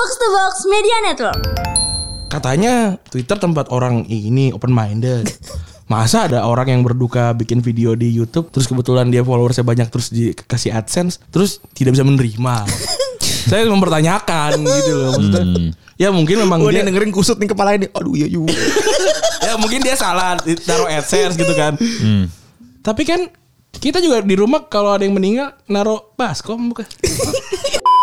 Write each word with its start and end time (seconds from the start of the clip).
Box 0.00 0.16
to 0.16 0.28
Box 0.32 0.54
Media 0.64 0.96
Network. 1.04 1.44
Katanya 2.32 2.96
Twitter 3.12 3.36
tempat 3.36 3.68
orang 3.68 4.08
ini 4.08 4.48
open 4.48 4.72
minded. 4.72 5.28
Masa 5.92 6.24
ada 6.24 6.48
orang 6.48 6.72
yang 6.72 6.80
berduka 6.80 7.36
bikin 7.36 7.60
video 7.60 7.92
di 7.92 8.08
YouTube 8.08 8.48
terus 8.48 8.64
kebetulan 8.64 9.12
dia 9.12 9.20
followersnya 9.20 9.60
banyak 9.60 9.92
terus 9.92 10.08
dikasih 10.08 10.72
AdSense 10.72 11.20
terus 11.28 11.60
tidak 11.76 12.00
bisa 12.00 12.08
menerima. 12.08 12.64
Saya 13.52 13.68
mempertanyakan 13.68 14.64
gitu 14.64 14.92
loh 14.96 15.20
maksudnya. 15.20 15.44
Ya 16.00 16.08
mungkin 16.08 16.48
memang 16.48 16.64
dia 16.72 16.80
dengerin 16.80 17.12
kusut 17.12 17.36
nih 17.36 17.52
kepala 17.52 17.76
ini. 17.76 17.92
Aduh 17.92 18.16
iya 18.16 18.24
juga. 18.24 18.56
ya 19.52 19.60
mungkin 19.60 19.84
dia 19.84 20.00
salah 20.00 20.40
taruh 20.64 20.88
AdSense 20.88 21.36
gitu 21.36 21.52
kan. 21.52 21.76
Tapi 22.80 23.04
kan 23.04 23.28
kita 23.76 24.00
juga 24.00 24.24
di 24.24 24.32
rumah 24.32 24.64
kalau 24.64 24.96
ada 24.96 25.04
yang 25.04 25.12
meninggal 25.12 25.60
naruh 25.68 26.16
baskom 26.16 26.72
bukan? 26.72 26.88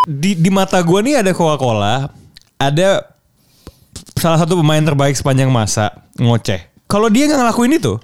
di 0.07 0.39
di 0.39 0.47
mata 0.47 0.79
gue 0.79 1.03
nih 1.03 1.19
ada 1.19 1.35
Coca-Cola, 1.35 2.07
ada 2.55 3.03
salah 4.15 4.39
satu 4.39 4.55
pemain 4.55 4.79
terbaik 4.79 5.19
sepanjang 5.19 5.51
masa 5.51 6.07
ngoceh. 6.15 6.63
Kalau 6.87 7.11
dia 7.11 7.27
nggak 7.27 7.43
ngelakuin 7.43 7.75
itu, 7.75 7.99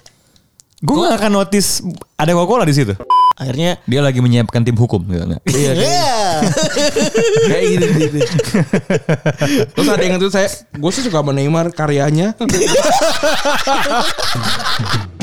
gue 0.83 0.95
nggak 0.99 1.15
akan 1.15 1.31
notice 1.31 1.79
ada 2.19 2.35
Coca-Cola 2.35 2.67
di 2.67 2.75
situ. 2.75 2.91
Akhirnya 3.33 3.81
Dia 3.89 4.05
lagi 4.05 4.21
menyiapkan 4.21 4.61
tim 4.61 4.77
hukum. 4.77 5.01
Gitu. 5.09 5.25
Iya 5.49 5.73
kayak 7.49 7.63
gitu, 7.65 7.85
gitu. 7.97 8.17
Terus 9.73 9.87
ada 9.89 10.03
yang 10.05 10.21
itu 10.21 10.29
saya 10.29 10.45
gue 10.53 10.91
sih 10.93 11.01
suka 11.01 11.23
sama 11.23 11.33
Neymar 11.33 11.73
karyanya. 11.73 12.37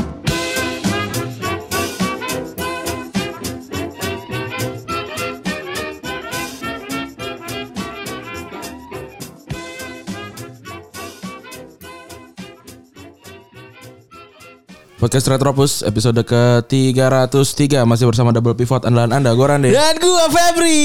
Podcast 15.00 15.32
Retropus 15.32 15.80
episode 15.80 16.20
ke-303 16.28 17.88
masih 17.88 18.04
bersama 18.04 18.36
Double 18.36 18.52
Pivot 18.52 18.84
andalan 18.84 19.16
Anda 19.16 19.32
gue 19.32 19.46
Rande. 19.48 19.72
Dan 19.72 19.96
gue 19.96 20.24
Febri. 20.28 20.84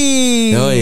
Yoi, 0.56 0.80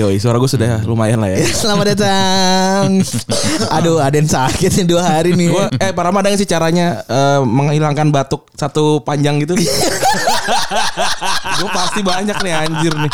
yoi, 0.00 0.16
suara 0.16 0.40
gue 0.40 0.48
sudah 0.48 0.80
lumayan 0.88 1.20
lah 1.20 1.28
ya. 1.28 1.44
Selamat 1.60 1.92
datang. 1.92 3.04
Aduh, 3.76 4.00
ada 4.00 4.16
yang 4.16 4.32
sakit 4.32 4.80
nih 4.80 4.86
dua 4.88 5.04
hari 5.04 5.36
nih. 5.36 5.52
Gua, 5.52 5.68
eh 5.76 5.92
Pak 5.92 6.08
Rama 6.08 6.24
ada 6.24 6.32
sih 6.32 6.48
caranya 6.48 7.04
eh, 7.04 7.44
menghilangkan 7.44 8.08
batuk 8.08 8.48
satu 8.56 9.04
panjang 9.04 9.44
gitu? 9.44 9.60
gue 11.60 11.70
pasti 11.76 12.00
banyak 12.00 12.40
nih 12.40 12.54
anjir 12.64 12.96
nih. 12.96 13.12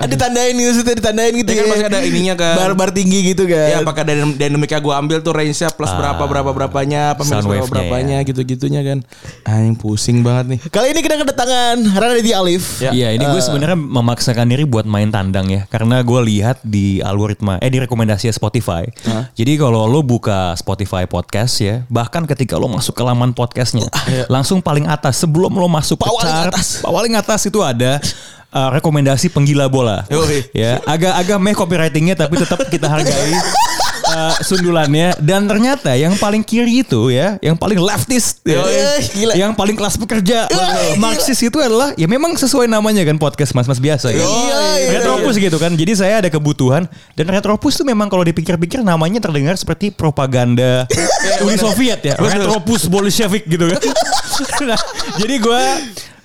Ada 0.00 0.10
ditandain 0.10 0.52
gitu, 0.52 0.68
maksudnya 0.70 0.94
ditandain 0.94 1.32
gitu 1.34 1.50
Ya 1.50 1.56
kan 1.56 1.66
masih 1.70 1.86
ada 1.86 1.98
ininya 2.00 2.34
kan. 2.34 2.54
Bar-bar 2.56 2.90
tinggi 2.90 3.18
gitu 3.24 3.44
kan. 3.44 3.68
Ya 3.68 3.76
apakah 3.80 4.02
dynam- 4.02 4.34
dynamic 4.34 4.70
gue 4.70 4.94
ambil 4.94 5.18
tuh 5.20 5.32
range-nya 5.32 5.70
plus 5.70 5.90
berapa 5.90 6.20
berapa 6.20 6.50
berapanya, 6.50 7.14
sound 7.20 7.46
berapa 7.46 7.64
berapanya 7.64 8.18
gitu-gitunya 8.22 8.82
kan. 8.82 8.98
Anjing 9.44 9.76
pusing 9.76 10.20
banget 10.20 10.56
nih. 10.56 10.58
Kali 10.68 10.92
ini 10.92 11.00
kita 11.00 11.14
kedatangan 11.16 11.76
Raditya 11.94 12.36
Alif. 12.42 12.82
Ya. 12.82 12.90
Iya, 12.90 13.08
ini 13.14 13.24
gue 13.24 13.40
sebenarnya 13.40 13.78
memaksakan 13.78 14.46
diri 14.46 14.64
buat 14.64 14.84
main 14.84 15.08
tandang 15.08 15.46
ya, 15.48 15.64
karena 15.66 16.02
gue 16.02 16.20
lihat 16.24 16.58
di 16.60 16.98
algoritma, 17.00 17.58
eh 17.58 17.70
di 17.70 17.78
rekomendasi 17.78 18.28
Spotify. 18.30 18.84
Jadi 19.34 19.52
kalau 19.56 19.86
lo 19.86 20.02
buka 20.02 20.52
Spotify 20.54 21.06
podcast 21.06 21.60
ya, 21.60 21.86
bahkan 21.86 22.24
ketika 22.24 22.58
lo 22.58 22.66
masuk 22.66 22.92
ke 22.92 23.02
laman 23.02 23.30
podcastnya, 23.30 23.86
langsung 24.26 24.58
paling 24.58 24.84
atas 24.84 25.22
sebelum 25.22 25.54
lo 25.54 25.66
masuk 25.66 26.00
ke 26.00 26.04
Paling 26.04 26.20
chart, 26.24 26.52
atas. 26.52 26.66
paling 26.80 27.14
atas 27.14 27.40
itu 27.44 27.60
ada 27.60 27.98
uh, 28.54 28.70
rekomendasi 28.70 29.34
penggila 29.34 29.66
bola. 29.66 30.06
Yoi. 30.06 30.46
ya, 30.54 30.78
agak-agak 30.86 31.38
meh 31.42 31.54
copywritingnya, 31.58 32.14
tapi 32.14 32.38
tetap 32.38 32.62
kita 32.70 32.86
hargai. 32.86 33.34
uh, 34.14 34.38
sundulannya 34.48 35.18
dan 35.18 35.50
ternyata 35.50 35.98
yang 35.98 36.14
paling 36.14 36.46
kiri 36.46 36.86
itu 36.86 37.10
ya, 37.10 37.36
yang 37.42 37.58
paling 37.58 37.76
leftist, 37.82 38.40
ya, 38.46 38.62
Yoi. 38.62 38.78
Gila. 39.10 39.32
yang 39.34 39.52
paling 39.52 39.74
kelas 39.74 39.98
pekerja, 39.98 40.46
Marxis 40.96 41.42
itu 41.42 41.58
adalah 41.58 41.92
ya 41.98 42.06
memang 42.06 42.38
sesuai 42.38 42.70
namanya 42.70 43.02
kan 43.02 43.18
podcast 43.18 43.52
mas-mas 43.52 43.82
biasa 43.82 44.14
ya. 44.14 44.22
Iya, 44.22 44.60
iya, 44.78 44.90
Retropus 45.00 45.34
gitu 45.36 45.58
kan. 45.58 45.74
Jadi 45.74 45.92
saya 45.98 46.22
ada 46.22 46.30
kebutuhan 46.30 46.86
dan 47.18 47.26
Retropus 47.26 47.74
tuh 47.74 47.86
memang 47.86 48.06
kalau 48.06 48.22
dipikir-pikir 48.22 48.86
namanya 48.86 49.18
terdengar 49.18 49.58
seperti 49.58 49.90
propaganda 49.90 50.86
Uni 51.44 51.58
Soviet 51.58 52.00
ya. 52.04 52.14
Retropus 52.14 52.86
Bolshevik 52.86 53.48
gitu 53.50 53.66
kan. 53.66 53.80
nah, 54.68 54.80
jadi 55.18 55.34
gue 55.40 55.62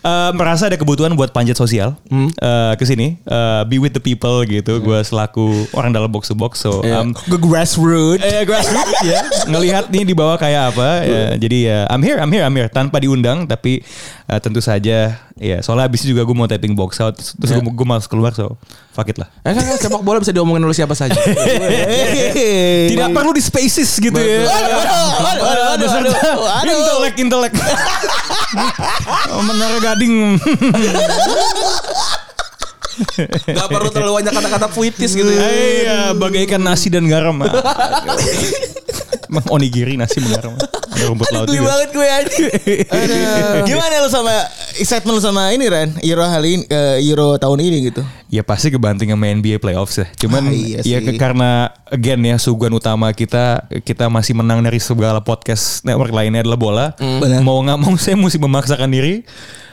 eh, 0.03 0.31
merasa 0.35 0.67
ada 0.71 0.77
kebutuhan 0.79 1.11
buat 1.15 1.31
panjat 1.35 1.59
sosial 1.59 1.95
eh, 2.11 2.73
ke 2.75 2.83
sini, 2.87 3.19
eh, 3.19 3.61
be 3.67 3.79
with 3.81 3.95
the 3.95 4.03
people 4.03 4.43
gitu. 4.47 4.79
Gue 4.79 4.99
selaku 5.03 5.67
orang 5.75 5.91
dalam 5.91 6.07
box 6.11 6.31
to 6.31 6.35
box, 6.35 6.63
so 6.63 6.83
um, 6.83 7.11
Gue 7.27 7.39
grassroots. 7.39 8.23
Eh 8.23 8.43
grassroots 8.47 8.99
ya. 9.03 9.21
Ngelihat 9.47 9.91
nih 9.91 10.03
di 10.07 10.13
bawah 10.15 10.39
kayak 10.39 10.75
apa 10.75 11.03
ya, 11.03 11.23
jadi 11.35 11.57
ya 11.59 11.79
I'm 11.91 12.03
here 12.03 12.19
I'm 12.19 12.31
here 12.31 12.43
I'm 12.45 12.55
here. 12.55 12.69
Tanpa 12.71 12.99
diundang 13.03 13.47
tapi 13.47 13.83
eh, 14.27 14.39
tentu 14.39 14.63
saja 14.63 15.19
ya. 15.39 15.57
Soalnya 15.63 15.87
abis 15.87 16.07
juga 16.07 16.23
gue 16.23 16.35
mau 16.35 16.47
taping 16.47 16.75
box 16.75 16.99
out 17.03 17.15
terus 17.19 17.49
gue 17.51 17.63
gue 17.63 17.87
malas 17.87 18.07
keluar 18.07 18.31
so 18.35 18.55
fuck 18.91 19.07
it 19.07 19.17
lah. 19.19 19.27
Eh 19.43 19.51
kan 19.55 19.63
kan 19.63 19.77
sepak 19.79 20.01
bola 20.03 20.19
bisa 20.19 20.31
diomongin 20.35 20.63
oleh 20.63 20.75
siapa 20.75 20.95
saja. 20.95 21.15
tidak 22.91 23.09
perlu 23.15 23.31
di 23.31 23.43
spaces 23.43 23.89
gitu 23.99 24.15
ya. 24.19 24.47
Intelek 26.63 27.15
intelek 27.19 27.53
menara 29.43 29.77
gading. 29.81 30.37
Gak 33.47 33.67
perlu 33.71 33.89
terlalu 33.95 34.13
banyak 34.23 34.33
kata-kata 34.35 34.67
puitis 34.75 35.15
gitu 35.15 35.31
ya. 35.31 35.39
iya 35.47 35.99
bagaikan 36.11 36.59
nasi 36.59 36.91
dan 36.91 37.07
garam 37.07 37.39
Emang 39.29 39.45
onigiri 39.47 39.93
nasi 39.93 40.17
dan 40.19 40.33
garam 40.33 40.53
ada 40.89 41.03
rumput 41.05 41.29
laut 41.29 41.47
juga 41.47 41.69
banget 41.69 41.89
gue 41.93 42.07
anjing. 42.09 42.49
Gimana 43.63 44.01
lu 44.01 44.09
sama 44.09 44.33
excitement 44.75 45.15
lu 45.15 45.23
sama 45.23 45.53
ini 45.53 45.65
Ren? 45.65 45.89
Euro 46.01 46.25
kali 46.25 46.49
ini, 46.51 46.63
eh, 46.65 46.97
Euro 47.05 47.37
tahun 47.37 47.59
ini 47.61 47.77
gitu. 47.87 48.01
Ya 48.27 48.41
pasti 48.41 48.67
kebanting 48.67 49.09
sama 49.09 49.29
NBA 49.29 49.57
playoffs 49.57 49.95
ya. 49.95 50.09
Cuman 50.17 50.43
Ah, 50.43 50.51
iya 50.51 50.81
ya 50.81 50.97
sih. 50.97 51.05
ke- 51.05 51.15
karena 51.15 51.69
again 51.87 52.19
ya 52.19 52.35
suguhan 52.35 52.73
utama 52.73 53.09
kita 53.11 53.69
kita 53.81 54.05
masih 54.07 54.33
menang 54.33 54.59
dari 54.59 54.77
segala 54.77 55.17
podcast 55.19 55.81
network 55.83 56.09
lainnya 56.09 56.41
adalah 56.41 56.57
bola. 56.57 56.85
Benar. 56.97 57.41
Mau 57.41 57.61
nggak 57.61 57.77
mau 57.77 57.93
saya 58.01 58.17
mesti 58.17 58.37
memaksakan 58.37 58.89
diri 58.89 59.21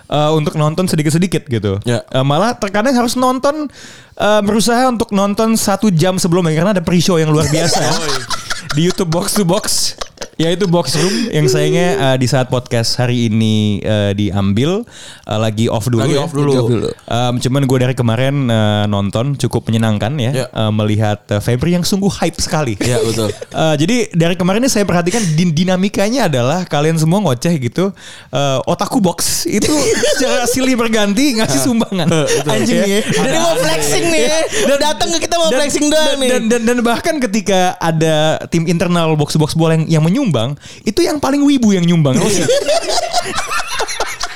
uh, 0.08 0.30
untuk 0.32 0.54
nonton 0.54 0.84
sedikit-sedikit 0.84 1.48
gitu. 1.48 1.80
Ya. 1.82 2.04
Uh, 2.08 2.22
malah 2.22 2.54
terkadang 2.54 2.92
harus 2.92 3.16
nonton 3.16 3.66
uh, 4.14 4.40
berusaha 4.40 4.84
untuk 4.86 5.10
nonton 5.10 5.56
satu 5.56 5.88
jam 5.88 6.16
sebelumnya 6.16 6.54
karena 6.54 6.70
ada 6.76 6.84
pre-show 6.84 7.16
yang 7.16 7.32
luar 7.32 7.48
biasa 7.48 7.82
di 8.74 8.80
YouTube 8.82 9.12
Box 9.12 9.34
to 9.34 9.44
Box 9.44 9.94
yaitu 10.36 10.68
Box 10.68 10.92
Room 10.96 11.32
yang 11.32 11.48
sayangnya 11.48 11.88
uh, 11.96 12.16
di 12.16 12.28
saat 12.28 12.48
podcast 12.48 13.00
hari 13.00 13.28
ini 13.28 13.80
uh, 13.80 14.12
diambil 14.12 14.84
uh, 15.24 15.38
lagi 15.40 15.64
off 15.64 15.88
dulu 15.88 16.04
Lagi 16.04 16.16
ya. 16.16 16.20
off 16.20 16.32
dulu. 16.32 16.52
Off 16.52 16.68
dulu. 16.68 16.88
Um, 17.08 17.34
cuman 17.40 17.62
gue 17.64 17.78
dari 17.80 17.94
kemarin 17.96 18.34
uh, 18.46 18.84
nonton 18.84 19.32
cukup 19.34 19.64
menyenangkan 19.64 20.12
ya, 20.16 20.32
Ya. 20.36 20.46
uh, 20.52 20.68
melihat 20.68 21.24
uh, 21.32 21.40
Febri 21.40 21.72
yang 21.72 21.84
sungguh 21.84 22.12
hype 22.12 22.36
sekali. 22.36 22.76
Iya, 22.76 23.00
betul. 23.00 23.32
Uh, 23.48 23.76
jadi 23.80 24.12
dari 24.12 24.36
kemarin 24.36 24.60
ini 24.60 24.68
saya 24.68 24.84
perhatikan 24.84 25.24
din- 25.36 25.56
dinamikanya 25.56 26.28
adalah 26.28 26.68
kalian 26.68 27.00
semua 27.00 27.24
ngoceh 27.24 27.56
gitu. 27.56 27.96
Uh, 28.28 28.60
otaku 28.68 29.00
box 29.00 29.48
itu 29.48 29.72
secara 30.16 30.44
silih 30.44 30.76
berganti 30.76 31.40
ngasih 31.40 31.60
sumbangan. 31.64 32.12
Anjing 32.52 32.84
nih. 32.84 33.00
Dari 33.08 33.38
mau 33.40 33.56
flexing 33.56 34.04
nih. 34.04 34.24
Dan 34.68 34.78
datang 34.84 35.08
ke 35.16 35.24
kita 35.24 35.36
mau 35.40 35.48
flexing 35.48 35.88
doang 35.88 36.20
nih. 36.20 36.28
dan, 36.28 36.42
dan, 36.52 36.60
dan 36.68 36.78
bahkan 36.84 37.16
ketika 37.24 37.72
ada 37.80 38.36
tim 38.56 38.64
internal 38.64 39.12
box 39.20 39.36
box 39.36 39.52
bola 39.52 39.76
yang, 39.76 40.00
yang 40.00 40.04
menyumbang, 40.08 40.56
itu 40.88 41.04
yang 41.04 41.20
paling 41.20 41.44
wibu 41.44 41.76
yang 41.76 41.84
nyumbang. 41.84 42.16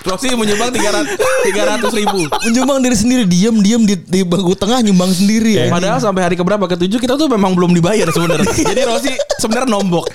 Rossi. 0.03 0.27
Rossi 0.27 0.35
menyumbang 0.35 0.71
300 0.71 1.17
300 1.47 1.93
ribu. 1.95 2.21
Menyumbang 2.43 2.79
diri 2.81 2.97
sendiri 2.97 3.23
diam-diam 3.25 3.83
di, 3.83 3.95
di 3.95 4.21
bangku 4.23 4.55
tengah 4.55 4.81
nyumbang 4.81 5.11
sendiri. 5.11 5.57
ya. 5.57 5.65
Padahal 5.69 5.99
sampai 5.99 6.23
hari 6.23 6.35
keberapa 6.35 6.65
ketujuh 6.67 6.99
kita 6.99 7.15
tuh 7.15 7.27
memang 7.27 7.53
belum 7.53 7.71
dibayar 7.71 8.09
sebenarnya. 8.09 8.49
Jadi 8.71 8.81
Rossi 8.83 9.11
sebenarnya 9.37 9.69
nombok. 9.71 10.09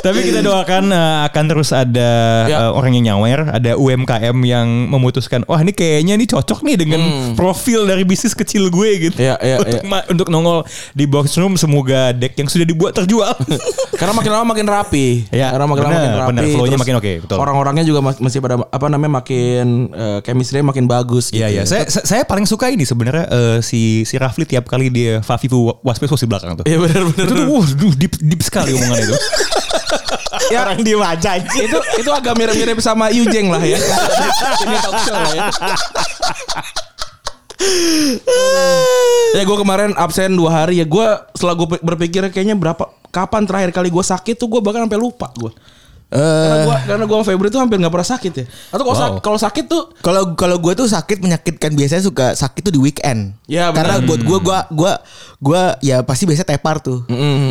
Tapi 0.00 0.18
kita 0.24 0.40
doakan 0.40 0.84
uh, 0.88 1.28
akan 1.28 1.44
terus 1.46 1.70
ada 1.70 2.10
Ya. 2.40 2.56
uh, 2.62 2.72
orang 2.72 2.96
yang 2.96 3.12
nyawer, 3.12 3.52
ada 3.52 3.76
UMKM 3.76 4.32
yang 4.40 4.64
memutuskan, 4.88 5.44
wah 5.44 5.60
ini 5.60 5.70
kayaknya 5.70 6.16
ini 6.16 6.24
cocok 6.24 6.64
nih 6.64 6.76
dengan 6.78 7.00
profil 7.34 7.84
dari 7.84 8.00
bisnis 8.02 8.32
kecil 8.32 8.72
gue 8.72 8.90
gitu. 9.04 9.18
Iya, 9.20 9.36
iya, 9.38 9.56
untuk, 9.60 9.76
iya. 9.76 9.84
ma- 9.84 10.06
untuk 10.08 10.26
nongol 10.26 10.64
di 10.90 11.04
box 11.04 11.36
room 11.36 11.54
semoga 11.54 12.10
deck 12.10 12.32
yang 12.34 12.48
sudah 12.48 12.64
dibuat 12.64 12.96
terjual. 12.96 13.36
Karena 14.00 14.16
makin 14.16 14.30
lama 14.32 14.44
makin 14.48 14.66
rapi. 14.66 15.06
Ya, 15.28 15.52
Karena 15.52 15.68
makin 15.68 15.82
lama 15.84 15.92
makin 15.92 16.10
rapi. 16.16 16.28
benar. 16.32 16.42
Flow-nya 16.48 16.78
makin 16.80 16.94
oke, 16.96 17.12
betul. 17.20 17.36
Orang-orangnya 17.60 17.84
juga 17.84 18.00
mas- 18.00 18.16
masih 18.24 18.40
pada 18.40 18.56
apa 18.56 18.86
namanya 18.88 19.20
makin 19.20 19.92
eh, 19.92 20.18
chemistry 20.24 20.64
makin 20.64 20.88
bagus 20.88 21.28
gitu. 21.28 21.44
Iya 21.44 21.60
iya, 21.60 21.62
saya 21.68 21.84
saya 21.92 22.08
saya 22.08 22.22
paling 22.24 22.48
suka 22.48 22.72
ini 22.72 22.88
sebenarnya 22.88 23.28
eh, 23.28 23.58
si 23.60 24.08
si 24.08 24.16
Rafli 24.16 24.48
tiap 24.48 24.64
kali 24.64 24.88
dia 24.88 25.20
Fafifu 25.20 25.76
Waspes 25.84 26.08
di 26.08 26.24
belakang 26.24 26.56
tuh. 26.56 26.64
Iya 26.64 26.80
benar 26.80 27.04
benar. 27.12 27.26
Itu 27.28 27.34
tuh 27.36 27.64
duh, 27.76 27.92
deep 28.00 28.16
deep 28.16 28.40
sekali 28.40 28.72
omongan 28.72 29.12
itu. 29.12 29.16
Ya, 30.48 30.64
Orang 30.64 30.80
diem 30.80 31.04
aja 31.04 31.36
itu 31.36 31.78
itu 32.00 32.10
agak 32.10 32.32
mirip-mirip 32.32 32.80
sama 32.80 33.12
Yujeng 33.12 33.52
lah 33.52 33.60
ya. 33.60 33.76
Ini 33.76 34.76
talk 34.80 34.96
show 35.04 35.12
lah 35.12 35.32
ya. 35.36 35.44
ya 39.36 39.42
gue 39.44 39.58
kemarin 39.60 39.92
absen 40.00 40.32
dua 40.32 40.64
hari 40.64 40.80
ya 40.80 40.88
gue 40.88 41.06
setelah 41.36 41.54
gue 41.60 41.68
berpikir 41.84 42.24
kayaknya 42.32 42.56
berapa 42.56 42.88
kapan 43.12 43.44
terakhir 43.44 43.70
kali 43.76 43.92
gue 43.92 44.00
sakit 44.00 44.40
tuh 44.40 44.48
gue 44.48 44.64
bahkan 44.64 44.88
sampai 44.88 44.96
lupa 44.96 45.28
gue 45.36 45.52
karena 46.10 46.26
Eh, 46.52 46.64
gue 46.64 46.76
karena 46.84 47.04
gue 47.04 47.14
sama 47.14 47.22
Febri 47.24 47.48
tuh 47.48 47.60
hampir 47.60 47.78
nggak 47.78 47.92
pernah 47.92 48.08
sakit 48.08 48.32
ya 48.32 48.44
atau 48.68 48.82
kalau 48.82 48.96
sak- 48.96 49.18
kalau 49.20 49.38
sakit 49.38 49.64
tuh 49.64 49.82
kalau 50.00 50.34
kalau 50.34 50.56
gue 50.56 50.72
tuh 50.74 50.84
sakit 50.84 51.18
menyakitkan 51.18 51.70
biasanya 51.70 52.02
suka 52.02 52.26
sakit 52.34 52.62
tuh 52.62 52.72
di 52.72 52.80
weekend. 52.80 53.38
Ya, 53.46 53.70
Karena 53.70 53.96
benar. 53.96 54.08
buat 54.08 54.20
gue 54.20 54.38
gue 54.40 54.58
gue 54.74 54.92
gue 55.40 55.62
ya 55.80 56.02
pasti 56.02 56.24
biasa 56.24 56.42
tepar 56.42 56.78
tuh. 56.78 57.06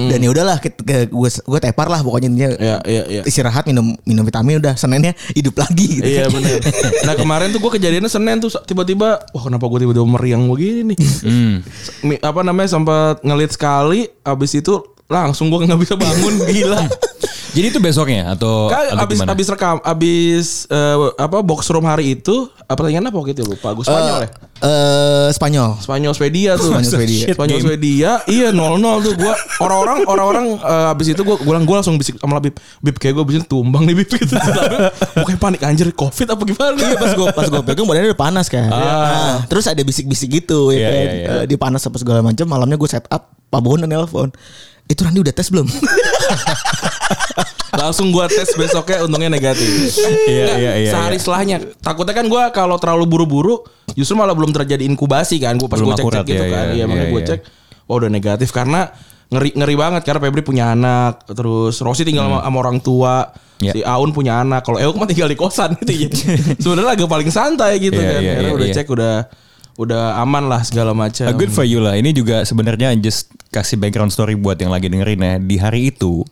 Dan 0.05 0.17
ya 0.17 0.27
udahlah 0.27 0.59
gue 0.59 1.07
gue 1.31 1.59
tepar 1.61 1.87
lah 1.87 1.99
pokoknya 1.99 2.27
intinya 2.27 2.49
Ya, 2.53 2.75
ya, 2.83 3.03
ya. 3.09 3.21
istirahat 3.23 3.63
minum 3.63 3.95
minum 4.03 4.21
vitamin 4.21 4.59
udah 4.59 4.75
Seninnya 4.75 5.15
hidup 5.31 5.55
lagi 5.55 5.87
gitu. 5.95 6.07
Iya 6.09 6.27
benar. 6.27 6.59
Nah 7.01 7.15
kemarin 7.15 7.49
tuh 7.49 7.59
gue 7.59 7.71
kejadiannya 7.73 8.07
Senin 8.07 8.37
tuh 8.37 8.51
tiba-tiba 8.61 9.23
wah 9.25 9.41
kenapa 9.41 9.63
gue 9.65 9.79
tiba-tiba 9.81 10.03
meriang 10.05 10.43
begini 10.45 10.93
nih. 10.93 10.99
Mi- 12.01 12.19
Apa 12.19 12.43
namanya 12.43 12.69
sempat 12.69 13.21
ngelit 13.21 13.51
sekali 13.51 14.03
abis 14.21 14.51
itu 14.53 14.75
langsung 15.05 15.47
gue 15.47 15.63
nggak 15.63 15.79
bisa 15.79 15.95
bangun 15.95 16.43
gila. 16.45 16.83
Jadi 17.49 17.65
itu 17.67 17.79
besoknya 17.79 18.29
atau, 18.29 18.67
Kan 18.67 18.93
atau 18.93 19.03
abis 19.03 19.17
gimana? 19.17 19.33
abis 19.33 19.47
rekam 19.47 19.77
abis 19.81 20.45
eh, 20.65 20.95
apa 21.15 21.41
box 21.41 21.65
room 21.69 21.83
hari 21.83 22.13
itu 22.13 22.45
apa 22.61 22.77
pertandingan 22.77 23.09
apa 23.09 23.15
waktu 23.15 23.33
itu 23.33 23.41
lupa 23.43 23.73
gue 23.73 23.81
Spanyol 23.81 24.17
ya. 24.21 24.29
Eh 24.59 25.27
Spanyol. 25.31 25.69
Spanyol 25.79 26.13
Swedia 26.13 26.51
tuh. 26.53 26.69
Spanyol 26.69 26.91
Swedia. 26.91 27.25
Spanyol 27.31 27.59
Swedia. 27.59 28.11
Iya 28.25 28.51
0-0 28.51 28.75
tuh 29.01 29.13
gua 29.15 29.33
orang-orang 29.59 29.97
orang-orang 30.05 30.45
eh, 30.57 30.91
abis 30.91 31.07
itu 31.09 31.21
gua 31.21 31.39
gua, 31.39 31.57
gua 31.59 31.75
langsung 31.79 31.95
bisik 31.95 32.17
sama 32.17 32.37
Bib. 32.37 32.53
Bib 32.79 32.95
kayak 32.95 33.15
gua 33.15 33.23
abis 33.23 33.39
itu 33.39 33.47
tumbang 33.47 33.87
nih 33.87 33.95
Bib 33.97 34.09
gitu. 34.13 34.35
Pokoknya 35.15 35.39
panik 35.39 35.61
anjir 35.63 35.87
Covid 35.89 36.27
apa 36.29 36.43
gimana? 36.43 36.75
Iya 36.75 36.95
pas 36.95 37.11
gue 37.11 37.27
pas 37.31 37.47
gue 37.47 37.61
pegang 37.63 37.85
badannya 37.85 38.11
udah 38.11 38.19
panas 38.19 38.45
kan. 38.45 38.67
Nah, 38.67 39.47
terus 39.47 39.65
ada 39.65 39.79
bisik-bisik 39.79 40.29
gitu 40.37 40.69
ya 40.69 40.77
Iya, 40.77 40.85
kan. 40.85 40.93
iya, 40.93 41.11
iya. 41.15 41.27
Eh, 41.31 41.43
dia 41.47 41.57
panas 41.57 41.81
apa 41.81 41.95
segala 41.95 42.19
macam. 42.19 42.45
Malamnya 42.45 42.75
gue 42.75 42.89
set 42.89 43.07
up 43.07 43.31
Pak 43.47 43.61
Bono 43.63 43.87
nelpon. 43.87 44.29
Itu 44.85 45.05
Randy 45.05 45.21
udah 45.21 45.31
tes 45.31 45.47
belum? 45.47 45.69
Langsung 47.81 48.11
gua 48.11 48.27
tes 48.27 48.49
besoknya 48.57 49.05
untungnya 49.05 49.31
negatif. 49.31 49.67
Iya, 50.27 50.45
iya, 50.57 50.71
iya, 50.83 50.91
Sehari 50.91 51.15
iya. 51.15 51.21
setelahnya. 51.21 51.57
Takutnya 51.79 52.13
kan 52.13 52.25
gua 52.27 52.49
kalau 52.51 52.75
terlalu 52.81 53.05
buru-buru 53.07 53.61
justru 53.93 54.17
malah 54.17 54.33
belum 54.33 54.51
terjadi 54.51 54.83
inkubasi 54.85 55.39
kan. 55.41 55.55
Gua 55.57 55.69
pas 55.71 55.79
Belum 55.79 55.93
gua 55.93 55.97
cek-cek 55.97 56.25
gitu 56.27 56.43
iya, 56.43 56.53
kan. 56.53 56.65
iya, 56.69 56.75
Iya, 56.75 56.83
makanya 56.85 57.05
iya, 57.05 57.13
gua 57.13 57.23
cek 57.23 57.39
oh 57.89 57.95
udah 57.97 58.09
negatif 58.13 58.53
karena 58.53 58.93
ngeri 59.29 59.53
ngeri 59.53 59.75
banget 59.77 60.01
karena 60.05 60.19
Febri 60.21 60.41
punya 60.41 60.73
anak, 60.73 61.25
terus 61.29 61.77
Rosi 61.81 62.01
tinggal 62.01 62.29
sama, 62.29 62.37
sama 62.41 62.57
orang 62.61 62.77
tua. 62.81 63.15
Iya. 63.59 63.73
Si 63.75 63.79
Aun 63.83 64.15
punya 64.15 64.39
anak. 64.39 64.63
Kalau 64.63 64.79
Euk 64.79 64.95
mah 64.95 65.03
tinggal 65.03 65.27
di 65.27 65.35
kosan 65.35 65.75
gitu 65.83 66.07
ya. 66.07 66.09
Sebenarnya 66.63 66.95
agak 66.95 67.09
paling 67.11 67.27
santai 67.27 67.75
gitu 67.77 67.99
Iya, 67.99 68.07
kan. 68.07 68.21
Karena 68.23 68.49
iya, 68.49 68.55
udah 68.55 68.67
iya. 68.71 68.75
cek 68.79 68.87
udah 68.87 69.13
udah 69.79 70.03
aman 70.23 70.47
lah 70.47 70.61
segala 70.63 70.95
macam. 70.95 71.27
Good 71.35 71.51
for 71.51 71.67
you 71.67 71.83
lah. 71.83 71.99
Ini 71.99 72.15
juga 72.15 72.47
sebenarnya 72.47 72.95
just 72.97 73.29
kasih 73.51 73.75
background 73.75 74.15
story 74.15 74.39
buat 74.39 74.55
yang 74.57 74.71
lagi 74.71 74.87
dengerin 74.87 75.19
ya. 75.19 75.35
Di 75.43 75.55
hari 75.59 75.91
itu 75.91 76.23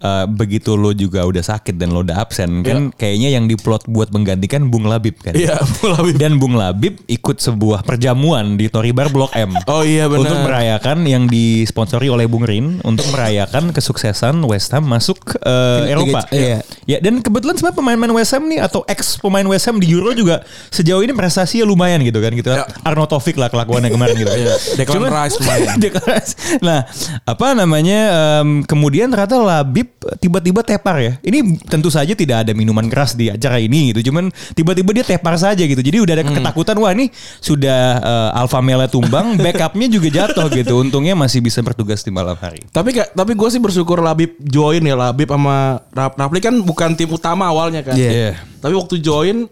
uh, 0.00 0.24
begitu 0.28 0.74
lo 0.76 0.92
juga 0.92 1.24
udah 1.24 1.44
sakit 1.44 1.76
dan 1.76 1.92
lo 1.92 2.04
udah 2.04 2.20
absen 2.20 2.60
kan 2.60 2.92
kayaknya 2.94 3.36
yang 3.36 3.48
diplot 3.48 3.86
buat 3.88 4.12
menggantikan 4.12 4.68
Bung 4.68 4.88
Labib 4.88 5.20
kan. 5.22 5.32
Iya, 5.36 5.60
Bung 5.78 5.90
Labib. 5.94 6.14
Dan 6.16 6.32
Bung 6.36 6.54
Labib 6.56 7.00
ikut 7.06 7.38
sebuah 7.40 7.86
perjamuan 7.86 8.58
di 8.58 8.68
Tori 8.68 8.90
Bar 8.90 9.12
Blok 9.12 9.32
M. 9.36 9.52
Oh 9.66 9.82
iya, 9.82 10.06
benar. 10.06 10.30
Untuk 10.30 10.38
merayakan 10.46 11.04
yang 11.04 11.26
disponsori 11.26 12.06
oleh 12.08 12.24
Bung 12.30 12.46
Rin 12.46 12.80
untuk 12.86 13.04
merayakan 13.12 13.74
kesuksesan 13.74 14.40
West 14.46 14.72
Ham 14.72 14.86
masuk 14.86 15.36
uh, 15.42 15.84
Eropa. 15.84 16.24
Iya. 16.30 16.62
Ya 16.86 16.98
dan 17.02 17.20
kebetulan 17.20 17.58
sebenarnya 17.58 17.78
pemain-pemain 17.82 18.14
West 18.14 18.32
Ham 18.32 18.46
nih 18.46 18.60
atau 18.62 18.86
ex 18.86 19.18
pemain 19.18 19.44
West 19.44 19.66
Ham 19.68 19.82
di 19.82 19.90
Euro 19.90 20.14
juga 20.14 20.46
sejauh 20.70 21.02
ini 21.02 21.12
prestasinya 21.12 21.66
lumayan 21.66 22.00
gitu 22.06 22.22
kan 22.22 22.32
gitu. 22.32 22.50
Ya. 22.54 22.64
Arno 22.86 23.04
Taufik 23.10 23.36
lah 23.36 23.50
kelakuannya 23.50 23.90
kemarin 23.90 24.14
gitu. 24.16 24.30
Declan 24.78 25.10
Rice 25.10 25.36
lumayan. 25.42 25.76
Nah, 26.62 26.80
apa 27.26 27.46
namanya 27.52 28.00
em, 28.42 28.62
kemudian 28.64 29.10
ternyata 29.10 29.36
Labib 29.38 29.85
tiba-tiba 30.18 30.60
tepar 30.60 30.96
ya. 30.98 31.12
Ini 31.20 31.62
tentu 31.66 31.88
saja 31.88 32.12
tidak 32.12 32.46
ada 32.46 32.52
minuman 32.52 32.86
keras 32.86 33.14
di 33.14 33.28
acara 33.28 33.56
ini 33.56 33.90
gitu. 33.90 34.10
Cuman 34.12 34.28
tiba-tiba 34.52 34.90
dia 34.92 35.04
tepar 35.04 35.34
saja 35.36 35.62
gitu. 35.62 35.78
Jadi 35.78 36.02
udah 36.02 36.14
ada 36.18 36.24
Hmm. 36.26 36.36
ketakutan 36.36 36.76
wah 36.76 36.90
ini 36.90 37.08
sudah 37.38 37.80
eh, 37.98 38.38
Alpha 38.38 38.60
Male 38.60 38.86
tumbang, 38.86 39.34
backupnya 39.44 39.86
juga 39.86 40.08
jatuh 40.10 40.46
gitu. 40.50 40.80
Untungnya 40.80 41.14
masih 41.14 41.40
bisa 41.40 41.60
bertugas 41.60 42.02
di 42.02 42.10
malam 42.10 42.34
hari. 42.36 42.62
Tapi 42.68 42.92
tapi 43.12 43.32
gue 43.32 43.48
sih 43.48 43.58
bersyukur 43.58 43.98
Labib 43.98 44.36
join 44.40 44.80
ya 44.80 44.94
Labib 44.94 45.30
sama 45.30 45.80
Rap 45.90 46.14
Rapli 46.14 46.40
kan 46.40 46.54
bukan 46.60 46.94
tim 46.94 47.08
utama 47.08 47.48
awalnya 47.48 47.82
kan. 47.82 47.94
Iya. 47.94 48.10
Iya. 48.10 48.32
Tapi 48.60 48.74
waktu 48.74 48.98
join 48.98 49.46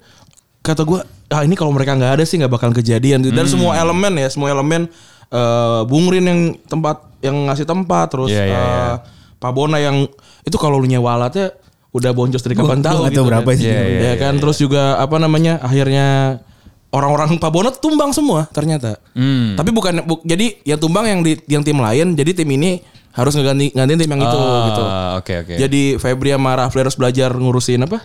kata 0.61 0.83
gue 0.83 1.01
ah 1.29 1.43
ini 1.43 1.57
kalau 1.57 1.73
mereka 1.73 1.93
nggak 1.93 2.21
ada 2.21 2.25
sih 2.25 2.37
nggak 2.39 2.53
bakal 2.53 2.71
kejadian. 2.71 3.25
Dan 3.25 3.47
semua 3.47 3.75
elemen 3.77 4.15
ya 4.17 4.29
semua 4.29 4.51
elemen 4.51 4.87
eh 5.29 5.81
Bung 5.89 6.13
Rin 6.13 6.25
yang 6.25 6.41
tempat 6.69 7.01
yang 7.25 7.49
ngasih 7.49 7.65
tempat 7.65 8.13
terus 8.13 8.29
Iya, 8.29 8.45
iya, 8.45 8.53
eh, 8.53 8.61
iya. 8.61 8.93
Pak 9.45 9.53
Bona 9.53 9.77
yang 9.77 10.09
itu 10.41 10.57
kalau 10.57 10.81
lu 10.81 10.89
nyewa 10.89 11.15
alatnya 11.15 11.53
udah 11.93 12.11
boncos 12.11 12.41
dari 12.41 12.57
kapan 12.57 12.81
tahu 12.81 13.05
gitu 13.07 13.23
berapa 13.23 13.45
kan. 13.45 13.55
sih. 13.55 13.69
Iya, 13.69 13.83
iya, 13.85 14.01
ya 14.03 14.15
kan 14.17 14.41
terus 14.41 14.57
juga 14.57 14.97
apa 14.97 15.15
namanya 15.17 15.61
akhirnya 15.61 16.41
orang-orang 16.91 17.37
Pak 17.37 17.51
Bono 17.51 17.69
tumbang 17.71 18.11
semua 18.11 18.49
ternyata. 18.49 18.97
Hmm. 19.13 19.53
Tapi 19.53 19.69
bukan 19.69 20.01
bu- 20.03 20.25
jadi 20.25 20.57
yang 20.65 20.79
tumbang 20.79 21.05
yang 21.05 21.21
di 21.21 21.37
yang 21.47 21.61
tim 21.61 21.77
lain 21.77 22.15
jadi 22.15 22.33
tim 22.33 22.49
ini 22.49 22.81
harus 23.13 23.31
ngeganti 23.31 23.71
gantiin 23.71 23.95
tim 23.97 24.09
yang 24.09 24.23
itu 24.23 24.39
Ah, 24.39 24.65
gitu. 24.65 24.83
Oke 25.21 25.35
oke. 25.39 25.55
Jadi 25.57 25.83
Febri 25.97 26.33
sama 26.33 26.57
Rafli 26.57 26.81
harus 26.81 26.97
belajar 26.97 27.31
ngurusin 27.31 27.85
apa? 27.85 28.03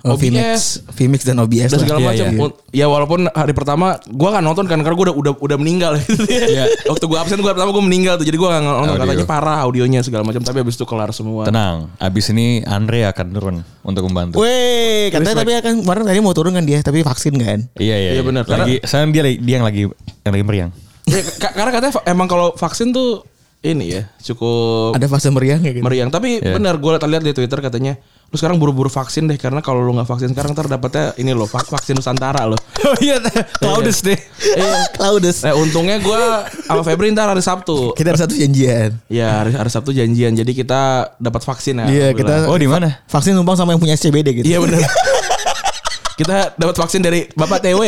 Oh, 0.00 0.16
OBS 0.16 0.24
VMix, 0.24 0.60
VMix 0.90 1.20
dan 1.22 1.36
OBS 1.38 1.68
dan 1.68 1.78
segala 1.78 2.00
Iya, 2.00 2.08
macam. 2.08 2.26
iya. 2.26 2.48
Ya 2.72 2.86
walaupun 2.86 3.28
hari 3.28 3.52
pertama 3.52 4.00
gua 4.08 4.32
kan 4.32 4.40
nonton 4.40 4.64
kan 4.64 4.80
karena 4.80 4.92
gua 4.92 5.06
udah 5.06 5.16
udah 5.16 5.32
udah 5.36 5.56
meninggal. 5.56 5.92
Iya. 6.30 6.72
Waktu 6.84 7.04
gua 7.04 7.20
absen 7.20 7.36
gua 7.38 7.52
pertama 7.52 7.68
gua 7.68 7.80
meninggal 7.80 8.16
tuh. 8.16 8.24
Jadi 8.24 8.34
gua 8.34 8.54
gak 8.54 8.64
nonton 8.64 8.80
Audio. 8.90 9.04
katanya 9.04 9.26
parah 9.26 9.60
audionya 9.60 10.00
segala 10.00 10.24
macam 10.24 10.40
tapi 10.40 10.56
habis 10.56 10.72
itu 10.72 10.84
kelar 10.84 11.10
semua. 11.10 11.44
Tenang, 11.44 11.92
abis 11.96 12.32
ini 12.32 12.64
Andre 12.64 13.04
akan 13.06 13.26
turun 13.28 13.56
untuk 13.82 14.02
membantu. 14.04 14.40
Weh, 14.40 15.08
katanya 15.08 15.36
tapi 15.36 15.52
akan 15.54 15.84
kemarin 15.84 16.02
tadi 16.02 16.18
mau 16.18 16.32
turun 16.32 16.52
kan 16.52 16.64
dia, 16.64 16.80
tapi 16.80 17.00
vaksin 17.00 17.36
kan. 17.36 17.58
Iya 17.76 17.96
iya. 17.98 18.10
Iya, 18.14 18.22
benar. 18.22 18.44
Lagi, 18.44 18.80
sekarang 18.80 19.12
dia 19.12 19.22
dia 19.26 19.54
yang 19.54 19.66
lagi 19.66 19.84
yang 20.22 20.32
lagi 20.32 20.44
meriang. 20.44 20.70
Ya, 21.04 21.20
ka- 21.36 21.52
karena 21.52 21.70
katanya 21.70 21.92
emang 22.06 22.24
kalau 22.24 22.54
vaksin 22.54 22.88
tuh 22.90 23.28
ini 23.60 23.92
ya 23.92 24.08
cukup 24.22 24.96
Ada 24.96 25.04
fase 25.04 25.28
meriang 25.28 25.60
ya 25.60 25.76
gitu. 25.76 25.84
meriang. 25.84 26.08
Tapi 26.08 26.40
Iya. 26.40 26.56
benar 26.56 26.80
gue 26.80 26.92
lihat 26.96 27.20
di 27.20 27.36
Twitter 27.36 27.60
katanya 27.60 28.00
lu 28.30 28.38
sekarang 28.38 28.62
buru-buru 28.62 28.86
vaksin 28.86 29.26
deh 29.26 29.34
karena 29.34 29.58
kalau 29.58 29.82
lu 29.82 29.90
nggak 29.90 30.06
vaksin 30.06 30.30
sekarang 30.30 30.54
ntar 30.54 30.70
dapetnya 30.70 31.10
ini 31.18 31.34
loh 31.34 31.50
vak- 31.50 31.66
vaksin 31.66 31.98
Nusantara 31.98 32.46
loh. 32.46 32.54
Oh 32.80 32.96
iya, 33.02 33.18
Claudius 33.58 34.00
deh. 34.00 34.14
Iya. 34.16 34.86
Claudius. 34.96 35.42
Nah, 35.44 35.52
untungnya 35.58 35.98
gue 36.00 36.20
sama 36.64 36.80
Febri 36.86 37.10
ntar 37.12 37.28
hari 37.28 37.42
Sabtu. 37.42 37.92
Kita 37.92 38.14
ada 38.14 38.24
satu 38.24 38.32
janjian. 38.38 38.96
Ya 39.10 39.42
hari, 39.42 39.52
hari 39.52 39.68
Sabtu 39.68 39.90
janjian. 39.92 40.32
Jadi 40.32 40.56
kita 40.56 41.12
dapat 41.18 41.42
vaksin 41.44 41.82
ya. 41.82 41.86
Iya, 41.90 42.06
kita. 42.14 42.46
Oh 42.48 42.56
di 42.56 42.70
mana? 42.70 43.02
vaksin 43.04 43.34
numpang 43.34 43.58
sama 43.58 43.74
yang 43.74 43.82
punya 43.82 43.98
SCBD 43.98 44.40
gitu. 44.40 44.46
Iya 44.46 44.58
benar. 44.62 44.80
kita 46.22 46.54
dapat 46.54 46.76
vaksin 46.78 47.02
dari 47.02 47.26
Bapak 47.34 47.66
TW. 47.66 47.82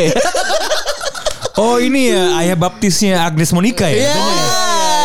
Oh 1.57 1.79
ini 1.79 2.11
ya 2.11 2.43
ayah 2.43 2.57
baptisnya 2.59 3.23
Agnes 3.25 3.55
Monica 3.55 3.87
ya. 3.87 4.11
Iya. 4.11 4.15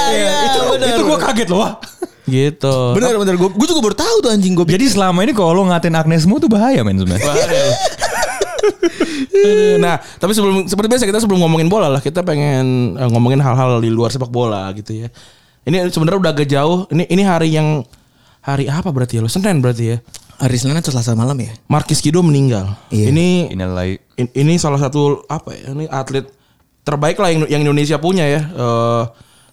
Iya, 0.08 0.30
itu 0.50 0.60
benar. 0.74 0.88
Itu 0.90 1.02
gue 1.06 1.18
kaget 1.22 1.50
loh. 1.54 1.70
Gitu. 2.28 2.78
Bener 2.94 3.16
bener 3.16 3.36
gue 3.40 3.50
gue 3.50 3.68
juga 3.68 3.82
baru 3.82 3.96
tahu 3.96 4.16
tuh 4.28 4.30
anjing 4.30 4.54
gue. 4.54 4.68
Jadi 4.68 4.86
selama 4.92 5.24
ini 5.24 5.32
kalau 5.32 5.56
lo 5.56 5.64
ngatain 5.72 5.96
Agnesmu 5.96 6.38
tuh 6.44 6.52
bahaya 6.52 6.84
men 6.84 7.00
sebenarnya. 7.00 7.24
Bahaya. 7.24 7.64
nah, 9.84 9.96
tapi 10.20 10.36
sebelum 10.36 10.68
seperti 10.68 10.88
biasa 10.92 11.04
kita 11.08 11.20
sebelum 11.24 11.40
ngomongin 11.42 11.72
bola 11.72 11.88
lah, 11.88 12.02
kita 12.04 12.22
pengen 12.22 12.96
eh, 13.00 13.10
ngomongin 13.10 13.40
hal-hal 13.40 13.80
di 13.80 13.88
luar 13.88 14.12
sepak 14.12 14.30
bola 14.30 14.68
gitu 14.76 15.08
ya. 15.08 15.10
Ini 15.68 15.88
sebenarnya 15.92 16.20
udah 16.20 16.32
agak 16.32 16.48
jauh. 16.48 16.88
Ini 16.92 17.04
ini 17.12 17.24
hari 17.24 17.52
yang 17.56 17.84
hari 18.44 18.72
apa 18.72 18.92
berarti 18.92 19.20
ya 19.20 19.22
lo? 19.24 19.32
Senin 19.32 19.60
berarti 19.60 19.96
ya. 19.96 19.98
Hari 20.38 20.54
Senin 20.54 20.78
atau 20.78 20.94
Selasa 20.94 21.18
malam 21.18 21.36
ya? 21.42 21.50
Markis 21.66 21.98
Kido 22.00 22.22
meninggal. 22.22 22.78
Iya. 22.94 23.10
Ini 23.10 23.58
ini 24.38 24.54
salah 24.62 24.78
satu 24.78 25.26
apa 25.28 25.58
ya? 25.58 25.74
Ini 25.74 25.90
atlet 25.90 26.30
terbaik 26.88 27.20
lah 27.20 27.34
yang, 27.34 27.44
yang 27.50 27.62
Indonesia 27.68 27.98
punya 28.00 28.24
ya. 28.24 28.42
Eh, 28.48 29.04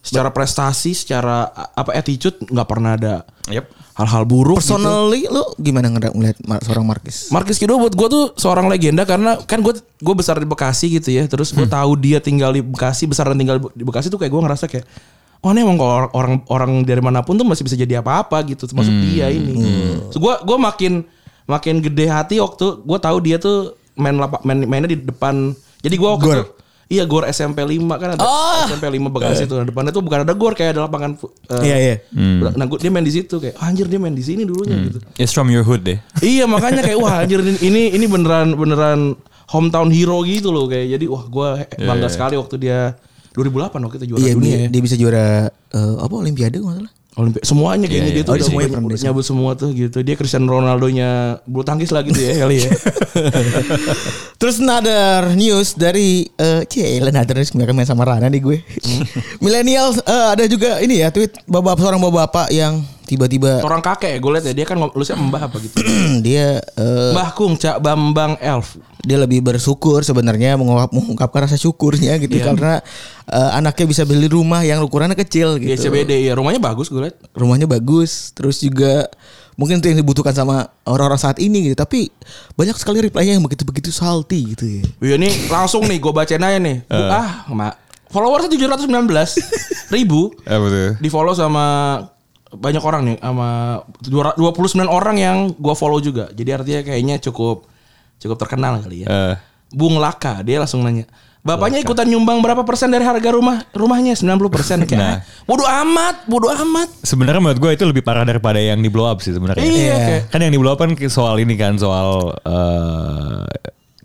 secara 0.04 0.28
prestasi, 0.28 0.92
secara 0.92 1.49
apa 1.73 1.96
attitude 1.96 2.37
nggak 2.44 2.68
pernah 2.68 2.92
ada 2.94 3.14
Yep. 3.49 3.64
hal-hal 3.96 4.25
buruk. 4.28 4.61
gitu. 4.61 4.76
Personally 4.76 5.25
lu 5.28 5.44
gimana 5.56 5.88
ngeliat, 5.88 6.37
seorang 6.61 6.84
Marquis? 6.84 7.32
Marquis 7.32 7.56
Kido 7.56 7.80
buat 7.80 7.96
gue 7.96 8.08
tuh 8.12 8.25
seorang 8.37 8.68
legenda 8.68 9.08
karena 9.08 9.40
kan 9.49 9.64
gue 9.64 9.73
gue 9.80 10.14
besar 10.14 10.37
di 10.37 10.44
Bekasi 10.44 11.00
gitu 11.00 11.08
ya 11.08 11.25
terus 11.25 11.56
gue 11.56 11.64
tahu 11.64 11.96
dia 11.96 12.20
tinggal 12.20 12.52
di 12.52 12.61
Bekasi 12.61 13.08
besar 13.08 13.32
dan 13.32 13.40
tinggal 13.40 13.64
di 13.73 13.84
Bekasi 13.84 14.12
tuh 14.12 14.20
kayak 14.20 14.32
gue 14.32 14.42
ngerasa 14.44 14.64
kayak 14.68 14.84
oh 15.44 15.52
ini 15.52 15.61
emang 15.61 15.76
kalau 15.76 16.08
orang 16.16 16.34
orang 16.49 16.73
dari 16.88 17.00
mana 17.04 17.20
pun 17.20 17.37
tuh 17.37 17.44
masih 17.44 17.64
bisa 17.64 17.76
jadi 17.76 18.00
apa-apa 18.00 18.40
gitu 18.49 18.64
termasuk 18.64 18.92
dia 19.08 19.28
ini 19.28 19.61
so, 20.08 20.16
gue 20.16 20.34
gue 20.40 20.56
makin 20.56 20.92
makin 21.44 21.84
gede 21.84 22.08
hati 22.08 22.40
waktu 22.40 22.80
gue 22.80 22.99
tahu 22.99 23.16
dia 23.20 23.37
tuh 23.37 23.76
main 23.94 24.16
lapak 24.16 24.40
main 24.42 24.64
mainnya 24.64 24.96
di 24.96 24.99
depan 25.04 25.52
jadi 25.84 25.94
gue 26.00 26.11
waktu 26.16 26.25
Gor. 26.26 26.37
itu 26.40 26.44
Iya 26.86 27.04
gor 27.04 27.24
SMP 27.24 27.60
5 27.60 27.80
kan 27.94 28.08
ada 28.12 28.22
SMP 28.66 28.84
5 28.90 29.08
Bekasi 29.08 29.44
tuh 29.44 29.56
Nah, 29.56 29.64
depannya 29.64 29.90
tuh 29.90 30.00
bukan 30.00 30.20
ada 30.20 30.32
gor 30.32 30.52
kayak 30.52 30.70
ada 30.72 30.84
lapangan 30.84 31.16
eh, 31.16 31.62
Iya, 31.62 31.76
iya. 31.78 31.94
Nah 32.50 32.64
gua- 32.64 32.76
dia 32.76 32.88
main 32.88 33.00
di 33.00 33.10
situ 33.10 33.36
kayak 33.38 33.56
"Ah, 33.56 33.68
anjir 33.68 33.86
dia 33.86 33.96
main 33.96 34.12
di 34.12 34.20
sini 34.20 34.42
dulunya 34.42 34.76
gitu. 34.84 34.98
It's 35.16 35.30
from 35.30 35.48
your 35.48 35.62
hood 35.62 35.80
deh. 35.82 35.96
Iya 36.20 36.44
makanya 36.44 36.82
kayak 36.82 36.98
wah 36.98 37.20
anjir 37.20 37.40
ini 37.40 37.90
ini, 37.90 38.04
beneran 38.04 38.52
beneran 38.52 39.16
hometown 39.46 39.88
hero 39.88 40.20
gitu 40.22 40.48
loh 40.48 40.64
kayak 40.64 40.92
jadi 40.92 41.04
wah 41.06 41.24
gue 41.24 41.48
bangga 41.78 42.08
sekali 42.08 42.34
waktu 42.34 42.56
dia 42.58 42.78
2008 43.32 43.76
waktu 43.82 43.96
itu 43.98 44.06
juara 44.12 44.20
Iya, 44.22 44.32
dunia 44.32 44.46
dia, 44.46 44.60
ya. 44.60 44.68
dia 44.70 44.80
bisa 44.80 44.94
juara 44.94 45.26
eh, 45.50 45.94
apa 45.98 46.14
Olimpiade 46.14 46.56
nggak 46.56 46.76
salah. 46.78 46.92
Olimpiade 47.14 47.47
semuanya 47.47 47.87
kayaknya 47.87 48.11
Iya, 48.11 48.16
dia 48.18 48.25
tuh 48.26 48.33
Oh, 48.35 48.37
udah 48.37 48.47
semuanya 48.50 48.68
pernah 48.75 48.88
dia 48.90 49.06
nyebut 49.06 49.25
semua 49.25 49.50
tuh 49.54 49.71
gitu. 49.71 49.99
Dia 50.02 50.14
Cristiano 50.18 50.50
Ronaldo-nya 50.50 51.38
bulu 51.47 51.62
tangkis 51.62 51.94
lah 51.94 52.02
gitu 52.02 52.18
ya 52.18 52.42
kali 52.42 52.66
ya. 52.66 52.71
Terus 54.42 54.59
another 54.59 55.30
news 55.38 55.78
dari 55.78 56.26
eh 56.35 56.66
cie 56.66 56.99
another 56.99 57.38
news 57.38 57.54
mereka 57.54 57.71
main 57.71 57.87
sama 57.87 58.02
Rana 58.02 58.26
nih 58.26 58.42
gue. 58.42 58.59
Millennial 59.44 59.94
eh, 59.94 60.26
ada 60.35 60.44
juga 60.50 60.83
ini 60.83 61.06
ya 61.06 61.14
tweet 61.14 61.38
bapak 61.47 61.78
seorang 61.78 62.02
bapak 62.02 62.50
yang 62.50 62.83
tiba-tiba 63.14 63.61
Orang 63.61 63.78
kakek 63.78 64.18
gue 64.18 64.30
liat 64.30 64.44
ya 64.44 64.52
dia 64.52 64.64
kan 64.64 64.75
nulisnya 64.75 65.14
mbah 65.14 65.47
apa 65.47 65.56
gitu. 65.59 65.78
dia 66.26 66.59
eh, 66.61 67.11
Mbah 67.11 67.30
Kung 67.33 67.54
Cak 67.54 67.78
Bambang 67.78 68.35
Elf. 68.38 68.75
dia 69.00 69.16
lebih 69.16 69.40
bersyukur 69.40 70.00
sebenarnya 70.00 70.56
mengungkap, 70.56 70.90
mengungkapkan 70.90 71.44
rasa 71.44 71.54
syukurnya 71.54 72.16
gitu 72.16 72.35
Iya. 72.35 72.50
karena 72.50 72.73
eh, 73.26 73.50
anaknya 73.54 73.85
bisa 73.87 74.02
beli 74.02 74.26
rumah 74.26 74.61
yang 74.61 74.80
ukurannya 74.80 75.14
kecil 75.14 75.56
Di 75.56 75.71
gitu. 75.71 75.87
SCBD 75.87 76.25
ya 76.25 76.33
rumahnya 76.33 76.59
bagus 76.59 76.88
gue 76.88 77.00
liat. 77.02 77.16
Rumahnya 77.30 77.64
bagus, 77.64 78.33
terus 78.33 78.59
juga 78.59 79.06
mungkin 79.54 79.78
itu 79.78 79.87
yang 79.87 79.97
dibutuhkan 79.97 80.33
sama 80.33 80.66
orang-orang 80.83 81.14
saat 81.16 81.38
ini 81.38 81.68
gitu. 81.68 81.76
Tapi 81.76 82.09
banyak 82.52 82.75
sekali 82.75 82.99
reply-nya 83.00 83.37
yang 83.37 83.44
begitu-begitu 83.44 83.88
salty 83.88 84.50
gitu 84.50 84.64
ya. 84.64 84.83
Iya 85.00 85.16
nih 85.16 85.33
langsung 85.47 85.85
nih 85.85 86.00
gue 86.00 86.11
bacain 86.11 86.40
aja 86.40 86.56
nih. 86.56 86.83
Gua- 86.85 87.12
ah, 87.21 87.30
mak. 87.49 87.75
Followersnya 88.09 88.47
719 88.49 89.11
ribu. 89.90 90.30
Apa 90.44 90.66
tuh? 90.66 90.90
Di 90.97 91.09
follow 91.09 91.35
sama 91.35 91.66
banyak 92.56 92.82
orang 92.82 93.02
nih 93.04 93.16
sama 93.18 93.49
29 94.02 94.87
orang 94.87 95.16
yang 95.18 95.37
gue 95.54 95.75
follow 95.75 95.99
juga. 95.99 96.30
Jadi 96.30 96.50
artinya 96.50 96.80
kayaknya 96.87 97.16
cukup 97.18 97.66
cukup 98.18 98.37
terkenal 98.40 98.80
kali 98.80 99.04
ya. 99.04 99.08
Eh. 99.11 99.34
Bung 99.75 99.99
Laka 99.99 100.40
dia 100.46 100.62
langsung 100.62 100.87
nanya. 100.87 101.04
Bapaknya 101.44 101.84
ikutan 101.84 102.08
nyumbang 102.08 102.40
berapa 102.40 102.64
persen 102.64 102.88
dari 102.88 103.04
harga 103.04 103.28
rumah 103.28 103.68
rumahnya 103.76 104.16
90 104.16 104.49
persen 104.49 104.78
kayak. 104.88 104.96
Nah. 104.96 105.20
Bodoh 105.44 105.68
amat, 105.68 106.25
bodoh 106.25 106.49
amat. 106.49 106.88
Sebenarnya 107.04 107.37
menurut 107.44 107.61
gue 107.61 107.70
itu 107.76 107.84
lebih 107.84 108.00
parah 108.00 108.25
daripada 108.25 108.56
yang 108.56 108.80
di 108.80 108.88
blow 108.88 109.04
up 109.04 109.20
sih 109.20 109.37
sebenarnya. 109.37 109.61
Iya, 109.61 109.96
kayak 110.00 110.23
Kan 110.32 110.40
yang 110.40 110.56
di 110.56 110.61
blow 110.61 110.73
up 110.73 110.80
kan 110.80 110.96
soal 111.12 111.37
ini 111.44 111.52
kan 111.61 111.76
soal 111.76 112.32
eh, 112.49 113.44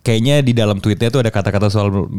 kayaknya 0.03 0.43
di 0.43 0.51
dalam 0.51 0.83
tweetnya 0.83 1.07
tuh 1.07 1.23
ada 1.23 1.31
kata-kata 1.31 1.71
soal 1.71 2.11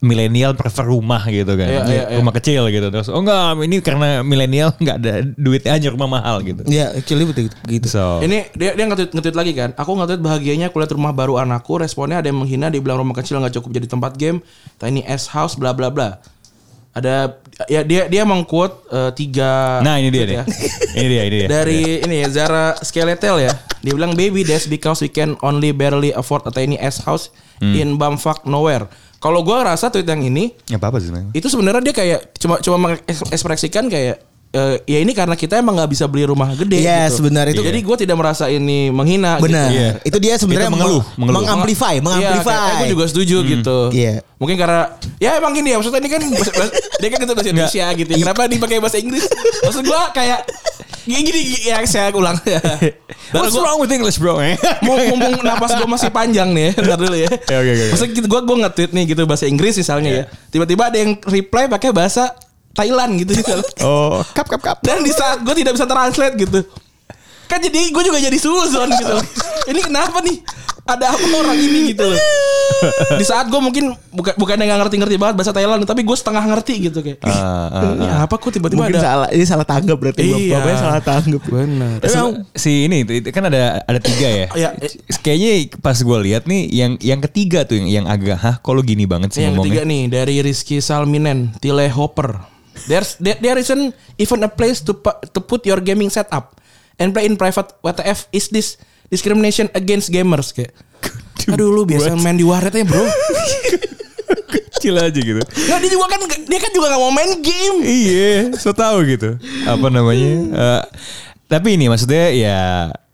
milenial 0.00 0.56
prefer 0.56 0.88
rumah 0.88 1.20
gitu 1.28 1.52
kan. 1.60 1.68
Iya, 1.68 1.80
iya, 1.84 2.04
iya. 2.08 2.16
rumah 2.16 2.32
kecil 2.32 2.72
gitu. 2.72 2.88
Terus 2.88 3.12
oh 3.12 3.20
enggak 3.20 3.60
ini 3.60 3.76
karena 3.84 4.24
milenial 4.24 4.72
nggak 4.80 4.96
ada 4.96 5.14
duitnya 5.36 5.72
aja 5.76 5.88
rumah 5.92 6.08
mahal 6.08 6.40
gitu. 6.40 6.64
Ya, 6.64 6.88
actually 6.96 7.28
betul 7.28 7.52
gitu. 7.68 7.86
So, 7.88 8.24
Ini 8.24 8.48
dia 8.56 8.72
dia 8.72 8.84
nge-tweet, 8.88 9.12
nge-tweet 9.12 9.36
lagi 9.36 9.52
kan. 9.52 9.70
Aku 9.76 9.92
nge-tweet 10.00 10.24
bahagianya 10.24 10.72
kulihat 10.72 10.96
rumah 10.96 11.12
baru 11.12 11.36
anakku. 11.36 11.76
Responnya 11.76 12.24
ada 12.24 12.32
yang 12.32 12.40
menghina, 12.40 12.72
dibilang 12.72 12.96
rumah 12.96 13.12
kecil 13.20 13.36
nggak 13.44 13.60
cukup 13.60 13.76
jadi 13.76 13.86
tempat 13.92 14.16
game. 14.16 14.40
Tiny 14.80 15.04
S 15.04 15.28
house, 15.28 15.52
bla 15.60 15.76
bla 15.76 15.92
bla. 15.92 16.16
Ada 16.90 17.38
ya 17.70 17.86
dia 17.86 18.10
dia 18.10 18.26
mengquote 18.26 18.88
eh, 18.90 19.12
tiga. 19.14 19.78
nah 19.84 20.00
ini 20.00 20.08
dia 20.10 20.24
tweet 20.26 20.30
nih. 20.32 20.38
ini 20.98 21.06
dia, 21.06 21.22
ini 21.28 21.36
dia. 21.44 21.48
Dari 21.48 21.80
ini 22.08 22.16
ya 22.24 22.28
Zara 22.32 22.74
Skeletal 22.80 23.36
ya. 23.38 23.52
Dia 23.84 23.92
bilang 23.92 24.16
baby 24.16 24.42
that's 24.42 24.64
because 24.64 25.04
we 25.04 25.12
can 25.12 25.36
only 25.44 25.70
barely 25.70 26.10
afford 26.10 26.42
a 26.48 26.52
tiny 26.52 26.80
S 26.80 27.04
house 27.04 27.28
Hmm. 27.60 27.76
in 27.76 28.00
bumfuck 28.00 28.48
nowhere. 28.48 28.88
Kalau 29.20 29.44
gua 29.44 29.62
rasa 29.66 29.92
tweet 29.92 30.08
yang 30.08 30.24
ini 30.24 30.56
Ya 30.64 30.80
apa 30.80 30.88
apa 30.88 30.96
sih 30.96 31.12
itu 31.30 31.46
sebenarnya 31.46 31.84
dia 31.84 31.92
kayak 31.92 32.32
cuma 32.34 32.56
cuma 32.56 32.76
mengekspresikan 32.80 33.86
kayak 33.86 34.16
eh, 34.50 34.76
ya 34.82 34.98
ini 34.98 35.12
karena 35.12 35.36
kita 35.36 35.60
emang 35.60 35.76
nggak 35.76 35.90
bisa 35.90 36.08
beli 36.08 36.26
rumah 36.26 36.50
gede 36.52 36.82
Iya, 36.82 37.06
gitu. 37.06 37.22
sebenarnya 37.22 37.54
itu. 37.54 37.62
Jadi 37.62 37.78
gue 37.80 37.96
tidak 38.00 38.16
merasa 38.16 38.48
ini 38.48 38.88
menghina 38.88 39.38
Benar. 39.38 39.70
gitu. 39.70 39.76
Iya. 39.76 39.90
Itu 40.02 40.18
dia 40.18 40.34
sebenarnya 40.34 40.66
Itu 40.66 40.74
mengeluh, 40.74 41.02
meng- 41.04 41.18
mengeluh. 41.20 41.36
mengamplify, 41.38 41.94
Iya, 41.94 42.02
mengamplify. 42.02 42.50
kayak, 42.50 42.74
gue 42.74 42.88
juga 42.90 43.04
setuju 43.06 43.36
gitu. 43.46 43.78
Iya. 43.94 44.14
Mungkin 44.36 44.56
karena 44.56 44.80
ya 45.20 45.30
emang 45.36 45.52
gini 45.52 45.68
ya 45.70 45.76
maksudnya 45.78 46.00
ini 46.00 46.10
kan 46.10 46.20
bahasa, 46.26 46.52
dia 46.98 47.08
kan 47.08 47.18
gitu 47.20 47.32
bahasa 47.32 47.50
Indonesia 47.52 47.86
gitu. 47.94 48.10
ya. 48.10 48.18
Kenapa 48.24 48.40
dipakai 48.48 48.76
bahasa 48.80 48.98
Inggris? 48.98 49.24
Maksud 49.60 49.82
gue 49.84 50.00
kayak 50.10 50.38
gini, 51.06 51.40
gini 51.54 51.68
ya 51.68 51.80
saya 51.86 52.12
ulang. 52.12 52.36
What's 53.32 53.54
gua- 53.54 53.64
wrong 53.64 53.78
with 53.80 53.92
English 53.92 54.18
bro? 54.18 54.40
Eh? 54.42 54.58
Mumpung 54.84 55.40
napas 55.40 55.76
gue 55.78 55.86
masih 55.86 56.10
panjang 56.10 56.50
nih, 56.50 56.70
ya. 56.70 56.72
Bentar 56.76 56.98
dulu 56.98 57.16
ya. 57.16 57.30
Ya, 57.30 57.56
oke, 57.60 57.70
oke, 57.70 57.70
oke. 57.72 57.86
Maksudnya 57.94 58.12
gitu, 58.16 58.26
gue 58.26 58.40
gue 58.42 58.56
nge-tweet 58.66 58.90
nih 58.92 59.04
gitu 59.14 59.22
bahasa 59.24 59.44
Inggris 59.46 59.74
misalnya 59.78 60.10
ya. 60.10 60.24
Tiba-tiba 60.50 60.82
ada 60.90 60.98
yang 60.98 61.16
reply 61.22 61.70
pakai 61.70 61.90
bahasa 61.94 62.34
Thailand 62.70 63.18
gitu. 63.22 63.32
Oh, 63.82 64.22
kap 64.36 64.46
kap 64.46 64.62
kap. 64.62 64.78
Dan 64.82 65.02
di 65.02 65.12
saat 65.14 65.42
gue 65.42 65.54
tidak 65.54 65.74
bisa 65.74 65.86
translate 65.86 66.34
gitu. 66.38 66.60
Kan 67.50 67.58
jadi 67.58 67.90
gue 67.90 68.02
juga 68.06 68.22
jadi 68.22 68.38
suzon 68.38 68.86
gitu. 68.94 69.16
Ini 69.66 69.80
kenapa 69.82 70.22
nih? 70.22 70.38
Ada 70.86 71.10
apa 71.10 71.26
orang 71.34 71.58
ini 71.58 71.90
gitu 71.92 72.06
loh. 72.06 72.18
Di 73.20 73.24
saat 73.26 73.50
gue 73.52 73.60
mungkin 73.60 73.92
bukan 74.14 74.34
bukan 74.40 74.56
yang 74.56 74.72
nggak 74.72 74.80
ngerti-ngerti 74.86 75.16
banget 75.20 75.34
bahasa 75.36 75.52
Thailand, 75.52 75.84
tapi 75.84 76.00
gue 76.06 76.16
setengah 76.16 76.40
ngerti 76.48 76.74
gitu 76.88 76.98
kayak. 77.04 77.20
Ah, 77.26 77.68
ah, 77.68 77.92
"Ini 77.92 78.06
apa 78.24 78.34
kok 78.40 78.50
tiba-tiba 78.54 78.88
Mungkin 78.88 78.96
ada 78.96 79.04
salah, 79.04 79.28
ini 79.34 79.44
salah 79.44 79.66
tanggap 79.68 80.00
berarti. 80.00 80.24
Iya. 80.24 80.56
Bapaknya 80.56 80.78
salah 80.80 81.02
tanggap. 81.04 81.42
Benar. 81.44 81.98
Si 82.56 82.88
ini 82.88 83.04
itu 83.04 83.30
kan 83.34 83.44
ada 83.52 83.84
ada 83.84 84.00
tiga 84.00 84.28
ya. 84.30 84.46
Ya, 84.56 84.70
eh. 84.80 84.90
Kayaknya 85.20 85.52
pas 85.82 85.98
gue 86.00 86.18
lihat 86.30 86.48
nih 86.48 86.62
yang 86.72 86.92
yang 87.02 87.20
ketiga 87.20 87.68
tuh 87.68 87.76
yang 87.76 88.00
yang 88.02 88.06
agak 88.08 88.38
hah 88.40 88.56
kalau 88.64 88.80
gini 88.80 89.04
banget 89.04 89.36
sih 89.36 89.44
yang 89.44 89.60
ketiga 89.60 89.84
ngomongnya. 89.84 89.84
nih 89.84 90.02
dari 90.08 90.34
Rizky 90.40 90.80
Salminen, 90.80 91.52
Tile 91.60 91.90
Hopper. 91.92 92.40
There's 92.88 93.20
there, 93.20 93.36
there 93.44 93.58
isn't 93.60 93.92
even 94.16 94.40
a 94.40 94.48
place 94.48 94.80
to 94.88 94.96
to 95.04 95.40
put 95.44 95.68
your 95.68 95.84
gaming 95.84 96.08
setup 96.08 96.56
and 97.00 97.16
play 97.16 97.24
in 97.24 97.34
private. 97.40 97.72
WTF 97.80 98.28
is 98.30 98.52
this 98.52 98.76
discrimination 99.08 99.72
against 99.72 100.12
gamers 100.12 100.52
kayak. 100.52 100.76
Aduh 101.48 101.72
lu 101.72 101.88
biasa 101.88 102.14
main 102.20 102.36
di 102.36 102.44
warnet 102.44 102.76
ya 102.76 102.84
bro. 102.84 103.00
Kecil 104.76 104.94
aja 105.00 105.18
gitu. 105.18 105.40
Nggak 105.40 105.78
dia 105.80 105.90
juga 105.90 106.06
kan 106.06 106.20
dia 106.28 106.58
kan 106.60 106.70
juga 106.70 106.86
nggak 106.92 107.02
mau 107.02 107.12
main 107.12 107.32
game. 107.40 107.78
iya, 107.84 108.52
so 108.56 108.70
tahu 108.76 109.02
gitu. 109.08 109.40
Apa 109.66 109.88
namanya? 109.88 110.32
Eh, 110.52 110.82
tapi 111.50 111.74
ini 111.74 111.90
maksudnya 111.90 112.30
ya 112.30 112.58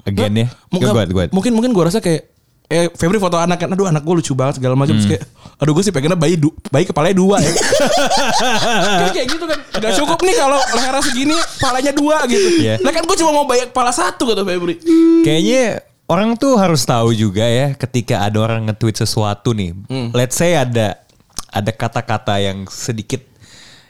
again 0.04 0.34
ya. 0.34 0.46
Mungkin, 0.68 0.92
ahead. 0.92 1.30
mungkin 1.32 1.52
mungkin 1.56 1.70
gue 1.72 1.84
rasa 1.86 2.04
kayak 2.04 2.35
eh 2.66 2.90
Febri 2.92 3.16
foto 3.16 3.38
anak 3.38 3.62
kan 3.62 3.68
aduh 3.70 3.86
anak 3.86 4.02
gue 4.02 4.14
lucu 4.18 4.34
banget 4.34 4.58
segala 4.58 4.74
macam 4.74 4.94
Hmm. 4.94 5.06
Kayak 5.06 5.22
aduh 5.56 5.72
gue 5.72 5.82
sih 5.82 5.92
pengennya 5.94 6.18
bayi 6.18 6.34
du, 6.36 6.50
bayi 6.68 6.84
kepalanya 6.84 7.16
dua 7.16 7.36
ya 7.40 7.48
kayak 9.14 9.26
gitu 9.30 9.44
kan 9.46 9.58
gak 9.78 9.92
cukup 9.96 10.18
nih 10.20 10.34
kalau 10.36 10.58
lehernya 10.74 11.02
segini 11.02 11.36
kepalanya 11.56 11.92
dua 11.94 12.16
gitu 12.28 12.48
Iya. 12.60 12.74
nah 12.82 12.92
kan 12.92 13.02
gue 13.04 13.16
cuma 13.16 13.30
mau 13.32 13.46
bayi 13.46 13.64
kepala 13.68 13.92
satu 13.92 14.28
kata 14.28 14.42
Febri 14.42 14.76
Kayaknya 15.22 15.64
orang 16.06 16.36
tuh 16.36 16.54
harus 16.54 16.82
tahu 16.84 17.10
juga 17.10 17.42
ya 17.42 17.74
ketika 17.74 18.22
ada 18.22 18.38
orang 18.38 18.70
nge-tweet 18.70 18.94
sesuatu 18.96 19.50
nih. 19.50 19.74
Hmm. 19.90 20.14
Let's 20.14 20.38
say 20.38 20.54
ada 20.54 21.02
ada 21.50 21.70
kata-kata 21.72 22.36
yang 22.38 22.68
sedikit 22.68 23.24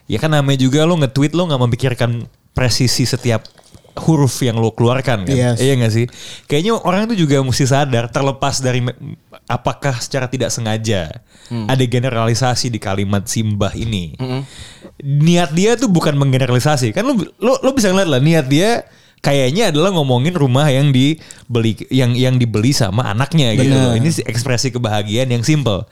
ya 0.07 0.17
kan 0.17 0.31
namanya 0.31 0.63
juga 0.63 0.87
lo 0.87 0.95
nge-tweet 0.97 1.35
lo 1.35 1.45
nggak 1.45 1.61
memikirkan 1.61 2.11
presisi 2.55 3.05
setiap 3.05 3.43
huruf 3.97 4.45
yang 4.45 4.61
lo 4.61 4.73
keluarkan 4.77 5.25
kan. 5.25 5.37
Yes. 5.37 5.59
Iya 5.59 5.75
gak 5.81 5.93
sih? 5.93 6.07
Kayaknya 6.45 6.73
orang 6.85 7.09
itu 7.09 7.25
juga 7.25 7.41
mesti 7.41 7.65
sadar 7.65 8.13
terlepas 8.13 8.61
dari 8.61 8.85
apakah 9.49 9.97
secara 9.99 10.29
tidak 10.29 10.53
sengaja 10.53 11.23
ada 11.47 11.85
generalisasi 11.87 12.69
di 12.69 12.77
kalimat 12.77 13.25
simbah 13.25 13.73
ini. 13.73 14.13
Niat 15.01 15.53
dia 15.57 15.77
tuh 15.77 15.89
bukan 15.89 16.17
menggeneralisasi. 16.17 16.93
Kan 16.93 17.09
lo 17.09 17.15
lo, 17.41 17.61
lo 17.63 17.71
bisa 17.73 17.93
ngeliat 17.93 18.09
lah 18.09 18.21
niat 18.21 18.47
dia 18.49 18.85
kayaknya 19.25 19.73
adalah 19.75 19.91
ngomongin 19.91 20.37
rumah 20.37 20.69
yang 20.71 20.93
dibeli 20.93 21.75
yang 21.91 22.13
yang 22.15 22.37
dibeli 22.37 22.71
sama 22.77 23.11
anaknya 23.11 23.57
gitu. 23.57 23.73
loh. 23.75 23.95
Ini 23.97 24.11
ekspresi 24.29 24.71
kebahagiaan 24.71 25.33
yang 25.33 25.43
simple. 25.43 25.89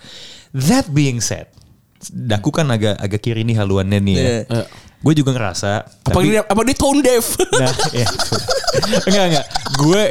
That 0.55 0.87
being 0.93 1.19
said, 1.19 1.51
daku 2.13 2.55
kan 2.55 2.71
agak 2.71 2.95
agak 3.01 3.21
kiri 3.25 3.43
nih 3.43 3.59
haluannya 3.59 3.99
nih 3.99 4.15
ya. 4.15 4.29
Gue 5.05 5.13
juga 5.13 5.31
ngerasa 5.31 5.85
apa 5.85 6.11
tapi- 6.11 6.33
dia 6.33 6.41
apa 6.41 6.61
dia 6.65 6.75
tone 6.75 7.05
deaf 7.05 7.37
Nah, 7.61 7.73
ya. 7.93 8.09
enggak 9.05 9.25
enggak. 9.29 9.47
Gue 9.77 10.03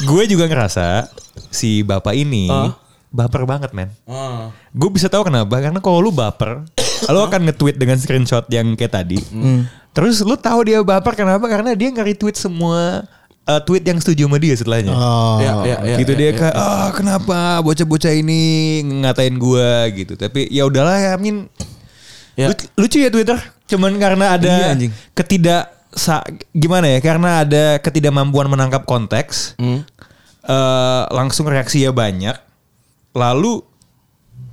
gue 0.00 0.22
juga 0.24 0.44
ngerasa 0.46 1.10
si 1.50 1.82
bapak 1.82 2.14
ini 2.14 2.46
Hah? 2.46 2.78
baper 3.10 3.42
banget, 3.42 3.74
men. 3.74 3.90
Ah. 4.06 4.54
Gue 4.70 4.88
bisa 4.88 5.10
tahu 5.10 5.26
kenapa 5.26 5.58
karena 5.58 5.82
kalau 5.82 5.98
lu 5.98 6.14
baper, 6.14 6.62
lu 7.10 7.20
akan 7.20 7.50
nge-tweet 7.50 7.74
dengan 7.74 7.98
screenshot 7.98 8.46
yang 8.48 8.78
kayak 8.78 8.94
tadi. 8.94 9.18
Terus 9.90 10.22
lu 10.22 10.38
tahu 10.38 10.62
dia 10.62 10.78
baper 10.80 11.18
kenapa? 11.18 11.50
Karena 11.50 11.74
dia 11.74 11.90
nge-retweet 11.90 12.38
semua 12.38 13.02
uh, 13.44 13.60
tweet 13.60 13.82
yang 13.82 13.98
setuju 13.98 14.30
sama 14.30 14.38
dia 14.38 14.54
setelahnya. 14.54 14.94
Oh. 14.94 15.42
Ya, 15.42 15.52
ya, 15.66 15.76
ya, 15.82 15.96
gitu 15.98 16.14
ya, 16.14 16.18
dia 16.18 16.30
ya. 16.30 16.34
kayak 16.38 16.54
ah 16.54 16.88
kenapa 16.94 17.58
bocah-bocah 17.60 18.14
ini 18.14 18.40
ngatain 19.02 19.34
gua 19.36 19.90
gitu. 19.90 20.14
Tapi 20.14 20.46
ya 20.46 20.70
udahlah 20.70 20.96
ya, 20.96 21.10
I 21.14 21.20
mean 21.20 21.50
Ya. 22.38 22.48
Lucu 22.78 22.96
ya 22.96 23.10
Twitter. 23.12 23.36
Cuman 23.70 23.94
karena 23.96 24.34
ada 24.34 24.50
Iya, 24.50 24.74
anjing. 24.74 24.92
ketidak 25.14 25.70
sa, 25.94 26.26
gimana 26.50 26.90
ya? 26.90 26.98
Karena 26.98 27.46
ada 27.46 27.78
ketidakmampuan 27.78 28.50
menangkap 28.50 28.82
konteks. 28.84 29.54
Hmm. 29.56 29.86
eh, 30.40 31.02
langsung 31.12 31.46
reaksinya 31.46 31.92
banyak. 31.92 32.34
Lalu 33.12 33.60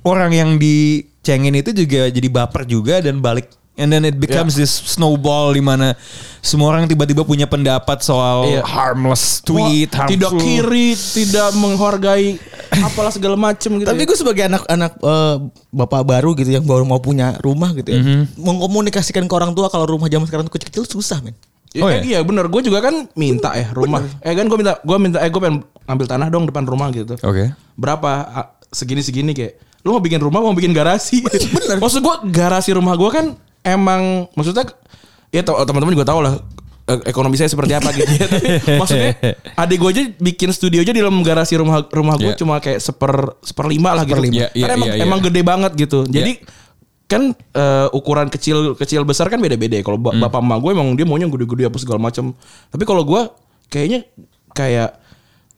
orang 0.04 0.30
yang 0.30 0.50
dicengin 0.54 1.56
itu 1.56 1.72
juga 1.72 2.06
jadi 2.06 2.28
baper 2.28 2.62
juga 2.64 3.00
dan 3.00 3.18
balik 3.18 3.50
and 3.78 3.88
then 3.88 4.02
it 4.02 4.14
becomes 4.14 4.52
Ya. 4.52 4.62
this 4.62 4.74
snowball 4.90 5.50
di 5.50 5.62
mana 5.62 5.94
semua 6.38 6.68
orang 6.68 6.84
tiba-tiba 6.84 7.22
punya 7.22 7.46
pendapat 7.46 7.98
soal 7.98 8.44
Iya. 8.44 8.62
harmless 8.62 9.38
tweet, 9.40 9.90
Wah, 9.90 10.06
tidak 10.06 10.34
kiri 10.34 10.94
tidak 10.94 11.54
menghargai 11.54 12.36
apalah 12.76 13.08
segala 13.08 13.34
macem 13.34 13.74
gitu. 13.74 13.86
Tapi 13.86 14.02
ya. 14.02 14.06
gue 14.06 14.16
sebagai 14.16 14.42
anak-anak 14.46 14.92
eh, 14.96 15.36
bapak 15.70 16.02
baru 16.04 16.34
gitu 16.34 16.50
yang 16.50 16.62
baru 16.62 16.82
mau 16.82 16.98
punya 16.98 17.38
rumah 17.38 17.70
gitu 17.72 17.88
ya, 17.88 18.00
mengkomunikasikan 18.36 19.24
ke 19.24 19.34
orang 19.34 19.52
tua 19.52 19.68
kalau 19.68 19.86
rumah 19.86 20.06
zaman 20.06 20.26
sekarang 20.26 20.44
tuh 20.44 20.54
kecil-kecil 20.54 20.84
susah 20.84 21.20
men. 21.20 21.38
Ya, 21.70 21.84
Oh, 21.84 21.88
eh, 21.88 22.00
ya? 22.00 22.02
iya 22.02 22.18
bener 22.20 22.48
gue 22.48 22.62
juga 22.62 22.80
kan 22.80 23.06
minta 23.12 23.52
ya 23.52 23.68
rumah. 23.70 24.00
Eh 24.20 24.32
kan 24.32 24.48
gue 24.48 24.56
minta 24.56 24.80
gue 24.80 24.96
minta 24.96 25.20
eh 25.20 25.28
gue 25.28 25.36
pengen 25.36 25.60
ngambil 25.84 26.06
tanah 26.08 26.26
dong 26.28 26.44
depan 26.44 26.64
rumah 26.64 26.88
gitu. 26.90 27.12
Oke. 27.20 27.52
Berapa 27.74 28.10
Ah, 28.24 28.46
segini 28.68 29.04
segini 29.04 29.32
kayak 29.32 29.60
lu 29.80 29.92
mau 29.92 30.00
bikin 30.00 30.16
rumah 30.16 30.40
mau 30.40 30.52
bikin 30.52 30.72
garasi. 30.72 31.20
Bener. 31.22 31.76
Maksud 31.76 32.00
gue 32.00 32.14
garasi 32.30 32.72
rumah 32.72 32.96
gue 32.96 33.10
kan 33.10 33.26
emang 33.70 34.02
maksudnya 34.32 34.64
ya 35.28 35.40
teman-teman 35.42 35.92
juga 35.92 36.06
tahu 36.06 36.20
lah 36.20 36.40
eh, 36.86 37.00
ekonomi 37.04 37.36
saya 37.36 37.46
seperti 37.46 37.72
apa 37.72 37.92
gitu 37.92 38.08
ya. 38.08 38.26
Tapi 38.32 38.48
maksudnya 38.74 39.12
adik 39.54 39.76
gue 39.76 39.90
aja 39.90 40.02
bikin 40.14 40.50
studio 40.50 40.80
aja 40.80 40.88
di 40.88 40.98
dalam 40.98 41.20
garasi 41.20 41.54
rumah 41.54 41.84
rumah 41.86 42.16
gue 42.16 42.32
Iya. 42.32 42.38
cuma 42.38 42.56
kayak 42.58 42.78
seper 42.78 43.12
seperlima 43.40 43.92
lah 43.92 44.02
gitu. 44.02 44.18
Iya, 44.22 44.48
iya, 44.50 44.64
Karena 44.64 44.74
emang, 44.74 44.88
iya, 44.88 44.94
iya. 44.96 45.04
emang 45.04 45.20
gede 45.20 45.40
banget 45.42 45.72
gitu. 45.74 45.98
Jadi 46.04 46.32
kan 47.04 47.22
eh, 47.32 47.88
ukuran 47.90 48.28
kecil 48.28 48.72
kecil 48.74 49.04
besar 49.04 49.28
kan 49.28 49.36
beda-beda. 49.36 49.74
ya. 49.74 49.82
Kalau 49.82 49.96
ba- 49.96 50.12
bapak 50.12 50.40
emak 50.40 50.58
gue 50.58 50.70
emang 50.72 50.88
dia 50.92 51.04
maunya 51.04 51.24
gede-gede 51.26 51.68
apa 51.68 51.76
segala 51.76 51.98
macam. 51.98 52.32
Tapi 52.68 52.84
kalau 52.84 53.02
gue 53.02 53.20
kayaknya 53.68 54.04
kayak 54.50 54.96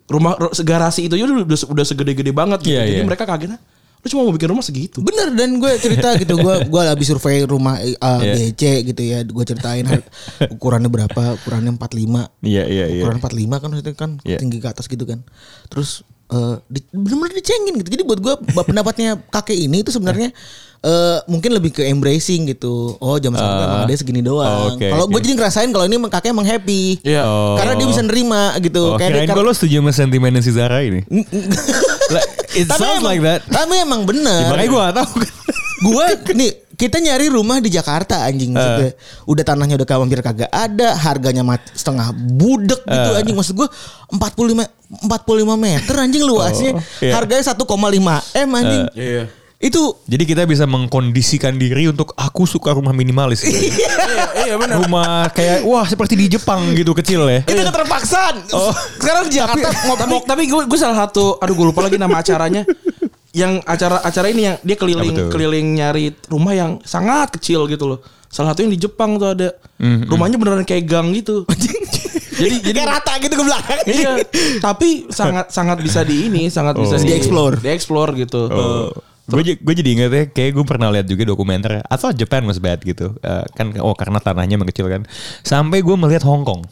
rumah 0.06 0.34
ru- 0.34 0.54
garasi 0.60 1.06
itu 1.06 1.14
aja 1.14 1.26
udah 1.26 1.46
udah 1.46 1.84
segede-gede 1.84 2.30
banget 2.30 2.58
gitu. 2.62 2.74
Iya, 2.74 2.82
Jadi 2.86 2.98
iya. 2.98 3.06
mereka 3.06 3.22
kagetnya 3.24 3.58
lu 4.00 4.06
cuma 4.06 4.20
mau 4.22 4.32
bikin 4.32 4.48
rumah 4.48 4.62
segitu. 4.62 5.00
Bener 5.00 5.30
dan 5.30 5.56
gue 5.56 5.72
cerita 5.76 6.16
gitu 6.16 6.34
gue 6.34 6.54
gue 6.64 6.82
habis 6.82 7.06
survei 7.06 7.42
rumah 7.42 7.76
eh, 7.76 7.92
Iya. 7.92 8.32
BC 8.50 8.62
gitu 8.86 9.02
ya 9.02 9.18
gue 9.22 9.44
ceritain 9.44 9.84
ukurannya 10.48 10.88
berapa 10.88 11.36
ukurannya 11.36 11.72
45 11.72 12.40
Iya 12.40 12.64
iya 12.64 12.84
iya. 12.86 13.00
ukuran 13.00 13.18
45 13.18 13.28
kan 13.54 13.68
maksudnya 13.68 13.94
kan 13.94 14.10
Iya. 14.22 14.38
tinggi 14.38 14.56
ke 14.56 14.66
atas 14.66 14.84
gitu 14.84 15.04
kan 15.04 15.20
terus 15.66 16.00
eh 16.26 16.56
di, 16.64 16.78
bener-bener 16.88 17.34
dicengin 17.34 17.74
gitu 17.76 17.90
jadi 17.90 18.02
buat 18.02 18.18
gue 18.18 18.34
pendapatnya 18.62 19.18
kakek 19.26 19.58
ini 19.58 19.82
itu 19.82 19.90
sebenarnya 19.90 20.30
eh 20.80 21.18
mungkin 21.26 21.52
lebih 21.52 21.74
ke 21.74 21.82
embracing 21.84 22.48
gitu 22.48 22.96
oh 22.96 23.18
jam 23.18 23.34
sekarang 23.34 23.52
Ah. 23.52 23.66
emang 23.68 23.82
ada 23.84 23.94
segini 23.94 24.22
doang 24.22 24.78
Oke, 24.78 24.86
kalau 24.86 25.04
gue 25.04 25.12
oke. 25.12 25.24
jadi 25.26 25.34
ngerasain 25.36 25.68
kalau 25.68 25.84
ini 25.84 25.98
emang 25.98 26.08
kakek 26.08 26.30
emang 26.30 26.46
happy 26.46 27.02
Iya. 27.02 27.20
Oh. 27.22 27.58
karena 27.58 27.74
dia 27.74 27.86
bisa 27.86 28.00
nerima 28.00 28.42
gitu 28.58 28.80
Oh, 28.86 28.96
kayak 28.96 29.10
kirain 29.12 29.26
dia- 29.26 29.34
gue 29.34 29.42
lo 29.42 29.52
setuju 29.52 29.74
sama 29.76 29.92
sentimennya 29.92 30.38
si 30.38 30.50
Zara 30.50 30.80
ini. 30.80 31.02
It 32.58 32.66
tapi 32.66 32.80
sounds 32.82 33.00
emang, 33.00 33.10
like 33.14 33.22
that. 33.22 33.40
tapi 33.46 33.74
emang 33.78 34.02
bener 34.02 34.42
Ya, 34.42 34.48
makanya 34.50 34.68
gue 34.68 34.80
gak 34.80 34.94
tau 34.98 35.08
gue 35.86 36.06
nih 36.36 36.50
kita 36.80 36.96
nyari 36.96 37.28
rumah 37.28 37.60
di 37.60 37.68
Jakarta 37.68 38.24
anjing 38.24 38.56
maksudnya. 38.56 38.96
Udah 39.28 39.44
tanahnya 39.44 39.76
udah 39.76 39.84
hampir 40.00 40.24
kagak 40.24 40.48
ada, 40.48 40.96
harganya 40.96 41.44
mat, 41.44 41.60
setengah 41.76 42.08
budek 42.16 42.88
gitu 42.88 43.10
anjing 43.20 43.36
maksud 43.36 43.52
gue 43.52 43.68
45 44.16 44.64
45 45.04 45.60
meter 45.60 45.94
anjing 46.00 46.24
luasnya. 46.24 46.72
Oh, 46.72 47.04
iya. 47.04 47.12
Harganya 47.12 47.44
1,5 47.52 47.68
M 48.32 48.48
anjing. 48.56 48.84
Iya. 48.96 49.24
Itu 49.60 50.00
Jadi 50.02 50.24
kita 50.24 50.42
bisa 50.42 50.64
mengkondisikan 50.64 51.54
diri 51.54 51.84
untuk 51.84 52.16
aku 52.16 52.42
suka 52.44 52.72
rumah 52.72 52.90
minimalis. 52.90 53.44
gitu. 53.44 53.76
iya, 53.76 53.92
iya 54.42 54.54
benar. 54.56 54.80
rumah 54.80 55.28
kayak 55.28 55.62
wah 55.62 55.84
seperti 55.84 56.16
di 56.16 56.26
Jepang 56.28 56.72
gitu 56.72 56.90
kecil 56.92 57.28
ya. 57.28 57.44
itu 57.44 57.60
keterpaksaan. 57.60 58.48
Sekarang 58.96 59.28
di 59.28 59.36
Jakarta 59.36 59.68
tapi 59.94 60.14
tapi 60.24 60.42
gue 60.46 60.64
gue 60.64 60.78
salah 60.78 60.96
satu 60.98 61.36
aduh 61.36 61.52
gue 61.52 61.66
lupa 61.66 61.80
lagi 61.82 61.94
nama 61.94 62.16
acaranya 62.16 62.64
yang 63.30 63.60
acara 63.62 64.00
acara 64.00 64.26
ini 64.26 64.42
yang 64.42 64.56
dia 64.58 64.74
keliling 64.74 65.12
tuh? 65.14 65.28
keliling 65.28 65.76
nyari 65.76 66.10
rumah 66.26 66.50
yang 66.50 66.82
sangat 66.82 67.30
kecil 67.32 67.62
gitu 67.66 67.86
loh 67.86 67.98
salah 68.26 68.50
satu 68.50 68.64
yang 68.64 68.72
di 68.72 68.80
Jepang 68.80 69.14
tuh 69.16 69.30
ada 69.30 69.48
Hmm, 69.76 70.04
rumahnya 70.04 70.36
beneran 70.36 70.60
kayak 70.62 70.84
gang 70.84 71.08
gitu 71.10 71.48
jadi 72.36 72.56
jadi 72.60 72.74
kayak 72.76 72.90
rata 72.92 73.12
gitu 73.16 73.32
ke 73.32 73.44
belakang. 73.46 73.80
iya 73.86 74.12
tapi 74.66 75.08
sangat 75.08 75.48
sangat 75.48 75.78
bisa 75.78 76.00
di 76.02 76.26
ini 76.26 76.48
sangat 76.48 76.74
bisa 76.74 76.96
Oh. 76.96 77.00
di 77.00 77.06
Di-explore. 77.06 77.56
explore 77.64 78.10
gitu 78.14 78.40
Gue 79.32 79.54
gue 79.54 79.74
jadi 79.76 79.90
inget 79.90 80.10
ya, 80.10 80.24
kayak 80.26 80.50
gue 80.52 80.64
pernah 80.64 80.88
lihat 80.88 81.04
juga 81.04 81.22
dokumenter. 81.24 81.80
Atau 81.84 82.10
Japan 82.10 82.42
was 82.44 82.58
bad 82.58 82.80
gitu, 82.80 83.14
Eh, 83.18 83.44
kan 83.52 83.70
oh 83.76 83.92
karena 83.92 84.18
tanahnya 84.18 84.56
mengecil 84.56 84.86
kan. 84.86 85.06
Sampai 85.40 85.80
gue 85.80 85.94
melihat 85.94 86.22
Hong 86.22 86.42
Kong. 86.42 86.66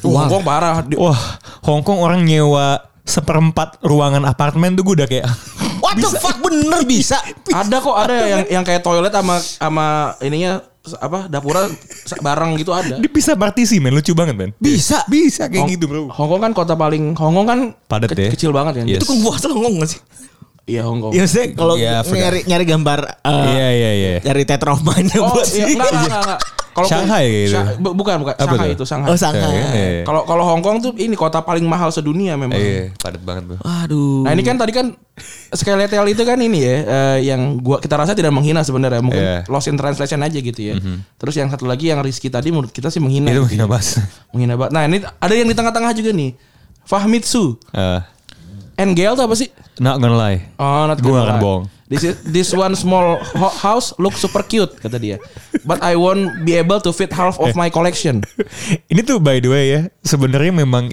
Wah, 0.00 0.24
Hongkong 0.24 0.42
parah 0.42 0.80
Di- 0.80 0.96
Wah, 0.96 1.18
Hong 1.60 1.82
Kong 1.82 1.98
orang 1.98 2.24
nyewa 2.24 2.80
seperempat 3.02 3.80
ruangan 3.80 4.22
apartemen 4.22 4.72
tuh 4.72 4.82
gue 4.82 4.94
udah 4.94 5.04
kayak 5.06 5.28
What 5.84 5.96
the 5.96 6.08
fuck 6.10 6.38
bener 6.38 6.84
bisa. 6.88 7.20
ada 7.48 7.76
kok 7.76 7.92
ada 7.92 8.14
yang 8.26 8.42
yang 8.50 8.64
kayak 8.64 8.80
toilet 8.80 9.08
sama 9.10 9.36
sama 9.38 9.86
ininya 10.20 10.60
apa 10.94 11.24
dapurnya 11.26 11.68
bareng 12.16 12.56
gitu 12.56 12.72
ada 12.72 12.96
dia 12.96 13.12
bisa 13.18 13.32
partisi 13.34 13.76
men 13.76 13.92
lucu 13.92 14.12
banget 14.12 14.34
men. 14.34 14.50
Bisa. 14.56 15.04
Bisa 15.04 15.48
kayak 15.48 15.64
Hong- 15.64 15.70
gitu 15.70 15.84
bro. 15.84 16.08
Hongkong 16.08 16.40
kan 16.42 16.52
kota 16.54 16.72
paling 16.72 17.12
Hongkong 17.12 17.46
kan 17.46 17.58
Padat 17.84 18.08
ya. 18.10 18.28
kecil 18.30 18.52
banget 18.52 18.80
kan 18.80 18.84
Yes. 18.86 19.00
Itu 19.00 19.12
gua 19.18 19.36
asal 19.36 19.52
ngomong 19.52 19.80
gak 19.80 19.90
sih? 19.90 20.00
Iya 20.68 20.84
Hongkong 20.84 21.10
Ya 21.10 21.24
saya 21.24 21.48
kalau 21.50 21.74
Iya, 21.74 22.00
forgot. 22.00 22.20
nyari 22.20 22.40
nyari 22.44 22.64
gambar 22.64 22.98
eh, 23.18 23.46
Iya 23.48 23.68
iya 23.72 23.90
iya. 23.92 24.10
nyari 24.20 24.42
tetra 24.44 24.70
of 24.70 24.80
mind 24.80 25.08
Oh 25.16 25.32
buat 25.32 25.48
iya, 25.48 25.64
sih. 25.64 25.74
enggak, 25.74 25.88
enggak, 25.88 26.04
enggak, 26.04 26.22
enggak. 26.22 26.40
Kalau 26.68 26.86
Shanghai 26.86 27.10
Hong- 27.18 27.34
gitu. 27.34 27.50
Sha- 27.50 27.74
bu- 27.76 27.90
bukan, 27.92 28.14
bukan. 28.20 28.34
Apa 28.34 28.44
Shanghai 28.46 28.62
tuh? 28.62 28.76
itu 28.76 28.84
Shanghai. 28.86 29.08
Oh 29.08 29.16
Shanghai. 29.16 29.50
Iya. 29.50 30.02
Kalau 30.04 30.22
kalau 30.22 30.44
Hong 30.46 30.62
Kong 30.62 30.78
tuh 30.78 30.94
ini 30.94 31.10
kota 31.12 31.42
paling 31.42 31.66
mahal 31.66 31.90
sedunia 31.90 32.36
memang. 32.36 32.54
Iya, 32.54 32.94
padat 32.94 33.18
banget 33.18 33.42
bro. 33.44 33.56
Aduh. 33.58 34.22
Nah 34.22 34.30
ini 34.30 34.42
kan 34.42 34.54
tadi 34.54 34.70
kan 34.70 34.94
skeletal 35.50 36.06
itu 36.06 36.22
kan 36.22 36.38
ini 36.38 36.58
ya 36.60 36.76
eh, 36.78 37.18
yang 37.26 37.58
gua 37.58 37.78
kita 37.78 37.96
rasa 37.96 38.12
tidak 38.12 38.30
menghina 38.30 38.62
sebenarnya 38.62 39.00
mungkin 39.00 39.18
Iya. 39.18 39.38
lost 39.46 39.66
in 39.66 39.74
translation 39.74 40.20
aja 40.20 40.38
gitu 40.38 40.60
ya. 40.60 40.78
Terus 41.16 41.34
yang 41.34 41.48
satu 41.48 41.64
lagi 41.64 41.90
yang 41.90 41.98
Rizky 41.98 42.28
tadi 42.28 42.48
menurut 42.48 42.70
kita 42.70 42.88
sih 42.88 43.00
menghina. 43.00 43.26
Itu 43.28 43.42
gitu 43.42 43.58
mungkin 43.58 43.58
ya. 43.58 43.66
bahas. 43.66 43.88
Menghina 44.30 44.54
banget. 44.54 44.70
Nah 44.70 44.82
ini 44.84 44.96
ada 45.02 45.32
yang 45.32 45.48
di 45.48 45.56
tengah-tengah 45.56 45.90
juga 45.92 46.10
nih. 46.12 46.30
Fahmitsu. 46.84 47.58
Eh, 47.70 48.00
NGL 48.78 49.18
tuh 49.18 49.26
apa 49.26 49.34
sih? 49.34 49.50
not 49.82 49.98
gonna 49.98 50.14
lie. 50.14 50.46
Oh, 50.56 50.86
not 50.86 51.02
gonna 51.02 51.26
akan 51.26 51.36
lie. 51.36 51.42
bohong. 51.42 51.64
This 51.88 52.04
is, 52.04 52.14
this 52.20 52.48
one 52.52 52.76
small 52.76 53.16
ho- 53.16 53.56
house 53.58 53.96
look 53.96 54.12
super 54.12 54.44
cute 54.44 54.76
kata 54.76 55.00
dia. 55.00 55.16
But 55.64 55.80
I 55.80 55.96
won't 55.96 56.44
be 56.44 56.54
able 56.54 56.84
to 56.84 56.92
fit 56.92 57.08
half 57.10 57.40
of 57.40 57.56
my 57.56 57.72
collection. 57.72 58.20
Ini 58.92 59.00
tuh 59.02 59.16
by 59.18 59.40
the 59.40 59.48
way 59.48 59.64
ya, 59.72 59.80
sebenarnya 60.04 60.52
memang 60.52 60.92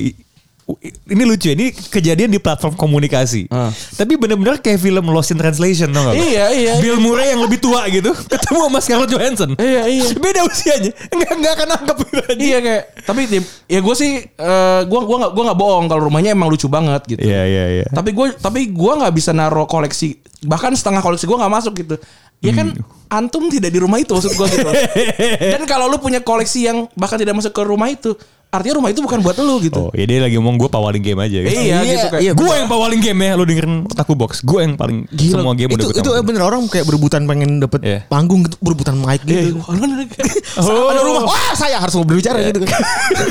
ini 1.06 1.24
lucu 1.30 1.54
ya, 1.54 1.54
ini 1.54 1.70
kejadian 1.70 2.34
di 2.34 2.42
platform 2.42 2.74
komunikasi. 2.74 3.46
Ah. 3.54 3.70
Tapi 3.70 4.18
bener-bener 4.18 4.58
kayak 4.58 4.82
film 4.82 5.06
Lost 5.14 5.30
in 5.30 5.38
Translation 5.38 5.94
tau 5.94 6.10
gak? 6.10 6.18
Iya, 6.18 6.46
iya, 6.58 6.74
Bill 6.82 6.98
Murray 6.98 7.38
yang 7.38 7.46
lebih 7.46 7.62
tua 7.62 7.86
gitu, 7.94 8.10
ketemu 8.34 8.60
sama 8.66 8.80
Scarlett 8.82 9.12
Johansson. 9.14 9.54
Iya, 9.62 9.86
iya. 9.86 10.10
Beda 10.18 10.42
usianya, 10.42 10.90
nggak 11.14 11.32
nggak 11.38 11.54
akan 11.54 11.68
nangkep 11.70 11.98
gitu 12.02 12.22
aja. 12.26 12.42
iya 12.42 12.58
kayak 12.66 12.84
tapi 13.06 13.22
ya 13.70 13.80
gue 13.86 13.96
sih 13.96 14.26
eh, 14.26 14.82
gua 14.90 15.02
gua 15.06 15.18
nggak 15.22 15.32
gua 15.38 15.44
nggak 15.54 15.60
bohong 15.62 15.86
kalau 15.86 16.02
rumahnya 16.10 16.34
emang 16.34 16.50
lucu 16.50 16.66
banget 16.66 17.02
gitu. 17.06 17.22
Iya 17.22 17.42
iya 17.46 17.66
iya. 17.82 17.88
Tapi 17.94 18.10
gue 18.18 18.34
tapi 18.34 18.74
gua 18.74 19.06
nggak 19.06 19.14
bisa 19.14 19.38
naruh 19.38 19.70
koleksi 19.70 20.18
bahkan 20.50 20.74
setengah 20.74 21.06
koleksi 21.06 21.30
gua 21.30 21.46
nggak 21.46 21.54
masuk 21.62 21.74
gitu. 21.78 21.96
Ya 22.42 22.52
kan 22.58 22.74
antum 23.08 23.48
tidak 23.48 23.70
di 23.70 23.78
rumah 23.78 23.98
itu 23.98 24.12
maksud 24.12 24.34
gua 24.34 24.48
gitu. 24.48 24.66
Dan 25.54 25.64
kalau 25.64 25.86
lu 25.86 25.98
punya 25.98 26.20
koleksi 26.20 26.66
yang 26.66 26.90
bahkan 26.94 27.16
tidak 27.16 27.34
masuk 27.34 27.50
ke 27.50 27.62
rumah 27.62 27.88
itu, 27.88 28.14
artinya 28.48 28.76
rumah 28.78 28.88
itu 28.88 29.00
bukan 29.00 29.20
buat 29.20 29.36
lu 29.38 29.60
gitu. 29.60 29.82
Oh, 29.82 29.92
ya 29.92 30.04
dia 30.04 30.20
lagi 30.22 30.36
ngomong 30.36 30.56
gue 30.58 30.70
pawaling 30.70 31.02
game 31.02 31.20
aja. 31.20 31.38
Gitu. 31.38 31.52
Iya, 31.52 31.78
gitu 31.84 32.08
kayak. 32.10 32.22
iya, 32.22 32.32
gue 32.32 32.48
yang 32.48 32.66
pawaling 32.66 33.00
game 33.00 33.20
ya, 33.22 33.32
lu 33.34 33.44
dengerin 33.44 33.84
Otaku 33.86 34.14
Box. 34.14 34.40
Gue 34.42 34.64
yang 34.64 34.74
paling 34.74 35.04
semua 35.14 35.52
game 35.54 35.70
itu 35.70 35.84
udah 35.84 35.92
gue 35.92 36.02
itu 36.02 36.24
bener 36.24 36.42
orang 36.42 36.64
kayak 36.66 36.86
berebutan 36.86 37.26
pengen 37.26 37.60
dapet 37.60 37.80
Iya. 37.84 38.00
panggung 38.08 38.42
gitu, 38.42 38.56
berebutan 38.60 38.96
mic 38.96 39.22
Iya, 39.24 39.52
gitu. 39.52 39.60
Oh. 40.56 40.88
Ada 40.92 41.02
rumah, 41.04 41.24
wah 41.26 41.52
saya 41.54 41.78
harus 41.78 41.92
ngobrol 41.94 42.16
bicara 42.16 42.40
gitu 42.42 42.64
kan. 42.64 42.80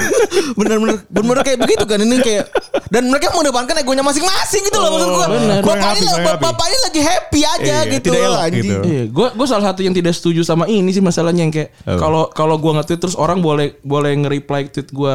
Bener-bener 0.58 0.96
bener-bener 1.08 1.42
kayak 1.42 1.58
begitu 1.58 1.84
kan 1.84 1.98
ini 1.98 2.16
kayak 2.20 2.44
dan 2.90 3.08
mereka 3.08 3.32
mengedepankan 3.32 3.74
egonya 3.76 4.02
masing-masing 4.02 4.62
gitu 4.62 4.76
loh 4.76 4.90
maksud 4.92 5.08
gua. 5.10 5.26
bener. 5.30 5.58
Kurang 5.62 5.80
Bapak 5.80 5.96
ini 5.96 6.08
bapak 6.36 6.66
ini 6.66 6.78
lagi 6.82 7.00
happy 7.00 7.40
aja 7.42 7.74
Iya, 7.80 7.90
gitu 7.90 8.06
tidak 8.06 8.20
loh 8.20 8.28
elok 8.28 8.42
anjing. 8.42 8.60
gitu. 8.60 8.76
Iya, 8.84 9.02
gue 9.08 9.26
gue 9.32 9.46
salah 9.46 9.63
satu 9.64 9.80
yang 9.80 9.96
tidak 9.96 10.12
setuju 10.12 10.44
sama 10.44 10.68
ini 10.68 10.92
sih 10.92 11.00
masalahnya 11.00 11.48
yang 11.48 11.52
kayak 11.54 11.72
kalau 11.96 12.28
kalau 12.28 12.60
gue 12.60 12.72
nge-tweet 12.76 13.00
terus 13.00 13.16
orang 13.16 13.40
boleh 13.40 13.80
boleh 13.80 14.12
nge-reply 14.20 14.68
tweet 14.68 14.92
gue 14.92 15.14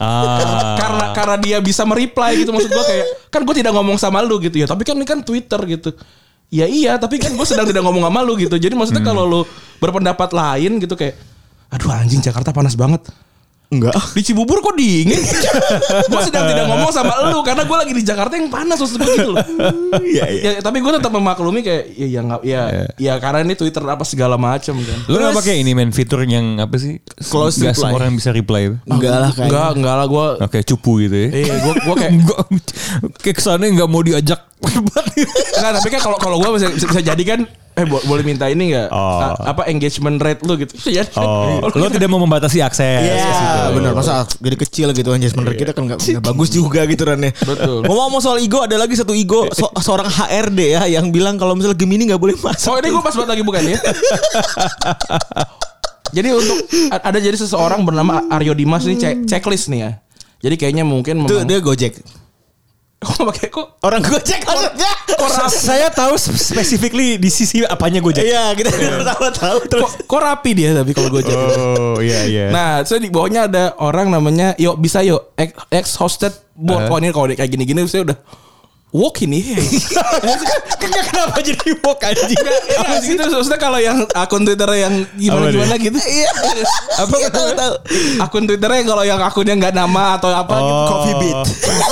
Ah. 0.00 0.40
karena 0.80 1.04
karena 1.12 1.36
dia 1.36 1.56
bisa 1.60 1.84
mereply 1.84 2.46
gitu 2.46 2.54
maksud 2.54 2.70
gue 2.72 2.84
kayak 2.88 3.06
kan 3.28 3.42
gue 3.44 3.54
tidak 3.58 3.74
ngomong 3.76 4.00
sama 4.00 4.24
lu 4.24 4.40
gitu 4.40 4.56
ya 4.56 4.70
tapi 4.70 4.86
kan 4.86 4.94
ini 4.96 5.04
kan 5.04 5.20
Twitter 5.20 5.60
gitu. 5.66 5.92
Ya 6.50 6.66
iya 6.66 6.96
tapi 6.96 7.20
kan 7.20 7.34
gue 7.34 7.46
sedang 7.46 7.68
tidak 7.68 7.84
ngomong 7.84 8.06
sama 8.08 8.24
lu 8.24 8.38
gitu. 8.38 8.54
Jadi 8.56 8.72
maksudnya 8.72 9.04
kalau 9.04 9.28
lu 9.28 9.40
berpendapat 9.82 10.30
lain 10.32 10.80
gitu 10.80 10.94
kayak 10.96 11.18
aduh 11.70 11.90
anjing 11.92 12.18
Jakarta 12.18 12.50
panas 12.50 12.74
banget 12.74 13.06
Enggak. 13.70 13.94
di 14.12 14.22
Cibubur 14.22 14.58
kok 14.58 14.74
dingin 14.74 15.14
gue 16.10 16.20
sedang 16.20 16.42
tidak 16.44 16.66
ngomong 16.66 16.90
sama 16.90 17.14
lu 17.24 17.38
karena 17.40 17.62
gue 17.62 17.76
lagi 17.78 17.92
di 17.94 18.02
Jakarta 18.02 18.34
yang 18.34 18.50
panas 18.50 18.76
maksud 18.76 18.98
gue 18.98 19.14
gitu 19.14 19.30
loh 19.30 19.38
Iya 20.02 20.24
iya. 20.26 20.42
ya 20.50 20.60
tapi 20.60 20.82
gue 20.82 20.90
tetap 20.90 21.08
memaklumi 21.08 21.62
kayak 21.62 21.84
ya 21.94 22.06
ya 22.08 22.20
nggak 22.20 22.40
ya 22.42 22.62
ya 22.98 23.12
karena 23.16 23.42
ini 23.42 23.54
Twitter 23.54 23.78
apa 23.84 24.02
segala 24.02 24.34
macam 24.34 24.74
kan 24.74 24.98
Lu 25.06 25.16
gak 25.16 25.38
pakai 25.38 25.62
ini 25.62 25.70
men 25.72 25.90
fitur 25.90 26.22
yang 26.22 26.58
apa 26.58 26.74
sih? 26.76 26.98
Close 27.24 27.58
Gak 27.58 27.72
reply. 27.72 27.78
semua 27.78 27.96
orang 27.96 28.12
bisa 28.12 28.30
reply. 28.30 28.74
Enggak 28.84 29.16
lah 29.16 29.30
kayaknya. 29.30 29.46
enggak 29.46 29.70
enggak 29.76 29.94
lah 29.94 30.06
gue 30.06 30.26
Oke 30.42 30.58
cupu 30.66 30.92
gitu 31.00 31.16
ya. 31.16 31.28
iya 31.30 31.54
gue 31.56 31.72
gue 31.76 31.94
kayak 31.94 32.12
Enggak, 32.18 32.38
kayak 33.22 33.36
kesannya 33.38 33.68
nggak 33.70 33.88
mau 33.88 34.02
diajak. 34.02 34.40
Enggak, 34.60 35.70
tapi 35.78 35.88
kan 35.88 36.00
kalau 36.00 36.18
kalau 36.18 36.36
gue 36.38 36.58
bisa, 36.58 36.68
bisa, 36.68 36.86
bisa 36.90 37.02
jadi 37.06 37.22
kan 37.24 37.40
eh 37.80 37.86
bo- 37.86 38.04
boleh 38.04 38.20
minta 38.22 38.44
ini 38.46 38.70
nggak 38.70 38.88
Oh. 38.90 39.32
Apa 39.40 39.64
engagement 39.66 40.16
rate 40.16 40.42
lu 40.42 40.54
gitu 40.54 40.76
ya 40.86 41.08
Oh, 41.14 41.64
lo 41.64 41.88
tidak 41.88 42.06
mau 42.06 42.18
membatasi 42.18 42.60
akses. 42.60 43.00
Iya 43.00 43.24
gitu. 43.24 43.58
benar 43.74 43.92
masa 43.92 44.28
jadi 44.34 44.56
kecil 44.58 44.88
gitu 44.92 45.10
engagement 45.10 45.46
rate 45.46 45.58
kita 45.58 45.72
kan 45.72 45.82
nggak 45.86 45.98
bagus 46.20 46.48
juga 46.50 46.84
gitu 46.84 47.02
Ran 47.02 47.18
ya. 47.18 47.32
Betul. 47.34 47.82
Ngomong-ngomong 47.82 48.20
soal 48.20 48.36
ego 48.38 48.60
ada 48.60 48.76
lagi 48.76 48.92
satu 48.92 49.12
ego 49.12 49.48
so- 49.50 49.72
seorang 49.74 50.06
HRD 50.06 50.60
ya 50.70 50.82
yang 50.90 51.08
bilang 51.08 51.34
kalau 51.34 51.54
misalnya 51.54 51.74
Gemini 51.74 52.04
nggak 52.06 52.20
boleh 52.20 52.36
masuk. 52.36 52.68
Oh 52.68 52.76
ini 52.76 52.88
gue 52.88 53.00
pas 53.00 53.14
banget 53.14 53.30
lagi 53.30 53.42
bukan 53.42 53.62
ya 53.64 53.78
Jadi 56.10 56.28
untuk 56.28 56.58
ada 56.90 57.16
jadi 57.16 57.36
seseorang 57.36 57.80
bernama 57.80 58.26
Aryo 58.28 58.50
Dimas 58.50 58.82
nih 58.82 58.98
cek 58.98 59.14
checklist 59.26 59.70
nih 59.70 59.80
ya. 59.80 59.90
Jadi 60.40 60.54
kayaknya 60.56 60.82
mungkin 60.82 61.22
Tuh 61.22 61.38
memang 61.38 61.46
dia 61.46 61.58
Gojek. 61.60 61.94
Kok 63.00 63.24
pakai 63.26 63.48
kok 63.48 63.80
Orang 63.80 64.04
Gojek 64.04 64.44
maksudnya. 64.44 64.92
Sa- 65.26 65.48
Saya 65.48 65.88
tahu 65.88 66.14
specifically 66.16 67.16
di 67.16 67.26
sisi 67.26 67.64
apanya 67.64 67.98
Gojek. 67.98 68.20
Iya 68.22 68.52
kita 68.52 68.68
tahu-tahu 69.08 69.56
terus. 69.66 69.82
kok, 69.82 69.92
kok 70.04 70.20
rapi 70.20 70.50
dia 70.52 70.70
tapi 70.72 70.92
kalau 70.92 71.08
gue 71.08 71.22
cek. 71.22 71.32
Oh 71.32 71.96
iya 71.98 72.20
iya. 72.24 72.46
Nah, 72.48 72.84
saya 72.84 73.00
di 73.00 73.08
bawahnya 73.08 73.46
ada 73.46 73.64
orang 73.78 74.08
namanya 74.08 74.52
Yo 74.54 74.76
bisa 74.76 75.00
yo 75.00 75.32
ex 75.70 75.96
hosted 75.96 76.30
board. 76.52 76.86
Eh. 76.86 76.90
Oh 76.90 76.98
ini 76.98 77.08
kalau 77.08 77.26
kayak 77.26 77.48
gini-gini 77.48 77.84
saya 77.84 78.04
udah 78.04 78.18
walk 78.90 79.22
ini. 79.22 79.40
kenapa 80.82 81.38
jadi 81.42 81.68
walk 81.78 82.02
anjing? 82.02 82.38
Apa 82.78 82.94
sih 82.98 83.14
itu 83.14 83.22
maksudnya 83.22 83.60
kalau 83.60 83.78
yang 83.78 84.02
akun 84.14 84.42
Twitter 84.42 84.70
yang 84.74 84.94
gimana 85.14 85.50
gimana 85.50 85.74
gitu. 85.78 85.98
Iya. 85.98 86.30
Apa 86.98 87.14
Iya, 87.20 87.28
tahu 87.30 87.48
tahu. 87.54 87.74
Akun 88.22 88.44
Twitternya 88.48 88.82
kalau 88.86 89.04
yang 89.06 89.20
akunnya 89.22 89.54
nggak 89.58 89.74
nama 89.76 90.18
atau 90.18 90.30
apa 90.34 90.54
gitu. 90.58 90.74
Oh. 90.74 90.88
Coffee 90.88 91.16
beat. 91.22 91.40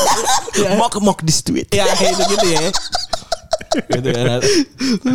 Mock 0.81 0.95
mock 0.99 1.19
this 1.23 1.41
tweet. 1.47 1.71
Ya 1.71 1.87
itu 1.87 2.23
gitu 2.35 2.47
ya. 2.51 2.67
gitu 3.95 4.09
kan. 4.11 4.41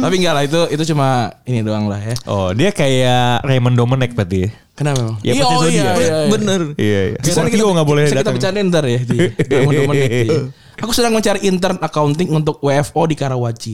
Tapi 0.07 0.15
enggak 0.21 0.33
lah 0.37 0.43
itu 0.45 0.61
itu 0.71 0.83
cuma 0.93 1.35
ini 1.43 1.65
doang 1.65 1.91
lah 1.91 1.99
ya. 1.99 2.15
Oh 2.29 2.55
dia 2.55 2.71
kayak 2.71 3.43
Raymond 3.43 3.75
Domenech 3.75 4.15
berarti 4.15 4.47
ya? 4.47 4.49
Kenapa? 4.73 5.05
emang? 5.05 5.15
Ya, 5.21 5.33
Iya, 5.37 5.43
oh, 5.45 5.61
iya, 5.63 5.69
iya, 5.69 5.91
iya. 5.93 6.15
Bener. 6.27 6.61
Iya 6.73 6.99
iya. 7.13 7.17
Bisa 7.21 7.39
Scorpio 7.39 7.69
nggak 7.71 7.85
boleh 7.85 8.03
bisa 8.03 8.13
kita 8.13 8.21
datang. 8.21 8.33
bercandain 8.35 8.67
ntar 8.67 8.85
ya 8.85 8.99
di 8.99 9.17
teman-teman 9.45 9.95
itu. 9.95 10.37
Aku 10.81 10.91
sedang 10.91 11.13
mencari 11.13 11.45
intern 11.45 11.77
accounting 11.77 12.29
untuk 12.29 12.57
WFO 12.59 13.01
di 13.05 13.13
Karawaci. 13.13 13.73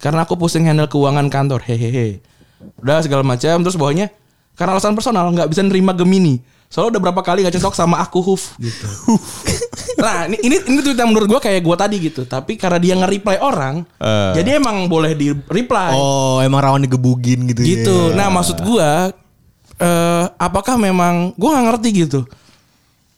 Karena 0.00 0.24
aku 0.24 0.34
pusing 0.34 0.64
handle 0.64 0.88
keuangan 0.88 1.28
kantor. 1.28 1.60
Hehehe. 1.62 2.24
Udah 2.80 3.00
segala 3.00 3.20
macam 3.22 3.60
terus 3.60 3.76
bawahnya 3.76 4.08
karena 4.52 4.76
alasan 4.76 4.92
personal 4.92 5.28
nggak 5.28 5.48
bisa 5.48 5.60
nerima 5.60 5.92
Gemini. 5.92 6.40
Soalnya 6.66 6.96
udah 6.96 7.02
berapa 7.04 7.20
kali 7.20 7.44
gak 7.44 7.52
cocok 7.52 7.74
sama 7.76 8.00
aku 8.00 8.24
Huf 8.24 8.56
gitu. 8.56 8.88
nah 10.02 10.24
ini 10.24 10.40
ini, 10.40 10.56
ini 10.64 10.78
tweet 10.80 10.96
yang 10.96 11.12
menurut 11.12 11.28
gue 11.28 11.40
kayak 11.42 11.60
gue 11.60 11.76
tadi 11.76 11.96
gitu. 12.00 12.24
Tapi 12.24 12.56
karena 12.56 12.80
dia 12.80 12.96
nge-reply 12.96 13.36
orang, 13.38 13.84
Eh. 14.00 14.32
jadi 14.40 14.56
emang 14.56 14.88
boleh 14.88 15.12
di 15.12 15.36
reply 15.46 15.92
Oh 15.92 16.40
emang 16.40 16.64
rawan 16.64 16.80
digebugin 16.80 17.44
gitu. 17.46 17.60
gitu. 17.60 17.96
ya. 18.08 18.16
Nah 18.16 18.32
maksud 18.32 18.64
gua 18.64 19.12
eh 19.82 20.24
apakah 20.38 20.78
memang 20.78 21.34
gua 21.34 21.58
nggak 21.58 21.66
ngerti 21.74 21.88
gitu. 22.06 22.20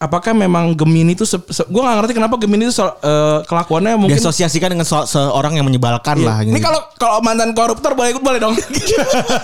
Apakah 0.05 0.31
memang 0.31 0.71
Gemini 0.71 1.11
itu 1.11 1.25
se, 1.25 1.41
se- 1.49 1.65
gua 1.65 1.81
nggak 1.83 1.97
ngerti 1.99 2.13
kenapa 2.13 2.37
Gemini 2.37 2.63
itu 2.63 2.75
so- 2.75 2.93
eh, 2.95 3.39
kelakuannya 3.43 3.97
mungkin 3.97 4.15
Diasosiasikan 4.15 4.69
dengan 4.69 4.85
so- 4.85 5.03
seorang 5.03 5.53
yang 5.53 5.65
menyebalkan 5.65 6.15
Iya. 6.15 6.27
lah. 6.27 6.37
Ini 6.39 6.53
gitu. 6.53 6.61
kalau 6.61 6.81
kalau 6.95 7.17
mantan 7.19 7.51
koruptor 7.51 7.91
boleh 7.91 8.13
ikut 8.13 8.21
boleh 8.21 8.37
dong. 8.37 8.53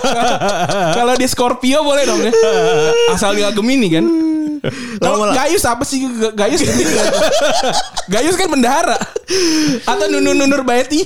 kalau 0.98 1.14
di 1.16 1.26
Scorpio 1.26 1.82
boleh 1.82 2.04
dong 2.04 2.22
ya. 2.22 2.32
Asal 3.10 3.34
dia 3.34 3.50
Gemini 3.50 3.90
kan. 3.90 4.06
Kalau 5.02 5.26
Gayus 5.34 5.66
apa 5.66 5.82
sih 5.82 6.06
Gayus? 6.32 6.62
Gayus 8.08 8.36
kan 8.36 8.46
bendahara. 8.46 8.94
Atau 9.84 10.06
nunur-nunur 10.08 10.62
Baeti. 10.62 11.02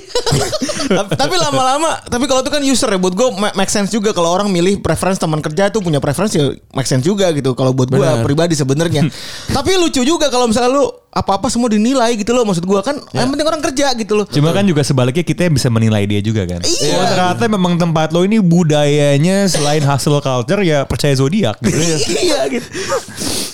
tapi, 0.85 1.11
tapi 1.15 1.35
lama-lama 1.35 1.97
tapi 2.05 2.25
kalau 2.25 2.41
itu 2.41 2.51
kan 2.51 2.61
user 2.61 2.85
ya 2.87 2.99
buat 2.99 3.13
gue 3.13 3.27
make 3.53 3.69
sense 3.69 3.89
juga 3.89 4.11
kalau 4.11 4.29
orang 4.29 4.49
milih 4.49 4.77
preference 4.79 5.17
teman 5.17 5.39
kerja 5.39 5.69
tuh 5.69 5.79
punya 5.79 5.97
preference 5.97 6.33
ya 6.33 6.45
make 6.73 6.85
sense 6.85 7.01
juga 7.01 7.29
gitu 7.31 7.53
kalau 7.53 7.71
buat 7.71 7.87
gue 7.87 8.05
pribadi 8.21 8.53
sebenarnya 8.53 9.07
tapi 9.51 9.75
lucu 9.75 10.01
juga 10.01 10.27
kalau 10.27 10.47
misalnya 10.47 10.71
lu 10.71 10.85
apa-apa 11.09 11.47
semua 11.47 11.71
dinilai 11.71 12.11
gitu 12.15 12.31
loh 12.31 12.43
maksud 12.43 12.61
gue 12.61 12.81
kan 12.81 12.99
yang 13.11 13.31
penting 13.31 13.47
orang 13.47 13.63
kerja 13.63 13.95
gitu 13.95 14.19
loh 14.19 14.25
Cuma 14.27 14.51
kan 14.51 14.63
juga 14.63 14.83
sebaliknya 14.83 15.23
kita 15.23 15.47
bisa 15.47 15.71
menilai 15.71 16.03
dia 16.03 16.19
juga 16.19 16.43
kan. 16.43 16.59
Iya. 16.59 16.91
Oh, 16.91 17.05
ternyata 17.05 17.43
memang 17.47 17.79
tempat 17.79 18.11
lo 18.11 18.21
ini 18.21 18.37
budayanya 18.39 19.47
selain 19.47 19.79
hustle 19.79 20.19
culture 20.19 20.59
ya 20.59 20.83
percaya 20.83 21.15
zodiak 21.15 21.55
gitu. 21.63 21.77
iya 22.25 22.47
gitu 22.51 22.67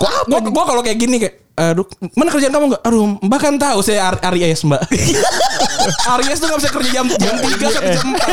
Gua, 0.01 0.09
gua, 0.25 0.39
gua 0.49 0.63
kalau 0.65 0.81
kayak 0.81 0.97
gini 0.97 1.21
kayak 1.21 1.50
Aduh, 1.61 1.85
mana 2.17 2.29
kerjaan 2.33 2.49
kamu 2.49 2.65
enggak? 2.73 2.81
Aduh, 2.81 3.05
mbak 3.21 3.39
kan 3.39 3.53
tahu 3.61 3.79
saya 3.85 4.09
Ar 4.09 4.17
Aries 4.33 4.65
mbak. 4.65 4.81
Aries 6.17 6.37
tuh 6.41 6.49
gak 6.49 6.57
bisa 6.57 6.69
kerja 6.73 6.89
jam 6.89 7.05
jam 7.05 7.35
tiga 7.37 7.67
sampai 7.69 7.93
jam 7.93 8.07
empat. 8.13 8.29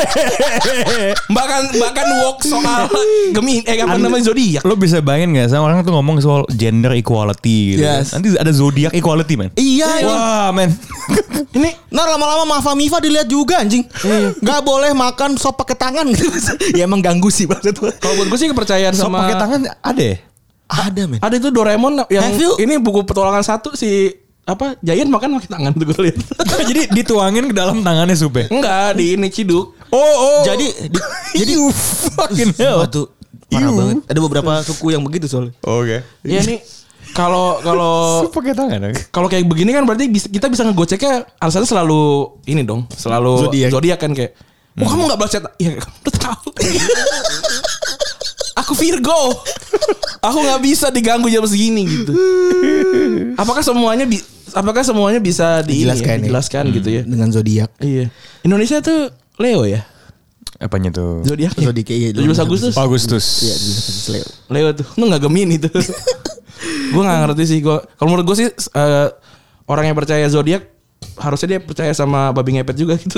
Mbak 1.29 1.45
kan 1.45 1.63
mbak 1.77 1.93
kan 1.93 2.09
work 2.25 2.39
soal 2.41 2.89
Gemini, 3.37 3.69
eh 3.69 3.85
apa 3.85 4.01
namanya 4.01 4.33
zodiak. 4.33 4.65
Lo 4.65 4.81
bisa 4.81 5.05
bayangin 5.05 5.37
gak 5.37 5.53
sama 5.53 5.69
orang 5.69 5.85
tuh 5.85 5.93
ngomong 5.93 6.25
soal 6.25 6.49
gender 6.57 6.97
equality 6.97 7.77
gitu. 7.77 7.85
Yes. 7.85 8.17
kan. 8.17 8.25
Nanti 8.25 8.29
ada 8.41 8.53
zodiak 8.53 8.93
equality 8.97 9.35
man. 9.37 9.53
iya 9.61 9.89
iya. 10.01 10.09
Wah 10.09 10.49
men. 10.57 10.73
Ini 11.49 11.71
Nah 11.89 12.05
lama-lama 12.05 12.45
Mafa 12.45 12.77
Mifa 12.77 13.01
dilihat 13.01 13.25
juga 13.25 13.65
anjing 13.65 13.81
Gak 14.45 14.61
boleh 14.61 14.93
makan 14.93 15.41
sop 15.41 15.57
pakai 15.57 15.81
tangan 15.81 16.05
gitu 16.13 16.29
Ya 16.77 16.85
emang 16.85 17.01
ganggu 17.01 17.33
sih 17.33 17.49
maksud 17.49 17.73
kalau 17.99 18.15
buat 18.21 18.29
gue 18.29 18.39
sih 18.39 18.49
kepercayaan 18.53 18.93
So 18.93 19.09
sama 19.09 19.25
pakai 19.25 19.41
tangan 19.41 19.61
ada 19.81 20.03
ya? 20.05 20.17
Ada 20.69 21.03
men 21.05 21.19
Ada 21.19 21.35
itu 21.37 21.49
Doraemon 21.49 22.05
yang 22.09 22.25
Have 22.25 22.37
you- 22.37 22.57
ini 22.59 22.77
buku 22.77 23.03
petualangan 23.03 23.41
satu 23.41 23.73
si 23.73 24.13
apa 24.45 24.81
Giant 24.81 25.09
makan 25.09 25.37
pakai 25.37 25.51
tangan 25.51 25.73
tuh 25.73 25.85
gue 25.85 26.01
lihat. 26.05 26.17
Jadi 26.69 26.83
dituangin 26.95 27.49
ke 27.49 27.55
dalam 27.55 27.81
tangannya 27.81 28.13
supe. 28.13 28.49
Enggak 28.49 28.97
di 28.97 29.13
ini 29.13 29.29
ciduk. 29.29 29.77
Oh 29.89 29.97
oh. 29.97 30.41
Jadi 30.41 30.69
di- 30.89 31.05
Jadi 31.41 31.53
You 31.53 31.69
fucking 32.15 32.53
hell. 32.55 32.85
Tuh 32.87 33.09
Parah 33.49 33.73
banget 33.73 34.05
Ada 34.05 34.21
beberapa 34.21 34.53
suku 34.61 34.93
yang 34.93 35.01
begitu 35.01 35.25
soalnya 35.25 35.57
Oke. 35.63 36.05
Ya 36.21 36.45
nih 36.45 36.61
kalau 37.09 37.57
kalau 37.59 37.97
pakai 38.37 38.53
tangan. 38.53 38.93
kalau 39.09 39.33
kayak 39.33 39.49
begini 39.49 39.73
kan 39.73 39.89
berarti 39.89 40.05
bisa, 40.07 40.29
kita 40.29 40.45
bisa 40.47 40.69
ngegoceknya 40.69 41.25
alasannya 41.41 41.65
selalu 41.65 42.01
ini 42.45 42.61
dong, 42.61 42.85
selalu 42.93 43.49
Zodiak. 43.49 43.97
kan 43.97 44.13
kayak. 44.13 44.37
Oh 44.79 44.87
kamu 44.87 45.09
nggak 45.09 45.19
balas 45.19 45.33
chat? 45.33 45.43
Iya, 45.57 45.81
kamu 45.81 45.97
udah 46.05 46.15
tahu. 46.21 46.49
Aku 48.69 48.77
Virgo. 48.77 49.21
Aku 50.21 50.45
nggak 50.45 50.61
bisa 50.61 50.93
diganggu 50.93 51.33
jam 51.33 51.41
segini 51.49 51.89
gitu. 51.89 52.13
Apakah 53.41 53.65
semuanya 53.65 54.05
bi 54.05 54.21
apakah 54.53 54.85
semuanya 54.85 55.25
bisa 55.25 55.65
di 55.65 55.85
ini 55.85 55.89
ya, 55.89 55.97
Dijelaskan 55.97 56.13
ya? 56.13 56.25
dijelaskan 56.29 56.65
gitu 56.77 56.89
ya? 56.93 57.03
Dengan 57.09 57.29
zodiak 57.33 57.71
Iya. 57.81 58.13
Indonesia 58.45 58.85
tuh 58.85 59.09
Leo 59.41 59.65
ya. 59.65 59.89
Apanya 60.61 60.93
tuh? 60.93 61.23
Zodiak. 61.25 61.55
Zodiak, 61.57 61.89
iya, 61.89 62.11
17 62.13 62.45
Agustus. 62.45 62.75
Agustus. 62.77 63.25
Iya 63.41 63.55
di 63.57 63.71
Leo 64.13 64.27
Leo 64.53 64.69
tuh. 64.77 64.87
Lu 65.01 65.09
nggak 65.09 65.23
Gemini 65.25 65.57
tuh. 65.57 65.73
gue 66.93 67.03
nggak 67.03 67.19
ngerti 67.25 67.45
sih. 67.49 67.59
Gua 67.65 67.81
kalau 67.97 68.13
menurut 68.13 68.29
gue 68.29 68.37
sih 68.45 68.49
eh, 68.53 69.09
orang 69.65 69.85
yang 69.89 69.97
percaya 69.97 70.29
zodiak 70.29 70.77
harusnya 71.19 71.57
dia 71.57 71.61
percaya 71.63 71.93
sama 71.97 72.35
babi 72.37 72.59
ngepet 72.59 72.77
juga 72.77 73.01
gitu. 73.01 73.17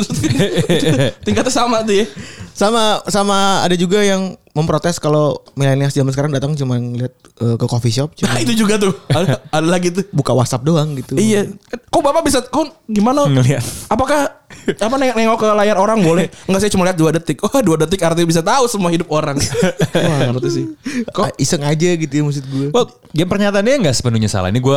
Tingkatnya 1.26 1.52
sama 1.52 1.82
tuh 1.82 2.04
ya. 2.04 2.06
Sama 2.54 3.00
sama 3.08 3.64
ada 3.64 3.74
juga 3.74 3.98
yang 4.04 4.36
memprotes 4.50 4.98
kalau 4.98 5.38
milenial 5.54 5.86
zaman 5.88 6.10
sekarang 6.10 6.34
datang 6.34 6.58
cuma 6.58 6.74
ngeliat 6.74 7.14
eh, 7.38 7.56
ke 7.56 7.66
coffee 7.70 7.94
shop 7.94 8.18
cuma 8.18 8.34
Nah, 8.34 8.42
itu 8.42 8.54
juga 8.54 8.78
tuh. 8.78 8.94
Ada, 9.06 9.42
ada 9.56 9.66
lagi 9.66 9.90
tuh. 9.90 10.06
buka 10.10 10.34
WhatsApp 10.34 10.62
doang 10.62 10.94
gitu. 10.98 11.14
Iya. 11.14 11.50
Kok 11.90 12.02
Bapak 12.02 12.22
bisa 12.22 12.38
kok 12.42 12.86
gimana? 12.86 13.26
Ngeliat. 13.26 13.62
Apakah 13.90 14.42
apa 14.66 14.94
nengok, 14.98 15.14
nengok 15.14 15.38
ke 15.38 15.48
layar 15.54 15.78
orang 15.78 16.02
boleh? 16.02 16.26
Enggak 16.50 16.60
saya 16.66 16.72
cuma 16.74 16.82
lihat 16.86 16.98
dua 16.98 17.10
detik. 17.14 17.38
Oh, 17.42 17.62
dua 17.62 17.78
detik 17.78 18.02
artinya 18.02 18.26
bisa 18.26 18.42
tahu 18.42 18.66
semua 18.66 18.90
hidup 18.90 19.06
orang. 19.10 19.38
Wah, 19.94 20.30
ngerti 20.30 20.48
sih. 20.50 20.64
Kok 21.10 21.38
iseng 21.38 21.62
aja 21.62 21.90
gitu 21.94 22.10
ya 22.10 22.22
maksud 22.26 22.44
gue. 22.50 22.66
Well, 22.74 22.90
dia 23.10 23.26
pernyataannya 23.26 23.86
nggak 23.86 23.94
sepenuhnya 23.94 24.30
salah. 24.30 24.50
Ini 24.50 24.58
gue 24.58 24.76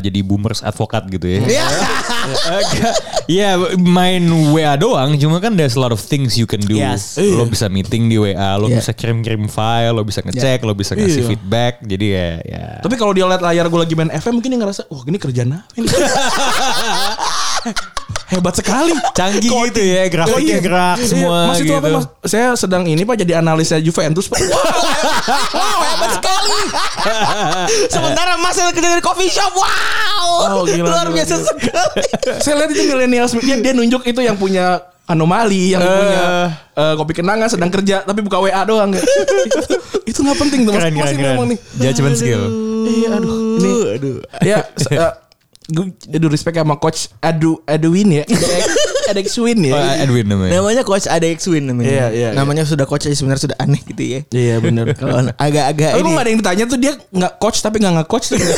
jadi 0.00 0.18
boomers 0.24 0.64
advokat 0.64 1.08
gitu 1.08 1.24
ya. 1.28 1.40
Iya. 1.44 1.66
Ya 3.28 3.50
main 3.76 4.24
WA 4.52 4.72
doang, 4.80 5.16
cuma 5.20 5.36
kan 5.40 5.52
there's 5.52 5.76
a 5.76 5.80
lot 5.80 5.92
of 5.92 6.00
things 6.00 6.36
you 6.40 6.48
can 6.48 6.60
do. 6.64 6.76
Yes. 6.76 7.20
Lo 7.20 7.44
bisa 7.44 7.68
meeting 7.68 8.08
di 8.08 8.16
WA, 8.16 8.56
lo 8.56 8.72
Iya. 8.78 8.80
bisa 8.80 8.92
kirim-kirim 8.94 9.44
file, 9.46 9.90
lo 9.90 10.02
bisa 10.02 10.22
ngecek, 10.22 10.62
lo 10.62 10.72
bisa 10.72 10.94
ngasih 10.94 11.20
Iya. 11.20 11.28
feedback. 11.28 11.74
Jadi 11.82 12.06
ya, 12.08 12.28
ya. 12.40 12.64
Tapi 12.78 12.94
kalau 12.94 13.10
dia 13.10 13.26
lihat 13.26 13.42
layar 13.42 13.66
gue 13.66 13.80
lagi 13.80 13.92
main 13.92 14.08
FM 14.08 14.38
mungkin 14.38 14.54
dia 14.54 14.60
ngerasa, 14.62 14.86
wah 14.86 15.02
ini 15.02 15.18
kerjaan 15.18 15.50
apa 15.52 15.72
ini? 15.74 15.88
Hebat 18.28 18.54
sekali. 18.54 18.92
canggih 19.16 19.40
gitu 19.48 19.80
ya, 19.80 20.04
grafiknya 20.06 20.60
iya. 20.60 20.60
gerak 20.60 20.96
Iya, 21.00 21.08
semua 21.08 21.38
Mas 21.48 21.58
itu 21.58 21.72
gitu. 21.72 21.80
apa 21.80 21.88
mas? 21.90 22.04
Saya 22.28 22.52
sedang 22.54 22.84
ini 22.84 23.00
pak 23.00 23.16
jadi 23.16 23.40
analisnya 23.40 23.80
Juventus 23.80 24.28
pak. 24.28 24.36
wow, 25.56 25.78
hebat 25.80 26.10
sekali. 26.20 26.60
Sementara 27.96 28.36
Mas 28.36 28.52
yang 28.52 28.68
kerja 28.68 28.88
di 28.92 29.00
coffee 29.00 29.32
shop. 29.32 29.56
Wow. 29.56 30.60
Oh, 30.60 30.64
gila, 30.68 30.92
Luar 30.92 31.08
gila, 31.08 31.16
biasa 31.16 31.34
gila. 31.34 31.48
sekali. 31.48 32.04
Saya 32.38 32.54
lihat 32.60 32.70
itu 32.70 32.82
milenial 32.84 33.26
dia, 33.32 33.56
dia 33.58 33.72
nunjuk 33.72 34.04
itu 34.04 34.20
yang 34.20 34.36
punya 34.36 34.84
anomali 35.08 35.72
yang 35.72 35.80
punya 35.80 36.22
eh, 36.72 36.94
kopi 36.94 37.12
kenangan 37.12 37.48
sedang 37.48 37.68
kerja 37.68 38.04
tapi 38.04 38.20
buka 38.20 38.38
WA 38.38 38.62
doang 38.62 38.92
itu, 38.92 39.02
itu 40.10 40.18
nggak 40.20 40.38
penting 40.38 40.60
tuh 40.62 40.72
mas, 40.72 40.78
Keren, 40.78 40.92
Mas 40.92 41.00
keren, 41.02 41.10
ini 41.10 41.18
keren. 41.18 41.32
memang 41.34 41.46
nih 41.48 41.58
Judgment 41.80 42.14
skill. 42.14 42.42
iya 42.86 43.08
aduh 43.16 43.34
ini 43.56 43.70
aduh. 43.96 44.16
ya 44.40 44.58
se- 44.76 44.92
eh, 44.92 45.12
gue 45.68 45.84
aduh 46.08 46.28
respect 46.28 46.54
sama 46.54 46.76
coach 46.76 47.08
Adu 47.18 47.60
Aduin 47.64 48.08
ya 48.12 48.24
Alex 49.08 49.40
Win 49.40 49.64
ya. 49.64 49.72
Oh, 49.72 50.04
Edwin 50.04 50.28
namanya. 50.28 50.60
Namanya 50.60 50.82
Coach 50.84 51.08
Alex 51.08 51.48
Win 51.48 51.64
namanya. 51.64 51.88
Iya, 51.88 52.06
iya, 52.12 52.28
Namanya 52.36 52.68
sudah 52.68 52.84
coach 52.84 53.08
sebenarnya 53.08 53.48
sudah 53.48 53.56
aneh 53.56 53.80
gitu 53.80 54.04
ya. 54.04 54.20
Iya 54.28 54.60
bener. 54.60 54.92
Kalau 55.00 55.32
agak-agak 55.32 55.96
ini. 55.96 56.04
kok 56.04 56.10
gak 56.12 56.20
ada 56.20 56.28
yang 56.28 56.40
ditanya 56.44 56.64
tuh 56.68 56.76
dia 56.76 56.92
nggak 57.08 57.32
coach 57.40 57.64
tapi 57.64 57.80
nggak 57.80 58.04
nge-coach 58.04 58.26
tuh. 58.28 58.38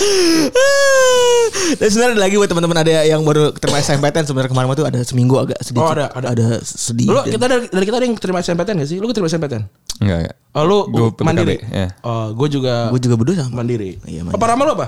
Dan 1.80 1.86
sebenarnya 1.86 2.14
ada 2.16 2.22
lagi 2.22 2.34
buat 2.34 2.48
teman-teman 2.48 2.78
ada 2.80 3.04
yang 3.04 3.22
baru 3.22 3.52
terima 3.52 3.78
SMPTN 3.78 4.24
sebenarnya 4.26 4.50
kemarin 4.50 4.74
tuh 4.74 4.86
ada 4.88 5.00
seminggu 5.04 5.36
agak 5.38 5.58
sedikit. 5.62 5.86
Oh, 5.86 5.92
ada, 5.92 6.10
ada. 6.10 6.26
ada 6.32 6.46
sedih. 6.60 7.06
Lu 7.06 7.20
kita 7.22 7.46
dari, 7.46 7.66
dari 7.68 7.84
kita 7.86 7.96
ada 7.96 8.06
yang 8.08 8.16
terima 8.18 8.38
SMPTN 8.40 8.76
gak 8.80 8.88
sih? 8.88 8.98
Lu 8.98 9.12
terima 9.12 9.28
SMPTN? 9.28 9.62
Enggak, 10.00 10.18
enggak. 10.26 10.36
Oh 10.50 10.64
lu 10.66 10.78
Gua 10.90 11.08
mandiri? 11.22 11.56
ya. 11.62 11.88
Oh 12.02 12.32
gue 12.34 12.48
juga 12.50 12.90
Gue 12.90 13.00
juga 13.00 13.14
berdua 13.14 13.34
sama. 13.46 13.62
mandiri. 13.62 14.00
Iya, 14.02 14.26
Apa 14.26 14.44
Rama 14.44 14.62
lu 14.66 14.72
apa? 14.74 14.86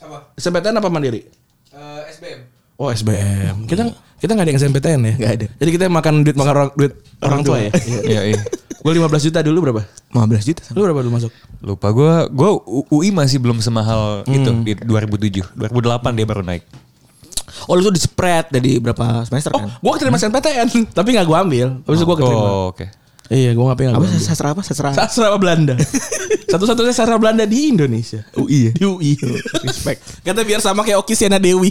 Apa? 0.00 0.18
SMPTN 0.38 0.78
apa 0.78 0.88
mandiri? 0.88 1.20
SBM. 2.08 2.40
Oh 2.78 2.88
SBM. 2.88 3.68
Kita 3.68 3.82
kita 4.22 4.38
nggak 4.38 4.46
ada 4.46 4.50
yang 4.54 4.60
SMPTN 4.62 5.00
ya? 5.02 5.14
Nggak 5.18 5.32
ada. 5.34 5.46
Jadi 5.58 5.70
kita 5.74 5.84
makan 5.90 6.14
duit 6.22 6.36
makan 6.38 6.52
orang 6.54 6.70
duit 6.78 6.92
orang 7.18 7.40
tua 7.42 7.58
ya. 7.58 7.70
Iya, 8.14 8.20
iya. 8.30 8.40
Gue 8.82 8.92
15 8.94 9.26
juta 9.30 9.38
dulu 9.42 9.58
berapa? 9.66 9.82
15 10.14 10.46
juta. 10.46 10.62
Lu 10.74 10.86
berapa 10.86 11.00
dulu 11.02 11.12
masuk? 11.18 11.30
Lupa 11.58 11.90
gue, 11.90 12.12
gue 12.30 12.50
UI 12.90 13.10
masih 13.10 13.38
belum 13.42 13.58
semahal 13.58 14.22
itu 14.26 14.50
di 14.62 14.74
2007, 14.78 15.54
2008 15.54 16.18
dia 16.18 16.26
baru 16.26 16.42
naik. 16.42 16.62
Oh 17.70 17.78
lu 17.78 17.86
tuh 17.86 17.94
di 17.94 18.02
spread 18.02 18.50
dari 18.50 18.82
berapa 18.82 19.22
semester 19.22 19.54
Oh, 19.54 19.62
kan? 19.62 19.70
gue 19.78 19.90
keterima 19.94 20.18
SNPTN, 20.18 20.66
tapi 20.98 21.08
nggak 21.14 21.26
gue 21.26 21.38
ambil. 21.38 21.66
Habis 21.82 21.98
itu 21.98 22.06
gue 22.06 22.16
keterima. 22.18 22.46
Oh, 22.46 22.66
oke. 22.74 22.86
Iya, 23.32 23.50
gue 23.54 23.64
ngapain 23.64 23.88
Apa 23.94 24.02
nggak 24.02 24.12
gue 24.12 24.22
sastra 24.22 24.48
apa? 24.50 24.62
Sastra. 24.66 24.90
Sastra 24.90 25.30
Belanda. 25.38 25.74
Satu-satunya 26.52 26.92
sastra 26.92 27.16
Belanda 27.16 27.46
di 27.46 27.70
Indonesia. 27.70 28.26
UI 28.34 28.68
ya? 28.68 28.72
Di 28.74 28.84
UI. 28.84 29.12
Respect. 29.62 30.26
Kata 30.26 30.42
biar 30.42 30.58
sama 30.58 30.82
kayak 30.82 31.00
Oki 31.00 31.14
Siena 31.14 31.38
Dewi. 31.38 31.70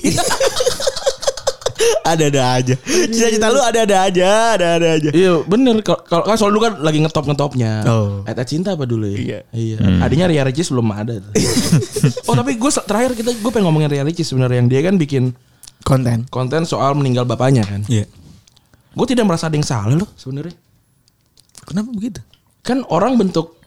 Ada-ada 2.01 2.41
aja. 2.57 2.75
Cita-cita 2.83 3.47
lu 3.49 3.61
ada-ada 3.61 4.09
aja, 4.09 4.57
ada-ada 4.57 4.87
aja. 4.99 5.09
iya, 5.13 5.39
bener. 5.45 5.81
Kalau 5.85 6.01
kalau- 6.03 6.25
kan 6.25 6.35
soal 6.35 6.51
dulu 6.53 6.65
kan 6.65 6.73
lagi 6.81 6.99
ngetop-ngetopnya. 7.01 7.85
Oh. 7.87 8.21
Eta 8.25 8.43
cinta 8.43 8.73
apa 8.73 8.83
dulu 8.89 9.05
ya? 9.09 9.17
Iya. 9.17 9.39
Iya. 9.53 9.77
Adinya 10.01 10.25
Ria 10.29 10.43
Ricis 10.45 10.69
belum 10.73 10.87
ada. 10.91 11.21
tuh. 11.21 11.33
oh, 12.29 12.35
tapi 12.35 12.57
gue 12.57 12.71
terakhir 12.71 13.11
kita 13.17 13.29
gue 13.37 13.51
pengen 13.53 13.69
ngomongin 13.69 13.89
Ria 13.89 14.03
Ricis 14.05 14.27
sebenarnya 14.29 14.61
yang 14.65 14.69
dia 14.69 14.81
kan 14.81 14.95
bikin 14.97 15.33
Konten. 15.81 16.29
konten 16.29 16.61
soal 16.69 16.93
meninggal 16.93 17.25
bapaknya 17.25 17.65
kan. 17.65 17.81
Iya. 17.89 18.05
Gue 18.93 19.07
tidak 19.09 19.25
merasa 19.29 19.47
ada 19.49 19.55
yang 19.57 19.65
salah 19.65 19.95
loh 19.97 20.09
sebenarnya. 20.19 20.53
Kenapa 21.65 21.89
begitu? 21.93 22.21
kan 22.61 22.85
orang 22.93 23.17
bentuk 23.17 23.57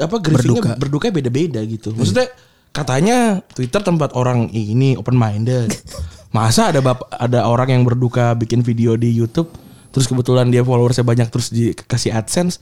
apa 0.00 0.16
grievingnya 0.24 0.80
berduka 0.80 1.12
beda-beda 1.12 1.60
gitu. 1.68 1.92
Maksudnya 1.92 2.32
katanya 2.72 3.44
Twitter 3.52 3.84
tempat 3.84 4.16
orang 4.16 4.48
ini 4.52 4.96
open 4.96 5.16
minded. 5.16 5.68
Masa 6.34 6.74
ada 6.74 6.82
bap 6.82 7.06
ada 7.10 7.46
orang 7.46 7.72
yang 7.72 7.82
berduka 7.86 8.34
bikin 8.34 8.60
video 8.60 8.98
di 8.98 9.10
YouTube 9.14 9.48
terus 9.94 10.04
kebetulan 10.04 10.52
dia 10.52 10.60
followersnya 10.60 11.06
banyak 11.06 11.32
terus 11.32 11.48
dikasih 11.48 12.12
AdSense 12.12 12.60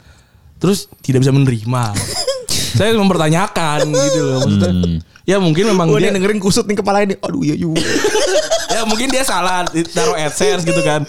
terus 0.63 0.87
tidak 1.03 1.27
bisa 1.27 1.33
menerima. 1.35 1.85
Saya 2.79 2.95
mempertanyakan 2.99 3.87
gitu 3.87 4.21
loh 4.23 4.39
maksudnya. 4.43 4.73
Ya 5.25 5.41
mungkin 5.41 5.73
memang 5.73 5.89
dia 5.97 6.11
dengerin 6.13 6.43
kusut 6.43 6.67
nih 6.67 6.79
kepala 6.79 7.07
ini. 7.07 7.15
Aduh 7.23 7.43
iya 7.43 7.57
juga. 7.57 7.81
ya 8.75 8.83
mungkin 8.85 9.09
dia 9.11 9.23
salah 9.23 9.67
taruh 9.95 10.19
AdSense 10.19 10.67
gitu 10.67 10.83
kan. 10.83 11.07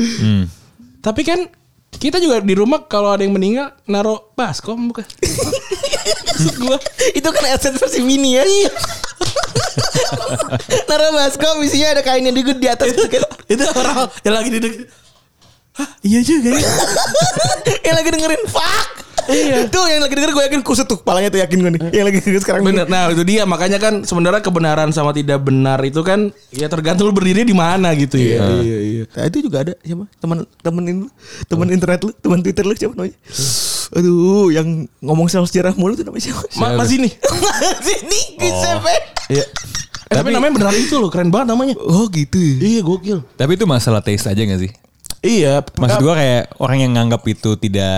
Tapi 1.01 1.21
kan 1.25 1.49
kita 1.99 2.19
juga 2.19 2.43
di 2.43 2.53
rumah 2.53 2.83
kalau 2.85 3.13
ada 3.13 3.23
yang 3.23 3.35
meninggal 3.35 3.71
naruh 3.87 4.19
baskom 4.35 4.91
bukan? 4.91 5.07
Maksud 6.35 6.55
gua 6.61 6.77
itu 7.15 7.25
kan 7.25 7.43
essence 7.49 7.79
versi 7.79 8.03
mini 8.03 8.37
ya. 8.37 8.43
Iya. 8.43 8.71
Nara 10.89 11.11
baskom 11.11 11.63
isinya 11.63 11.95
ada 11.95 12.01
kainnya 12.03 12.31
di 12.31 12.41
di 12.43 12.67
atas 12.67 12.91
gitu 12.91 13.07
kan. 13.07 13.23
itu 13.53 13.63
orang 13.75 14.09
yang 14.23 14.35
lagi 14.35 14.49
di 14.51 14.59
Hah, 15.75 15.91
iya 16.07 16.23
juga 16.23 16.55
ya. 16.55 16.63
yang 17.91 17.95
lagi 17.99 18.09
dengerin 18.15 18.43
fuck. 18.47 18.87
Iya. 19.25 19.67
Tuh 19.69 19.85
yang 19.89 20.01
lagi 20.05 20.13
denger 20.13 20.31
gue 20.33 20.43
yakin 20.51 20.61
kusut 20.61 20.85
tuh 20.85 21.01
kepalanya 21.01 21.29
tuh 21.33 21.39
yakin 21.41 21.57
gue 21.61 21.71
nih. 21.77 21.81
Yang 21.93 22.05
lagi 22.05 22.17
denger 22.21 22.41
sekarang 22.45 22.61
Bener. 22.65 22.85
Nah, 22.85 23.09
itu 23.09 23.23
dia 23.25 23.43
makanya 23.45 23.77
kan 23.81 24.05
sebenarnya 24.05 24.41
kebenaran 24.41 24.89
sama 24.93 25.11
tidak 25.11 25.41
benar 25.41 25.81
itu 25.81 26.01
kan 26.05 26.29
ya 26.53 26.69
tergantung 26.69 27.09
lu 27.09 27.13
berdiri 27.13 27.45
di 27.45 27.55
mana 27.55 27.93
gitu 27.97 28.17
ya. 28.17 28.41
Iya, 28.61 28.77
iya. 28.81 29.03
Nah, 29.09 29.23
itu 29.29 29.37
juga 29.45 29.65
ada 29.65 29.73
siapa? 29.81 30.05
Teman 30.21 30.37
temenin 30.61 30.97
teman 31.49 31.67
internet 31.73 31.99
lu, 32.05 32.11
teman 32.21 32.39
Twitter 32.41 32.63
lu 32.65 32.73
siapa 32.77 32.93
namanya? 32.93 33.17
Aduh, 33.93 34.49
yang 34.49 34.89
ngomong 35.01 35.29
soal 35.29 35.45
sejarah 35.45 35.73
mulu 35.77 35.93
tuh 35.93 36.05
namanya 36.05 36.23
siapa? 36.29 36.41
Ma 36.57 36.73
Mas 36.73 36.89
ini. 36.93 37.09
Sini 37.81 38.19
Giuseppe. 38.41 38.95
Iya. 39.29 39.45
Eh, 40.05 40.21
tapi, 40.21 40.29
namanya 40.29 40.53
beneran 40.53 40.77
itu 40.77 41.01
loh, 41.01 41.09
keren 41.09 41.33
banget 41.33 41.49
namanya. 41.49 41.73
Oh 41.81 42.05
gitu. 42.13 42.37
Iya, 42.37 42.85
gokil. 42.85 43.25
Tapi 43.33 43.57
itu 43.57 43.65
masalah 43.65 44.05
taste 44.05 44.29
aja 44.29 44.37
gak 44.37 44.61
sih? 44.61 44.71
Iya, 45.25 45.65
Maksud 45.65 45.99
gue 45.99 46.13
kayak 46.13 46.43
orang 46.61 46.77
yang 46.77 46.91
nganggap 46.93 47.25
itu 47.25 47.57
tidak 47.57 47.97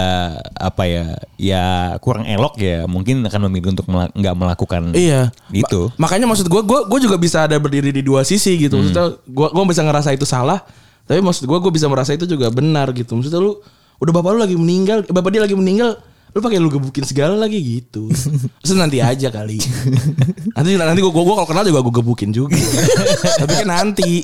apa 0.55 0.83
ya, 0.87 1.05
ya 1.35 1.65
kurang 1.99 2.23
elok 2.23 2.55
ya, 2.55 2.87
mungkin 2.87 3.19
akan 3.21 3.51
memilih 3.51 3.75
untuk 3.75 3.83
nggak 3.91 4.35
melakukan 4.35 4.95
Iya. 4.95 5.35
itu. 5.51 5.91
Ma- 5.99 6.07
makanya 6.07 6.23
maksud 6.25 6.47
gue, 6.47 6.61
gue 6.63 6.79
gue 6.87 6.99
juga 7.03 7.19
bisa 7.19 7.43
ada 7.43 7.59
berdiri 7.59 7.91
di 7.91 7.99
dua 7.99 8.23
sisi 8.23 8.55
gitu. 8.55 8.79
Maksudnya 8.79 9.19
gue 9.19 9.47
gue 9.51 9.63
bisa 9.67 9.83
ngerasa 9.83 10.15
itu 10.15 10.23
salah, 10.23 10.63
tapi 11.03 11.19
maksud 11.19 11.43
gue 11.43 11.57
gue 11.59 11.71
bisa 11.71 11.91
merasa 11.91 12.15
itu 12.15 12.23
juga 12.23 12.47
benar 12.47 12.95
gitu. 12.95 13.11
Maksudnya 13.13 13.43
lu 13.43 13.59
udah 13.97 14.13
bapak 14.13 14.29
lu 14.31 14.39
lagi 14.39 14.55
meninggal, 14.55 15.03
eh, 15.03 15.11
bapak 15.11 15.29
dia 15.29 15.43
lagi 15.43 15.57
meninggal, 15.57 15.99
lu 16.31 16.39
pakai 16.39 16.57
lu 16.57 16.71
gebukin 16.71 17.03
segala 17.03 17.35
lagi 17.35 17.59
gitu. 17.59 18.07
Terus 18.63 18.71
nanti 18.73 19.03
aja 19.03 19.27
kali. 19.27 19.59
nanti 20.55 20.69
nanti 20.73 21.01
gue 21.01 21.11
gue 21.11 21.35
kalau 21.35 21.43
kenal 21.43 21.67
juga 21.67 21.83
gue 21.83 21.93
gebukin 21.97 22.31
juga. 22.31 22.55
tapi 23.43 23.51
kan 23.51 23.67
nanti. 23.67 24.23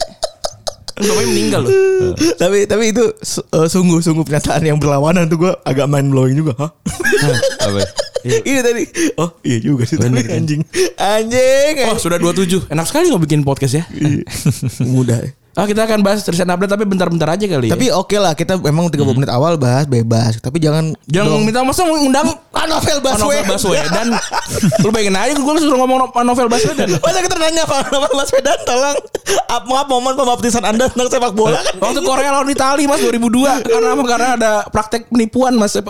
Kan 0.94 1.04
bapaknya 1.10 1.30
meninggal 1.34 1.62
loh. 1.66 1.74
tapi 2.42 2.70
tapi 2.70 2.84
itu 2.94 3.04
eh, 3.54 3.68
sungguh-sungguh 3.68 4.24
pernyataan 4.26 4.62
yang 4.62 4.78
berlawanan 4.78 5.26
tuh 5.26 5.50
gue 5.50 5.52
agak 5.66 5.90
mind 5.90 6.14
blowing 6.14 6.38
juga. 6.38 6.54
Hah? 6.58 6.72
Apa? 7.66 7.82
Ini 8.48 8.60
tadi. 8.64 8.84
Oh 9.20 9.36
iya 9.44 9.60
juga 9.60 9.84
sih. 9.84 10.00
Tapi 10.00 10.24
anjing. 10.38 10.64
Anjing. 10.96 11.74
Oh 11.92 12.00
sudah 12.00 12.16
27 12.22 12.72
Enak 12.72 12.86
sekali 12.88 13.12
nggak 13.12 13.24
bikin 13.28 13.42
podcast 13.44 13.84
ya. 13.84 13.86
Mudah. 14.86 15.43
Ah 15.54 15.66
kita 15.66 15.86
akan 15.86 16.02
bahas 16.02 16.22
recent 16.24 16.48
update 16.48 16.66
tapi 16.68 16.82
bentar-bentar 16.82 17.30
aja 17.30 17.46
kali 17.46 17.70
ya. 17.70 17.78
Tapi 17.78 17.88
oke 17.88 18.18
lah 18.18 18.34
kita 18.34 18.58
memang 18.58 18.90
30 18.90 19.06
menit 19.14 19.30
awal 19.30 19.54
bahas 19.56 19.86
bebas. 19.86 20.38
Tapi 20.38 20.58
jangan 20.58 20.98
Jangan 21.06 21.38
minta 21.40 21.62
masa 21.62 21.86
ngundang 21.86 22.26
Ah, 22.50 22.66
novel 22.66 22.98
Novel 22.98 23.44
Baswedan. 23.44 23.50
Baswedan. 23.50 24.08
Lu 24.84 24.90
bayangin 24.90 25.14
aja 25.14 25.34
gue 25.36 25.54
suruh 25.58 25.76
ngomong 25.76 25.98
no- 26.02 26.24
Novel 26.24 26.48
Baswedan. 26.48 26.90
Masa 26.96 27.20
kita 27.20 27.36
nanya 27.36 27.64
Pak 27.64 27.86
Novel 27.88 28.14
Baswedan 28.14 28.58
tolong 28.64 28.98
ap- 29.46 29.68
maaf 29.68 29.86
momen 29.86 30.14
pembaptisan 30.14 30.64
Anda 30.64 30.88
tentang 30.88 31.10
sepak 31.12 31.34
bola 31.34 31.60
kan. 31.60 31.76
Waktu 31.84 32.02
Korea 32.02 32.30
lawan 32.32 32.50
Itali 32.50 32.86
Mas 32.86 33.02
2002 33.02 33.64
karena 33.64 33.88
apa? 33.92 34.04
Karena 34.08 34.28
ada 34.34 34.52
praktek 34.68 35.06
penipuan 35.08 35.54
Mas. 35.54 35.78
gue 35.78 35.86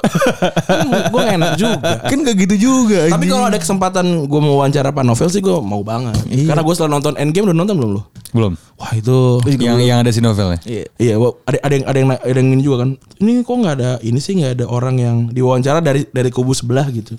gak 1.13 1.36
enak 1.36 1.52
juga. 1.56 2.04
Kan 2.04 2.17
gak 2.21 2.36
gitu 2.38 2.56
juga. 2.58 3.08
Tapi 3.08 3.26
kalau 3.26 3.45
ada 3.45 3.58
kesempatan 3.58 4.06
gue 4.26 4.39
mau 4.41 4.60
wawancara 4.60 4.89
Pak 4.89 5.04
Novel 5.04 5.30
sih 5.30 5.39
gue 5.39 5.56
mau 5.58 5.82
banget. 5.82 6.19
Karena 6.43 6.60
gue 6.60 6.73
setelah 6.73 6.91
nonton 6.91 7.13
Endgame 7.15 7.47
udah 7.47 7.58
nonton 7.58 7.76
belum 7.76 7.91
lu? 7.93 8.02
Belum. 8.34 8.54
Wah 8.73 8.91
itu 8.91 9.39
Yang 9.59 9.81
yang 9.85 9.99
ada 10.01 10.11
si 10.13 10.19
novelnya. 10.23 10.59
Iya. 10.65 10.85
Iya, 10.97 11.13
ada 11.45 11.57
ada 11.61 11.73
yang 11.73 11.85
ada 11.85 11.97
yang 11.97 12.09
ada 12.13 12.37
yang 12.39 12.49
ini 12.53 12.63
juga 12.63 12.77
kan. 12.87 12.89
Ini 13.21 13.31
kok 13.45 13.55
nggak 13.59 13.75
ada 13.77 13.91
ini 14.01 14.19
sih 14.21 14.33
nggak 14.39 14.51
ada 14.61 14.65
orang 14.69 14.95
yang 14.97 15.17
diwawancara 15.29 15.79
dari 15.83 16.07
dari 16.09 16.29
kubu 16.33 16.55
sebelah 16.55 16.87
gitu. 16.89 17.13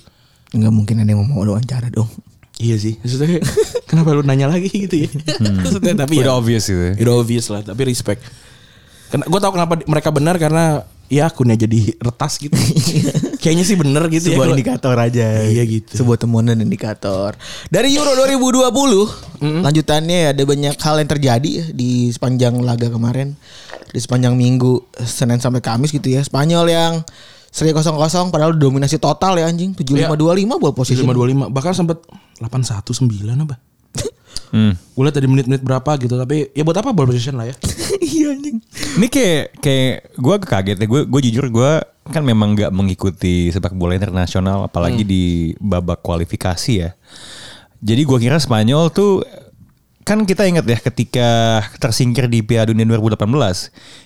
Enggak 0.54 0.72
mungkin 0.72 1.02
ada 1.02 1.10
yang 1.10 1.22
mau 1.26 1.42
wawancara 1.42 1.90
dong. 1.90 2.06
Iya 2.62 2.76
sih. 2.78 2.94
Maksudnya 3.02 3.42
kenapa 3.90 4.14
lu 4.14 4.22
nanya 4.22 4.46
lagi 4.46 4.70
gitu 4.70 5.06
ya? 5.06 5.10
Maksudnya 5.58 5.94
tapi 6.06 6.22
Udah 6.22 6.34
ya, 6.34 6.38
obvious 6.38 6.64
itu. 6.70 6.78
ya. 6.78 6.92
Udah 7.02 7.14
obvious 7.18 7.46
lah, 7.50 7.60
tapi 7.66 7.82
respect. 7.90 8.22
Karena 9.10 9.24
gue 9.26 9.40
tau 9.42 9.52
kenapa 9.54 9.74
mereka 9.86 10.08
benar 10.14 10.38
karena 10.38 10.86
ya 11.10 11.30
akunnya 11.30 11.58
jadi 11.58 11.98
retas 11.98 12.38
gitu. 12.38 12.54
Kayaknya 13.44 13.64
sih 13.68 13.76
bener 13.76 14.08
gitu 14.08 14.26
Sebuah 14.26 14.32
ya. 14.32 14.40
kalau- 14.40 14.56
indikator 14.56 14.96
aja. 14.96 15.26
Iya 15.44 15.64
gitu. 15.68 15.92
Sebuah 15.94 16.16
temuan 16.16 16.48
dan 16.48 16.56
indikator. 16.58 17.36
Dari 17.68 17.92
Euro 17.92 18.16
2020, 18.16 19.04
lanjutannya 19.60 20.32
ada 20.32 20.42
banyak 20.42 20.72
hal 20.74 20.96
yang 20.96 21.10
terjadi 21.10 21.50
ya 21.52 21.64
di 21.68 22.08
sepanjang 22.08 22.56
laga 22.58 22.88
kemarin. 22.88 23.36
Di 23.92 24.00
sepanjang 24.00 24.32
minggu 24.32 24.80
Senin 24.98 25.36
sampai 25.38 25.60
Kamis 25.60 25.92
gitu 25.92 26.08
ya. 26.08 26.24
Spanyol 26.24 26.64
yang 26.66 26.92
seri 27.46 27.70
0-0 27.70 27.92
padahal 28.32 28.56
dominasi 28.56 28.96
total 28.96 29.36
ya 29.36 29.44
anjing. 29.44 29.76
75-25 29.76 30.56
ball 30.56 30.72
posisi. 30.72 30.98
525 30.98 31.52
bahkan 31.52 31.76
sempat 31.76 32.00
819 32.40 33.44
apa? 33.44 33.60
Hmm. 34.50 34.70
Gue 34.94 35.02
liat 35.02 35.14
tadi 35.14 35.26
menit-menit 35.26 35.66
berapa 35.66 35.98
gitu 35.98 36.14
tapi 36.14 36.46
ya 36.54 36.62
buat 36.62 36.78
apa 36.78 36.94
ball 36.94 37.10
position 37.10 37.36
lah 37.36 37.50
ya. 37.50 37.54
Iya 38.04 38.30
anjing. 38.30 38.58
Ini 38.96 39.06
kayak 39.10 39.44
kayak 39.58 39.94
gue 40.14 40.32
agak 40.32 40.50
kaget 40.50 40.76
ya. 40.78 40.86
Gue 40.86 41.00
gue 41.04 41.20
jujur 41.26 41.46
gue 41.50 41.72
kan 42.04 42.20
memang 42.20 42.52
nggak 42.52 42.68
mengikuti 42.68 43.48
sepak 43.48 43.72
bola 43.72 43.96
internasional 43.96 44.68
apalagi 44.68 45.02
di 45.02 45.24
babak 45.56 46.04
kualifikasi 46.04 46.72
ya. 46.76 46.90
Jadi 47.80 48.02
gue 48.04 48.18
kira 48.18 48.36
Spanyol 48.36 48.88
tuh 48.88 49.24
kan 50.04 50.24
kita 50.24 50.44
ingat 50.44 50.68
ya 50.68 50.76
ketika 50.76 51.28
tersingkir 51.80 52.28
di 52.28 52.44
Piala 52.44 52.68
Dunia 52.68 52.84
2018 52.84 53.24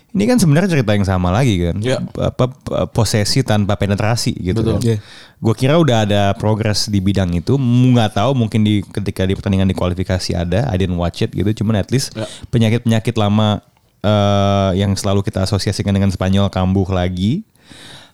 Ini 0.08 0.24
kan 0.24 0.40
sebenarnya 0.40 0.72
cerita 0.72 0.96
yang 0.96 1.04
sama 1.04 1.28
lagi 1.28 1.60
kan. 1.60 1.76
Ya. 1.84 2.00
Apa 2.00 2.48
posesi 2.88 3.44
tanpa 3.44 3.76
penetrasi 3.76 4.32
gitu 4.40 4.64
Betul. 4.64 4.80
kan. 4.80 4.80
Iya. 4.80 4.96
Gue 5.36 5.52
kira 5.52 5.76
udah 5.76 6.08
ada 6.08 6.22
progres 6.32 6.88
di 6.88 6.96
bidang 6.96 7.28
itu. 7.36 7.60
Nggak 7.60 8.16
tahu 8.16 8.32
mungkin 8.32 8.64
di 8.64 8.80
ketika 8.88 9.28
di 9.28 9.36
pertandingan 9.36 9.68
di 9.68 9.76
kualifikasi 9.76 10.32
ada. 10.32 10.64
I 10.72 10.80
didn't 10.80 10.96
watch 10.96 11.20
it 11.20 11.36
gitu. 11.36 11.60
Cuman 11.60 11.76
at 11.76 11.92
least 11.92 12.16
Ya. 12.16 12.24
penyakit-penyakit 12.48 13.20
lama 13.20 13.60
eh, 14.00 14.70
yang 14.80 14.96
selalu 14.96 15.20
kita 15.28 15.44
asosiasikan 15.44 15.92
dengan 15.92 16.08
Spanyol 16.08 16.48
kambuh 16.48 16.88
lagi. 16.88 17.44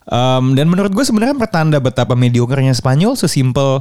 Em, 0.04 0.44
dan 0.52 0.66
menurut 0.68 0.92
gue 0.92 1.00
sebenarnya 1.00 1.32
pertanda 1.32 1.80
betapa 1.80 2.12
mediokernya 2.12 2.72
Spanyol 2.72 3.16
sesimpel 3.16 3.80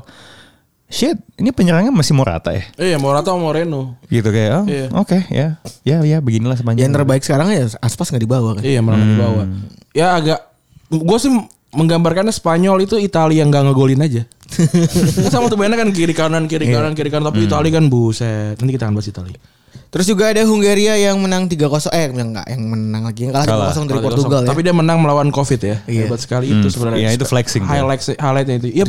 shit 0.87 1.17
ini 1.35 1.49
penyerangnya 1.49 1.91
masih 1.91 2.13
Morata 2.13 2.53
ya 2.53 2.63
Iya, 2.77 2.95
Morata 2.95 3.33
sama 3.33 3.49
Moreno. 3.49 3.99
gitu 4.07 4.29
kayak 4.29 4.51
oh, 4.55 4.63
Iya. 4.63 4.87
oke 4.93 5.17
ya 5.27 5.47
ya 5.83 5.97
ya 5.99 6.17
beginilah 6.23 6.55
Spanyol 6.55 6.79
Yang 6.79 6.93
terbaik 6.95 7.23
sekarang 7.23 7.47
ya 7.51 7.67
Aspas 7.81 8.07
nggak 8.07 8.23
dibawa 8.23 8.49
kan. 8.55 8.63
Iya, 8.63 8.79
menang 8.79 9.03
di 9.03 9.15
bawah. 9.17 9.45
Ya 9.91 10.15
agak 10.15 10.39
gue 10.87 11.17
sih 11.19 11.31
menggambarkannya 11.73 12.31
Spanyol 12.31 12.85
itu 12.85 12.95
Italia 12.95 13.41
yang 13.41 13.49
gak 13.49 13.65
ngegolin 13.65 13.99
aja. 13.99 14.23
Sama 15.33 15.49
tuh 15.49 15.57
mainnya 15.57 15.75
kan 15.75 15.89
kiri 15.89 16.13
kanan 16.13 16.45
kiri 16.45 16.69
kanan 16.69 16.93
kiri 16.93 17.09
kanan 17.09 17.33
tapi 17.33 17.49
Italia 17.49 17.73
kan 17.73 17.89
buset. 17.89 18.55
Nanti 18.61 18.71
kita 18.71 18.85
akan 18.85 18.93
bahas 18.93 19.09
Italia. 19.09 19.39
Terus 19.93 20.09
juga 20.09 20.33
ada 20.33 20.41
Hungaria 20.41 20.97
yang 20.97 21.21
menang 21.21 21.45
3-0 21.45 21.93
eh 21.93 22.09
yang 22.09 22.33
enggak 22.33 22.49
yang 22.49 22.65
menang 22.65 23.05
lagi 23.05 23.29
yang 23.29 23.33
kalah 23.37 23.69
3-0 23.69 23.85
dari 23.85 24.01
Portugal 24.01 24.41
ya. 24.41 24.49
Tapi 24.49 24.59
dia 24.65 24.73
menang 24.73 24.97
melawan 24.97 25.29
Covid 25.29 25.61
ya. 25.61 25.77
Iya. 25.85 26.09
Hebat 26.09 26.17
sekali 26.25 26.49
itu 26.49 26.65
sebenarnya. 26.73 26.97
Iya, 26.97 27.09
itu 27.13 27.25
flexing. 27.29 27.61
Highlight 27.61 28.01
highlightnya 28.17 28.55
itu. 28.57 28.67
Iya, 28.73 28.85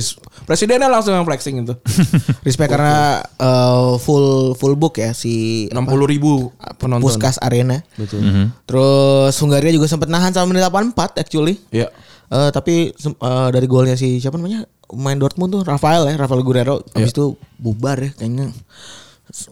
presidennya 0.49 0.89
langsung 0.89 1.13
yang 1.13 1.29
flexing 1.29 1.61
itu. 1.61 1.77
Respect 2.49 2.73
karena 2.73 3.21
eh, 3.21 3.93
full 4.01 4.57
full 4.57 4.81
book 4.81 4.97
ya 4.97 5.13
si 5.13 5.69
60 5.69 5.85
ribu 6.09 6.49
penonton. 6.81 7.05
Puskas 7.05 7.37
Arena. 7.45 7.85
Betul. 8.01 8.25
Terus 8.65 9.37
Hungaria 9.45 9.77
juga 9.77 9.85
sempat 9.85 10.09
nahan 10.09 10.33
sama 10.33 10.57
menit 10.57 10.65
84 10.65 11.21
actually. 11.21 11.61
Iya. 11.69 11.93
Eh, 12.33 12.49
tapi 12.49 12.97
sem- 12.97 13.13
eh, 13.15 13.49
dari 13.53 13.69
golnya 13.69 13.93
si 13.93 14.17
siapa 14.17 14.41
namanya 14.41 14.65
main 14.97 15.21
Dortmund 15.21 15.53
tuh 15.53 15.61
Rafael 15.61 16.09
ya 16.09 16.17
Rafael 16.17 16.41
Guerrero 16.41 16.81
habis 16.93 17.13
itu 17.13 17.37
bubar 17.61 18.01
ya 18.01 18.11
kayaknya 18.17 18.49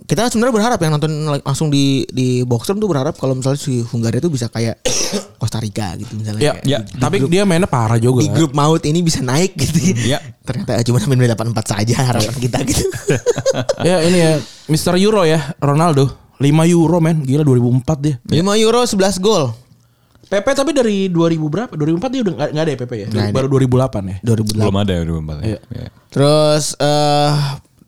kita 0.04 0.26
sebenarnya 0.26 0.54
berharap 0.54 0.78
yang 0.78 0.92
nonton 0.92 1.10
lang- 1.26 1.42
langsung 1.42 1.66
di 1.66 2.06
di 2.08 2.26
box 2.42 2.66
room 2.66 2.78
tuh 2.78 2.86
berharap 2.86 3.14
kalau 3.14 3.32
misalnya 3.32 3.58
si 3.58 3.82
Hungaria 3.82 4.18
tuh 4.18 4.28
bisa 4.28 4.46
kayak 4.46 4.78
Costa 5.40 5.58
Rica 5.58 5.94
gitu 5.96 6.14
misalnya 6.14 6.38
Ya, 6.40 6.52
ya. 6.62 6.78
di- 6.80 6.88
di 6.88 7.00
tapi 7.00 7.16
grup- 7.18 7.28
dia 7.28 7.42
mainnya 7.42 7.66
parah 7.66 7.96
juga. 7.96 8.20
di 8.20 8.28
grup 8.28 8.52
maut 8.52 8.78
ini 8.80 9.00
bisa 9.00 9.18
naik 9.20 9.52
gitu 9.54 9.98
Ya. 10.00 10.22
ternyata 10.46 10.78
cuma 10.82 10.96
sampai 10.96 11.16
menit 11.16 11.32
84 11.32 11.50
saja 11.68 11.94
harapan 12.04 12.34
kita 12.36 12.58
gitu 12.62 12.84
ya 13.88 13.96
ini 14.02 14.18
ya 14.18 14.32
Mr. 14.66 14.94
Euro 14.96 15.22
ya 15.22 15.54
Ronaldo 15.58 16.06
5 16.36 16.46
euro 16.68 16.98
men 16.98 17.20
gila 17.20 17.42
2004 17.42 17.82
dia 18.00 18.14
5 18.24 18.38
euro 18.60 18.80
11 18.80 18.98
gol 19.18 19.50
PP 20.24 20.46
tapi 20.48 20.70
dari 20.70 20.96
2000 21.06 21.38
berapa 21.44 21.72
2004 21.72 22.08
dia 22.08 22.20
udah 22.22 22.34
nggak 22.34 22.48
nggak 22.50 22.64
ada 22.64 22.72
ya 22.72 22.78
PP 22.78 22.92
ya 22.94 23.06
ada. 23.10 23.30
baru 23.30 23.46
2008 23.52 23.68
ya 24.06 24.16
2008 24.24 24.56
belum 24.56 24.76
ada 24.76 24.92
ya 24.92 25.02
2004 25.04 25.44
Iya. 25.44 25.58
ya. 25.68 25.88
terus 26.08 26.64
eh 26.78 27.32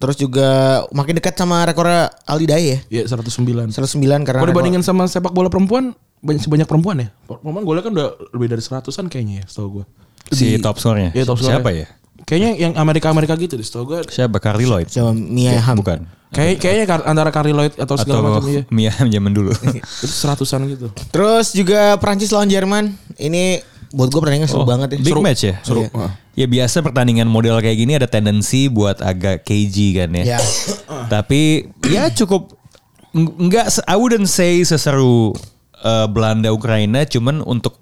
terus 0.04 0.20
juga 0.20 0.48
makin 0.92 1.16
dekat 1.16 1.32
sama 1.32 1.64
rekor 1.64 1.88
Aldi 2.28 2.44
Daye 2.44 2.68
ya? 2.68 2.78
Iya 3.00 3.16
109 3.16 3.72
109 3.72 3.72
karena 3.72 4.20
Kalau 4.20 4.44
rekor- 4.44 4.52
dibandingin 4.52 4.84
sama 4.84 5.08
sepak 5.08 5.32
bola 5.32 5.48
perempuan 5.48 5.96
banyak 6.20 6.44
sebanyak 6.44 6.68
perempuan 6.68 6.96
ya? 7.00 7.08
Perempuan 7.24 7.64
golnya 7.64 7.80
kan 7.80 7.92
udah 7.96 8.08
lebih 8.36 8.52
dari 8.52 8.60
seratusan 8.60 9.08
kayaknya 9.08 9.40
ya 9.40 9.44
setahu 9.48 9.80
gue 9.80 9.84
si 10.32 10.56
top 10.56 10.76
score-nya? 10.76 11.12
Iya, 11.12 11.24
top 11.24 11.36
score-nya. 11.36 11.60
siapa 11.60 11.70
ya? 11.72 11.86
Kayaknya 12.24 12.50
yang 12.56 12.72
Amerika 12.76 13.08
Amerika 13.08 13.32
gitu 13.36 13.56
deh 13.56 13.64
setahu 13.64 13.84
gue 13.88 13.98
siapa? 14.08 14.36
Carly 14.40 14.64
Lloyd. 14.64 14.88
Sama 14.88 15.12
Mia 15.12 15.56
Hamm. 15.56 15.76
bukan. 15.80 16.04
Kayak 16.34 16.58
kayaknya 16.58 16.84
antara 17.04 17.30
Carly 17.30 17.52
Lloyd 17.54 17.76
atau 17.76 17.94
segala 17.94 18.18
atau 18.18 18.42
macam 18.42 18.50
ya 18.50 18.62
Mia 18.72 18.90
zaman 18.90 19.32
dulu. 19.32 19.52
Itu 20.04 20.10
seratusan 20.10 20.66
gitu. 20.66 20.88
Terus 21.12 21.52
juga 21.52 21.94
Prancis 22.00 22.32
lawan 22.32 22.48
Jerman. 22.48 22.96
Ini 23.14 23.60
buat 23.94 24.10
gue 24.10 24.18
pertandingan 24.18 24.46
seru 24.46 24.66
banget 24.66 24.88
ya. 24.92 24.98
big 25.00 25.14
match 25.16 25.42
ya 25.44 25.54
seru. 25.60 25.86
Iya. 25.86 26.06
ya 26.34 26.46
biasa 26.50 26.82
pertandingan 26.82 27.24
model 27.24 27.56
kayak 27.58 27.78
gini 27.78 27.94
ada 27.94 28.04
tendensi 28.04 28.66
buat 28.66 28.98
agak 28.98 29.42
cagey 29.42 29.94
kan 29.94 30.10
ya 30.12 30.34
Ya. 30.34 30.38
tapi 31.06 31.70
ya 31.84 32.10
cukup 32.10 32.50
eng- 33.10 33.38
enggak 33.40 33.70
I 33.82 33.94
wouldn't 33.94 34.26
say 34.26 34.60
seseru 34.60 35.30
uh, 35.78 36.06
Belanda 36.06 36.50
Ukraina 36.50 37.02
cuman 37.04 37.38
untuk 37.40 37.78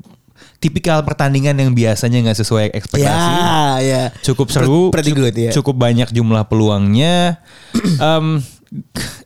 tipikal 0.59 1.03
pertandingan 1.03 1.57
yang 1.57 1.73
biasanya 1.73 2.23
nggak 2.23 2.39
sesuai 2.39 2.71
ekspektasi 2.71 3.31
Ya, 3.35 3.81
ya. 3.81 4.03
cukup 4.23 4.47
seru, 4.47 4.95
Pretty 4.95 5.11
good 5.11 5.35
ya. 5.35 5.51
cukup 5.51 5.75
banyak 5.75 6.07
jumlah 6.09 6.47
peluangnya. 6.47 7.43
Em, 7.99 8.39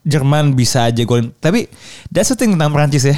Jerman 0.02 0.54
bisa 0.54 0.86
aja 0.86 1.02
golin. 1.02 1.30
Tapi 1.32 1.70
that's 2.08 2.30
the 2.30 2.36
thing 2.36 2.50
tentang 2.50 2.70
Prancis 2.70 3.04
ya. 3.04 3.16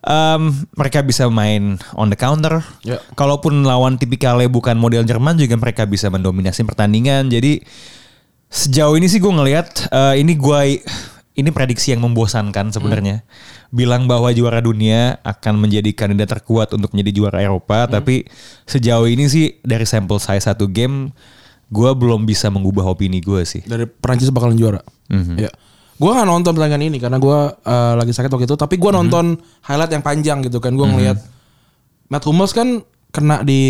Em, 0.00 0.64
mereka 0.80 1.04
bisa 1.04 1.28
main 1.28 1.76
on 1.92 2.08
the 2.08 2.16
counter. 2.16 2.64
Ya. 2.80 3.04
Kalaupun 3.12 3.68
lawan 3.68 4.00
tipikalnya 4.00 4.48
bukan 4.48 4.80
model 4.80 5.04
Jerman 5.04 5.36
juga 5.36 5.60
mereka 5.60 5.84
bisa 5.84 6.08
mendominasi 6.08 6.64
pertandingan. 6.64 7.28
Jadi 7.28 7.60
sejauh 8.48 8.96
ini 8.96 9.12
sih 9.12 9.20
gue 9.20 9.28
ngelihat 9.28 9.92
eh, 9.92 10.24
ini 10.24 10.40
gue 10.40 10.60
ini 11.36 11.50
prediksi 11.52 11.92
yang 11.92 12.00
membosankan 12.00 12.72
sebenarnya. 12.72 13.28
Bilang 13.70 14.08
bahwa 14.10 14.32
juara 14.34 14.58
dunia 14.64 15.20
akan 15.22 15.62
menjadi 15.62 15.92
kandidat 15.94 16.32
terkuat 16.32 16.74
untuk 16.74 16.90
menjadi 16.96 17.20
juara 17.22 17.38
Eropa, 17.44 17.86
tapi 17.86 18.26
sejauh 18.66 19.06
ini 19.06 19.30
sih 19.30 19.62
dari 19.62 19.86
sampel 19.86 20.18
saya 20.18 20.42
satu 20.42 20.66
game, 20.66 21.14
gue 21.70 21.90
belum 21.94 22.26
bisa 22.26 22.50
mengubah 22.50 22.82
opini 22.82 23.22
gue 23.22 23.46
sih. 23.46 23.62
dari 23.62 23.86
Perancis 23.86 24.34
bakalan 24.34 24.58
juara 24.58 24.82
ya 25.38 25.50
gue 26.00 26.10
nggak 26.10 26.24
nonton 26.26 26.50
pertandingan 26.50 26.82
ini 26.82 26.96
karena 26.96 27.16
gue 27.16 27.38
eh, 27.60 27.92
lagi 27.94 28.10
sakit 28.10 28.30
waktu 28.30 28.46
itu 28.46 28.56
tapi 28.56 28.74
gue 28.74 28.88
nonton 28.90 29.36
highlight 29.62 29.92
yang 29.92 30.00
panjang 30.00 30.38
gitu 30.40 30.56
kan 30.56 30.72
gue 30.72 30.86
ngelihat 30.86 31.20
Matt 32.08 32.24
Hummels 32.24 32.50
kan 32.50 32.80
kena 33.10 33.42
di 33.42 33.60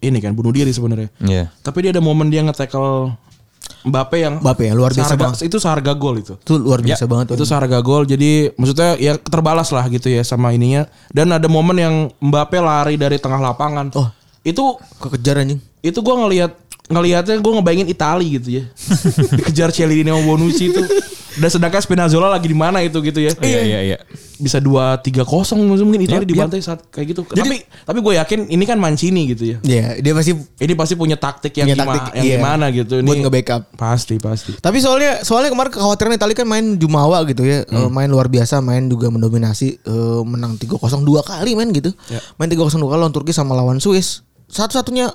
ini 0.00 0.18
kan 0.18 0.32
bunuh 0.32 0.50
diri 0.50 0.68
sebenarnya 0.68 1.08
Iya. 1.20 1.52
tapi 1.60 1.80
dia 1.80 1.90
ada 1.90 2.00
momen 2.00 2.26
dia 2.26 2.42
nge-tackle 2.42 3.14
Mbappe 3.82 4.16
yang 4.16 4.34
Mbappe 4.40 4.62
ya, 4.62 4.72
luar 4.72 4.90
biasa 4.90 5.04
seharga- 5.08 5.22
banget. 5.30 5.38
itu 5.44 5.56
seharga 5.56 5.92
gol 5.94 6.16
itu 6.16 6.34
Itu 6.36 6.54
luar 6.56 6.80
biasa 6.80 7.04
banget 7.04 7.24
tuh. 7.28 7.34
itu 7.34 7.44
seharga 7.44 7.78
gol 7.80 8.02
jadi 8.04 8.30
maksudnya 8.52 8.90
ya 8.96 9.14
terbalas 9.16 9.70
lah 9.70 9.86
gitu 9.86 10.08
ya 10.08 10.22
sama 10.22 10.50
ininya 10.50 10.84
dan 11.08 11.30
ada 11.30 11.46
momen 11.46 11.76
yang 11.76 11.94
Mbappe 12.16 12.58
lari 12.58 12.94
dari 12.94 13.16
tengah 13.16 13.38
lapangan 13.38 13.94
Oh. 13.94 14.10
itu 14.42 14.62
kekejar 14.98 15.38
anjing. 15.40 15.62
itu 15.80 15.94
gue 15.96 16.14
ngelihat 16.16 16.50
ngelihatnya 16.86 17.36
gue 17.36 17.52
ngebayangin 17.52 17.88
Itali 17.88 18.26
gitu 18.32 18.48
ya 18.52 18.64
dikejar 19.38 19.70
Cielini 19.70 20.06
sama 20.08 20.22
Bonucci 20.24 20.64
itu 20.68 20.82
dan 21.36 21.48
sedangkan 21.52 21.80
Spinazzola 21.80 22.32
lagi 22.32 22.48
di 22.48 22.56
mana 22.56 22.80
itu 22.80 22.98
gitu 23.04 23.20
ya 23.20 23.32
Iya 23.40 23.60
iya 23.62 23.80
iya. 23.92 23.98
bisa 24.36 24.60
dua 24.60 25.00
tiga 25.00 25.24
kosong 25.24 25.64
mungkin 25.64 26.04
Itali 26.04 26.24
Yap, 26.24 26.28
dibantai 26.28 26.60
saat 26.60 26.84
kayak 26.92 27.16
gitu 27.16 27.20
tapi 27.24 27.64
tapi 27.64 27.98
gue 28.04 28.12
yakin 28.20 28.40
ini 28.52 28.64
kan 28.68 28.76
Mancini 28.76 29.32
gitu 29.32 29.56
ya 29.56 29.58
Iya, 29.64 30.00
dia 30.00 30.12
masih 30.12 30.36
ini 30.60 30.72
pasti 30.76 30.96
punya 30.96 31.16
taktik 31.16 31.56
yang 31.56 31.68
Punya 31.68 31.76
gimana 31.80 31.96
taktik, 31.96 32.12
yang 32.20 32.24
iya. 32.24 32.36
gimana 32.36 32.64
gitu 32.72 32.94
ini 33.00 33.08
buat 33.08 33.18
nge-backup. 33.28 33.62
pasti 33.76 34.14
pasti 34.20 34.52
Tapi 34.60 34.78
soalnya 34.80 35.24
soalnya 35.24 35.52
kemarin 35.52 35.72
kekhawatiran 35.72 36.12
Italia 36.16 36.36
kan 36.36 36.48
main 36.48 36.66
Jumawa 36.76 37.22
gitu 37.28 37.44
ya. 37.44 37.64
Eh, 37.64 37.88
main 37.88 38.08
luar 38.08 38.28
biasa, 38.28 38.60
main 38.60 38.88
juga 38.88 39.08
mendominasi 39.12 39.80
eh, 39.80 40.20
menang 40.24 40.56
3-0 40.56 40.80
dua 41.04 41.20
kali 41.24 41.56
main 41.56 41.68
gitu. 41.72 41.92
Main 42.36 42.48
3-0 42.48 42.76
dua 42.80 42.90
kali 42.96 43.00
lawan 43.04 43.14
Turki 43.14 43.32
sama 43.32 43.52
lawan 43.56 43.78
Swiss. 43.80 44.24
Satu-satunya 44.46 45.10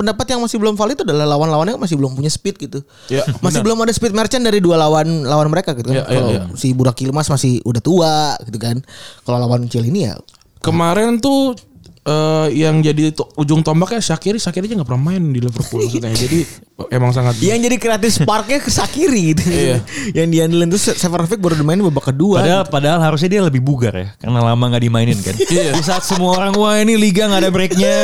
pendapat 0.00 0.26
yang 0.32 0.40
masih 0.40 0.56
belum 0.56 0.74
valid 0.80 0.96
itu 0.96 1.04
adalah 1.04 1.36
lawan-lawannya 1.36 1.76
masih 1.76 2.00
belum 2.00 2.16
punya 2.16 2.32
speed 2.32 2.56
gitu. 2.56 2.80
Ya, 3.12 3.20
masih 3.44 3.60
belum 3.60 3.76
ada 3.84 3.92
speed 3.92 4.16
merchant 4.16 4.40
dari 4.40 4.64
dua 4.64 4.80
lawan 4.80 5.28
lawan 5.28 5.52
mereka 5.52 5.76
gitu 5.76 5.92
kan. 5.92 6.00
Ya, 6.00 6.04
ya, 6.08 6.16
Kalau 6.16 6.30
ya. 6.32 6.42
si 6.56 6.72
Burak 6.72 6.96
Yilmaz 6.98 7.28
masih 7.28 7.60
udah 7.68 7.82
tua 7.84 8.34
gitu 8.48 8.56
kan. 8.56 8.80
Kalau 9.28 9.36
lawan 9.36 9.68
Cil 9.68 9.84
ini 9.84 10.08
ya 10.08 10.16
kemarin 10.60 11.20
tuh 11.20 11.56
eh, 12.02 12.46
yang 12.56 12.80
jadi 12.80 13.12
to- 13.12 13.28
ujung 13.36 13.60
tombaknya 13.60 14.00
Shakiri 14.00 14.40
Shakiri 14.40 14.66
aja 14.66 14.74
nggak 14.76 14.88
pernah 14.88 15.04
main 15.12 15.22
di 15.30 15.40
Liverpool 15.40 15.84
maksudnya 15.84 16.12
jadi 16.12 16.40
emang 16.96 17.12
sangat 17.12 17.36
yang 17.44 17.60
jadi 17.60 17.76
kreatif 17.76 18.24
sparknya 18.24 18.58
ke 18.64 18.72
Sakiri 18.72 19.36
gitu. 19.36 19.42
Iya. 19.46 19.84
yang 20.16 20.28
diandelin 20.32 20.72
tuh 20.72 20.80
Severovic 20.80 21.36
baru 21.36 21.60
dimainin 21.60 21.84
babak 21.92 22.08
kedua. 22.14 22.40
Padahal 22.40 22.64
padahal 22.64 23.00
harusnya 23.04 23.28
dia 23.28 23.42
lebih 23.44 23.60
bugar 23.60 23.92
ya 23.92 24.06
karena 24.16 24.40
lama 24.40 24.64
nggak 24.64 24.80
dimainin 24.80 25.18
kan. 25.20 25.36
Di 25.76 25.82
saat 25.84 26.08
semua 26.08 26.40
orang 26.40 26.56
wah 26.56 26.80
ini 26.80 26.96
liga 26.96 27.28
nggak 27.28 27.40
ada 27.44 27.50
breaknya 27.52 27.96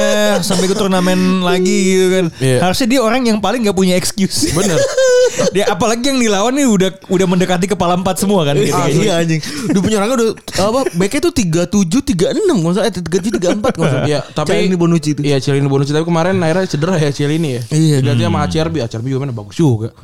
sampai 0.45 0.69
ke 0.69 0.77
turnamen 0.77 1.41
lagi 1.41 1.77
gitu 1.89 2.07
kan. 2.13 2.25
Iya. 2.37 2.59
Harusnya 2.61 2.87
dia 2.93 3.01
orang 3.01 3.25
yang 3.25 3.39
paling 3.41 3.65
nggak 3.65 3.77
punya 3.77 3.97
excuse. 3.97 4.53
Bener. 4.53 4.77
dia 5.57 5.65
apalagi 5.73 6.13
yang 6.13 6.21
dilawan 6.21 6.53
nih 6.53 6.69
udah 6.69 6.91
udah 7.09 7.27
mendekati 7.27 7.67
kepala 7.73 7.97
empat 7.97 8.21
semua 8.21 8.45
kan. 8.45 8.61
gitu. 8.61 8.77
Ah, 8.77 8.93
iya 8.93 9.25
anjing. 9.25 9.41
Udah 9.73 9.81
punya 9.81 9.97
orangnya 10.05 10.17
udah 10.21 10.29
apa? 10.61 10.81
Backnya 10.93 11.21
tuh 11.25 11.35
tiga 11.35 11.63
tujuh 11.65 12.01
tiga 12.05 12.37
enam 12.37 12.61
nggak 12.61 12.73
usah 12.77 12.85
tiga 12.93 13.19
tujuh 13.25 13.35
tiga 13.41 13.51
empat. 13.57 13.73
Iya, 14.07 14.20
tapi 14.38 14.66
ini 14.66 14.77
Bonucci 14.77 15.14
itu. 15.16 15.20
Iya, 15.22 15.38
Cielini 15.38 15.68
Bonucci 15.70 15.92
tapi 15.94 16.05
kemarin 16.05 16.37
akhirnya 16.42 16.66
cedera 16.66 16.94
ya 16.99 17.11
Cielini 17.11 17.49
ya. 17.59 17.62
Iya. 17.72 17.96
Ganti 18.03 18.22
sama 18.27 18.38
Acerbi, 18.44 18.79
Acerbi 18.83 19.09
juga 19.12 19.27
mana 19.27 19.35
bagus 19.35 19.57
juga. 19.57 19.94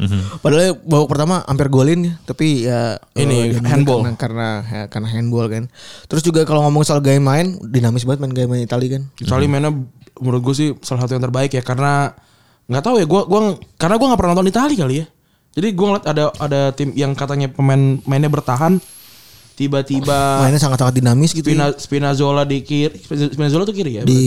Padahal 0.41 0.79
babak 0.83 1.09
pertama 1.11 1.35
hampir 1.45 1.67
golin 1.69 2.01
ya, 2.09 2.15
tapi 2.25 2.67
ya 2.67 2.97
Ini, 3.15 3.59
dia 3.59 3.61
handball. 3.67 4.03
karena 4.03 4.17
karena, 4.19 4.49
ya, 4.65 4.83
karena 4.89 5.09
handball 5.11 5.47
kan. 5.51 5.65
Terus 6.09 6.23
juga 6.23 6.47
kalau 6.47 6.65
ngomong 6.67 6.83
soal 6.87 7.03
gaya 7.03 7.19
main, 7.19 7.59
dinamis 7.63 8.07
banget 8.07 8.21
main 8.25 8.33
gaya 8.33 8.47
main 8.49 8.63
Italia 8.63 8.99
kan. 9.01 9.03
Kecuali 9.19 9.45
mainnya 9.51 9.73
menurut 10.19 10.41
gue 10.45 10.55
sih 10.55 10.69
salah 10.85 11.05
satu 11.07 11.19
yang 11.19 11.25
terbaik 11.25 11.51
ya 11.57 11.63
karena 11.65 12.15
nggak 12.71 12.85
tahu 12.85 12.97
ya 13.03 13.07
gue 13.11 13.21
gua 13.27 13.59
karena 13.75 13.95
gue 13.99 14.07
nggak 14.07 14.21
pernah 14.23 14.33
nonton 14.39 14.49
Italia 14.49 14.79
kali 14.79 14.95
ya. 15.03 15.07
Jadi 15.53 15.69
gue 15.77 15.87
ngeliat 15.87 16.07
ada 16.09 16.25
ada 16.41 16.61
tim 16.73 16.97
yang 16.97 17.13
katanya 17.13 17.53
pemain 17.53 18.01
mainnya 18.09 18.33
bertahan 18.33 18.81
tiba-tiba 19.53 20.43
Mainnya 20.43 20.59
sangat-sangat 20.59 20.95
dinamis 20.97 21.31
gitu. 21.31 21.47
ya. 21.49 21.53
Spina, 21.53 21.67
Spinazzola 21.77 22.43
di 22.43 22.61
kiri. 22.61 22.97
Spinazzola 23.07 23.63
tuh 23.63 23.73
kiri 23.73 24.01
ya? 24.01 24.03
Di 24.03 24.21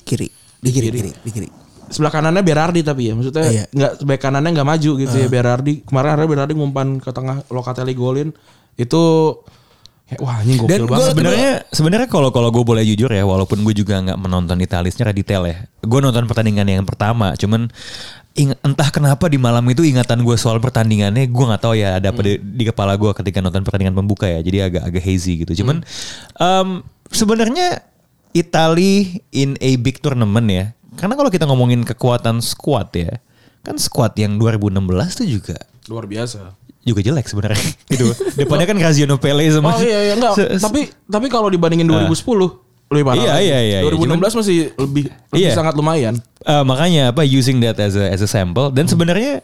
kiri. 0.00 0.28
Di 0.56 0.70
kiri, 0.72 0.88
kiri, 0.90 1.12
di 1.12 1.30
kiri. 1.30 1.48
sebelah 1.86 2.10
kanannya 2.10 2.42
Berardi 2.42 2.82
tapi 2.82 3.06
ya 3.06 3.14
maksudnya 3.14 3.46
Iya. 3.46 3.64
nggak 3.70 3.92
sebelah 4.02 4.18
kanannya 4.18 4.50
nggak 4.58 4.66
maju 4.66 4.90
gitu 4.98 5.16
ya 5.16 5.28
Berardi 5.30 5.86
kemarin 5.86 6.18
ada 6.18 6.26
Berardi 6.26 6.52
ngumpan 6.58 6.98
ke 6.98 7.14
tengah 7.14 7.46
Locatelli 7.46 7.94
golin 7.94 8.34
itu 8.74 9.02
ya, 10.10 10.16
wah 10.18 10.42
ini 10.42 10.58
gokil 10.58 10.66
Dan 10.66 10.90
banget 10.90 11.08
Sebenarnya 11.14 11.50
sebenarnya 11.70 12.08
kalau 12.10 12.34
kalau 12.34 12.50
gue 12.50 12.64
boleh 12.66 12.82
jujur 12.82 13.06
ya, 13.06 13.22
walaupun 13.22 13.62
gue 13.62 13.70
juga 13.70 14.02
nggak 14.02 14.18
menonton 14.18 14.58
Italia 14.58 14.90
secara 14.90 15.14
detail 15.14 15.46
ya. 15.46 15.62
Gue 15.78 16.02
nonton 16.02 16.26
pertandingan 16.26 16.66
yang 16.66 16.82
pertama, 16.82 17.38
cuman 17.38 17.70
ing- 18.36 18.58
entah 18.60 18.88
kenapa 18.88 19.26
di 19.26 19.36
malam 19.36 19.64
itu 19.66 19.80
ingatan 19.80 20.20
gue 20.20 20.36
soal 20.36 20.56
pertandingannya 20.56 21.24
gue 21.24 21.44
nggak 21.44 21.58
tahu 21.58 21.74
ya 21.74 21.96
ada 21.96 22.08
apa 22.08 22.20
di, 22.20 22.36
di 22.36 22.64
kepala 22.64 22.94
gue 22.94 23.10
ketika 23.14 23.40
nonton 23.40 23.60
pertandingan 23.60 23.92
pembuka 23.92 24.24
ya. 24.24 24.38
Jadi 24.38 24.58
agak 24.62 24.82
agak 24.84 25.02
hazy 25.02 25.42
gitu. 25.42 25.64
Cuman 25.64 25.80
em, 26.36 26.68
sebenarnya 27.08 27.80
Italia 28.30 28.94
in 29.30 29.56
a 29.58 29.70
big 29.76 29.98
tournament 29.98 30.46
ya. 30.46 30.64
Karena 30.94 31.12
kalau 31.12 31.28
kita 31.28 31.44
ngomongin 31.44 31.84
kekuatan 31.84 32.40
squad 32.40 32.88
ya, 32.92 33.20
kan 33.60 33.76
squad 33.76 34.16
yang 34.16 34.36
2016 34.36 34.80
tuh 35.14 35.26
juga 35.26 35.56
luar 35.86 36.04
biasa 36.04 36.52
juga 36.82 37.02
jelek 37.02 37.26
sebenarnya 37.26 37.62
gitu. 37.92 38.10
Depannya 38.34 38.64
kan 38.64 38.76
Graziano 38.76 39.18
Pele 39.18 39.44
sama 39.50 39.74
oh 39.74 39.80
iya 39.80 40.00
iya 40.02 40.14
enggak 40.14 40.32
se- 40.38 40.50
tapi 40.56 40.86
tapi 41.04 41.26
kalau 41.26 41.46
dibandingin 41.46 41.86
2010 41.86 42.65
lebih 42.86 43.04
parah 43.04 43.18
Iya, 43.18 43.32
lagi. 43.32 43.44
iya, 43.44 43.58
iya, 43.60 43.78
iya. 43.82 43.90
2016 43.90 44.38
masih 44.38 44.56
lebih 44.76 45.04
lebih 45.30 45.42
Iya. 45.42 45.54
sangat 45.54 45.74
lumayan 45.74 46.14
Eh, 46.40 46.62
makanya 46.62 47.10
apa 47.10 47.22
using 47.22 47.58
that 47.58 47.74
as 47.76 47.92
a 47.92 48.06
as 48.06 48.20
a 48.20 48.28
sample 48.28 48.70
dan 48.70 48.86
sebenarnya 48.86 49.42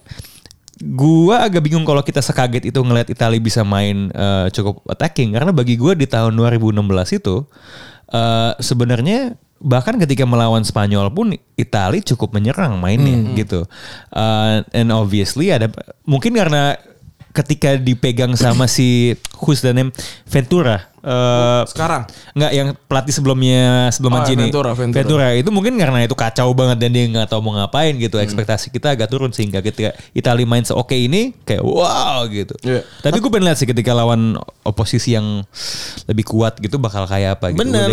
gua 0.80 1.42
agak 1.42 1.62
bingung 1.62 1.82
kalau 1.82 2.00
kita 2.00 2.18
sekaget 2.18 2.62
itu 2.64 2.78
ngelihat 2.78 3.06
Italia 3.08 3.38
bisa 3.38 3.62
main 3.62 4.08
eh, 4.08 4.46
cukup 4.50 4.82
attacking 4.86 5.30
karena 5.32 5.50
bagi 5.50 5.74
gua 5.74 5.92
di 5.92 6.06
tahun 6.06 6.34
2016 6.34 6.78
itu 7.12 7.42
eh, 8.08 8.52
sebenarnya 8.56 9.34
bahkan 9.58 9.94
ketika 9.94 10.22
melawan 10.22 10.62
Spanyol 10.62 11.10
pun 11.10 11.30
Italia 11.54 12.02
cukup 12.04 12.34
menyerang 12.34 12.78
mainnya 12.78 13.34
gitu. 13.36 13.62
Eh, 14.10 14.56
and 14.72 14.90
obviously 14.90 15.50
ada 15.50 15.70
mungkin 16.02 16.34
karena 16.34 16.74
ketika 17.32 17.74
dipegang 17.74 18.34
sama 18.34 18.66
si 18.66 19.14
who's 19.38 19.58
the 19.58 19.72
name 19.72 19.88
Ventura 20.24 20.91
eh, 21.02 21.62
sekarang 21.66 22.02
Enggak 22.32 22.52
yang 22.54 22.68
pelatih 22.88 23.14
sebelumnya 23.14 23.90
sebelum 23.90 24.12
Oh, 24.12 24.16
Mancini. 24.20 24.48
Ventura, 24.48 24.72
Ventura. 24.76 25.26
itu 25.32 25.48
mungkin 25.48 25.76
karena 25.76 26.04
itu 26.04 26.12
kacau 26.12 26.52
banget 26.52 26.76
dan 26.80 26.90
dia 26.92 27.04
nggak 27.08 27.28
tahu 27.28 27.40
mau 27.40 27.56
ngapain 27.56 27.96
gitu. 27.96 28.20
Ekspektasi 28.20 28.68
kita 28.68 28.92
agak 28.92 29.08
turun 29.08 29.32
sehingga 29.32 29.64
ketika 29.64 29.96
Italia 30.12 30.44
main 30.44 30.64
seoke 30.64 30.92
ini 30.92 31.32
kayak 31.44 31.64
wow 31.64 32.24
gitu. 32.28 32.52
Iya. 32.60 32.84
Tapi 33.00 33.16
gue 33.18 33.30
pengen 33.32 33.48
lihat 33.48 33.58
sih 33.58 33.68
ketika 33.68 33.96
lawan 33.96 34.36
oposisi 34.62 35.16
yang 35.16 35.42
lebih 36.06 36.24
kuat 36.28 36.60
gitu 36.60 36.76
bakal 36.76 37.08
kayak 37.08 37.40
apa 37.40 37.56
gitu. 37.56 37.64
Bener. 37.64 37.88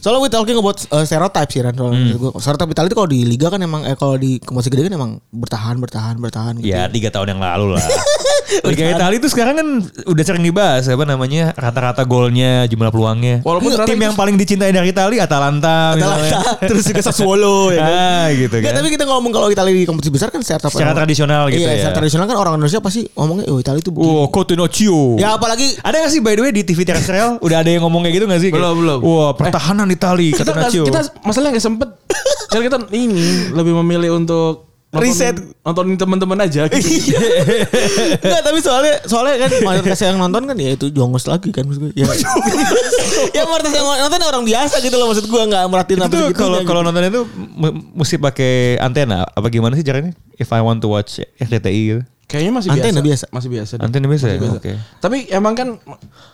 Soalnya 0.00 0.20
we 0.20 0.28
talking 0.28 0.56
about 0.56 0.78
uh, 0.92 1.04
stereotype 1.04 1.48
sih 1.48 1.60
Ran. 1.64 1.74
Hmm. 1.76 2.36
Stereotype 2.38 2.70
Italia 2.72 2.88
itu 2.92 2.96
kalau 2.96 3.10
di 3.10 3.20
liga 3.24 3.48
kan 3.48 3.60
emang 3.60 3.82
eh 3.88 3.96
kalau 3.96 4.20
di 4.20 4.36
kompetisi 4.40 4.70
gede 4.72 4.92
kan 4.92 4.94
emang 4.96 5.12
bertahan 5.32 5.76
bertahan 5.80 6.14
bertahan 6.20 6.52
gitu. 6.60 6.68
Ya 6.70 6.86
tiga 6.88 7.08
tahun 7.08 7.36
yang 7.36 7.40
lalu 7.40 7.76
lah. 7.76 7.84
Liga 8.68 8.84
Italia 8.90 9.16
itu 9.16 9.28
sekarang 9.28 9.54
kan 9.54 9.68
udah 10.04 10.24
sering 10.24 10.40
dibahas 10.40 10.84
apa 10.84 11.04
namanya 11.04 11.52
rata-rata 11.52 12.02
golnya 12.02 12.64
jumlah 12.64 12.88
peluangnya. 12.88 13.40
Walaupun 13.40 13.70
ternyata 13.70 13.86
tim 13.86 13.94
itu- 13.94 14.04
yang 14.04 14.14
paling 14.14 14.34
dicintai 14.34 14.70
dari 14.70 14.88
Italia 14.88 15.20
Atalanta, 15.22 15.94
misalnya. 15.94 16.32
Atalanta, 16.32 16.60
terus 16.68 16.84
juga 16.84 17.02
Sassuolo 17.02 17.70
ya 17.70 17.78
kan. 17.78 17.92
Ah, 17.92 18.26
gitu 18.30 18.54
Nggak, 18.54 18.64
kan. 18.64 18.78
tapi 18.78 18.88
kita 18.90 19.04
ngomong 19.04 19.30
kalau 19.30 19.48
Italia 19.48 19.72
di 19.72 19.84
kompetisi 19.84 20.10
besar 20.10 20.28
kan 20.28 20.40
Secara 20.40 20.64
emang- 20.66 20.96
tradisional 20.96 21.42
gitu 21.48 21.60
iya, 21.60 21.70
ya. 21.70 21.78
secara 21.82 21.94
tradisional 21.96 22.24
kan 22.24 22.36
orang 22.36 22.52
Indonesia 22.56 22.80
pasti 22.80 23.04
ngomongnya 23.10 23.44
oh 23.46 23.58
Italia 23.58 23.80
itu 23.80 23.90
begini. 23.90 24.08
Wow, 24.10 24.26
Cotonocchio. 24.28 25.00
Ya 25.16 25.34
apalagi 25.34 25.76
Ada 25.78 25.96
gak 26.00 26.10
sih 26.10 26.20
by 26.20 26.32
the 26.32 26.42
way 26.42 26.50
di 26.50 26.62
TV 26.62 26.82
terestrial 26.82 27.36
udah 27.46 27.56
ada 27.58 27.68
yang 27.68 27.82
ngomong 27.82 28.02
kayak 28.02 28.14
gitu 28.16 28.26
gak 28.26 28.40
sih? 28.40 28.50
Belum, 28.50 28.74
belum. 28.76 28.98
Wah 29.00 29.30
pertahanan 29.32 29.88
Itali 29.88 30.32
kita 30.32 30.42
nggak- 30.46 30.72
Cotonocchio. 30.72 30.84
kita 30.84 31.00
masalahnya 31.20 31.52
nggak 31.52 31.64
sempet 31.64 31.88
karena 32.48 32.62
kita 32.64 32.78
ini 32.90 33.24
lebih 33.52 33.72
memilih 33.76 34.16
untuk 34.16 34.64
nonton- 34.88 35.04
Riset. 35.04 35.36
nontonin 35.60 35.96
teman-teman 35.96 36.38
aja 36.40 36.64
gitu. 36.64 36.80
Enggak 38.24 38.40
tapi 38.40 38.58
soalnya 38.58 39.04
soalnya 39.04 39.36
kan 39.38 39.50
mayoritas 39.60 40.00
yang 40.00 40.16
nonton 40.16 40.42
kan 40.42 40.56
ya 40.56 40.72
itu 40.72 40.88
jongos 40.88 41.24
lagi 41.24 41.52
kan 41.52 41.64
maksud 41.64 41.82
gue. 41.84 41.92
Ya, 41.92 42.08
ya 43.36 43.42
mayoritas 43.44 43.74
yang 43.74 43.84
nonton 43.84 44.20
orang 44.22 44.44
biasa 44.44 44.80
gitu 44.80 44.96
loh 44.96 45.12
maksud 45.12 45.28
gue 45.28 45.42
nggak 45.44 45.62
merhatiin 45.66 46.00
apa 46.00 46.08
tuh 46.08 46.24
gitu. 46.26 46.38
kalau 46.38 46.58
kalau 46.64 46.80
nonton 46.80 47.04
itu 47.04 47.20
mesti 47.92 48.16
pakai 48.16 48.52
antena 48.78 49.28
apa 49.28 49.46
gimana 49.48 49.76
sih 49.76 49.84
caranya? 49.84 50.16
If 50.34 50.48
I 50.50 50.60
want 50.60 50.80
to 50.80 50.88
watch 50.88 51.20
RCTI 51.36 51.80
gitu. 51.86 52.02
Kayaknya 52.24 52.52
masih 52.54 52.68
Antena 52.70 53.00
biasa. 53.00 53.24
biasa. 53.24 53.26
Masih 53.32 53.48
biasa. 53.48 53.72
deh. 53.74 53.84
Antena 53.84 54.06
biasa 54.06 54.24
ya? 54.24 54.30
Masih 54.30 54.40
biasa. 54.42 54.56
Oke. 54.58 54.72
Tapi 55.00 55.16
emang 55.28 55.52
kan 55.52 55.68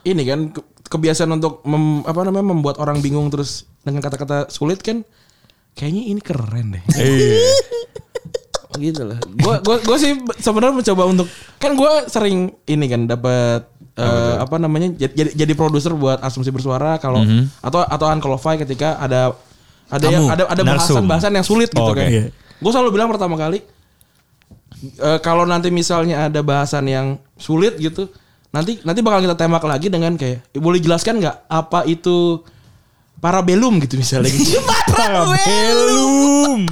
ini 0.03 0.23
kan 0.23 0.41
ke- 0.51 0.63
kebiasaan 0.85 1.31
untuk 1.33 1.63
mem- 1.63 2.03
apa 2.03 2.23
namanya 2.23 2.47
membuat 2.49 2.79
orang 2.79 2.99
bingung 2.99 3.31
terus 3.31 3.63
dengan 3.83 4.03
kata-kata 4.03 4.47
sulit 4.49 4.79
kan 4.79 5.07
kayaknya 5.73 6.03
ini 6.09 6.19
keren 6.19 6.75
deh. 6.75 6.83
Iya. 6.95 7.39
gitu 8.77 9.03
lah. 9.05 9.19
Gua 9.39 9.59
gua 9.61 9.77
gua 9.81 9.97
sih 9.97 10.13
sebenarnya 10.39 10.75
mencoba 10.75 11.03
untuk 11.05 11.27
kan 11.57 11.73
gua 11.75 12.05
sering 12.07 12.51
ini 12.65 12.87
kan 12.87 13.07
dapat 13.07 13.67
eh, 13.95 14.35
apa 14.39 14.57
namanya 14.59 14.91
jadi 14.91 15.31
jadi, 15.33 15.53
produser 15.55 15.95
buat 15.95 16.19
asumsi 16.21 16.51
bersuara 16.51 16.99
kalau 16.99 17.23
atau 17.61 17.81
atau 17.81 18.07
unqualified 18.09 18.59
ketika 18.61 18.99
ada 18.99 19.33
ada 19.87 20.07
yang 20.09 20.27
Kamu, 20.27 20.35
ada 20.35 20.43
ada 20.49 20.63
narsum. 20.65 20.99
bahasan-bahasan 20.99 21.33
yang 21.33 21.47
sulit 21.47 21.69
gitu 21.71 21.79
Oh, 21.79 21.93
oke. 21.93 22.01
kan. 22.01 22.11
Iya. 22.11 22.25
Gue 22.35 22.71
selalu 22.71 22.91
bilang 22.91 23.07
pertama 23.09 23.37
kali 23.37 23.63
eh, 24.99 25.19
kalau 25.21 25.45
nanti 25.45 25.71
misalnya 25.71 26.27
ada 26.27 26.41
bahasan 26.41 26.89
yang 26.89 27.07
sulit 27.37 27.79
gitu, 27.79 28.11
nanti 28.51 28.81
nanti 28.83 29.01
bakal 29.01 29.23
kita 29.23 29.37
tembak 29.37 29.63
lagi 29.63 29.87
dengan 29.87 30.17
kayak 30.17 30.51
boleh 30.57 30.81
jelaskan 30.81 31.23
nggak 31.23 31.37
apa 31.47 31.87
itu 31.87 32.43
parabellum 33.17 33.79
gitu 33.81 33.97
misalnya 33.97 34.29
gitu. 34.29 34.59
Parabellum. 34.91 36.67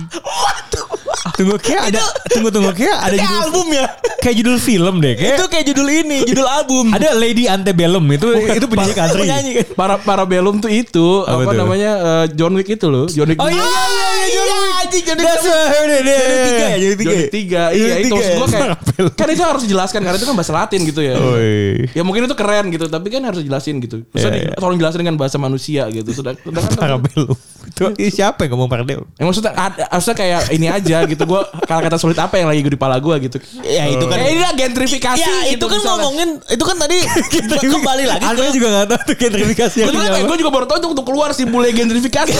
Tunggu 1.32 1.56
kayak 1.56 1.82
ada 1.88 2.00
tunggu 2.26 2.48
tunggu 2.48 2.70
kayak 2.72 2.96
ada 2.98 3.12
Kayak 3.12 3.22
judul 3.22 3.40
album 3.42 3.66
ya. 3.68 3.86
kayak 4.18 4.36
judul 4.36 4.56
film 4.58 4.94
deh 4.98 5.14
kayak 5.14 5.34
Itu 5.34 5.44
kayak 5.46 5.64
judul 5.66 5.88
ini, 5.88 6.18
judul 6.22 6.46
album. 6.46 6.84
ada 6.90 7.08
Lady 7.12 7.44
Antebellum 7.46 8.04
itu 8.08 8.26
itu 8.50 8.66
penyanyi 8.66 8.94
country. 8.94 9.20
Penyanyi 9.22 9.50
kan. 9.54 9.66
Para 9.74 9.94
parabellum 9.96 10.58
tuh 10.58 10.68
itu 10.68 11.06
Apa 11.22 11.42
apa, 11.42 11.52
namanya 11.52 11.90
eh, 11.98 12.24
John 12.32 12.52
Wick 12.52 12.68
itu 12.68 12.86
loh, 12.86 13.06
John 13.06 13.26
Wick. 13.26 13.38
Oh 13.38 13.48
iya 13.48 13.58
iya 13.58 14.08
iya 14.24 14.42
John 14.42 14.60
Wick. 14.62 14.80
anjing 14.82 15.04
jadi 15.04 15.20
That's 15.22 15.44
what 15.44 15.56
I 15.56 15.66
heard 15.68 15.90
it. 15.90 16.02
Jadi 16.02 16.36
tiga 16.42 16.64
ya, 16.64 16.76
jadi 16.76 16.94
tiga. 16.96 17.10
Ya? 17.12 17.16
Wick 17.16 17.30
tiga, 17.32 17.62
Jadi 17.64 17.78
iya 17.78 17.94
itu 17.94 18.02
tiga 18.02 18.14
maksud 18.14 18.28
ya? 18.28 18.36
gue 18.36 18.48
kayak 18.48 18.68
kan 19.12 19.28
itu 19.28 19.42
harus 19.42 19.62
dijelaskan 19.62 20.00
karena 20.02 20.16
itu 20.16 20.26
kan 20.26 20.36
bahasa 20.36 20.52
Latin 20.52 20.80
gitu 20.84 21.00
ya. 21.00 21.14
Oi. 21.16 21.90
Ya 21.92 22.02
mungkin 22.02 22.22
itu 22.24 22.36
keren 22.36 22.64
gitu, 22.68 22.84
tapi 22.86 23.06
kan 23.08 23.22
harus 23.22 23.40
dijelasin 23.40 23.76
gitu. 23.80 23.96
Iya, 24.12 24.28
iya. 24.32 24.52
tolong 24.54 24.76
jelasin 24.76 25.00
dengan 25.00 25.16
bahasa 25.16 25.36
manusia 25.36 25.88
gitu. 25.90 26.10
Sudah, 26.12 26.34
sedangkan 26.36 26.76
Parabellum. 26.76 27.36
Itu 27.62 27.84
siapa 28.10 28.44
yang 28.44 28.58
ngomong 28.58 28.68
parabellum? 28.68 29.06
Ya 29.16 29.24
maksudnya 29.24 29.52
ada, 29.54 29.86
maksudnya 29.88 30.16
kayak 30.18 30.40
ini 30.50 30.66
aja 30.66 30.98
gitu. 31.06 31.22
Gua 31.24 31.46
kata-kata 31.46 31.96
sulit 31.96 32.18
apa 32.18 32.34
yang 32.36 32.50
lagi 32.50 32.60
di 32.60 32.74
kepala 32.74 32.98
gua 32.98 33.16
gitu. 33.22 33.38
Ya 33.62 33.86
itu 33.86 34.02
kan. 34.04 34.18
Kayak 34.18 34.30
ini 34.34 34.40
lah 34.42 34.52
gentrifikasi 34.52 35.22
Ya 35.22 35.46
itu 35.48 35.62
gitu 35.62 35.66
kan 35.70 35.78
ngomongin 35.80 36.42
itu 36.42 36.64
kan 36.66 36.76
tadi 36.76 36.98
kembali 37.74 38.04
lagi 38.04 38.22
ke 38.22 38.44
juga 38.52 38.68
gak 38.82 38.86
tahu 38.90 39.00
tuh 39.06 39.16
gentrifikasi 39.16 39.76
Gue 39.78 39.94
juga, 39.94 40.08
apa. 40.10 40.26
gua 40.26 40.36
juga 40.36 40.50
baru 40.50 40.66
tahu 40.68 40.78
itu 40.82 40.88
untuk 40.92 41.04
keluar 41.06 41.30
simbol 41.32 41.62
gentrifikasi. 41.64 42.32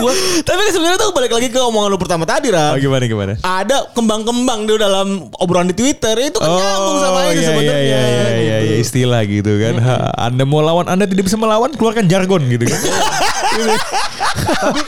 Gua- 0.00 0.16
Tapi 0.64 0.80
sebenarnya 0.80 0.96
tuh 0.96 1.12
balik 1.12 1.28
lagi 1.28 1.52
ke 1.52 1.60
omongan 1.60 1.92
lu 1.92 2.00
pertama 2.00 2.24
tadi 2.24 2.48
Oh 2.48 2.56
Ra. 2.56 2.80
gimana 2.80 3.04
gimana? 3.04 3.32
Ada 3.44 3.92
kembang-kembang 3.92 4.64
tuh 4.64 4.80
dalam 4.80 5.28
obrolan 5.36 5.68
di 5.68 5.76
Twitter 5.76 6.16
itu 6.16 6.40
kan 6.40 6.48
nyambung 6.48 6.98
sama 7.04 7.20
itu 7.28 7.36
iya, 7.36 7.48
sebenarnya. 7.52 7.84
iya, 7.84 8.00
iya, 8.00 8.28
iya, 8.40 8.56
iya, 8.64 8.76
istilah 8.80 9.20
gitu 9.28 9.60
kan. 9.60 9.76
Ha, 9.76 10.24
anda 10.24 10.48
mau 10.48 10.64
lawan, 10.64 10.88
Anda 10.88 11.04
tidak 11.04 11.28
bisa 11.28 11.36
melawan, 11.36 11.68
keluarkan 11.76 12.08
jargon 12.08 12.48
gitu 12.48 12.64
kan. 12.64 12.80
tapi 12.80 13.76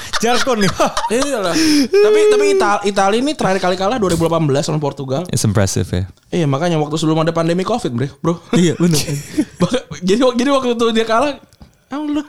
jargon 0.25 0.65
nih. 0.65 0.73
Iya 1.13 1.39
lah. 1.45 1.53
Tapi 1.93 2.19
tapi 2.33 2.45
Itali, 2.57 2.81
Itali 2.89 3.17
ini 3.21 3.37
terakhir 3.37 3.61
kali 3.61 3.77
kalah 3.77 4.01
2018 4.01 4.49
lawan 4.49 4.81
Portugal. 4.81 5.29
It's 5.29 5.45
impressive 5.45 5.93
ya. 5.93 6.09
Iya 6.33 6.49
makanya 6.49 6.81
waktu 6.81 6.97
sebelum 6.97 7.21
ada 7.21 7.37
pandemi 7.37 7.69
Covid, 7.69 7.93
Bro. 7.93 8.09
Bro. 8.25 8.41
Iya 8.57 8.81
benar. 8.81 8.97
Jadi 10.09 10.25
jadi 10.25 10.51
waktu 10.53 10.77
itu 10.77 10.87
dia 10.93 11.05
kalah 11.05 11.37
ah, 11.87 11.99
lu- 11.99 12.27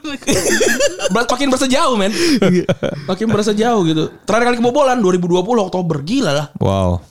Ber- 1.14 1.26
makin 1.26 1.48
berasa 1.48 1.66
jauh 1.66 1.94
men. 1.94 2.12
Makin 3.04 3.26
berasa 3.26 3.52
jauh 3.52 3.82
gitu. 3.84 4.10
Terakhir 4.22 4.52
kali 4.52 4.56
kebobolan 4.56 4.98
2020 4.98 5.34
Oktober. 5.60 5.96
Gila 6.00 6.32
lah. 6.32 6.46
Wow. 6.56 7.02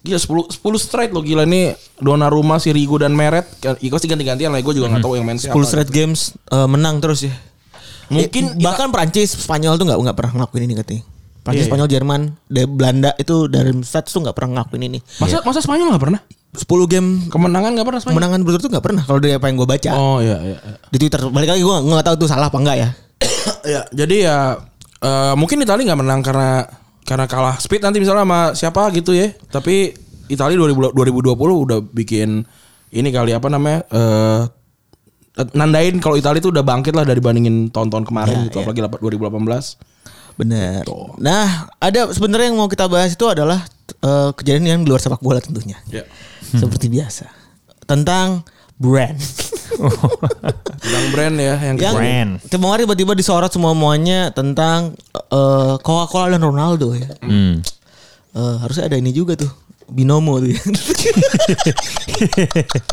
gila 0.00 0.22
10 0.22 0.62
10 0.62 0.62
straight 0.78 1.10
loh 1.10 1.18
gila. 1.18 1.42
Nih 1.42 1.74
Donnarumma 1.98 2.56
Sirigu 2.56 2.94
dan 2.96 3.10
Meret. 3.10 3.46
Iko 3.58 3.98
sih 3.98 4.06
ganti-gantian 4.06 4.50
lah 4.50 4.60
gue 4.60 4.70
juga 4.72 4.86
nggak 4.88 5.02
tahu 5.02 5.18
yang 5.18 5.26
main 5.26 5.34
siapa. 5.34 5.50
10 5.52 5.66
straight 5.66 5.90
games 5.90 6.30
eh, 6.46 6.66
menang 6.66 7.02
terus 7.02 7.26
ya. 7.26 7.34
Mungkin 8.06 8.54
Eh, 8.54 8.62
bahkan 8.62 8.86
Prancis, 8.88 9.34
Spanyol 9.34 9.74
tuh 9.74 9.82
nggak 9.82 9.98
nggak 9.98 10.14
pernah 10.16 10.32
ngelakuin 10.38 10.62
ini 10.62 10.74
katanya. 10.78 11.02
Prancis, 11.46 11.62
Iya, 11.62 11.70
Spanyol, 11.70 11.88
Jerman, 11.88 12.20
dari 12.50 12.66
Belanda 12.66 13.10
itu 13.14 13.46
dari 13.46 13.70
stats 13.86 14.10
tuh 14.10 14.26
nggak 14.26 14.34
pernah 14.34 14.58
ngelakuin 14.58 14.82
ini. 14.82 14.98
masa 15.22 15.38
masa 15.46 15.62
Spanyol 15.62 15.94
nggak 15.94 16.02
pernah 16.02 16.20
10 16.56 16.66
game 16.90 17.08
kemenangan 17.30 17.70
nggak 17.78 17.86
pernah 17.86 18.00
Spanyol 18.02 18.16
kemenangan 18.18 18.38
berturut 18.42 18.62
tuh 18.66 18.72
nggak 18.74 18.84
pernah 18.84 19.02
kalau 19.06 19.18
dari 19.22 19.34
apa 19.38 19.46
yang 19.46 19.56
gue 19.62 19.68
baca 19.68 19.90
oh 19.94 20.18
iya 20.18 20.36
iya, 20.42 20.58
iya. 20.58 20.76
di 20.90 20.96
Twitter. 20.98 21.20
Balik 21.30 21.48
lagi 21.54 21.62
gue 21.62 21.76
nggak 21.86 22.06
tahu 22.10 22.14
tuh 22.26 22.28
salah 22.28 22.50
apa 22.50 22.58
enggak 22.58 22.76
ya. 22.82 22.88
ya 23.78 23.80
jadi 23.94 24.16
ya 24.26 24.38
eh, 25.04 25.34
mungkin 25.38 25.62
Italia 25.62 25.86
nggak 25.86 26.00
menang 26.02 26.20
karena 26.26 26.66
karena 27.06 27.24
kalah 27.30 27.54
speed 27.62 27.86
nanti 27.86 28.02
misalnya 28.02 28.26
sama 28.26 28.40
siapa 28.58 28.90
gitu 28.90 29.14
ya 29.14 29.30
tapi 29.46 29.94
Italia 30.26 30.58
2000 30.58 30.90
2020 30.90 31.38
udah 31.38 31.78
bikin 31.94 32.42
ini 32.90 33.08
kali 33.14 33.30
apa 33.30 33.46
namanya 33.46 33.86
eh 33.94 34.42
nandain 35.52 36.00
kalau 36.00 36.16
Italia 36.16 36.40
itu 36.40 36.48
udah 36.48 36.64
bangkit 36.64 36.96
lah 36.96 37.04
dari 37.04 37.20
bandingin 37.20 37.68
tahun-tahun 37.68 38.08
kemarin 38.08 38.36
Ya, 38.40 38.44
gitu, 38.48 38.56
ya. 38.56 38.62
apalagi 38.64 38.80
2018. 39.20 39.95
Bener. 40.36 40.84
Nah, 41.16 41.72
ada 41.80 42.12
sebenarnya 42.12 42.52
yang 42.52 42.60
mau 42.60 42.68
kita 42.68 42.86
bahas 42.86 43.16
itu 43.16 43.24
adalah 43.24 43.64
eh, 44.04 44.30
kejadian 44.36 44.64
yang 44.64 44.80
di 44.84 44.88
luar 44.92 45.00
sepak 45.00 45.20
bola 45.24 45.40
tentunya. 45.40 45.80
Ya. 45.88 46.04
Seperti 46.40 46.92
biasa. 46.92 47.26
Tentang 47.88 48.44
brand. 48.76 49.16
Tentang 50.84 51.04
brand 51.12 51.36
ya 51.36 51.56
yang 51.60 51.76
yang 51.76 51.96
Brand. 51.96 52.32
kemarin 52.48 52.84
tiba-tiba 52.84 53.12
disorot 53.16 53.52
semua 53.52 53.72
muanya 53.76 54.32
tentang 54.32 54.96
eh, 55.12 55.74
Coca-Cola 55.80 56.36
dan 56.36 56.44
Ronaldo 56.44 56.92
ya. 56.92 57.08
Hmm. 57.24 57.60
Eh, 58.36 58.56
harusnya 58.60 58.88
ada 58.92 58.96
ini 59.00 59.12
juga 59.16 59.36
tuh. 59.36 59.48
Binomo 59.86 60.42
tuh 60.42 60.50
ya. 60.50 60.58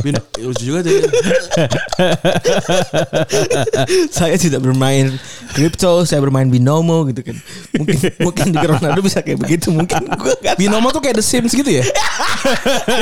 Bin, 0.05 0.13
lucu 0.45 0.61
juga 0.61 0.79
tuh. 0.85 0.93
ya. 0.93 1.01
saya 4.13 4.37
tidak 4.37 4.61
bermain 4.61 5.17
crypto, 5.57 6.05
saya 6.05 6.21
bermain 6.21 6.45
binomo 6.53 7.09
gitu 7.09 7.25
kan. 7.25 7.37
Mungkin 7.73 7.97
mungkin 8.21 8.45
juga 8.53 8.67
Ronaldo 8.77 9.01
bisa 9.01 9.25
kayak 9.25 9.41
begitu, 9.41 9.73
mungkin 9.73 10.05
gua 10.21 10.37
gak 10.37 10.55
Binomo 10.61 10.93
tuh 10.93 11.01
kayak 11.01 11.17
The 11.17 11.25
Sims 11.25 11.57
gitu 11.57 11.65
ya? 11.65 11.81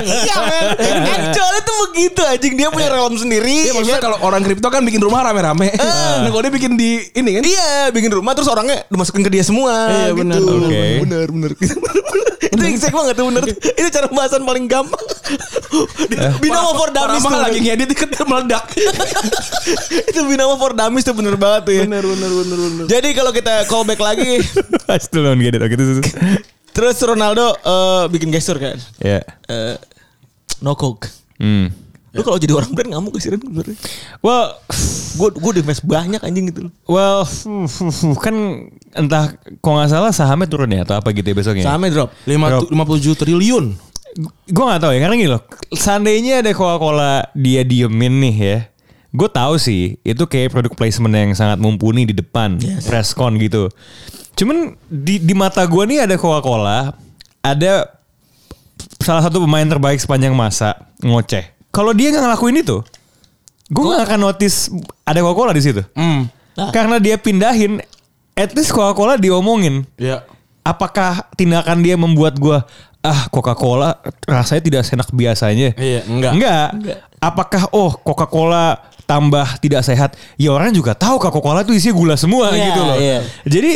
Iya 0.02 0.36
men 0.48 1.36
tuh 1.36 1.78
begitu 1.92 2.22
anjing 2.24 2.54
Dia 2.56 2.70
punya 2.72 2.90
realm 2.94 3.14
sendiri 3.18 3.68
Iya 3.70 3.74
maksudnya 3.76 4.02
kalau 4.02 4.18
orang 4.24 4.42
kripto 4.46 4.68
kan 4.72 4.82
bikin 4.88 5.04
rumah 5.04 5.28
rame-rame. 5.28 5.74
Nah 5.76 6.30
kalau 6.32 6.42
dia 6.42 6.54
bikin 6.54 6.80
di 6.80 7.04
ini 7.12 7.30
kan? 7.38 7.44
Iya 7.44 7.70
bikin 7.92 8.12
rumah 8.16 8.32
Terus 8.38 8.48
orangnya 8.48 8.88
dimasukin 8.88 9.22
ke 9.28 9.32
dia 9.34 9.44
semua 9.44 9.74
Iya, 9.92 10.16
gitu. 10.16 10.20
benar. 10.24 10.40
Oke. 10.40 10.84
Bener 11.04 11.28
bener 11.28 11.52
Itu 12.54 12.62
yang 12.62 12.78
saya 12.82 12.90
banget 12.90 13.14
tuh 13.22 13.26
bener 13.30 13.44
Itu 13.80 13.88
cara 13.94 14.06
pembahasan 14.10 14.42
paling 14.42 14.66
gampang 14.66 15.06
Binomo 16.44 16.74
for 16.76 16.90
Dummies 16.90 17.22
Parah 17.24 17.38
tuh 17.38 17.42
lagi 17.48 17.60
ngedit 17.64 17.88
dikit 17.88 18.10
meledak. 18.28 18.66
Itu 20.10 20.26
Binomo 20.26 20.58
for 20.58 20.74
Dummies 20.74 21.06
tuh 21.06 21.14
bener 21.14 21.38
banget 21.38 21.62
tuh 21.70 21.74
ya 21.78 21.84
bener 21.86 22.04
bener 22.04 22.30
bener 22.30 22.58
bener. 22.58 22.86
Jadi 22.90 23.10
kalau 23.14 23.32
kita 23.32 23.70
callback 23.70 24.02
lagi 24.02 24.42
Still 25.00 25.24
don't 25.24 25.40
get 25.40 25.56
it. 25.56 25.62
Oke, 25.64 25.76
terus. 26.74 26.98
Ronaldo 27.02 27.56
eh, 27.62 28.04
bikin 28.10 28.34
gestur 28.34 28.58
kan 28.60 28.78
Ya. 29.00 29.22
Eh, 29.48 29.76
No 30.62 30.74
coke 30.76 31.10
Hmm. 31.42 31.74
Lu 32.12 32.22
kalau 32.22 32.36
jadi 32.36 32.52
orang 32.52 32.72
brand 32.72 32.92
ngamuk 32.92 33.16
gak 33.16 33.24
sih 33.24 33.32
Ren? 33.32 33.40
Well, 34.20 34.60
Gue 35.12 35.28
gue 35.28 35.52
invest 35.60 35.84
banyak 35.84 36.24
anjing 36.24 36.48
gitu 36.48 36.68
loh. 36.68 36.74
well, 36.88 37.28
kan 38.18 38.36
entah 38.96 39.36
kok 39.60 39.72
nggak 39.72 39.92
salah 39.92 40.12
sahamnya 40.12 40.48
turun 40.48 40.72
ya 40.72 40.88
atau 40.88 40.96
apa 40.96 41.12
gitu 41.12 41.28
ya 41.28 41.36
besoknya. 41.36 41.64
Sahamnya 41.68 41.92
drop. 41.92 42.10
Lima 42.24 42.48
Drop. 42.48 42.72
57 42.72 43.20
triliun. 43.20 43.66
Gue 44.48 44.64
gak 44.64 44.80
tahu 44.80 44.92
ya 44.96 45.00
karena 45.04 45.16
gini 45.16 45.32
loh. 45.32 45.44
Seandainya 45.72 46.40
ada 46.40 46.52
Coca-Cola 46.52 47.28
dia 47.36 47.64
diemin 47.64 48.24
nih 48.24 48.36
ya. 48.40 48.58
Gue 49.12 49.28
tahu 49.28 49.60
sih 49.60 50.00
itu 50.04 50.24
kayak 50.24 50.56
produk 50.56 50.72
placement 50.72 51.12
yang 51.12 51.32
sangat 51.36 51.60
mumpuni 51.60 52.08
di 52.08 52.16
depan 52.16 52.56
Yes. 52.64 52.88
press 52.88 53.12
con 53.12 53.36
gitu. 53.36 53.68
Cuman 54.40 54.80
di 54.88 55.20
di 55.20 55.36
mata 55.36 55.68
gue 55.68 55.84
nih 55.84 56.08
ada 56.08 56.16
Coca-Cola, 56.16 56.96
ada 57.44 58.00
salah 59.04 59.28
satu 59.28 59.44
pemain 59.44 59.68
terbaik 59.68 60.00
sepanjang 60.00 60.32
masa 60.32 60.88
ngoceh. 61.04 61.52
Kalau 61.72 61.92
dia 61.92 62.12
nggak 62.12 62.24
ngelakuin 62.24 62.58
itu, 62.60 62.78
gue 63.68 63.84
nggak 63.84 64.04
akan 64.06 64.20
notice 64.22 64.68
ada 65.02 65.20
Coca-Cola 65.20 65.52
di 65.52 65.64
situ. 65.64 65.82
Hmm. 65.96 66.28
Nah. 66.52 66.70
Karena 66.70 67.00
dia 67.00 67.16
pindahin, 67.16 67.80
at 68.36 68.52
least 68.52 68.72
Coca-Cola 68.72 69.16
diomongin 69.16 69.88
Ya. 69.96 70.28
apakah 70.62 71.26
tindakan 71.34 71.80
dia 71.80 71.96
membuat 71.96 72.36
gua 72.38 72.68
ah 73.02 73.26
Coca-Cola 73.32 73.98
rasanya 74.28 74.62
tidak 74.62 74.84
senak 74.84 75.08
biasanya? 75.10 75.74
Iya, 75.74 76.04
enggak. 76.06 76.32
Enggak. 76.36 76.68
Apakah 77.18 77.64
oh 77.72 77.96
Coca-Cola 77.96 78.78
tambah 79.08 79.48
tidak 79.58 79.82
sehat? 79.82 80.14
Ya 80.36 80.52
orang 80.52 80.70
juga 80.70 80.92
tahu 80.94 81.18
Coca-Cola 81.18 81.64
itu 81.64 81.74
isinya 81.74 81.96
gula 81.96 82.16
semua 82.16 82.52
Iya, 82.52 82.66
gitu 82.68 82.82
loh. 82.84 82.98
iya. 83.00 83.18
Jadi 83.48 83.74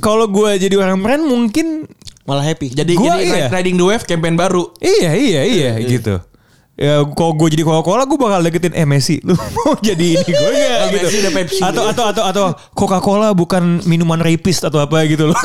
kalau 0.00 0.26
gua 0.26 0.56
jadi 0.56 0.74
orang 0.74 0.98
brand 0.98 1.22
mungkin 1.22 1.84
Malah 2.24 2.44
happy. 2.44 2.68
Jadi 2.72 2.92
Gua 2.92 3.16
jadi 3.16 3.24
iya. 3.24 3.46
riding 3.48 3.76
the 3.76 3.86
wave 3.86 4.04
campaign 4.04 4.36
baru. 4.36 4.68
iya 4.80 5.12
iya 5.12 5.42
iya 5.44 5.70
gitu. 5.80 6.20
Ya 6.78 7.02
kalau 7.04 7.34
gue 7.34 7.50
jadi 7.50 7.62
Coca-Cola 7.62 8.06
gue 8.06 8.14
bakal 8.14 8.38
deketin 8.40 8.70
eh 8.72 8.86
Messi 8.86 9.18
lu 9.20 9.34
mau 9.56 9.74
jadi 9.76 10.14
ini 10.14 10.22
gue 10.24 10.46
enggak 10.48 10.78
Oh, 10.78 10.86
gitu. 10.88 11.04
Messi 11.04 11.18
udah 11.18 11.32
Pepsi. 11.34 11.60
Atau 11.60 11.82
atau 11.84 12.04
atau 12.06 12.22
atau 12.24 12.44
Coca-Cola 12.70 13.34
bukan 13.34 13.82
minuman 13.82 14.16
rapist 14.16 14.62
atau 14.62 14.78
apa 14.78 15.02
gitu 15.04 15.26
loh. 15.26 15.38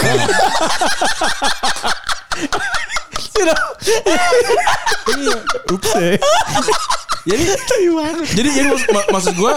Know? 5.14 5.38
Ups 5.70 5.92
ya. 5.94 6.16
Jadi 7.24 7.44
jadi 8.34 8.50
jadi 8.52 8.68
mak- 8.68 8.90
mak- 8.90 9.10
maksud 9.12 9.34
gua 9.34 9.56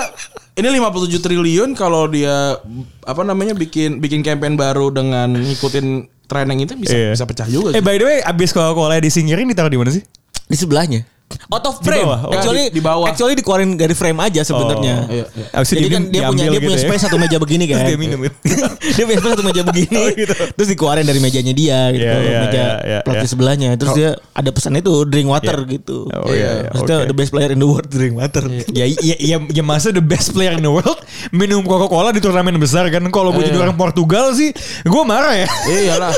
ini 0.54 0.66
57 0.66 1.18
triliun 1.18 1.70
kalau 1.72 2.06
dia 2.06 2.56
apa 3.02 3.22
namanya 3.22 3.52
bikin 3.52 3.98
bikin 3.98 4.22
campaign 4.22 4.54
baru 4.54 4.88
dengan 4.88 5.34
ngikutin 5.34 5.86
tren 6.26 6.46
yang 6.48 6.60
itu 6.60 6.74
bisa 6.74 6.92
Iya. 6.92 7.10
bisa 7.12 7.24
pecah 7.24 7.46
juga. 7.46 7.70
Eh 7.72 7.82
by 7.82 7.96
the 7.96 8.04
way 8.04 8.18
abis 8.20 8.50
Coca-Cola 8.50 8.98
disingkirin 8.98 9.46
ditaruh 9.46 9.68
di 9.68 9.76
mana 9.76 9.90
sih? 9.90 10.02
Di 10.46 10.56
sebelahnya. 10.56 11.06
Out 11.46 11.62
of 11.64 11.76
Di 11.78 11.84
frame. 11.84 12.06
bawah, 12.06 12.20
oh. 12.22 12.32
Actually 12.32 12.64
Di- 12.64 12.72
di 12.72 12.80
bawah. 12.80 13.06
Actually 13.06 13.34
dikeluarin 13.34 13.74
dari 13.74 13.94
frame 13.94 14.18
aja 14.20 14.42
sebenarnya. 14.42 14.94
Oh. 15.00 15.10
Iya, 15.10 15.24
iya. 15.30 15.46
Abis 15.52 15.68
itu 15.68 15.76
Jadi 15.76 15.88
kan 15.88 16.02
di- 16.02 16.10
dia 16.12 16.22
punya 16.24 16.44
dia 16.44 16.58
punya 16.58 16.58
gitu 16.60 16.70
ya. 16.72 16.82
space 16.86 17.02
satu 17.02 17.16
meja 17.16 17.36
begini 17.36 17.64
kan. 17.70 17.82
Dia 17.82 17.98
minum 17.98 18.18
gitu. 18.20 18.36
dia 18.94 19.04
punya 19.04 19.18
space 19.20 19.32
satu 19.32 19.44
meja 19.44 19.62
begini. 19.62 19.94
Oh, 20.06 20.10
gitu. 20.12 20.34
Terus 20.54 20.68
dikeluarin 20.68 21.02
dari 21.02 21.18
mejanya 21.18 21.50
dia 21.52 21.78
gitu. 21.90 22.02
Iya, 22.02 22.14
iya, 22.16 22.38
meja 22.40 22.54
iya, 22.56 22.70
iya, 22.78 22.98
pelatih 23.02 23.22
iya. 23.22 23.30
sebelahnya. 23.30 23.68
Terus 23.74 23.92
dia 23.92 24.10
ada 24.32 24.50
pesan 24.50 24.72
itu 24.74 24.92
drink 25.04 25.28
water 25.28 25.56
gitu. 25.66 25.98
Oh, 26.08 26.30
iya, 26.30 26.62
iya, 26.62 26.70
Maksudnya 26.70 26.96
oke. 27.00 27.08
the 27.10 27.16
best 27.16 27.30
player 27.30 27.50
in 27.52 27.58
the 27.58 27.68
world 27.68 27.88
drink 27.88 28.14
water. 28.14 28.44
ya, 28.70 28.84
ya, 28.86 29.14
ya, 29.18 29.36
ya 29.42 29.62
masa 29.62 29.90
the 29.90 30.02
best 30.02 30.30
player 30.30 30.50
in 30.50 30.62
the 30.62 30.70
world 30.70 30.98
minum 31.30 31.62
Coca-Cola 31.62 32.10
di 32.10 32.18
turnamen 32.18 32.54
besar 32.56 32.86
kan 32.88 33.02
kalau 33.08 33.30
gue 33.30 33.42
jadi 33.42 33.54
Iya. 33.56 33.64
orang 33.64 33.76
Portugal 33.76 34.30
sih 34.32 34.50
gue 34.82 35.02
marah 35.02 35.34
ya 35.34 35.48
Iya 35.66 35.94
lah. 35.98 36.12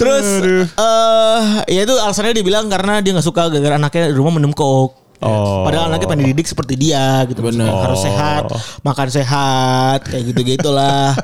Terus 0.00 0.26
eh 0.72 1.42
ya 1.68 1.80
itu 1.84 1.94
alasannya 1.94 2.32
dibilang 2.40 2.72
karena 2.72 3.04
dia 3.04 3.12
nggak 3.12 3.26
suka 3.28 3.52
gara-gara 3.52 3.76
anaknya 3.76 4.08
di 4.08 4.16
rumah 4.16 4.32
minum 4.32 4.56
coke. 4.56 4.96
Oh. 5.20 5.68
Padahal 5.68 5.92
anaknya 5.92 6.08
pengen 6.08 6.32
dididik 6.32 6.48
seperti 6.48 6.80
dia 6.80 7.28
gitu. 7.28 7.44
Bener. 7.44 7.68
Harus 7.68 8.00
sehat, 8.00 8.48
makan 8.80 9.08
sehat, 9.12 10.08
kayak 10.08 10.32
gitu-gitulah. 10.32 11.12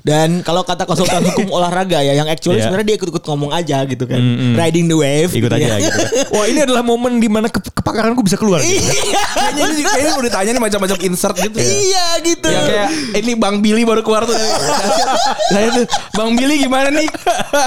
Dan 0.00 0.40
kalau 0.40 0.64
kata 0.64 0.84
konsultan 0.84 1.20
hukum 1.26 1.52
olahraga 1.56 2.00
ya 2.00 2.14
yang 2.14 2.26
actually 2.26 2.56
Iya. 2.56 2.66
sebenarnya 2.66 2.86
dia 2.88 2.96
ikut-ikut 2.96 3.22
ngomong 3.22 3.50
aja 3.52 3.84
gitu 3.84 4.04
kan. 4.04 4.16
Mm-mm. 4.16 4.52
Riding 4.56 4.86
the 4.86 4.96
wave. 4.96 5.30
ikut 5.30 5.48
gitu 5.48 5.54
aja 5.54 5.66
ya. 5.66 5.76
gitu 5.80 5.92
kan. 5.92 6.08
wah 6.36 6.44
ini 6.44 6.60
adalah 6.64 6.82
momen 6.82 7.16
di 7.16 7.28
mana 7.28 7.46
ke 7.46 7.60
kepakaran 7.60 8.12
gue 8.12 8.24
bisa 8.24 8.36
keluar 8.36 8.60
gitu. 8.60 8.80
Iya. 8.80 9.22
Kayaknya 9.50 9.64
ini 9.70 9.82
kayaknya 9.82 10.12
udah 10.14 10.26
ditanya 10.30 10.50
nih 10.52 10.62
macam-macam 10.62 10.98
insert 11.02 11.36
gitu. 11.36 11.56
ya. 11.58 11.66
Iya 11.66 12.06
gitu. 12.22 12.48
Yang 12.48 12.64
kayak 12.66 12.88
ini 13.18 13.32
Bang 13.34 13.56
Billy 13.60 13.82
baru 13.84 14.00
keluar 14.00 14.24
tuh. 14.24 14.36
Saya 15.50 15.68
tuh 15.74 15.84
Bang 16.14 16.32
Billy 16.32 16.60
gimana 16.60 16.88
nih? 16.88 17.08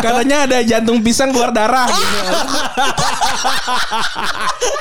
Katanya 0.01 0.37
ada 0.47 0.57
jantung 0.63 1.01
pisang 1.01 1.29
keluar 1.29 1.51
darah. 1.51 1.85
Gitu. 1.85 2.19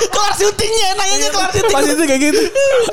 kelar 0.09 0.35
syutingnya 0.37 0.89
nanyanya 0.95 1.29
kelar 1.31 1.51
syuting. 1.53 1.75
Pas 1.75 1.85
itu 1.85 2.03
kayak 2.05 2.21
gitu. 2.23 2.43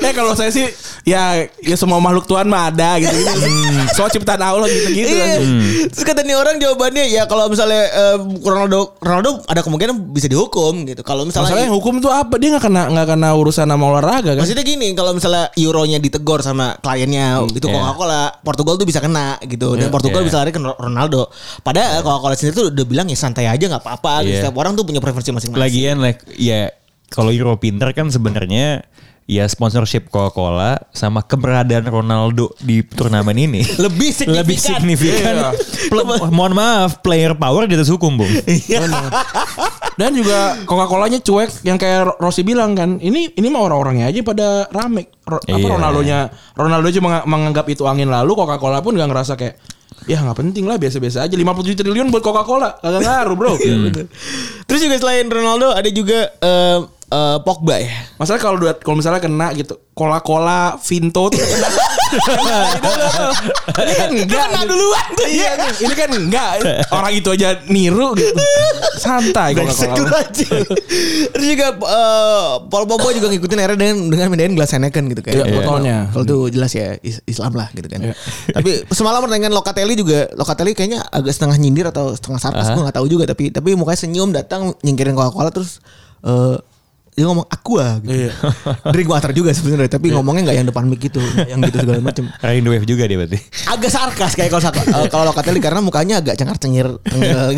Ya 0.00 0.10
kalau 0.12 0.32
saya 0.34 0.50
sih 0.50 0.66
ya 1.06 1.22
ya 1.62 1.76
semua 1.78 2.02
makhluk 2.02 2.26
Tuhan 2.26 2.44
mah 2.44 2.68
ada 2.68 2.98
gitu. 2.98 3.14
gitu. 3.14 3.48
Soal 3.94 4.10
ciptaan 4.10 4.42
Allah 4.42 4.59
gitu-gitu. 4.66 5.08
Iya. 5.08 5.24
kan. 5.24 5.40
Terus 5.88 6.04
kata 6.04 6.20
nih 6.20 6.36
orang 6.36 6.56
jawabannya 6.58 7.04
ya 7.08 7.24
kalau 7.24 7.48
misalnya 7.48 7.82
eh, 7.88 8.16
Ronaldo 8.42 8.98
Ronaldo 8.98 9.40
ada 9.46 9.62
kemungkinan 9.62 10.12
bisa 10.12 10.26
dihukum 10.26 10.84
gitu. 10.84 11.00
Kalau 11.00 11.24
misalnya 11.24 11.54
Masalahnya 11.54 11.72
hukum 11.72 11.94
tuh 11.98 12.10
apa? 12.10 12.36
Dia 12.36 12.52
nggak 12.52 12.64
kena 12.66 12.82
nggak 12.90 13.06
kena 13.08 13.28
urusan 13.32 13.64
sama 13.64 13.84
olahraga 13.86 14.36
kan? 14.36 14.42
Maksudnya 14.42 14.66
gini, 14.66 14.92
kalau 14.92 15.14
misalnya 15.14 15.48
euronya 15.54 15.96
ditegor 15.96 16.42
sama 16.42 16.76
kliennya 16.78 17.40
itu 17.48 17.64
iya. 17.64 17.74
Coca-Cola, 17.78 18.22
Portugal 18.42 18.74
tuh 18.76 18.84
bisa 18.84 18.98
kena 18.98 19.38
gitu. 19.46 19.78
Dan 19.78 19.88
Iya, 19.88 19.94
Portugal 19.94 20.20
iya. 20.20 20.26
bisa 20.26 20.36
lari 20.42 20.50
ke 20.50 20.60
Ronaldo. 20.60 21.30
Padahal 21.62 22.02
Coca-Cola 22.02 22.34
sendiri 22.34 22.54
tuh 22.56 22.66
udah 22.74 22.84
bilang 22.84 23.06
ya 23.06 23.16
santai 23.16 23.46
aja 23.46 23.64
nggak 23.64 23.80
apa-apa. 23.80 24.26
gitu. 24.26 24.34
Iya. 24.34 24.40
Setiap 24.44 24.56
orang 24.58 24.74
tuh 24.74 24.84
punya 24.84 24.98
preferensi 24.98 25.30
masing-masing. 25.30 25.60
lagian 25.60 25.96
like 26.00 26.20
ya 26.34 26.72
kalau 27.08 27.30
Euro 27.30 27.58
pinter 27.58 27.90
kan 27.90 28.06
sebenarnya 28.08 28.86
ya 29.30 29.46
sponsorship 29.46 30.10
Coca-Cola 30.10 30.90
sama 30.90 31.22
keberadaan 31.22 31.86
Ronaldo 31.86 32.50
di 32.58 32.82
turnamen 32.82 33.38
ini 33.38 33.62
Lebih 33.78 34.10
signifikan. 34.10 34.34
lebih 34.36 34.58
signifikan. 34.58 35.34
Iya. 35.36 35.50
Ple- 35.86 36.02
mohon 36.28 36.50
maaf, 36.50 36.98
player 36.98 37.32
power 37.32 37.64
di 37.64 37.74
atas 37.74 37.86
hukum, 37.88 38.18
Bung. 38.18 38.26
Iya. 38.42 38.82
Dan 39.94 40.10
juga 40.12 40.58
Coca-Colanya 40.64 41.20
cuek 41.20 41.62
yang 41.62 41.76
kayak 41.76 42.18
Rossi 42.18 42.42
bilang 42.42 42.74
kan. 42.74 42.98
Ini 42.98 43.32
ini 43.32 43.46
mah 43.46 43.62
orang-orangnya 43.62 44.08
aja 44.08 44.18
pada 44.20 44.48
rame. 44.68 45.06
Ro- 45.22 45.38
apa 45.38 45.54
Iya. 45.54 45.70
Ronaldonya 45.70 46.18
Ronaldo 46.52 46.88
cuma 46.90 47.22
menganggap 47.22 47.66
itu 47.68 47.86
angin 47.86 48.08
lalu 48.08 48.34
Coca-Cola 48.34 48.82
pun 48.82 48.92
gak 48.92 49.06
ngerasa 49.06 49.34
kayak 49.34 49.54
ya 50.02 50.16
nggak 50.18 50.32
penting 50.34 50.64
lah 50.64 50.74
biasa-biasa 50.74 51.22
aja 51.22 51.34
57 51.36 51.76
triliun 51.76 52.08
buat 52.08 52.18
Coca-Cola 52.20 52.80
kagak 52.80 53.00
ngaruh 53.00 53.36
bro 53.36 53.52
Terus 54.64 54.80
juga 54.80 54.96
selain 54.96 55.28
Ronaldo 55.28 55.70
ada 55.70 55.86
juga 55.86 56.24
eh, 56.32 56.78
eh, 57.10 57.38
Pogba 57.42 57.76
ya. 57.76 57.90
masalah 58.16 58.38
kalau 58.38 58.56
duet 58.56 58.78
kalau 58.80 58.96
misalnya 58.96 59.18
kena 59.18 59.50
gitu 59.52 59.74
Coca-Cola 59.90 60.80
Vinto 60.80 61.28
tuh 61.28 61.36
kena. 61.36 61.68
ini 63.84 63.92
kan 63.94 64.08
enggak. 64.10 64.46
Kena 64.48 64.60
duluan 64.64 65.06
tuh. 65.12 65.26
Iya, 65.28 65.50
ini 65.76 65.94
kan 65.94 66.08
enggak. 66.08 66.52
Orang 66.88 67.12
itu 67.12 67.28
aja 67.30 67.60
niru 67.68 68.16
gitu. 68.16 68.32
Santai 68.96 69.52
kalau 69.52 69.68
aja. 69.68 70.46
Terus 71.36 71.46
juga 71.46 71.66
eh, 71.76 72.50
Paul 72.64 72.84
Pogba 72.88 73.12
juga 73.12 73.28
ngikutin 73.28 73.58
era 73.60 73.74
dengan 73.76 74.08
dengan 74.08 74.32
mindahin 74.32 74.56
gelas 74.56 74.72
Heineken 74.72 75.12
gitu 75.12 75.20
kan. 75.20 75.36
Iya, 75.36 75.44
botolnya. 75.52 75.96
Kalau 76.10 76.24
itu 76.24 76.38
jelas 76.56 76.72
ya 76.72 76.96
is- 77.04 77.22
Islam 77.28 77.52
lah 77.52 77.68
gitu 77.76 77.86
kan. 77.86 78.00
Iya. 78.00 78.14
Tapi 78.56 78.70
semalam 78.90 79.20
pertandingan 79.20 79.52
Locatelli 79.52 79.94
juga 79.94 80.32
Locatelli 80.32 80.72
kayaknya 80.72 81.04
agak 81.12 81.36
setengah 81.36 81.60
nyindir 81.60 81.86
atau 81.92 82.16
setengah 82.16 82.40
sarkas 82.40 82.72
gue 82.72 82.82
nggak 82.82 82.96
tahu 82.96 83.06
juga 83.06 83.28
tapi 83.28 83.52
tapi 83.52 83.76
mukanya 83.76 84.00
senyum 84.00 84.32
datang 84.32 84.72
nyingkirin 84.80 85.12
Coca-Cola 85.12 85.52
terus 85.52 85.78
eh 86.24 86.56
dia 87.20 87.28
ngomong 87.28 87.44
aqua 87.52 88.00
gitu. 88.00 88.16
Iya. 88.16 88.32
Drink 88.96 89.08
water 89.12 89.36
juga 89.36 89.52
sebenarnya 89.52 89.92
tapi 89.92 90.08
ngomongnya 90.08 90.48
nggak 90.48 90.56
yang 90.56 90.68
depan 90.72 90.88
mic 90.88 91.04
gitu, 91.04 91.20
yang 91.44 91.60
gitu 91.60 91.84
segala 91.84 92.00
macam. 92.00 92.32
The 92.40 92.68
wave 92.72 92.88
juga 92.88 93.04
dia 93.04 93.20
berarti. 93.20 93.36
Agak 93.68 93.92
sarkas 93.92 94.32
kayak 94.32 94.48
kalau 94.48 94.64
eh, 94.72 95.08
kalau 95.12 95.24
Locatelli 95.28 95.60
karena 95.60 95.84
mukanya 95.84 96.24
agak 96.24 96.40
cengar-cengir 96.40 96.88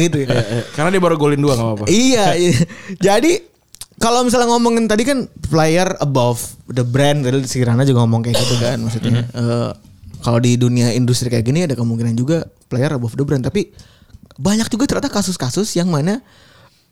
gitu 0.03 0.17
ya. 0.27 0.35
Eh, 0.35 0.67
Karena 0.75 0.91
dia 0.91 0.99
baru 0.99 1.15
golin 1.15 1.39
dua 1.39 1.55
gak 1.55 1.63
apa-apa. 1.63 1.85
Iya, 1.87 2.35
iya. 2.35 2.59
Jadi 2.99 3.39
kalau 4.03 4.27
misalnya 4.27 4.51
ngomongin 4.51 4.91
tadi 4.91 5.07
kan 5.07 5.31
player 5.47 5.95
above 6.03 6.43
the 6.67 6.83
brand, 6.83 7.23
tadi 7.23 7.47
si 7.47 7.63
Rana 7.63 7.87
juga 7.87 8.03
ngomong 8.03 8.27
kayak 8.27 8.35
gitu 8.35 8.59
kan 8.59 8.83
maksudnya. 8.83 9.23
Eh, 9.31 9.71
kalau 10.27 10.43
di 10.43 10.59
dunia 10.59 10.91
industri 10.91 11.31
kayak 11.31 11.47
gini 11.47 11.71
ada 11.71 11.79
kemungkinan 11.79 12.19
juga 12.19 12.51
player 12.67 12.99
above 12.99 13.15
the 13.15 13.23
brand, 13.23 13.47
tapi 13.47 13.71
banyak 14.43 14.67
juga 14.67 14.91
ternyata 14.91 15.13
kasus-kasus 15.13 15.71
yang 15.79 15.87
mana 15.87 16.19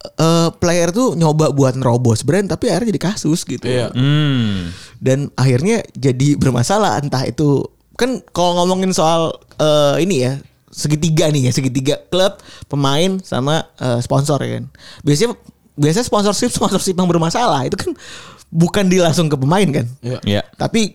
eh, 0.00 0.48
player 0.56 0.88
tuh 0.90 1.12
nyoba 1.14 1.52
buat 1.52 1.76
nerobos 1.76 2.24
brand 2.24 2.48
tapi 2.48 2.68
akhirnya 2.68 2.92
jadi 2.96 3.02
kasus 3.12 3.44
gitu. 3.44 3.64
Iya. 3.64 3.92
Hmm. 3.92 4.72
Dan 5.00 5.28
akhirnya 5.36 5.84
jadi 5.92 6.36
bermasalah 6.36 7.00
entah 7.00 7.24
itu 7.24 7.64
kan 7.96 8.24
kalau 8.32 8.64
ngomongin 8.64 8.96
soal 8.96 9.36
eh, 9.60 10.00
ini 10.00 10.24
ya 10.24 10.32
segitiga 10.70 11.28
nih 11.28 11.50
ya 11.50 11.52
segitiga 11.52 11.94
klub 12.08 12.38
pemain 12.70 13.18
sama 13.20 13.66
eh, 13.76 13.98
sponsor 14.00 14.38
ya 14.40 14.62
kan 14.62 14.64
biasanya 15.02 15.34
biasanya 15.74 16.06
sponsorship 16.06 16.48
sponsorship 16.54 16.94
yang 16.94 17.10
bermasalah 17.10 17.66
itu 17.66 17.74
kan 17.76 17.90
bukan 18.48 18.86
di 18.86 19.02
langsung 19.02 19.26
ke 19.26 19.36
pemain 19.36 19.66
kan 19.68 19.86
Iya. 20.00 20.18
Ya. 20.22 20.42
tapi 20.54 20.94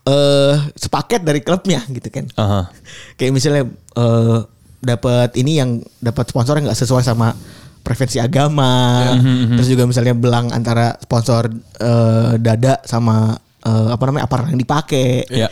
eh 0.00 0.56
sepaket 0.74 1.20
dari 1.22 1.44
klubnya 1.44 1.84
gitu 1.92 2.08
kan 2.08 2.24
Aha. 2.34 2.72
kayak 3.20 3.32
misalnya 3.36 3.68
eh 3.94 4.38
dapat 4.80 5.36
ini 5.36 5.60
yang 5.60 5.84
dapat 6.00 6.32
sponsor 6.32 6.56
yang 6.56 6.72
nggak 6.72 6.80
sesuai 6.80 7.04
sama 7.04 7.36
preferensi 7.80 8.16
agama 8.16 9.02
terus 9.50 9.66
juga 9.66 9.84
misalnya 9.84 10.12
belang 10.12 10.48
antara 10.48 10.94
sponsor 10.96 11.48
eh, 11.76 12.32
dada 12.36 12.78
sama 12.82 13.32
eh, 13.58 13.88
apa 13.88 14.02
namanya 14.04 14.24
apa 14.24 14.46
yang 14.46 14.58
dipakai 14.58 15.24
Iya. 15.26 15.48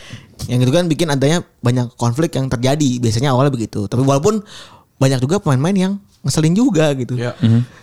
yang 0.47 0.59
itu 0.59 0.69
kan 0.69 0.85
bikin 0.85 1.07
adanya 1.07 1.41
banyak 1.59 1.91
konflik 1.93 2.31
yang 2.31 2.47
terjadi 2.47 2.97
biasanya 2.97 3.33
awalnya 3.33 3.51
begitu 3.51 3.85
tapi 3.85 4.01
walaupun 4.01 4.39
banyak 4.95 5.19
juga 5.19 5.37
pemain-pemain 5.37 5.77
yang 5.79 5.93
ngeselin 6.21 6.53
juga 6.53 6.91
gitu 6.93 7.15
Iya. 7.15 7.33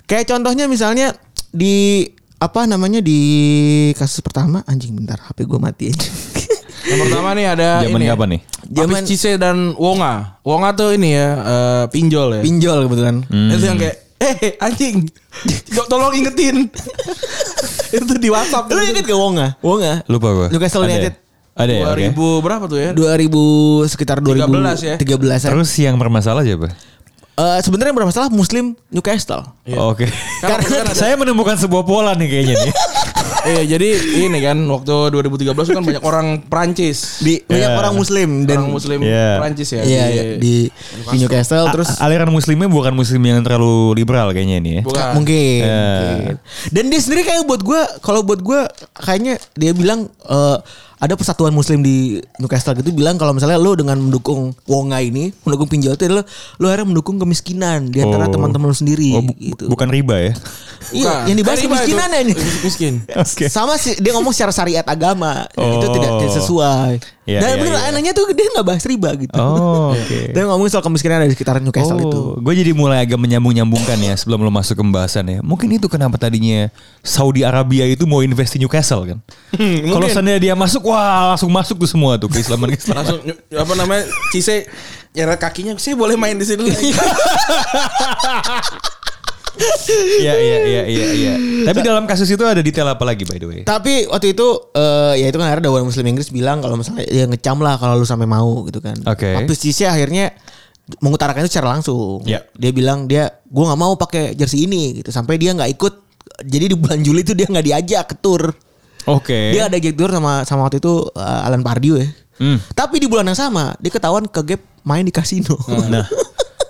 kayak 0.04 0.26
contohnya 0.26 0.64
misalnya 0.66 1.12
di 1.48 2.06
apa 2.36 2.64
namanya 2.64 3.00
di 3.00 3.20
kasus 3.92 4.20
pertama 4.20 4.60
anjing 4.64 4.92
bentar 4.92 5.16
HP 5.18 5.42
gue 5.42 5.58
mati 5.58 5.88
aja 5.88 6.08
Yang 6.86 7.00
pertama 7.02 7.34
nih 7.34 7.46
ada 7.50 7.82
Zaman 7.82 7.98
ini. 7.98 8.06
kapan 8.06 8.28
nih? 8.30 8.40
Zaman 8.62 9.02
Cise 9.02 9.32
dan 9.34 9.74
Wonga. 9.74 10.38
Wonga 10.46 10.70
tuh 10.70 10.94
ini 10.94 11.10
ya 11.10 11.28
eh, 11.34 11.84
pinjol 11.90 12.38
ya. 12.38 12.42
pinjol 12.46 12.78
kebetulan 12.86 13.16
Itu 13.26 13.64
yang 13.64 13.74
kayak 13.74 14.05
eh 14.16 14.56
anjing. 14.58 15.04
Jok, 15.68 15.86
Tolong 15.86 16.12
ingetin. 16.14 16.68
itu 17.96 18.12
di 18.16 18.28
WhatsApp. 18.28 18.66
lu 18.66 18.82
inget 18.82 19.04
gak 19.04 19.14
Wonga 19.14 19.54
Wonga 19.60 20.02
Lupa 20.06 20.28
gue. 20.32 20.46
Newcastle 20.50 20.82
Ada 20.82 20.88
ya? 20.88 20.94
United. 20.96 21.14
Ada 21.56 21.72
ya? 21.72 21.84
oke. 21.88 22.04
2000 22.12 22.44
berapa 22.44 22.64
tuh 22.66 22.78
ya? 22.78 22.90
2000 22.92 23.92
sekitar 23.92 24.16
13 24.20 24.36
ya? 24.82 24.96
2013 25.00 25.46
ya. 25.46 25.50
Terus 25.52 25.70
yang 25.78 25.96
bermasalah 25.96 26.42
siapa? 26.44 26.68
Eh, 27.36 27.58
sebenarnya 27.60 27.92
yang 27.92 28.00
bermasalah 28.00 28.28
Muslim 28.32 28.72
Newcastle. 28.88 29.44
Oh, 29.76 29.92
Oke. 29.92 30.08
Karena- 30.40 30.64
karena 30.84 30.94
saya 30.96 31.14
menemukan 31.16 31.56
sebuah 31.56 31.84
pola 31.84 32.16
nih 32.16 32.28
kayaknya 32.28 32.54
nih. 32.64 32.72
Iya, 33.46 33.62
jadi 33.68 33.88
ini 34.20 34.38
kan 34.38 34.58
waktu 34.66 34.94
2013 35.08 35.54
kan 35.70 35.80
banyak 35.80 36.02
orang 36.02 36.26
Prancis. 36.42 37.18
Di 37.18 37.38
banyak 37.40 37.70
Ya. 37.70 37.78
orang 37.78 37.94
Muslim 37.94 38.28
dan 38.42 38.58
orang 38.60 38.72
muslim 38.72 38.98
Iya. 39.00 39.38
Prancis 39.38 39.68
ya. 39.70 39.82
Iya, 39.82 40.04
iya, 40.08 40.22
di, 40.36 40.66
di 41.06 41.16
Newcastle 41.16 41.70
terus 41.70 41.94
A- 41.94 42.04
aliran 42.04 42.28
muslimnya 42.28 42.66
bukan 42.66 42.92
muslim 42.92 43.22
yang 43.22 43.40
terlalu 43.40 43.94
liberal 43.94 44.30
kayaknya 44.30 44.56
ini 44.58 44.70
ya. 44.72 44.82
Bukan. 44.82 45.10
mungkin, 45.14 45.60
Ya. 45.62 45.82
mungkin. 46.10 46.34
Dan 46.68 46.84
dia 46.88 47.00
sendiri 47.00 47.22
kayak 47.22 47.42
buat 47.44 47.62
gue, 47.62 47.80
kalau 48.00 48.20
buat 48.20 48.40
gue 48.40 48.60
kayaknya 48.96 49.38
dia 49.52 49.70
bilang 49.70 50.10
eh, 50.22 50.58
ada 50.96 51.12
persatuan 51.12 51.50
Muslim 51.50 51.80
di 51.80 51.96
Newcastle 52.36 52.72
gitu 52.74 52.88
bilang 52.90 53.14
kalau 53.14 53.30
misalnya 53.30 53.56
lo 53.56 53.72
dengan 53.72 53.96
mendukung 53.96 54.56
Wonga 54.64 54.98
ini, 54.98 55.28
mendukung 55.42 55.66
pinjol 55.66 55.92
itu 55.92 56.08
lo 56.08 56.24
lo 56.56 56.66
akhirnya 56.66 56.88
mendukung 56.88 57.16
kemiskinan 57.16 57.88
di 57.88 58.00
antara 58.00 58.24
Oh. 58.24 58.32
teman-teman 58.32 58.66
lo 58.66 58.74
sendiri 58.74 59.12
Oh, 59.12 59.20
bu- 59.20 59.36
gitu. 59.36 59.64
Bukan 59.66 59.88
riba 59.88 60.16
ya? 60.18 60.32
Iya, 60.86 61.26
yang 61.26 61.36
dibahas 61.36 61.58
riba 61.58 61.76
kemiskinan 61.76 62.08
itu. 62.08 62.14
ya 62.14 62.20
ini. 62.22 62.32
Miskin. 62.62 62.94
Oke. 63.12 63.44
Sama 63.46 63.76
sih 63.76 63.96
dia 63.96 64.12
ngomong 64.12 64.30
secara 64.30 64.50
syariat 64.50 64.84
agama 64.84 65.44
Oh. 65.54 65.76
itu 65.76 65.86
tidak, 65.90 66.10
tidak 66.18 66.32
sesuai. 66.34 66.92
Iya, 67.26 67.42
Dan 67.42 67.48
iya, 67.50 67.58
bener 67.58 67.74
anehnya 67.82 68.12
tuh 68.14 68.30
dia 68.30 68.46
nggak 68.48 68.62
bahas 68.64 68.86
riba 68.86 69.10
gitu. 69.18 69.34
Oh, 69.34 69.90
oke. 69.98 70.30
Dia 70.30 70.42
ngomongin 70.46 70.70
soal 70.70 70.80
kemiskinan 70.80 71.18
ada 71.18 71.26
di 71.26 71.34
sekitaran 71.34 71.58
Newcastle 71.58 71.98
itu. 71.98 72.14
Oh, 72.14 72.38
gue 72.38 72.54
jadi 72.54 72.70
mulai 72.70 73.02
agak 73.02 73.18
menyambung-nyambungkan 73.18 73.98
ya 73.98 74.14
sebelum 74.14 74.40
lo 74.40 74.50
masuk 74.50 74.78
ke 74.78 74.82
pembahasan 74.82 75.26
ya. 75.26 75.38
Mungkin 75.42 75.66
itu 75.72 75.90
kenapa 75.90 76.14
tadinya 76.16 76.70
Saudi 77.02 77.42
Arabia 77.42 77.82
itu 77.84 78.06
mau 78.06 78.22
invest 78.22 78.54
di 78.54 78.62
Newcastle 78.62 79.02
kan. 79.04 79.18
Kalau 79.58 80.06
seandainya 80.06 80.38
dia 80.40 80.54
masuk, 80.54 80.85
wah 80.86 81.34
langsung 81.34 81.50
masuk 81.50 81.82
tuh 81.82 81.90
semua 81.90 82.14
tuh 82.14 82.30
keislaman 82.30 82.70
keislaman. 82.74 83.02
Langsung 83.02 83.18
apa 83.50 83.72
namanya? 83.74 84.04
Cise 84.30 84.70
nyeret 85.16 85.40
kakinya, 85.42 85.74
saya 85.80 85.98
boleh 85.98 86.14
main 86.14 86.38
di 86.38 86.46
sini. 86.46 86.70
Iya 89.96 90.34
iya 90.36 90.58
iya 90.68 90.82
iya 90.84 91.06
iya. 91.16 91.34
Tapi 91.64 91.80
dalam 91.80 92.04
kasus 92.04 92.28
itu 92.28 92.44
ada 92.44 92.60
detail 92.60 92.92
apa 92.92 93.04
lagi 93.08 93.24
by 93.24 93.38
the 93.40 93.48
way? 93.48 93.60
Tapi 93.64 94.04
waktu 94.04 94.36
itu 94.36 94.46
eh, 94.76 95.24
ya 95.24 95.26
itu 95.32 95.36
kan 95.40 95.48
akhirnya 95.48 95.72
Dewan 95.72 95.88
Muslim 95.88 96.04
Inggris 96.12 96.28
bilang 96.28 96.60
kalau 96.60 96.76
misalnya 96.76 97.08
ya 97.08 97.24
ngecam 97.24 97.64
lah 97.64 97.80
kalau 97.80 97.96
lu 97.96 98.04
sampai 98.04 98.28
mau 98.28 98.68
gitu 98.68 98.84
kan. 98.84 99.00
Oke. 99.08 99.32
Tapi 99.32 99.52
Cisse 99.56 99.88
akhirnya 99.88 100.36
mengutarakan 101.00 101.48
itu 101.48 101.56
secara 101.56 101.72
langsung. 101.72 102.20
Ya. 102.28 102.44
Dia 102.52 102.70
bilang 102.76 103.08
dia 103.08 103.32
gua 103.48 103.72
nggak 103.72 103.80
mau 103.80 103.96
pakai 103.96 104.36
jersey 104.36 104.68
ini 104.68 105.00
gitu 105.00 105.08
sampai 105.08 105.40
dia 105.40 105.56
nggak 105.56 105.72
ikut. 105.72 105.94
Jadi 106.44 106.64
di 106.68 106.76
bulan 106.76 107.00
Juli 107.00 107.24
itu 107.24 107.32
dia 107.32 107.48
nggak 107.48 107.64
diajak 107.64 108.04
ke 108.12 108.14
tour. 108.20 108.52
Oke. 109.06 109.54
Dia 109.54 109.70
ada 109.70 109.76
gig 109.78 109.94
tour 109.94 110.10
sama 110.10 110.42
sama 110.42 110.66
waktu 110.66 110.82
itu 110.82 111.06
eh, 111.14 111.46
Alan 111.46 111.62
Pardew 111.62 112.02
ya. 112.02 112.08
Hmm. 112.36 112.58
Tapi 112.76 113.00
di 113.00 113.06
bulan 113.08 113.24
yang 113.26 113.38
sama 113.38 113.72
dia 113.80 113.88
ketahuan 113.88 114.26
ke 114.28 114.40
gap 114.42 114.60
main 114.82 115.06
di 115.06 115.14
kasino. 115.14 115.56
Nah. 115.88 116.04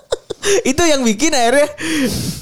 itu 0.71 0.79
yang 0.79 1.03
bikin 1.03 1.33
akhirnya 1.35 1.67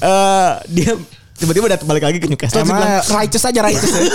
eh, 0.04 0.50
dia 0.70 0.92
tiba-tiba 1.36 1.66
datang 1.68 1.84
balik 1.84 2.02
lagi 2.02 2.16
ke 2.16 2.26
Newcastle. 2.26 2.58
terus 2.58 2.66
bilang, 2.66 2.80
Emang 2.98 3.12
righteous 3.14 3.44
aja 3.44 3.60
righteous 3.60 3.92
ya. 3.92 4.02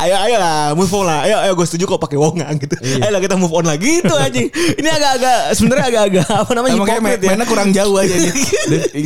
ayo 0.00 0.14
ayo 0.18 0.36
lah 0.36 0.72
move 0.72 0.90
on 0.90 1.04
lah 1.04 1.24
ayo 1.24 1.36
ayo 1.40 1.52
gue 1.52 1.64
setuju 1.64 1.84
kok 1.86 2.00
pakai 2.00 2.16
wonga 2.16 2.44
gitu 2.54 2.72
ayo 2.76 3.10
lah 3.10 3.18
kita 3.18 3.34
move 3.34 3.50
on 3.50 3.64
lagi 3.64 4.00
itu 4.00 4.12
aja 4.12 4.40
ini 4.74 4.88
agak-agak 4.88 5.38
sebenarnya 5.52 5.84
agak-agak 5.86 6.26
apa 6.26 6.50
namanya 6.50 6.72
Emang 6.74 6.86
hipokrit 6.86 7.02
main- 7.02 7.16
ya 7.16 7.28
mainnya 7.30 7.46
kurang 7.46 7.68
jauh 7.70 7.96
aja 7.96 8.14
nih. 8.18 8.32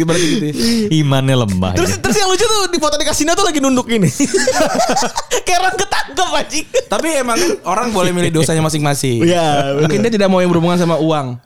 Berarti 0.01 0.27
gitu. 0.27 0.45
ya. 0.45 0.55
Imannya 0.97 1.37
lemah. 1.37 1.73
terus 1.75 1.91
ya. 1.91 1.99
terus 1.99 2.17
yang 2.17 2.29
lucu 2.29 2.45
tuh 2.45 2.63
di 2.67 2.79
foto 2.79 2.95
di 2.95 3.05
kasino 3.05 3.33
tuh 3.33 3.45
lagi 3.45 3.59
nunduk 3.59 3.87
ini 3.89 4.11
kayak 5.47 5.59
orang 5.61 5.77
ketangkep 5.77 6.29
anjing 6.35 6.67
Tapi 6.85 7.09
emang 7.17 7.37
kan 7.37 7.51
orang 7.65 7.87
boleh 7.91 8.11
milih 8.11 8.31
dosanya 8.33 8.63
masing-masing. 8.63 9.23
Iya, 9.25 9.79
Mungkin 9.79 9.99
dia 10.01 10.13
tidak 10.13 10.27
mau 10.27 10.39
yang 10.39 10.49
berhubungan 10.49 10.77
sama 10.77 10.97
uang. 10.97 11.39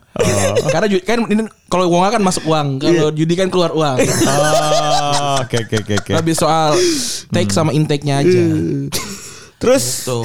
Karena 0.67 0.87
ju- 0.87 1.01
kan 1.01 1.23
kalau 1.69 1.87
uang 1.89 2.03
kan 2.05 2.19
masuk 2.19 2.43
uang, 2.45 2.67
kalau 2.77 3.11
judi 3.11 3.33
kan 3.33 3.47
keluar 3.47 3.71
uang. 3.71 3.97
Oh, 3.97 4.98
Oke 5.43 5.57
oke 5.63 5.77
oke 5.85 5.95
oke. 6.03 6.13
Lebih 6.19 6.35
soal 6.35 6.75
take 7.31 7.51
sama 7.51 7.71
intake-nya 7.75 8.23
aja. 8.23 8.43
terus 9.63 10.07
Tuh. 10.07 10.23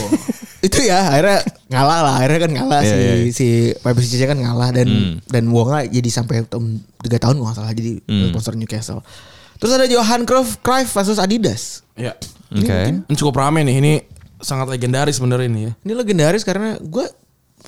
itu 0.62 0.86
ya 0.86 1.10
akhirnya 1.10 1.42
ngalah 1.74 2.00
lah 2.06 2.14
akhirnya 2.22 2.40
kan 2.46 2.52
ngalah 2.54 2.82
Iya, 2.86 2.94
si 2.94 2.96
iya, 3.02 3.14
iya. 3.18 3.32
si 3.34 3.48
PPCC 3.82 4.30
kan 4.30 4.38
ngalah 4.38 4.70
dan 4.70 5.18
dan 5.26 5.50
Wonga 5.50 5.90
jadi 5.90 6.06
sampai 6.06 6.46
tahun 6.46 6.86
tiga 7.02 7.18
tahun 7.18 7.42
nggak 7.42 7.58
salah 7.58 7.74
jadi 7.74 7.98
sponsor 8.30 8.54
Newcastle 8.54 9.02
terus 9.58 9.74
ada 9.74 9.90
Johan 9.90 10.30
Cruyff 10.30 10.62
Cruyff 10.62 10.94
versus 10.94 11.18
Adidas 11.18 11.82
Ya. 11.94 12.18
Oke. 12.50 13.06
Ini 13.06 13.16
cukup 13.18 13.38
rame 13.38 13.62
nih. 13.62 13.76
Ini 13.78 13.94
sangat 14.42 14.66
legendaris 14.70 15.18
sebenarnya 15.18 15.46
ini 15.50 15.62
ya. 15.70 15.72
Ini 15.86 15.94
legendaris 15.94 16.42
karena 16.42 16.78
gue 16.82 17.06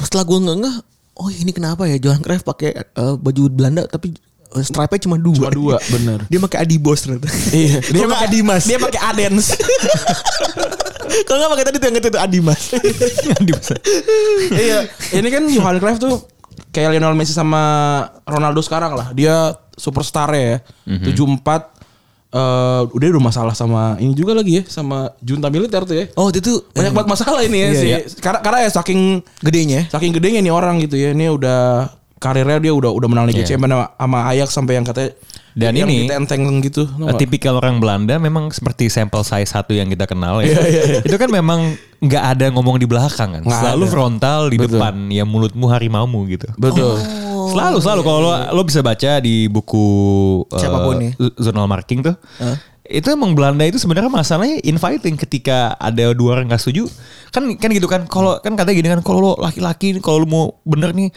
setelah 0.01 0.25
gue 0.25 0.39
ngeh 0.41 0.77
oh 1.15 1.29
ini 1.31 1.51
kenapa 1.55 1.87
ya 1.87 1.97
Johan 2.01 2.19
Cruyff 2.25 2.43
pakai 2.43 2.73
eh, 2.75 3.15
baju 3.15 3.41
Belanda 3.53 3.87
tapi 3.87 4.11
stripe-nya 4.61 5.01
cuma 5.01 5.17
dua. 5.17 5.35
Cuma 5.35 5.51
dua, 5.51 5.75
bener. 5.93 6.19
Dia 6.29 6.39
pakai 6.39 6.57
Adibos 6.61 6.99
ternyata. 7.01 7.27
Iya, 7.49 7.79
Dia 7.93 8.05
pakai 8.05 8.23
Adimas. 8.23 8.63
Dia 8.63 8.77
pakai 8.77 9.01
Adens. 9.01 9.45
Kalau 11.27 11.37
nggak 11.37 11.51
pakai 11.55 11.65
tadi 11.65 11.77
tuh 11.77 11.87
yang 11.87 11.97
itu 11.97 12.09
tuh 12.09 12.21
Adimas. 12.21 12.61
iya, 14.51 14.79
ini 15.13 15.27
kan 15.29 15.43
Johan 15.47 15.77
Cruyff 15.77 15.99
tuh 15.99 16.25
kayak 16.71 16.95
Lionel 16.95 17.15
Messi 17.15 17.31
sama 17.31 17.61
Ronaldo 18.23 18.59
sekarang 18.59 18.95
lah. 18.95 19.11
Dia 19.11 19.55
superstar 19.75 20.31
ya. 20.31 20.59
74 20.87 20.99
eh, 20.99 21.61
eh 22.35 22.81
udah 22.91 23.07
udah 23.15 23.23
masalah 23.23 23.55
sama 23.55 23.95
ini 23.95 24.11
juga 24.11 24.35
lagi 24.35 24.59
ya 24.59 24.63
sama 24.67 25.07
junta 25.23 25.47
militer 25.47 25.87
tuh 25.87 25.95
ya. 25.95 26.05
Oh 26.19 26.27
itu 26.27 26.67
Banyak 26.75 26.91
banget 26.91 27.09
masalah 27.15 27.39
ini 27.43 27.57
ya 27.57 27.69
Iya, 27.69 27.79
sih. 27.79 27.87
iya. 27.87 27.99
Karena 28.19 28.39
karena 28.43 28.59
ya 28.67 28.69
saking 28.75 29.01
gedenya. 29.39 29.81
saking 29.87 30.11
gedenya 30.11 30.39
nih 30.43 30.51
orang 30.51 30.83
gitu 30.83 30.99
ya. 30.99 31.15
Ini 31.15 31.31
udah 31.31 31.87
karirnya 32.15 32.57
dia 32.57 32.71
udah 32.71 32.89
udah 32.89 33.07
menang 33.07 33.27
Liga 33.27 33.41
Iya. 33.41 33.53
Champions 33.53 33.73
sama, 33.73 33.87
sama 33.93 34.19
Ajax 34.27 34.49
sampai 34.49 34.73
yang 34.73 34.85
katanya 34.85 35.11
Dan 35.55 35.71
yang 35.71 35.87
ini- 35.87 36.03
ditenteng 36.03 36.41
gitu. 36.59 36.83
tipikal 37.15 37.55
orang 37.55 37.79
Belanda 37.79 38.15
memang 38.17 38.51
seperti 38.51 38.87
sampel 38.87 39.21
size 39.21 39.47
satu 39.47 39.71
yang 39.71 39.87
kita 39.87 40.03
kenal 40.03 40.39
Iya, 40.39 40.59
ya. 40.59 40.81
Itu 41.01 41.15
kan 41.15 41.27
memang 41.27 41.75
nggak 41.97 42.23
ada 42.29 42.45
ngomong 42.51 42.75
di 42.75 42.83
belakang 42.83 43.35
kan. 43.35 43.41
Nggak 43.41 43.61
Selalu 43.61 43.83
ada. 43.83 43.91
frontal 43.91 44.39
di 44.47 44.57
Betul. 44.57 44.69
depan 44.75 44.93
ya 45.09 45.23
mulutmu 45.23 45.65
harimaumu 45.67 46.27
gitu. 46.27 46.47
Betul. 46.55 46.99
Selalu 47.45 47.77
selalu 47.77 48.01
kalau 48.01 48.19
lo, 48.21 48.31
lo 48.51 48.61
bisa 48.63 48.81
baca 48.81 49.19
di 49.19 49.47
buku 49.47 49.85
eh, 50.49 50.59
Siapa 50.59 50.77
pun 50.81 50.95
ya. 50.97 51.11
Journal 51.37 51.67
Marking 51.67 51.99
tuh. 52.01 52.15
Itu 52.83 53.09
emang 53.09 53.33
Belanda 53.33 53.63
itu 53.63 53.75
sebenarnya 53.75 54.09
masalahnya 54.09 54.61
infighting 54.61 55.15
ketika 55.15 55.73
ada 55.73 56.11
dua 56.11 56.35
orang 56.35 56.45
nggak 56.45 56.59
setuju. 56.59 56.85
Kan 57.29 57.55
kan 57.55 57.69
gitu 57.69 57.87
kan. 57.87 58.05
Kalau 58.05 58.37
kan 58.39 58.53
katanya 58.53 58.75
gini 58.75 58.89
kan 58.89 59.01
kalau 59.01 59.19
lo 59.21 59.31
laki-laki 59.39 59.93
nih, 59.93 60.01
kalau 60.01 60.21
lo 60.21 60.27
mau 60.27 60.43
bener 60.61 60.91
nih 60.91 61.09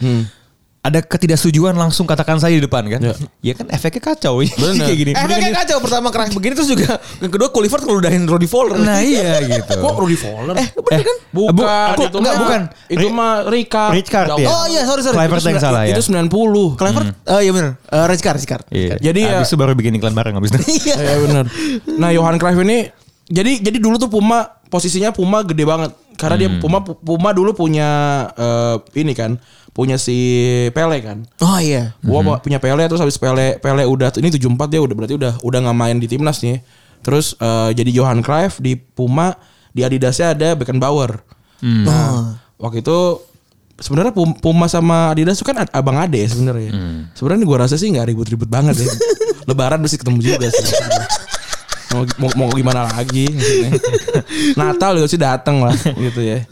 ada 0.88 0.98
ketidaksetujuan 0.98 1.72
langsung 1.72 2.02
katakan 2.02 2.36
saya 2.36 2.52
di 2.52 2.64
depan 2.64 2.88
kan. 2.88 2.98
Ya. 2.98 3.14
Ya, 3.42 3.52
kan 3.52 3.68
efeknya 3.68 4.00
kacau. 4.02 4.40
Bener. 4.40 4.84
kayak 4.88 4.96
gini. 4.96 5.12
Eh 5.12 5.20
kayak 5.20 5.52
kacau 5.62 5.78
pertama 5.78 6.08
keras 6.08 6.32
begini 6.32 6.52
terus 6.52 6.66
juga 6.66 6.96
yang 7.18 7.28
kedua 7.28 7.48
Kulivert 7.48 7.82
ngeludahin 7.82 8.24
Roddy 8.24 8.44
Fowler. 8.44 8.76
Nah 8.76 8.98
iya 8.98 9.38
gitu. 9.40 9.76
Kok 9.76 9.94
Rudy 9.94 10.16
Fowler? 10.16 10.56
Eh 10.56 10.68
bener 10.74 11.02
kan? 11.02 11.16
Bukan, 11.28 11.52
Bu- 11.52 11.68
aku- 11.68 12.04
itu 12.04 12.16
enggak, 12.16 12.32
mah- 12.32 12.40
bukan. 12.40 12.60
Itu 12.88 13.06
mah 13.10 13.32
Ricard. 13.44 13.92
Ricard, 13.92 14.28
ya. 14.34 14.46
Oh 14.48 14.64
iya 14.66 14.82
sorry 14.82 15.02
sorry. 15.02 15.14
Kluivert 15.14 15.36
Itu 15.36 15.46
yang 15.46 15.60
sembilan- 15.60 15.76
salah 15.76 15.82
ya. 15.84 15.92
Itu 15.92 16.02
90. 16.02 16.74
Kluivert 16.74 17.06
eh 17.06 17.40
iya 17.44 17.52
bener. 17.52 17.70
Eh 17.84 18.04
Rijkaard 18.08 18.36
Rijkaard. 18.38 18.64
Iya. 18.70 18.94
Jadi 18.98 19.20
ya- 19.22 19.36
Habis 19.36 19.48
itu 19.48 19.56
baru 19.56 19.72
bikin 19.72 19.92
iklan 19.94 20.12
bareng 20.12 20.34
habis 20.34 20.50
itu. 20.50 20.60
Iya. 20.80 20.94
Iya 20.96 21.16
benar. 21.20 21.44
Nah, 21.94 22.10
Johan 22.10 22.36
Cruyff 22.36 22.58
ini 22.58 22.88
jadi 23.28 23.60
jadi 23.60 23.76
dulu 23.76 23.98
tuh 23.98 24.08
Puma 24.08 24.56
posisinya 24.68 25.10
Puma 25.10 25.42
gede 25.42 25.64
banget. 25.64 25.90
Karena 26.14 26.36
dia 26.36 26.50
Puma 26.52 26.78
Puma 26.82 27.30
dulu 27.30 27.54
punya 27.54 27.88
eh, 28.32 28.76
ini 28.96 29.12
kan, 29.12 29.38
punya 29.70 29.94
si 29.96 30.18
Pele 30.70 30.98
kan. 30.98 31.22
Oh 31.38 31.56
iya. 31.56 31.94
Gua 32.00 32.20
bawa- 32.20 32.38
punya 32.38 32.58
Pele 32.58 32.82
terus 32.84 32.98
habis 32.98 33.14
Pele 33.14 33.56
Pele 33.56 33.82
udah 33.82 34.10
ini 34.16 34.28
74 34.28 34.42
dia 34.66 34.80
udah 34.80 34.94
berarti 34.94 35.14
udah 35.14 35.32
udah 35.38 35.58
nggak 35.60 35.78
main 35.78 35.96
di 35.96 36.06
timnas 36.06 36.40
nih. 36.40 36.58
Terus 37.00 37.32
eh, 37.34 37.70
jadi 37.72 37.90
Johan 37.92 38.20
Cruyff 38.20 38.58
di 38.58 38.74
Puma 38.74 39.38
di 39.70 39.82
Adidasnya 39.82 40.32
ada 40.32 40.48
Beckenbauer. 40.52 41.22
Nah, 41.60 42.34
waktu 42.56 42.82
itu 42.82 43.22
sebenarnya 43.76 44.10
Pum- 44.10 44.34
Puma 44.34 44.66
sama 44.66 45.10
Adidas 45.10 45.38
itu 45.38 45.46
kan 45.46 45.66
abang 45.68 45.94
ade 45.96 46.18
ya 46.18 46.28
sebenarnya. 46.28 46.70
Sebenarnya 47.14 47.44
gua 47.44 47.58
rasa 47.62 47.74
sih 47.74 47.86
nggak 47.88 48.06
ribut-ribut 48.08 48.46
banget 48.46 48.74
ya. 48.76 48.90
Lebaran 49.48 49.78
mesti 49.78 49.96
ketemu 49.96 50.18
juga 50.20 50.50
sih. 50.50 50.66
mau, 51.92 52.02
mau, 52.20 52.30
mau 52.44 52.48
gimana 52.52 52.88
lagi. 52.92 53.28
Natal 54.60 54.98
juga 54.98 55.08
sih 55.08 55.20
dateng 55.20 55.64
lah 55.64 55.76
gitu 55.76 56.20
ya. 56.20 56.44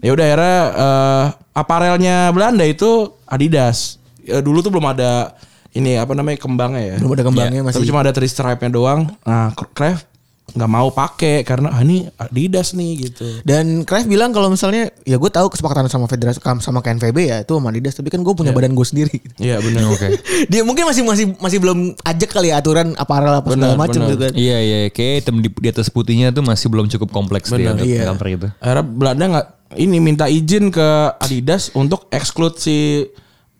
Ya 0.00 0.10
udah 0.12 0.24
akhirnya 0.24 0.58
eh, 0.74 1.24
aparelnya 1.54 2.16
Belanda 2.30 2.64
itu 2.66 3.14
Adidas. 3.26 3.98
Ya, 4.24 4.40
dulu 4.40 4.64
tuh 4.64 4.72
belum 4.72 4.88
ada 4.88 5.36
ini 5.74 5.98
apa 5.98 6.14
namanya 6.14 6.38
kembangnya 6.38 6.94
ya. 6.94 6.96
Belum 7.02 7.12
ada 7.18 7.24
kembangnya 7.26 7.60
masih. 7.66 7.82
Tapi 7.82 7.88
cuma 7.90 8.00
ada 8.06 8.12
three 8.14 8.30
stripe-nya 8.30 8.70
doang. 8.70 9.10
Nah, 9.26 9.50
Cruyff 9.54 10.06
nggak 10.52 10.70
mau 10.70 10.92
pakai 10.92 11.40
karena 11.42 11.72
ah, 11.72 11.80
ini 11.80 12.04
Adidas 12.20 12.76
nih 12.76 13.08
gitu. 13.08 13.26
Dan 13.42 13.82
Cruyff 13.88 14.04
bilang 14.04 14.30
kalau 14.30 14.52
misalnya 14.52 14.92
ya 15.02 15.16
gue 15.16 15.30
tahu 15.32 15.48
kesepakatan 15.48 15.88
sama 15.88 16.04
federasi 16.06 16.38
sama 16.60 16.84
KNVB 16.84 17.18
ya 17.26 17.36
itu 17.42 17.56
sama 17.56 17.72
Adidas 17.72 17.96
tapi 17.96 18.12
kan 18.12 18.20
gue 18.20 18.34
punya 18.36 18.52
badan 18.52 18.76
gue 18.76 18.86
sendiri. 18.86 19.16
Iya 19.40 19.58
benar. 19.64 19.88
Oke. 19.90 20.14
Dia 20.52 20.62
mungkin 20.62 20.84
masih 20.86 21.02
masih 21.02 21.26
masih 21.40 21.58
belum 21.58 21.96
ajak 21.96 22.30
kali 22.30 22.52
ya 22.52 22.60
aturan 22.60 22.94
aparel 22.94 23.40
apa 23.40 23.50
segala 23.50 23.74
macam 23.74 23.98
benar. 24.04 24.10
gitu 24.14 24.20
kan. 24.20 24.32
Iya 24.36 24.58
iya 24.60 24.78
kayak 24.92 25.14
hitam 25.24 25.36
di, 25.40 25.48
di 25.48 25.68
atas 25.72 25.88
putihnya 25.90 26.30
tuh 26.30 26.44
masih 26.46 26.68
belum 26.70 26.86
cukup 26.92 27.08
kompleks 27.10 27.50
dia 27.50 27.72
Benar, 27.72 27.80
untuk 27.80 27.88
iya. 27.88 28.02
cover 28.12 28.28
itu. 28.28 28.48
Akhirnya 28.60 28.84
Belanda 28.84 29.24
nggak 29.32 29.46
ini 29.74 29.96
minta 29.98 30.30
izin 30.30 30.70
ke 30.70 30.88
Adidas 31.18 31.74
untuk 31.74 32.06
exclude 32.14 32.60
si 32.60 33.08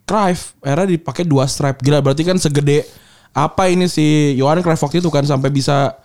Cruyff. 0.06 0.54
Akhirnya 0.62 0.94
dipakai 0.94 1.26
dua 1.26 1.50
stripe. 1.50 1.82
Gila 1.82 1.98
berarti 2.04 2.22
kan 2.22 2.38
segede 2.38 2.86
apa 3.34 3.66
ini 3.66 3.90
si 3.90 4.38
Johan 4.38 4.62
Cruyff 4.62 4.78
waktu 4.78 5.02
itu 5.02 5.10
kan 5.10 5.26
sampai 5.26 5.50
bisa 5.50 6.03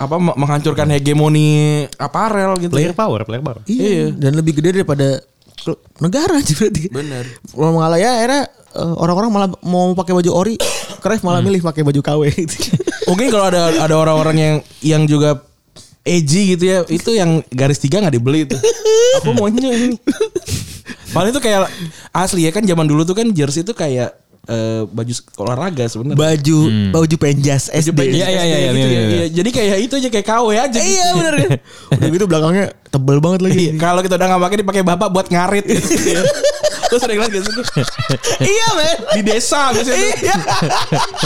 apa 0.00 0.16
me- 0.16 0.36
menghancurkan 0.36 0.88
hegemoni 0.88 1.84
aparel 1.96 2.56
gitu. 2.58 2.72
Player 2.72 2.92
ya. 2.92 2.96
power, 2.96 3.20
player 3.24 3.42
power. 3.44 3.60
Iya. 3.66 4.12
Dan 4.12 4.36
lebih 4.36 4.56
gede 4.56 4.80
daripada 4.80 5.20
negara 6.00 6.40
sih 6.46 6.56
berarti. 6.56 6.88
Bener. 6.88 7.24
Kalau 7.48 7.78
ngalah 7.78 7.98
ya 8.00 8.10
akhirnya 8.18 8.42
eh, 8.72 8.94
orang-orang 8.98 9.30
malah 9.30 9.48
mau 9.62 9.92
pakai 9.92 10.12
baju 10.16 10.30
ori, 10.32 10.54
Cruyff 11.02 11.22
malah 11.22 11.44
milih 11.44 11.60
pakai 11.60 11.82
baju 11.84 12.00
KW 12.00 12.22
gitu. 12.46 12.56
Mungkin 13.10 13.28
kalau 13.28 13.46
ada 13.50 13.62
ada 13.82 13.94
orang-orang 13.94 14.36
yang 14.38 14.54
yang 14.80 15.02
juga 15.04 15.42
edgy 16.02 16.58
gitu 16.58 16.64
ya, 16.66 16.78
itu 16.90 17.14
yang 17.14 17.44
garis 17.52 17.78
tiga 17.78 18.02
nggak 18.02 18.14
dibeli 18.16 18.48
itu. 18.48 18.56
Aku 19.22 19.36
maunya 19.36 19.70
ini. 19.70 19.96
Paling 21.14 21.30
itu 21.30 21.44
kayak 21.44 21.68
asli 22.10 22.48
ya 22.48 22.50
kan 22.50 22.64
zaman 22.64 22.88
dulu 22.88 23.04
tuh 23.04 23.12
kan 23.12 23.28
jersey 23.30 23.60
itu 23.60 23.76
kayak 23.76 24.16
eh, 24.44 24.82
baju 24.84 25.12
olahraga 25.38 25.84
sebenarnya. 25.86 26.18
baju 26.18 26.58
baju 26.90 27.16
penjas 27.16 27.68
SD. 27.68 27.92
Baju 27.92 28.10
Iya, 28.10 28.26
iya, 28.26 28.42
iya, 28.42 28.56
SD 28.58 28.58
iya, 28.58 28.70
gitu 28.72 28.78
iya, 28.78 28.86
ya. 28.88 29.02
iya. 29.02 29.06
Iya, 29.12 29.26
Jadi 29.32 29.50
kayak 29.50 29.78
itu 29.80 29.94
aja 29.96 30.08
kayak 30.08 30.26
KW 30.26 30.46
aja. 30.52 30.66
gitu. 30.72 30.88
Iya 30.88 31.06
bener 31.14 31.34
kan. 31.36 31.50
Udah 31.92 32.08
gitu 32.10 32.24
belakangnya 32.26 32.64
tebel 32.88 33.18
banget 33.18 33.40
lagi. 33.40 33.64
Iya, 33.64 33.72
Kalau 33.76 34.00
kita 34.00 34.14
udah 34.14 34.26
nggak 34.28 34.42
pakai 34.42 34.58
dipakai 34.58 34.82
bapak 34.82 35.08
buat 35.08 35.26
ngarit 35.28 35.64
gitu. 35.64 35.86
Lu 36.92 37.00
sering 37.00 37.18
lihat 37.18 37.30
gak 37.30 37.42
sih? 37.42 37.54
iya 38.52 38.68
men. 38.74 38.96
Di 39.10 39.22
desa 39.24 39.72
biasanya. 39.72 39.96
Iya. 40.14 40.36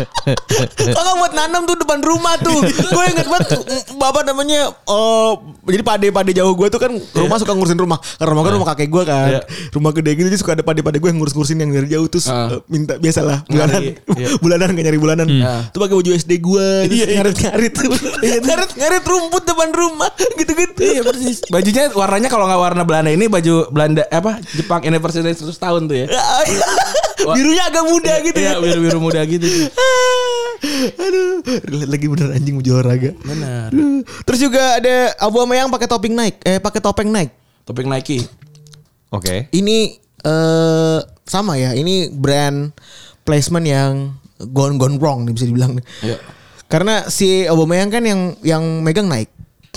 Kalau 0.97 1.13
buat 1.19 1.33
nanam 1.33 1.67
tuh 1.67 1.77
depan 1.77 1.99
rumah 2.01 2.39
tuh. 2.39 2.55
gue 2.95 3.05
inget 3.09 3.27
banget 3.27 3.59
bapak 3.93 4.23
namanya 4.25 4.71
oh 4.87 5.43
jadi 5.65 5.83
pade-pade 5.83 6.33
jauh 6.33 6.55
gue 6.55 6.69
tuh 6.69 6.79
kan 6.79 6.93
rumah 7.13 7.37
suka 7.37 7.53
ngurusin 7.53 7.75
rumah. 7.77 7.99
Karena 7.99 8.31
rumah 8.31 8.45
kan 8.45 8.53
rumah 8.55 8.69
kakek 8.71 8.89
gue 8.89 9.03
kan. 9.03 9.29
Iya. 9.29 9.41
Rumah 9.75 9.91
gede 9.93 10.11
gitu 10.15 10.27
jadi 10.27 10.39
suka 10.39 10.55
ada 10.55 10.63
pade-pade 10.63 10.97
gue 10.97 11.09
yang 11.09 11.19
ngurus-ngurusin 11.19 11.59
yang 11.59 11.71
dari 11.73 11.89
jauh 11.91 12.07
terus 12.07 12.27
Ah. 12.27 12.51
eh, 12.53 12.61
minta 12.67 12.95
biasalah 12.97 13.43
bulanan. 13.47 13.83
Iya. 14.15 14.29
bulanan 14.39 14.69
gak 14.71 14.85
nyari 14.85 14.99
bulanan. 14.99 15.27
Tuh 15.71 15.79
pakai 15.81 15.95
baju 15.95 16.11
SD 16.13 16.33
gue 16.39 16.67
Iya, 16.87 17.05
iya. 17.05 17.15
ngarit-ngarit. 17.19 17.73
ngarit-ngarit 18.43 19.03
rumput 19.03 19.43
depan 19.43 19.71
rumah 19.73 20.11
gitu-gitu. 20.37 20.79
Iya 20.79 21.03
persis. 21.03 21.43
Bajunya 21.49 21.91
warnanya 21.91 22.29
kalau 22.29 22.47
nggak 22.47 22.61
warna 22.61 22.83
Belanda 22.85 23.11
ini 23.11 23.27
baju 23.27 23.71
Belanda 23.71 24.05
apa 24.07 24.39
Jepang 24.53 24.85
anniversary 24.85 25.33
100 25.33 25.56
tahun 25.59 25.89
tuh 25.91 25.97
ya. 26.05 26.07
Birunya 27.37 27.65
agak 27.67 27.85
muda 27.85 28.15
gitu 28.23 28.39
ya. 28.39 28.55
Iya 28.55 28.63
biru 28.63 28.81
biru 28.87 28.99
muda 29.03 29.21
gitu. 29.27 29.47
Aduh, 31.07 31.43
lagi 31.87 32.07
bener 32.09 32.29
anjing 32.33 32.55
mau 32.59 32.65
olahraga. 32.65 33.11
Benar. 33.23 33.71
Terus 34.25 34.41
juga 34.41 34.79
ada 34.81 35.15
Aubameyang 35.23 35.69
pakai 35.69 35.89
topeng 35.89 36.15
naik, 36.15 36.41
eh 36.43 36.59
pakai 36.59 36.81
topeng 36.81 37.11
naik. 37.11 37.31
Topeng 37.67 37.91
Nike. 37.91 38.23
Oke. 39.11 39.51
Ini 39.51 39.79
eh 40.23 40.99
sama 41.27 41.59
ya, 41.59 41.75
ini 41.75 42.07
brand 42.15 42.71
placement 43.27 43.67
yang 43.67 44.15
gone 44.55 44.79
gone 44.79 44.97
wrong 45.03 45.27
nih 45.27 45.35
bisa 45.35 45.47
dibilang. 45.51 45.75
Iya. 46.03 46.23
Karena 46.67 47.07
si 47.11 47.47
Aubameyang 47.47 47.91
kan 47.91 48.03
yang 48.07 48.21
yang 48.43 48.65
megang 48.83 49.11
naik. 49.11 49.31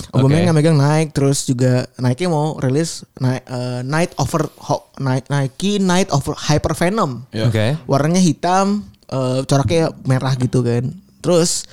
Aubameyang 0.09 0.41
Oke. 0.41 0.47
yang 0.47 0.57
megang 0.57 0.77
naik 0.77 1.07
terus 1.09 1.43
juga 1.43 1.87
Nike 1.95 2.25
mau 2.25 2.55
rilis 2.55 3.03
Ni- 3.17 3.39
eh, 3.39 3.81
Night 3.81 4.15
Over 4.15 4.47
Ho- 4.63 4.87
Ni- 4.97 5.25
Nike 5.25 5.77
Night 5.77 6.09
Over 6.09 6.33
Hyper 6.33 6.73
Venom. 6.73 7.27
Iya. 7.29 7.45
Oke. 7.45 7.65
Warnanya 7.85 8.19
hitam, 8.19 8.83
eh, 9.05 9.43
coraknya 9.43 9.89
merah 10.03 10.33
gitu 10.33 10.59
kan. 10.59 10.87
Terus 11.19 11.67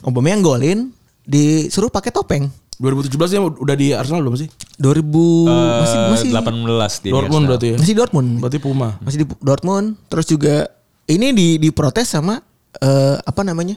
Aubameyang 0.00 0.40
golin 0.40 0.78
disuruh 1.22 1.88
pakai 1.88 2.08
topeng. 2.08 2.48
2017 2.78 3.10
dia 3.28 3.40
udah 3.42 3.74
di 3.74 3.90
Arsenal 3.90 4.22
belum 4.22 4.38
sih? 4.38 4.46
2000 4.76 5.50
masih 5.82 5.98
Eh, 5.98 6.08
masih 6.08 6.28
18 6.30 6.92
dia. 7.00 7.12
Dortmund 7.12 7.44
berarti 7.44 7.66
ya. 7.68 7.76
masih 7.76 7.94
Dortmund. 7.94 8.28
Berarti 8.38 8.58
Puma. 8.58 8.88
Masih 9.00 9.18
di 9.18 9.26
Dortmund. 9.38 9.86
Terus 10.06 10.26
juga 10.26 10.54
ini 11.04 11.32
di 11.32 11.48
diprotes 11.58 12.06
sama 12.06 12.38
eh, 12.78 13.16
apa 13.18 13.42
namanya? 13.42 13.74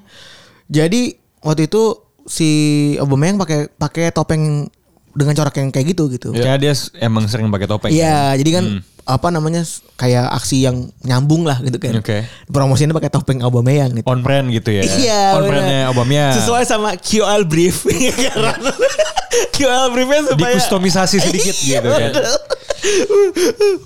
Jadi 0.67 1.15
waktu 1.39 1.65
itu 1.65 1.97
si 2.31 2.49
Aubameyang 2.95 3.35
pakai 3.35 3.67
pakai 3.75 4.15
topeng 4.15 4.71
dengan 5.11 5.35
corak 5.35 5.59
yang 5.59 5.69
kayak 5.75 5.91
gitu 5.91 6.07
gitu. 6.07 6.31
Kayak 6.31 6.57
dia 6.63 6.73
emang 7.03 7.27
sering 7.27 7.51
pakai 7.51 7.67
topeng. 7.67 7.91
Iya, 7.91 8.39
jadi 8.39 8.49
kan 8.55 8.65
apa 9.03 9.27
namanya 9.33 9.67
kayak 9.99 10.31
aksi 10.39 10.63
yang 10.63 10.87
nyambung 11.03 11.43
lah 11.43 11.59
gitu 11.59 11.75
kan. 11.75 11.99
Oke. 11.99 12.23
Promosinya 12.47 12.95
pakai 12.95 13.11
topeng 13.11 13.43
Aubameyang 13.43 13.91
gitu. 13.99 14.07
On 14.07 14.23
brand 14.23 14.47
gitu 14.47 14.71
ya. 14.71 14.87
Iya, 14.87 15.23
On 15.35 15.43
brandnya 15.43 15.91
Aubameyang. 15.91 16.39
Sesuai 16.39 16.63
sama 16.63 16.95
QL 16.95 17.43
brief. 17.43 17.83
QL 19.55 19.85
briefnya 19.91 20.31
supaya 20.31 20.55
Dikustomisasi 20.55 21.17
sedikit 21.19 21.55
gitu 21.59 21.89
kan. 21.91 22.11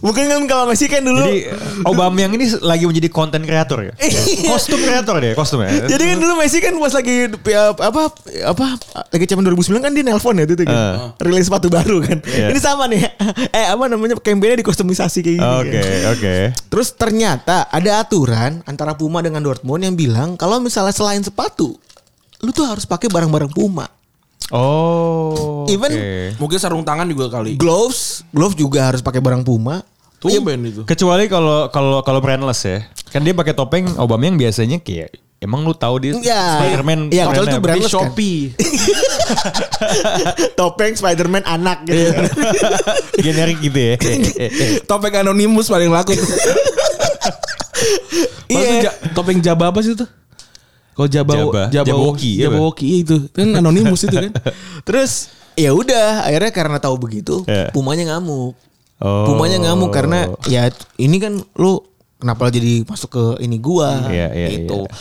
Mungkin 0.05 0.23
kan 0.31 0.41
kalau 0.47 0.63
Messi 0.71 0.87
kan 0.87 1.03
dulu 1.03 1.23
Jadi 1.25 1.51
Aubameyang 1.83 2.31
ini 2.35 2.45
lagi 2.63 2.87
menjadi 2.87 3.09
konten 3.11 3.43
kreator 3.43 3.83
ya. 3.83 3.93
Iya. 3.99 4.51
kostum 4.51 4.79
kreator 4.79 5.15
deh, 5.19 5.33
kostum 5.35 5.59
ya. 5.63 5.87
Jadi 5.87 6.03
kan 6.15 6.17
dulu 6.21 6.33
Messi 6.39 6.57
kan 6.63 6.73
pas 6.79 6.93
lagi 6.95 7.15
ya, 7.31 7.75
apa 7.75 8.01
apa 8.45 8.65
lagi 9.11 9.25
zaman 9.27 9.43
2009 9.51 9.83
kan 9.83 9.91
dia 9.91 10.03
nelpon 10.05 10.35
ya 10.39 10.45
itu 10.47 10.55
kan. 10.63 10.71
Eh. 10.71 10.95
Rilis 11.27 11.47
sepatu 11.47 11.67
baru 11.67 11.99
kan. 12.03 12.19
Iya. 12.23 12.53
Ini 12.55 12.59
sama 12.59 12.87
nih. 12.87 13.03
Eh 13.55 13.71
apa 13.71 13.87
namanya 13.87 14.19
campaignnya 14.19 14.59
dikustomisasi 14.63 15.19
kayak 15.23 15.37
gini. 15.39 15.47
Oke, 15.63 15.79
kan. 15.79 16.11
oke. 16.11 16.35
Terus 16.71 16.87
ternyata 16.95 17.67
ada 17.71 18.03
aturan 18.03 18.59
antara 18.67 18.95
Puma 18.95 19.23
dengan 19.23 19.43
Dortmund 19.43 19.83
yang 19.83 19.95
bilang 19.95 20.35
kalau 20.35 20.59
misalnya 20.59 20.91
selain 20.91 21.23
sepatu 21.23 21.75
lu 22.43 22.51
tuh 22.51 22.67
harus 22.67 22.83
pakai 22.83 23.07
barang-barang 23.07 23.51
Puma. 23.55 23.87
Oh. 24.53 25.65
Even 25.65 25.89
oke. 25.89 26.37
Mungkin 26.37 26.57
sarung 26.61 26.85
tangan 26.85 27.09
juga 27.09 27.29
kali. 27.33 27.57
gloves, 27.57 28.21
gloves 28.29 28.53
juga 28.53 28.85
harus 28.85 29.01
pakai 29.01 29.17
barang 29.23 29.41
Puma. 29.41 29.81
Tumben 30.21 30.61
itu. 30.65 30.81
Kecuali 30.85 31.29
kalau 31.29 31.69
kalau 31.69 32.01
kalau 32.01 32.19
brandless 32.21 32.61
ya. 32.65 32.77
Kan 33.13 33.21
dia 33.21 33.33
pakai 33.33 33.53
topeng 33.53 33.85
Obama 34.01 34.25
yang 34.25 34.37
biasanya 34.37 34.81
kayak 34.81 35.13
emang 35.37 35.61
lu 35.61 35.77
tahu 35.77 36.01
dia 36.01 36.11
Ya. 36.19 36.57
Spider-Man 36.61 37.13
Iya, 37.13 37.29
kecuali 37.29 37.47
itu 37.53 37.61
brandless 37.61 37.93
kan. 37.93 38.09
Shopee. 38.09 38.39
Topeng 40.59 40.93
Spider-Man 40.97 41.43
anak 41.45 41.85
gitu. 41.85 42.09
generik 43.25 43.57
gitu 43.61 43.79
ya. 43.79 43.95
Topeng 44.89 45.13
anonimus 45.13 45.69
paling 45.69 45.93
laku. 45.93 46.17
Iya. 48.49 48.67
Iya. 48.81 48.91
topeng 49.13 49.41
Jaba 49.41 49.69
apa 49.73 49.81
sih 49.81 49.93
itu? 49.93 50.05
Kalau 50.95 51.07
Jaba 51.11 51.33
Jaba. 51.35 51.63
Jaba 51.67 51.85
Jabberwocky, 51.91 52.31
ya, 52.39 52.47
itu. 53.03 53.17
Kan 53.35 53.51
anonimus 53.59 54.07
itu 54.07 54.15
kan. 54.15 54.31
Terus 54.87 55.27
ya 55.59 55.75
udah 55.75 56.23
akhirnya 56.23 56.51
karena 56.55 56.77
tahu 56.79 56.95
begitu, 56.95 57.43
Iya. 57.43 57.75
Pumanya 57.75 58.15
ngamuk. 58.15 58.55
Oh. 59.03 59.27
Pumanya 59.27 59.59
ngamuk 59.59 59.91
karena 59.91 60.31
ya 60.47 60.71
ini 60.95 61.19
kan 61.19 61.43
lu 61.59 61.83
kenapa 62.15 62.47
jadi 62.47 62.87
masuk 62.87 63.11
ke 63.11 63.23
ini 63.43 63.59
gua 63.59 64.07
Iya, 64.07 64.31
iya, 64.31 64.47
gitu. 64.55 64.87
iya. 64.87 64.91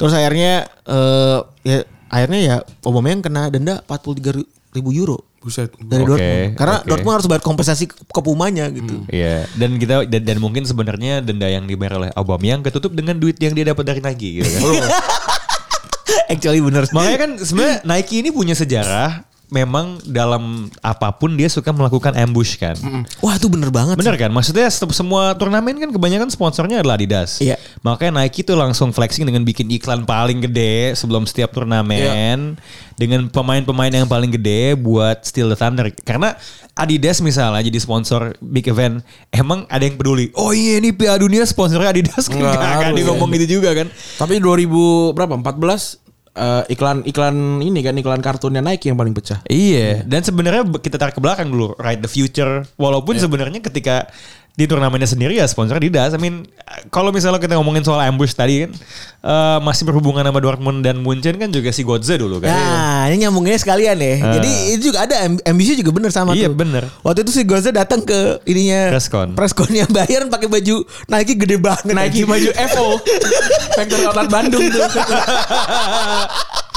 Terus 0.00 0.12
akhirnya 0.16 0.52
eh 0.88 1.38
ya 1.68 1.78
akhirnya 2.08 2.40
ya 2.40 2.56
Obama 2.88 3.12
yang 3.12 3.20
kena 3.20 3.52
denda 3.52 3.84
43 3.84 4.40
ribu 4.72 4.90
euro 4.96 5.20
Buset. 5.42 5.74
dari 5.84 6.06
Oke, 6.06 6.16
Dortmund. 6.16 6.48
Karena 6.54 6.76
oke. 6.80 6.86
Dortmund 6.88 7.14
harus 7.18 7.26
bayar 7.28 7.42
kompensasi 7.42 7.84
ke, 7.90 8.20
Pumanya 8.22 8.70
gitu. 8.70 9.02
Iya, 9.10 9.50
dan 9.58 9.74
kita 9.74 10.06
dan, 10.06 10.22
dan 10.22 10.38
mungkin 10.38 10.62
sebenarnya 10.62 11.18
denda 11.18 11.50
yang 11.50 11.66
dibayar 11.66 11.98
oleh 11.98 12.10
Aubameyang 12.14 12.62
ketutup 12.62 12.94
dengan 12.94 13.18
duit 13.18 13.34
yang 13.42 13.50
dia 13.52 13.74
dapat 13.74 13.82
dari 13.82 14.00
Nike 14.00 14.38
gitu 14.40 14.48
kan. 14.48 14.62
Actually 16.30 16.60
bener. 16.60 16.84
Makanya 16.90 17.18
kan 17.18 17.30
sebenarnya 17.48 17.76
Nike 17.84 18.24
ini 18.24 18.30
punya 18.32 18.54
sejarah 18.56 19.32
memang 19.52 20.00
dalam 20.08 20.72
apa 20.80 21.12
pun 21.12 21.36
dia 21.36 21.44
suka 21.52 21.68
melakukan 21.76 22.16
ambush 22.16 22.56
kan. 22.56 22.72
Wah 23.20 23.36
itu 23.36 23.52
bener 23.52 23.68
banget. 23.68 24.00
Bener 24.00 24.16
kan? 24.16 24.32
Maksudnya 24.32 24.72
semua 24.72 25.36
turnamen 25.36 25.76
kan 25.76 25.92
kebanyakan 25.92 26.32
sponsornya 26.32 26.80
adalah 26.80 26.96
Adidas. 26.96 27.36
Iya. 27.44 27.60
Makanya 27.84 28.24
Nike 28.24 28.48
tuh 28.48 28.56
langsung 28.56 28.96
flexing 28.96 29.28
dengan 29.28 29.44
bikin 29.44 29.68
iklan 29.68 30.08
paling 30.08 30.40
gede 30.48 30.96
sebelum 30.96 31.28
setiap 31.28 31.52
turnamen 31.52 32.56
dengan 32.96 33.28
pemain-pemain 33.28 33.92
yang 33.92 34.08
paling 34.08 34.32
gede 34.32 34.72
buat 34.80 35.20
Steal 35.20 35.52
the 35.52 35.58
Thunder. 35.60 35.92
Karena 36.00 36.32
Adidas 36.72 37.20
misalnya 37.20 37.60
jadi 37.60 37.76
sponsor 37.76 38.32
big 38.40 38.64
event, 38.72 39.04
emang 39.28 39.68
ada 39.68 39.84
yang 39.84 40.00
peduli. 40.00 40.32
Oh 40.32 40.56
iya 40.56 40.80
ini 40.80 40.96
Piala 40.96 41.20
Dunia 41.20 41.44
sponsornya 41.44 41.92
Adidas 41.92 42.24
kan 42.24 42.40
Nggak 42.40 42.56
nggak 42.56 42.72
kan 42.88 42.92
ya. 42.96 43.04
ngomong 43.04 43.28
gitu 43.36 43.60
juga 43.60 43.76
kan. 43.76 43.92
Tapi 43.92 44.40
2000 44.40 45.12
berapa? 45.12 45.36
14 45.36 46.01
eh, 46.36 46.62
iklan 46.72 47.04
iklan 47.04 47.60
ini 47.60 47.80
kan 47.84 47.94
iklan 47.96 48.22
kartunnya 48.24 48.64
Nike 48.64 48.88
yang 48.92 48.98
paling 48.98 49.12
pecah. 49.12 49.44
Iya, 49.48 50.04
dan 50.04 50.24
sebenarnya 50.24 50.64
kita 50.80 50.96
tarik 50.96 51.16
ke 51.16 51.22
belakang 51.22 51.48
dulu, 51.52 51.76
Ride 51.76 52.02
the 52.04 52.10
Future. 52.10 52.64
Walaupun 52.76 53.16
sebenarnya 53.16 53.60
ketika 53.60 54.08
di 54.52 54.68
turnamennya 54.68 55.08
sendiri 55.08 55.40
ya 55.40 55.48
sponsor 55.48 55.80
Adidas. 55.80 56.12
I 56.12 56.20
mean, 56.20 56.44
kalau 56.92 57.08
misalnya 57.08 57.40
kita 57.40 57.56
ngomongin 57.56 57.80
soal 57.80 58.04
ambush 58.04 58.36
tadi 58.36 58.68
kan 58.68 58.70
eh, 59.24 59.58
masih 59.64 59.88
berhubungan 59.88 60.20
sama 60.20 60.44
Dortmund 60.44 60.84
dan 60.84 61.00
Munchen 61.00 61.40
kan 61.40 61.48
juga 61.48 61.72
si 61.72 61.80
Godze 61.80 62.20
dulu 62.20 62.36
kan. 62.36 62.52
Nah, 62.52 63.08
ini 63.08 63.24
nyambunginnya 63.24 63.56
sekalian 63.56 63.96
ya. 63.96 64.14
Ah. 64.20 64.36
Jadi 64.36 64.50
itu 64.76 64.92
juga 64.92 65.08
ada 65.08 65.16
ambisi 65.48 65.72
juga 65.72 65.96
bener 65.96 66.12
sama 66.12 66.36
Iya, 66.36 66.52
tuh. 66.52 66.60
bener. 66.60 66.84
Waktu 67.00 67.24
itu 67.24 67.32
si 67.32 67.42
Goza 67.48 67.72
datang 67.72 68.04
ke 68.04 68.44
ininya 68.44 68.92
Presscon. 68.92 69.32
Presscon 69.32 69.72
yang 69.72 69.88
bayar 69.88 70.28
pakai 70.28 70.52
baju 70.52 70.84
Nike 71.08 71.34
gede 71.40 71.56
banget. 71.56 71.88
Nike 71.96 72.28
baju 72.28 72.48
FO 72.52 72.86
Factory 73.72 74.04
Outlet 74.12 74.28
Bandung 74.28 74.68
tuh. 74.68 74.84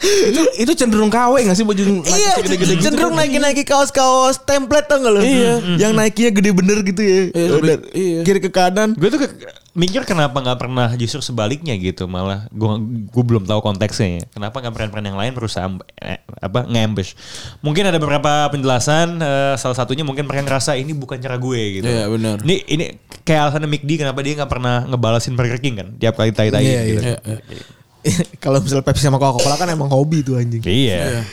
itu 0.00 0.42
itu 0.58 0.72
cenderung 0.74 1.08
KW 1.08 1.42
gak 1.42 1.54
sih 1.54 1.62
baju 1.62 1.82
Nike 1.82 2.06
Iya, 2.08 2.32
segede-gede 2.36 2.74
gitu 2.74 2.84
cenderung 2.84 3.12
kan? 3.12 3.24
Nike 3.24 3.38
Nike 3.38 3.62
kaos-kaos 3.64 4.38
template 4.40 4.86
tau 4.86 4.98
gak 4.98 5.10
lo? 5.10 5.20
Iya. 5.20 5.54
Yang 5.76 5.92
Nike-nya 5.92 6.30
gede 6.32 6.50
bener 6.52 6.78
gitu 6.82 7.00
ya. 7.00 7.20
Iya, 7.30 7.48
Udah, 7.52 7.76
iya. 7.92 8.20
Kiri 8.22 8.38
ke 8.38 8.48
kanan. 8.48 8.94
Gue 8.94 9.08
tuh 9.08 9.20
ke- 9.20 9.34
mikir 9.78 10.02
kenapa 10.02 10.34
nggak 10.34 10.58
pernah 10.58 10.90
justru 10.92 11.22
sebaliknya 11.22 11.70
gitu 11.74 12.10
malah 12.10 12.50
gue 12.50 12.72
gue 13.06 13.24
belum 13.24 13.46
tahu 13.46 13.60
konteksnya 13.60 14.08
ya. 14.12 14.24
Kenapa 14.28 14.58
nggak 14.58 14.74
brand-brand 14.74 15.06
yang 15.06 15.14
lain 15.14 15.32
berusaha 15.32 15.70
eh, 15.96 16.18
apa 16.36 16.62
nge-ambush? 16.64 17.14
Mungkin 17.60 17.86
ada 17.86 17.94
beberapa 17.96 18.50
penjelasan. 18.50 19.18
eh, 19.18 19.54
salah 19.54 19.76
satunya 19.76 20.02
mungkin 20.02 20.26
mereka 20.26 20.42
ngerasa 20.44 20.74
ini 20.74 20.90
bukan 20.92 21.18
cara 21.18 21.34
gue 21.36 21.78
gitu. 21.78 21.86
Iya, 21.86 22.06
benar. 22.06 22.42
Ini 22.42 22.54
ini 22.66 22.84
kayak 23.22 23.40
alasan 23.48 23.66
McD 23.66 23.90
kenapa 23.96 24.18
dia 24.18 24.34
nggak 24.34 24.50
pernah 24.50 24.82
ngebalasin 24.84 25.34
Burger 25.34 25.58
King 25.58 25.74
kan 25.76 25.88
tiap 25.94 26.14
kali 26.14 26.30
tai-tai 26.30 26.58
Iya, 26.60 26.80
gitu. 26.84 27.02
Iya, 27.04 27.18
iya. 27.22 27.62
Kalau 28.44 28.58
misalnya 28.62 28.84
Pepsi 28.86 29.04
sama 29.06 29.18
Coca-Cola 29.18 29.56
kan 29.58 29.68
emang 29.70 29.90
hobi 29.90 30.22
tuh 30.22 30.38
anjing. 30.38 30.62
Iya. 30.62 31.24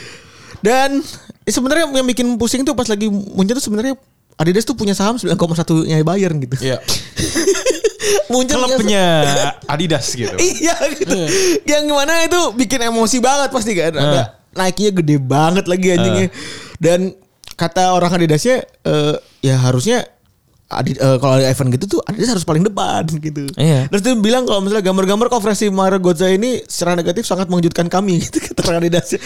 Dan 0.60 1.02
eh, 1.44 1.52
sebenarnya 1.52 1.88
yang 1.90 2.06
bikin 2.06 2.36
pusing 2.40 2.66
tuh 2.66 2.74
pas 2.74 2.88
lagi 2.88 3.06
muncul 3.10 3.54
tuh 3.56 3.64
sebenarnya 3.64 3.94
Adidas 4.36 4.68
tuh 4.68 4.76
punya 4.76 4.92
saham 4.92 5.16
9,1-nya 5.16 6.04
Bayern 6.04 6.36
gitu. 6.44 6.56
Iya. 6.60 6.78
muncul 8.32 8.58
Klubnya 8.58 9.04
Adidas 9.72 10.12
gitu. 10.12 10.36
Iya 10.36 10.76
gitu. 10.92 11.16
Yang 11.64 11.82
gimana 11.88 12.12
itu 12.26 12.40
bikin 12.52 12.80
emosi 12.84 13.18
banget 13.22 13.48
pasti 13.54 13.72
kan. 13.72 13.96
Ada 13.96 14.22
Nike-nya 14.56 14.92
gede 14.92 15.16
banget 15.20 15.64
lagi 15.68 15.88
anjingnya. 15.92 16.28
Dan 16.76 17.16
kata 17.56 17.96
orang 17.96 18.12
Adidasnya 18.12 18.64
eh, 18.84 19.16
ya 19.40 19.56
harusnya 19.56 20.04
Adi, 20.66 20.98
eh, 20.98 21.16
kalau 21.22 21.38
ada 21.38 21.46
event 21.46 21.70
gitu 21.78 21.86
tuh 21.86 22.00
Adidas 22.02 22.34
harus 22.34 22.42
paling 22.42 22.66
depan 22.66 23.06
gitu. 23.22 23.46
Iya. 23.54 23.86
Terus 23.86 24.02
dia 24.02 24.14
bilang 24.18 24.42
kalau 24.44 24.58
misalnya 24.58 24.82
gambar-gambar 24.82 25.30
konferensi 25.30 25.70
Mario 25.70 26.02
Gotza 26.02 26.26
ini 26.26 26.58
secara 26.66 26.98
negatif 26.98 27.22
sangat 27.22 27.46
mengejutkan 27.46 27.86
kami 27.86 28.18
gitu 28.26 28.42
kata 28.42 28.82
Adidasnya. 28.82 29.22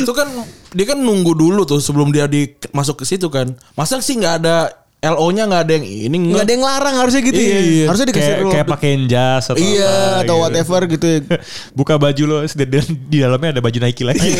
itu 0.00 0.12
kan 0.14 0.30
dia 0.70 0.86
kan 0.86 0.98
nunggu 0.98 1.34
dulu 1.34 1.66
tuh 1.66 1.82
sebelum 1.82 2.14
dia 2.14 2.30
di 2.30 2.46
masuk 2.70 3.02
ke 3.02 3.04
situ 3.04 3.26
kan. 3.26 3.50
Masa 3.74 3.98
sih 3.98 4.14
nggak 4.14 4.34
ada 4.38 4.70
LO-nya 5.04 5.44
nggak 5.44 5.62
ada 5.68 5.72
yang 5.76 5.84
ini 5.84 6.16
Nggak 6.32 6.44
ada 6.46 6.52
yang 6.54 6.64
larang 6.64 6.94
harusnya 6.96 7.22
gitu 7.26 7.36
ya. 7.36 7.58
Iya. 7.58 7.84
Harusnya 7.90 8.06
dikasih 8.08 8.30
Kayak, 8.30 8.52
kayak 8.54 8.68
pakein 8.70 9.02
jas 9.04 9.44
atau 9.50 9.58
Iya 9.58 9.90
apa 9.90 10.20
atau 10.22 10.36
gitu. 10.38 10.42
whatever 10.46 10.80
gitu 10.86 11.06
ya. 11.10 11.18
Buka 11.78 11.94
baju 11.98 12.22
lo 12.24 12.36
dan 12.46 12.86
di 13.10 13.18
dalamnya 13.18 13.50
ada 13.58 13.60
baju 13.60 13.78
Nike 13.82 14.06
lagi. 14.06 14.30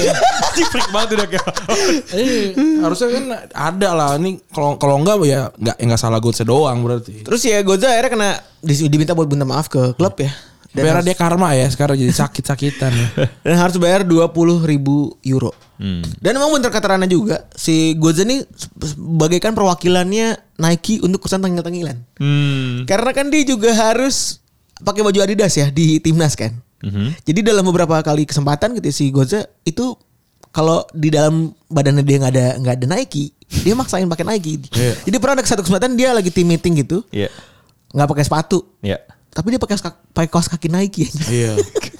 Anjing 0.55 0.70
freak 0.70 0.88
banget 0.94 1.09
udah 1.18 1.26
kayak. 1.26 1.46
Iya, 2.14 2.55
harusnya 2.86 3.09
kan 3.11 3.24
ada 3.50 3.88
lah. 3.90 4.09
Ini 4.14 4.38
kalau 4.55 4.78
kalau 4.78 5.02
enggak 5.02 5.18
ya 5.26 5.50
nggak 5.50 5.76
ya 5.76 5.84
nggak 5.90 6.00
salah 6.00 6.22
gue 6.22 6.30
doang 6.46 6.78
berarti. 6.86 7.26
Terus 7.26 7.42
ya 7.42 7.59
Goza 7.66 7.90
akhirnya 7.90 8.11
kena 8.14 8.30
di- 8.62 8.86
diminta 8.86 9.18
buat 9.18 9.26
minta 9.26 9.42
maaf 9.42 9.66
ke 9.66 9.98
klub 9.98 10.14
ya. 10.22 10.30
Dan 10.74 10.82
Biar 10.86 10.94
harus- 10.98 11.07
dia 11.07 11.14
karma 11.18 11.55
ya 11.55 11.66
sekarang 11.70 11.94
jadi 11.98 12.14
sakit-sakitan 12.14 12.90
ya. 12.94 13.09
dan 13.46 13.57
harus 13.59 13.74
bayar 13.78 14.07
20 14.07 14.30
ribu 14.62 15.18
euro. 15.26 15.50
Hmm. 15.78 16.07
Dan 16.22 16.38
emang 16.38 16.55
bener 16.55 16.70
kata 16.70 16.94
Rana 16.94 17.07
juga, 17.11 17.50
si 17.55 17.98
Goza 17.98 18.22
ini 18.22 18.46
bagaikan 18.94 19.59
perwakilannya 19.59 20.38
Nike 20.62 21.02
untuk 21.02 21.26
kesan 21.26 21.42
tanggal-tanggilan. 21.42 21.98
Hmm. 22.18 22.86
Karena 22.86 23.11
kan 23.11 23.26
dia 23.26 23.42
juga 23.42 23.74
harus 23.74 24.38
pakai 24.82 25.02
baju 25.02 25.18
Adidas 25.22 25.55
ya 25.55 25.70
di 25.70 25.98
timnas 25.98 26.34
kan. 26.38 26.55
Mhm. 26.84 27.22
Jadi 27.24 27.40
dalam 27.40 27.64
beberapa 27.64 27.96
kali 28.05 28.28
kesempatan 28.28 28.76
gitu 28.76 28.90
si 28.92 29.09
Goza 29.09 29.48
itu 29.64 29.96
kalau 30.55 30.86
di 30.94 31.11
dalam 31.11 31.50
badannya 31.66 32.07
dia 32.07 32.16
nggak 32.22 32.32
ada 32.32 32.46
nggak 32.62 32.74
ada 32.78 32.86
Nike, 32.94 33.34
dia 33.66 33.74
maksain 33.74 34.07
pakai 34.07 34.22
Nike. 34.22 34.70
Iya. 34.70 34.94
Jadi 35.02 35.16
pernah 35.18 35.34
ada 35.36 35.42
satu 35.42 35.66
kesempatan 35.66 35.98
dia 35.98 36.14
lagi 36.14 36.30
team 36.30 36.46
meeting 36.46 36.78
gitu, 36.78 37.02
Iya. 37.11 37.26
nggak 37.90 38.07
pakai 38.07 38.24
sepatu, 38.24 38.62
Iya. 38.78 39.02
tapi 39.34 39.50
dia 39.50 39.59
pakai 39.59 39.74
pakai 40.14 40.28
kaos 40.30 40.46
kaki 40.46 40.70
Nike. 40.70 41.11
Iya. 41.26 41.59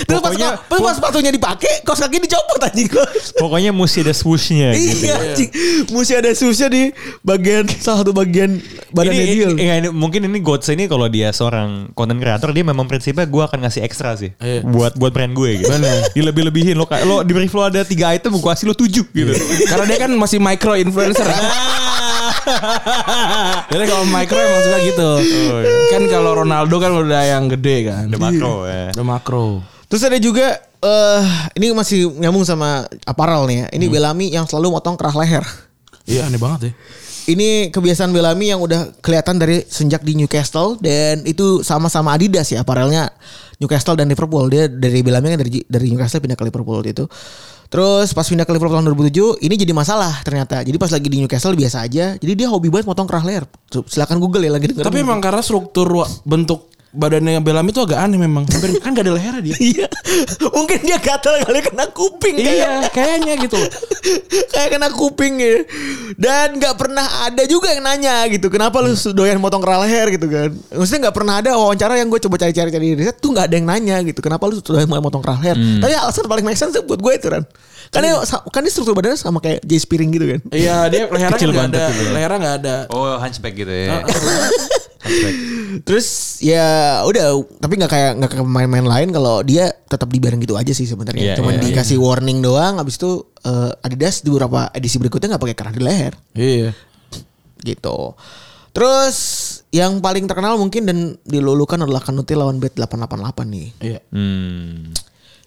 Terus 0.00 0.18
pas, 0.18 0.30
Pokoknya- 0.30 0.56
pas, 0.62 0.78
pas 0.78 0.94
sepatunya 0.94 1.30
dipakai, 1.30 1.82
kaos 1.82 1.98
kaki 1.98 2.20
dicopot 2.20 2.60
anjing. 2.60 2.88
Pokoknya 3.42 3.70
mesti 3.70 4.00
ada 4.00 4.12
swooshnya 4.12 4.72
gitu. 4.72 5.04
iya 5.04 5.14
anjing. 5.16 5.50
Mesti 5.88 6.12
ada 6.14 6.30
susnya 6.30 6.68
di 6.68 6.82
bagian 7.20 7.64
salah 7.76 8.00
satu 8.00 8.10
bagian 8.10 8.60
badannya 8.90 9.20
ini, 9.20 9.34
dia. 9.34 9.48
ini- 9.50 9.78
ini- 9.82 9.92
mungkin 9.92 10.24
ini 10.24 10.38
Gods 10.38 10.68
ini 10.68 10.84
kalau 10.84 11.06
dia 11.06 11.30
seorang 11.30 11.92
content 11.92 12.16
creator 12.16 12.50
dia 12.50 12.62
memang 12.62 12.84
prinsipnya 12.84 13.24
gue 13.24 13.42
akan 13.42 13.58
ngasih 13.60 13.80
ekstra 13.80 14.14
sih 14.14 14.32
Iya. 14.36 14.62
buat 14.62 14.94
buat 14.94 15.10
brand 15.10 15.32
gue 15.32 15.60
gitu. 15.60 15.70
Dilebih-lebihin 16.12 16.74
lo 16.74 16.84
kayak 16.84 17.04
lo 17.04 17.20
di 17.20 17.30
brief 17.30 17.50
lo 17.50 17.62
ada 17.62 17.82
tiga 17.82 18.10
item 18.10 18.32
gue 18.32 18.46
kasih 18.46 18.66
lo 18.66 18.74
tujuh 18.74 19.04
gitu. 19.06 19.32
Karena 19.66 19.84
dia 19.86 19.98
kan 19.98 20.10
masih 20.12 20.38
micro 20.38 20.74
influencer. 20.74 21.26
Jadi 23.70 23.84
kalau 23.86 24.04
micro 24.04 24.38
emang 24.38 24.62
suka 24.62 24.78
gitu. 24.82 25.10
Kan 25.88 26.02
kalau 26.06 26.30
Ronaldo 26.36 26.76
kan 26.76 26.90
udah 26.92 27.22
yang 27.22 27.46
gede 27.48 27.76
kan. 27.86 28.02
Udah 28.06 28.20
makro 28.20 28.54
ya. 28.64 28.86
Udah 28.92 29.06
makro. 29.06 29.46
Terus 29.90 30.02
ada 30.06 30.18
juga 30.22 30.54
eh 30.80 31.24
ini 31.58 31.74
masih 31.74 32.06
nyambung 32.14 32.46
sama 32.46 32.86
apparel 33.02 33.50
nih 33.50 33.56
ya. 33.58 33.66
Ini 33.74 33.84
Hmm. 33.90 33.94
Bellamy 33.98 34.26
yang 34.30 34.46
selalu 34.46 34.78
motong 34.78 34.94
kerah 34.94 35.18
leher. 35.18 35.42
Iya 36.06 36.30
aneh 36.30 36.38
banget 36.38 36.70
ya. 36.70 36.72
Ini 37.30 37.68
kebiasaan 37.74 38.10
Bellamy 38.14 38.54
yang 38.54 38.62
udah 38.62 38.96
kelihatan 39.02 39.36
dari 39.36 39.66
sejak 39.66 40.02
di 40.06 40.16
Newcastle 40.16 40.78
dan 40.80 41.26
itu 41.26 41.60
sama-sama 41.66 42.16
Adidas 42.16 42.48
ya 42.50 42.62
apparelnya 42.62 43.10
Newcastle 43.60 43.98
dan 43.98 44.06
Liverpool. 44.08 44.46
Dia 44.48 44.70
dari 44.70 45.02
Bellamy 45.02 45.34
kan 45.34 45.38
dari 45.42 45.62
dari 45.66 45.86
Newcastle 45.90 46.22
pindah 46.22 46.38
ke 46.38 46.46
Liverpool 46.46 46.80
itu. 46.86 47.04
Terus 47.70 48.10
pas 48.10 48.26
pindah 48.26 48.42
ke 48.42 48.50
Liverpool 48.50 48.82
tahun 48.82 48.90
2007 48.94 49.46
ini 49.46 49.54
jadi 49.54 49.70
masalah 49.70 50.22
ternyata. 50.26 50.62
Jadi 50.62 50.74
pas 50.74 50.90
lagi 50.90 51.06
di 51.06 51.18
Newcastle 51.22 51.54
biasa 51.54 51.86
aja. 51.86 52.18
Jadi 52.18 52.32
dia 52.34 52.50
hobi 52.50 52.66
banget 52.66 52.86
motong 52.86 53.06
kerah 53.06 53.22
leher. 53.22 53.44
Silakan 53.70 54.18
Google 54.18 54.42
ya 54.46 54.50
lagi 54.54 54.70
dengerin. 54.70 54.86
Tapi 54.86 54.98
emang 55.02 55.22
karena 55.22 55.42
struktur 55.42 55.86
bentuk 56.26 56.69
badannya 56.90 57.38
Belam 57.38 57.66
itu 57.70 57.80
agak 57.82 57.98
aneh 58.02 58.18
memang. 58.18 58.44
Hampir 58.50 58.76
kan 58.84 58.90
gak 58.94 59.06
ada 59.06 59.12
lehernya 59.14 59.42
dia. 59.42 59.56
Iya. 59.56 59.86
Mungkin 60.50 60.78
dia 60.82 60.98
gatal 60.98 61.38
kali 61.46 61.60
kena 61.62 61.86
kuping 61.94 62.34
kayak 62.38 62.54
iya, 62.54 62.72
kayaknya 62.90 63.34
gitu. 63.46 63.58
kayak 64.54 64.68
kena 64.74 64.88
kuping 64.90 65.38
ya. 65.38 65.62
Dan 66.18 66.58
nggak 66.58 66.74
pernah 66.76 67.06
ada 67.30 67.42
juga 67.46 67.70
yang 67.70 67.86
nanya 67.86 68.26
gitu. 68.28 68.50
Kenapa 68.50 68.82
lu 68.82 68.92
doyan 68.94 69.38
motong 69.38 69.62
kera 69.62 69.78
leher 69.86 70.06
gitu 70.14 70.26
kan? 70.26 70.50
Maksudnya 70.74 71.08
nggak 71.08 71.16
pernah 71.16 71.34
ada 71.38 71.50
wawancara 71.54 71.94
yang 71.96 72.10
gue 72.10 72.20
coba 72.22 72.36
cari-cari 72.42 72.70
cari 72.74 72.86
riset 72.98 73.16
tuh 73.22 73.30
nggak 73.30 73.46
ada 73.46 73.54
yang 73.54 73.66
nanya 73.70 73.96
gitu. 74.02 74.18
Kenapa 74.18 74.50
lu 74.50 74.58
doyan 74.58 74.90
motong 74.90 75.22
kera 75.22 75.38
leher? 75.38 75.56
Tapi 75.56 75.92
alasan 75.94 76.26
paling 76.26 76.44
make 76.44 76.58
sense 76.58 76.74
buat 76.82 76.98
gue 76.98 77.12
itu 77.14 77.28
kan. 77.30 77.44
Kan 77.90 78.06
dia, 78.06 78.14
kan 78.54 78.62
dia 78.62 78.70
struktur 78.70 78.94
badannya 78.94 79.18
sama 79.18 79.42
kayak 79.42 79.66
Jay 79.66 79.82
Spearing 79.82 80.14
gitu 80.14 80.26
kan. 80.30 80.40
Iya, 80.54 80.86
dia 80.86 81.10
lehernya 81.10 81.34
Kecil 81.34 81.50
nggak 81.50 81.58
banget 81.58 81.74
ada. 81.74 81.86
gitu 81.90 82.02
ya. 82.06 82.10
Lehernya 82.14 82.38
nggak 82.38 82.56
ada. 82.62 82.76
Oh, 82.94 83.18
hunchback 83.18 83.54
gitu 83.58 83.72
ya. 83.74 83.98
Terus 85.80 86.38
ya 86.44 87.00
udah 87.06 87.32
tapi 87.56 87.80
nggak 87.80 87.90
kayak 87.90 88.10
nggak 88.20 88.30
kayak 88.30 88.44
pemain-pemain 88.44 88.84
lain 88.84 89.08
kalau 89.10 89.40
dia 89.40 89.72
tetap 89.88 90.12
dibiarin 90.12 90.40
gitu 90.40 90.60
aja 90.60 90.72
sih 90.72 90.84
sebenarnya. 90.84 91.22
Iya, 91.22 91.34
Cuman 91.40 91.56
iya, 91.56 91.62
dikasih 91.64 91.96
warning 91.96 92.44
doang 92.44 92.76
habis 92.76 93.00
itu 93.00 93.24
eh, 93.40 93.72
Adidas 93.80 94.20
di 94.20 94.28
beberapa 94.28 94.68
edisi 94.70 95.00
berikutnya 95.00 95.36
nggak 95.36 95.42
pakai 95.42 95.56
kerah 95.56 95.72
di 95.72 95.82
leher 95.82 96.12
Iya. 96.36 96.70
gitu. 97.60 98.12
Terus 98.70 99.16
yang 99.74 99.98
paling 99.98 100.30
terkenal 100.30 100.54
mungkin 100.54 100.86
dan 100.86 100.98
dilulukan 101.26 101.80
adalah 101.80 102.02
Kanute 102.02 102.38
lawan 102.38 102.62
Bet 102.62 102.78
888 102.78 103.46
nih. 103.50 103.68
Iya. 103.82 104.00
Hmm. 104.14 104.94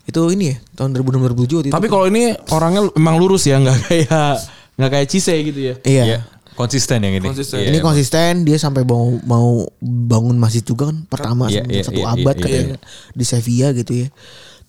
Itu 0.03 0.27
ini 0.27 0.51
ya 0.51 0.57
tahun 0.75 0.91
2007 0.99 1.31
waktu 1.39 1.67
itu. 1.69 1.73
Tapi 1.73 1.87
kalau 1.87 2.05
ini 2.11 2.35
orangnya 2.51 2.91
emang 2.95 3.15
lurus 3.15 3.47
ya, 3.47 3.59
nggak 3.63 3.77
kayak 3.87 4.35
nggak 4.75 4.89
kayak 4.91 5.07
Cise 5.07 5.35
gitu 5.39 5.59
ya. 5.61 5.75
iya. 5.87 6.03
Iya. 6.03 6.19
Konsisten 6.53 6.99
yang 7.01 7.17
ini. 7.17 7.27
Konsisten. 7.27 7.57
Iya, 7.59 7.69
Ini 7.73 7.79
emang. 7.81 7.93
konsisten 7.93 8.31
dia 8.45 8.57
sampai 8.61 8.85
mau 8.85 9.17
mau 9.25 9.65
bangun 9.81 10.37
masjid 10.37 10.61
juga 10.61 10.89
kan 10.93 11.05
pertama 11.09 11.49
Iya, 11.49 11.65
sama 11.65 11.71
iya, 11.73 11.83
satu 11.83 12.01
iya, 12.01 12.13
abad 12.13 12.35
iya, 12.37 12.43
katanya 12.45 12.77
di 13.13 13.25
Sevilla 13.25 13.69
gitu 13.73 13.91
ya. 14.05 14.07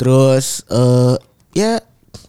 Terus 0.00 0.64
eh 0.72 1.16
ya 1.54 1.72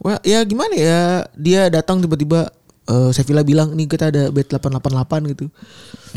wah, 0.03 0.19
ya 0.21 0.43
gimana 0.43 0.73
ya 0.75 1.01
dia 1.33 1.71
datang 1.71 2.03
tiba-tiba 2.03 2.51
eh, 2.85 3.09
Sevilla 3.15 3.41
bilang 3.41 3.73
nih 3.73 3.87
kita 3.87 4.11
ada 4.11 4.29
bet 4.29 4.51
888 4.51 5.31
gitu. 5.33 5.47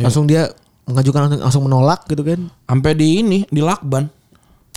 Langsung 0.02 0.26
dia 0.26 0.50
mengajukan 0.88 1.20
langsung, 1.28 1.40
langsung 1.40 1.64
menolak 1.64 2.04
gitu 2.10 2.26
kan. 2.26 2.50
Sampai 2.66 2.98
di 2.98 3.22
ini 3.22 3.38
di 3.48 3.62
lakban. 3.62 4.10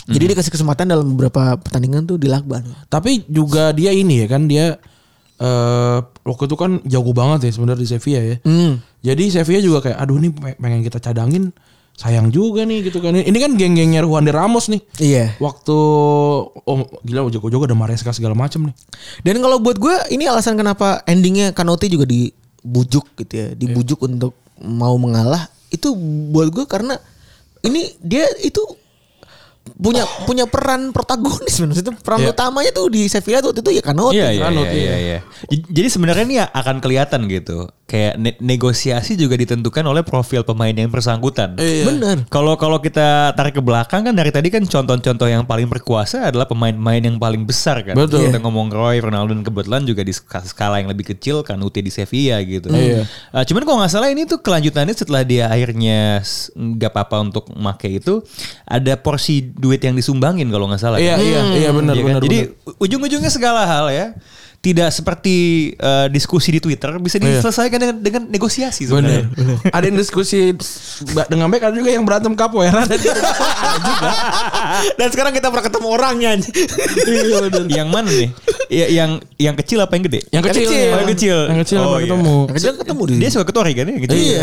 Jadi 0.02 0.34
dikasih 0.34 0.50
kesempatan 0.50 0.90
dalam 0.90 1.14
beberapa 1.14 1.54
pertandingan 1.62 2.02
tuh 2.02 2.18
di 2.18 2.26
lakban. 2.26 2.66
Tapi 2.90 3.22
juga 3.30 3.70
dia 3.70 3.94
ini 3.94 4.26
ya 4.26 4.26
kan 4.26 4.50
dia 4.50 4.74
eh 5.42 5.98
waktu 6.22 6.42
itu 6.46 6.54
kan 6.54 6.78
jago 6.86 7.10
banget 7.10 7.50
ya 7.50 7.58
sebenarnya 7.58 7.82
di 7.82 7.88
Sevilla 7.90 8.20
ya. 8.22 8.36
Hmm. 8.46 8.78
Jadi 9.02 9.24
Sevilla 9.34 9.58
juga 9.58 9.78
kayak 9.90 9.98
aduh 9.98 10.22
nih 10.22 10.30
pe- 10.30 10.58
pengen 10.62 10.86
kita 10.86 11.02
cadangin 11.02 11.50
sayang 11.98 12.30
juga 12.30 12.62
nih 12.62 12.86
gitu 12.86 13.02
kan. 13.02 13.12
Ini 13.18 13.34
kan 13.34 13.58
geng-gengnya 13.58 14.06
Juan 14.06 14.22
de 14.22 14.32
Ramos 14.32 14.70
nih. 14.70 14.80
Iya. 15.02 15.34
Waktu 15.42 15.76
oh 16.54 16.78
gila 17.02 17.26
jago-jago 17.28 17.66
ada 17.66 17.74
Maresca 17.74 18.14
segala 18.14 18.38
macam 18.38 18.70
nih. 18.70 18.74
Dan 19.26 19.42
kalau 19.42 19.58
buat 19.58 19.82
gue 19.82 20.14
ini 20.14 20.30
alasan 20.30 20.54
kenapa 20.54 21.02
endingnya 21.10 21.50
Kanote 21.50 21.90
juga 21.90 22.06
dibujuk 22.06 23.18
gitu 23.18 23.34
ya, 23.34 23.46
dibujuk 23.58 23.98
untuk 24.06 24.38
mau 24.62 24.94
mengalah 24.94 25.50
itu 25.74 25.90
buat 26.30 26.54
gue 26.54 26.64
karena 26.70 26.94
ini 27.66 27.98
dia 27.98 28.26
itu 28.46 28.62
punya 29.62 30.02
punya 30.24 30.44
peran 30.44 30.90
protagonis 30.90 31.54
maksudnya 31.58 31.94
peran 31.96 32.20
Iya. 32.20 32.30
utamanya 32.30 32.70
tuh 32.70 32.86
di 32.86 33.06
Sevilla 33.06 33.38
tuh 33.38 33.50
waktu 33.50 33.62
itu 33.62 33.72
ya. 33.72 33.82
Iya, 34.12 34.28
iya, 34.30 34.42
Kanut, 34.42 34.66
iya, 34.66 34.72
iya. 34.72 34.82
iya, 34.82 34.96
iya. 34.98 35.18
J- 35.48 35.70
Jadi 35.70 35.88
sebenarnya 35.88 36.24
ini 36.24 36.36
akan 36.40 36.76
kelihatan 36.78 37.20
gitu. 37.26 37.66
Kayak 37.92 38.16
ne- 38.16 38.40
negosiasi 38.40 39.14
juga 39.14 39.36
ditentukan 39.36 39.84
oleh 39.84 40.00
profil 40.00 40.40
pemain 40.40 40.72
yang 40.72 40.88
bersangkutan. 40.88 41.60
Iya. 41.60 41.84
Bener. 41.84 42.16
Kalau 42.26 42.56
kalau 42.56 42.80
kita 42.80 43.36
tarik 43.36 43.52
ke 43.52 43.60
belakang 43.60 44.00
kan 44.02 44.16
dari 44.16 44.32
tadi 44.32 44.48
kan 44.48 44.64
contoh-contoh 44.64 45.28
yang 45.28 45.44
paling 45.44 45.68
berkuasa 45.68 46.24
adalah 46.24 46.48
pemain-pemain 46.48 47.04
yang 47.04 47.20
paling 47.20 47.44
besar 47.44 47.84
kan. 47.84 47.92
Betul. 47.92 48.32
Kita 48.32 48.40
ngomong 48.40 48.72
Roy, 48.72 48.96
Ronaldo 48.96 49.36
dan 49.36 49.44
kebetulan 49.44 49.84
juga 49.84 50.00
di 50.00 50.10
sk- 50.10 50.48
skala 50.48 50.80
yang 50.80 50.88
lebih 50.88 51.12
kecil 51.12 51.44
Kanute 51.44 51.78
di 51.78 51.92
Sevilla 51.92 52.40
gitu. 52.40 52.72
Iya. 52.72 53.04
Uh, 53.28 53.44
cuman 53.44 53.62
kalau 53.62 53.78
nggak 53.84 53.92
salah 53.92 54.08
ini 54.08 54.24
tuh 54.24 54.40
kelanjutannya 54.40 54.96
setelah 54.96 55.20
dia 55.20 55.52
akhirnya 55.52 56.24
nggak 56.54 56.88
apa-apa 56.88 57.16
untuk 57.22 57.44
make 57.52 57.92
itu 57.92 58.24
ada 58.64 58.96
porsi 58.96 59.44
duit 59.44 59.78
yang 59.78 59.92
disumbangin 59.92 60.48
kalau 60.48 60.64
nggak 60.64 60.80
salah. 60.80 60.96
Iya 60.96 61.20
kan? 61.20 61.20
iya 61.20 61.40
iya 61.58 61.70
benar 61.70 61.92
Iya 61.92 62.00
kan? 62.00 62.08
benar. 62.08 62.22
Jadi 62.24 62.38
ujung-ujungnya 62.78 63.28
segala 63.28 63.68
hal 63.68 63.92
ya 63.92 64.06
tidak 64.62 64.88
seperti 64.88 65.36
uh, 65.74 66.06
diskusi 66.06 66.54
di 66.54 66.62
Twitter 66.62 66.94
bisa 66.96 67.18
Iya. 67.18 67.42
diselesaikan 67.42 67.78
dengan 67.78 67.96
dengan 67.98 68.22
negosiasi 68.30 68.86
Bener. 68.86 69.26
sebenarnya. 69.26 69.74
ada 69.74 69.84
yang 69.84 69.98
diskusi 69.98 70.54
dengan 71.26 71.50
baik 71.50 71.66
ada 71.66 71.74
juga 71.74 71.90
yang 71.90 72.06
berantem 72.06 72.30
kapoeira 72.32 72.78
ada 72.86 72.94
juga. 72.94 73.18
Dan 74.94 75.08
sekarang 75.10 75.34
kita 75.34 75.50
pernah 75.50 75.66
ketemu 75.66 75.86
orangnya. 75.90 76.30
yang 77.68 77.90
mana 77.90 78.06
nih? 78.06 78.30
Ya, 78.70 78.86
yang 78.88 79.10
yang 79.34 79.54
kecil 79.54 79.82
apa 79.82 79.98
yang 79.98 80.06
gede? 80.06 80.20
Yang 80.30 80.42
kecil. 80.48 80.62
kecil. 80.64 80.86
Oh, 80.86 80.96
yang 80.96 81.10
kecil. 81.10 81.38
Yang 81.42 81.58
kecil 81.60 81.76
Oh, 81.76 81.82
pernah 81.82 81.98
iya. 81.98 82.06
ketemu. 82.06 82.36
Yang 82.38 82.56
kecil 82.56 82.72
ketemu 82.78 83.02
di 83.02 83.14
Dia 83.18 83.30
suka 83.30 83.44
ketori 83.44 83.72
kan 83.74 83.84
ya? 83.84 83.96
Gitu. 83.98 84.12
Iya. 84.14 84.42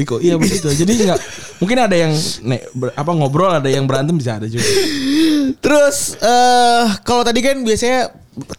Iko, 0.00 0.14
iya 0.18 0.34
begitu. 0.34 0.68
Jadi 0.72 0.92
nggak 1.04 1.20
mungkin 1.60 1.76
ada 1.76 1.92
yang 1.92 2.12
ne, 2.42 2.64
ber- 2.72 2.96
apa 2.96 3.10
ngobrol 3.12 3.52
ada 3.52 3.68
yang 3.68 3.84
berantem 3.84 4.16
bisa 4.16 4.40
ada 4.40 4.48
juga. 4.48 4.64
Terus 5.60 6.16
eh 6.16 6.84
kalau 7.04 7.20
tadi 7.20 7.44
kan 7.44 7.60
biasanya 7.60 8.08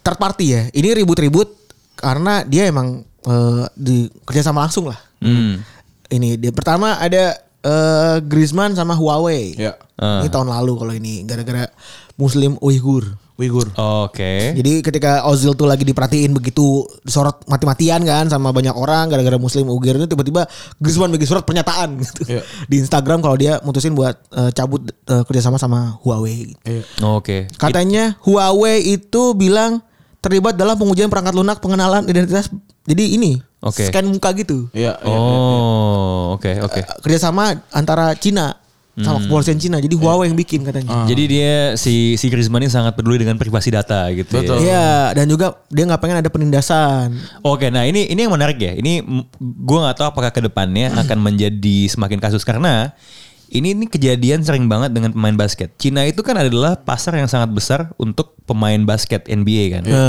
third 0.02 0.18
party 0.18 0.46
ya. 0.48 0.62
Ini 0.72 1.02
ribut-ribut 1.02 1.48
karena 1.96 2.42
dia 2.44 2.68
emang 2.68 3.04
eh, 3.26 3.64
di 3.76 4.10
kerja 4.26 4.50
sama 4.50 4.66
langsung 4.66 4.90
lah. 4.90 4.98
Hmm. 5.22 5.62
Ini 6.12 6.36
dia 6.36 6.52
pertama 6.52 6.98
ada 7.00 7.38
eh, 7.62 8.16
Griezmann 8.24 8.76
sama 8.76 8.92
Huawei. 8.98 9.56
Ya. 9.56 9.78
Ah. 9.96 10.20
Ini 10.20 10.28
tahun 10.28 10.50
lalu 10.50 10.72
kalau 10.76 10.94
ini 10.94 11.22
gara-gara 11.24 11.70
Muslim 12.18 12.58
Uighur. 12.60 13.21
Uyghur. 13.40 13.64
Oke. 13.74 14.52
Jadi 14.52 14.84
ketika 14.84 15.24
Ozil 15.24 15.56
tuh 15.56 15.64
lagi 15.64 15.82
diperhatiin 15.82 16.36
begitu 16.36 16.84
disorot 17.00 17.40
mati-matian 17.48 18.04
kan 18.04 18.28
sama 18.28 18.52
banyak 18.52 18.76
orang 18.76 19.08
gara-gara 19.08 19.40
Muslim 19.40 19.72
Uighur 19.72 19.96
ini 19.96 20.06
tiba-tiba 20.06 20.44
Griezmann 20.76 21.10
bikin 21.10 21.26
surat 21.26 21.42
pernyataan 21.42 21.96
gitu 21.98 22.28
Iya. 22.28 22.42
di 22.70 22.76
Instagram 22.84 23.24
kalau 23.24 23.34
dia 23.40 23.58
mutusin 23.64 23.96
buat 23.96 24.14
eh, 24.36 24.50
cabut 24.52 24.84
eh, 24.84 25.22
kerjasama 25.24 25.56
sama 25.56 25.96
Huawei. 26.04 26.54
Iya. 26.62 26.84
Oke. 27.08 27.48
Katanya 27.56 28.20
Huawei 28.22 28.94
itu 28.94 29.32
bilang 29.32 29.80
terlibat 30.22 30.54
dalam 30.54 30.78
pengujian 30.78 31.10
perangkat 31.10 31.34
lunak 31.34 31.58
pengenalan 31.58 32.06
identitas. 32.06 32.46
Jadi 32.86 33.16
ini 33.16 33.42
Oke. 33.58 33.90
scan 33.90 34.06
muka 34.06 34.30
gitu. 34.38 34.70
Iya. 34.70 34.98
iya. 35.02 35.18
Oh, 35.18 36.38
oke 36.38 36.62
oke. 36.62 36.78
Eh, 36.78 36.86
Kerjasama 37.02 37.58
antara 37.74 38.14
Cina 38.14 38.58
sama 39.00 39.24
kepolisian 39.24 39.56
Cina. 39.56 39.80
Jadi 39.80 39.96
Huawei 39.96 40.28
yang 40.28 40.36
bikin 40.36 40.68
katanya. 40.68 41.08
Jadi 41.08 41.24
dia 41.24 41.52
si 41.80 42.20
si 42.20 42.26
Griezmann 42.28 42.60
ini 42.60 42.68
sangat 42.68 42.92
peduli 42.92 43.16
dengan 43.16 43.40
privasi 43.40 43.72
data 43.72 44.12
gitu 44.12 44.36
Betul. 44.36 44.60
ya. 44.60 44.68
Iya 44.68 44.88
dan 45.16 45.26
juga 45.32 45.64
dia 45.72 45.88
nggak 45.88 46.00
pengen 46.04 46.20
ada 46.20 46.28
penindasan. 46.28 47.16
Oke, 47.40 47.72
nah 47.72 47.88
ini 47.88 48.12
ini 48.12 48.20
yang 48.28 48.34
menarik 48.36 48.60
ya. 48.60 48.76
Ini 48.76 49.00
gue 49.40 49.78
nggak 49.80 49.96
tahu 49.96 50.06
apakah 50.12 50.28
ke 50.28 50.44
depannya 50.44 50.92
akan 50.92 51.24
menjadi 51.24 51.88
semakin 51.88 52.20
kasus 52.20 52.44
karena 52.44 52.92
ini 53.48 53.72
ini 53.72 53.88
kejadian 53.88 54.44
sering 54.44 54.68
banget 54.68 54.92
dengan 54.92 55.16
pemain 55.16 55.36
basket. 55.36 55.72
Cina 55.80 56.04
itu 56.04 56.20
kan 56.20 56.36
adalah 56.36 56.76
pasar 56.76 57.16
yang 57.16 57.28
sangat 57.32 57.48
besar 57.52 57.96
untuk 57.96 58.36
pemain 58.44 58.80
basket 58.84 59.24
NBA 59.24 59.64
kan. 59.80 59.84
Iya. 59.88 60.08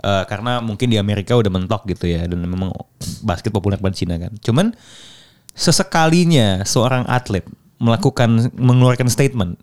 Eh, 0.00 0.24
karena 0.30 0.62
mungkin 0.64 0.88
di 0.88 0.96
Amerika 0.96 1.36
udah 1.36 1.52
mentok 1.52 1.84
gitu 1.90 2.08
ya 2.08 2.24
dan 2.24 2.40
memang 2.40 2.72
basket 3.26 3.50
populer 3.50 3.76
banget 3.76 4.06
Cina 4.06 4.16
kan. 4.16 4.32
Cuman 4.38 4.72
sesekalinya 5.52 6.62
seorang 6.62 7.04
atlet 7.04 7.44
melakukan 7.80 8.52
mengeluarkan 8.54 9.08
statement 9.08 9.56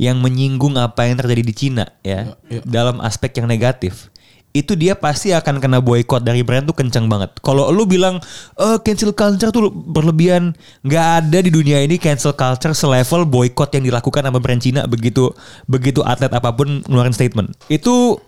yang 0.00 0.18
menyinggung 0.18 0.74
apa 0.80 1.06
yang 1.06 1.20
terjadi 1.20 1.42
di 1.44 1.54
Cina 1.54 1.84
ya, 2.02 2.34
dalam 2.66 2.98
aspek 2.98 3.38
yang 3.38 3.46
negatif 3.46 4.10
itu 4.50 4.74
dia 4.74 4.98
pasti 4.98 5.30
akan 5.30 5.62
kena 5.62 5.78
boykot 5.78 6.26
dari 6.26 6.42
brand 6.42 6.66
tuh 6.66 6.74
kencang 6.74 7.06
banget. 7.06 7.30
Kalau 7.38 7.70
lu 7.70 7.86
bilang 7.86 8.18
eh 8.58 8.78
cancel 8.82 9.14
culture 9.14 9.54
tuh 9.54 9.70
berlebihan, 9.70 10.58
nggak 10.82 11.06
ada 11.22 11.38
di 11.38 11.54
dunia 11.54 11.78
ini 11.86 12.02
cancel 12.02 12.34
culture 12.34 12.74
selevel 12.74 13.30
boykot 13.30 13.70
yang 13.78 13.86
dilakukan 13.86 14.26
sama 14.26 14.42
brand 14.42 14.58
Cina 14.58 14.90
begitu 14.90 15.30
begitu 15.70 16.02
atlet 16.02 16.34
apa 16.34 16.50
pun 16.50 16.82
ngeluarin 16.90 17.14
statement. 17.14 17.54
Itu 17.70 18.18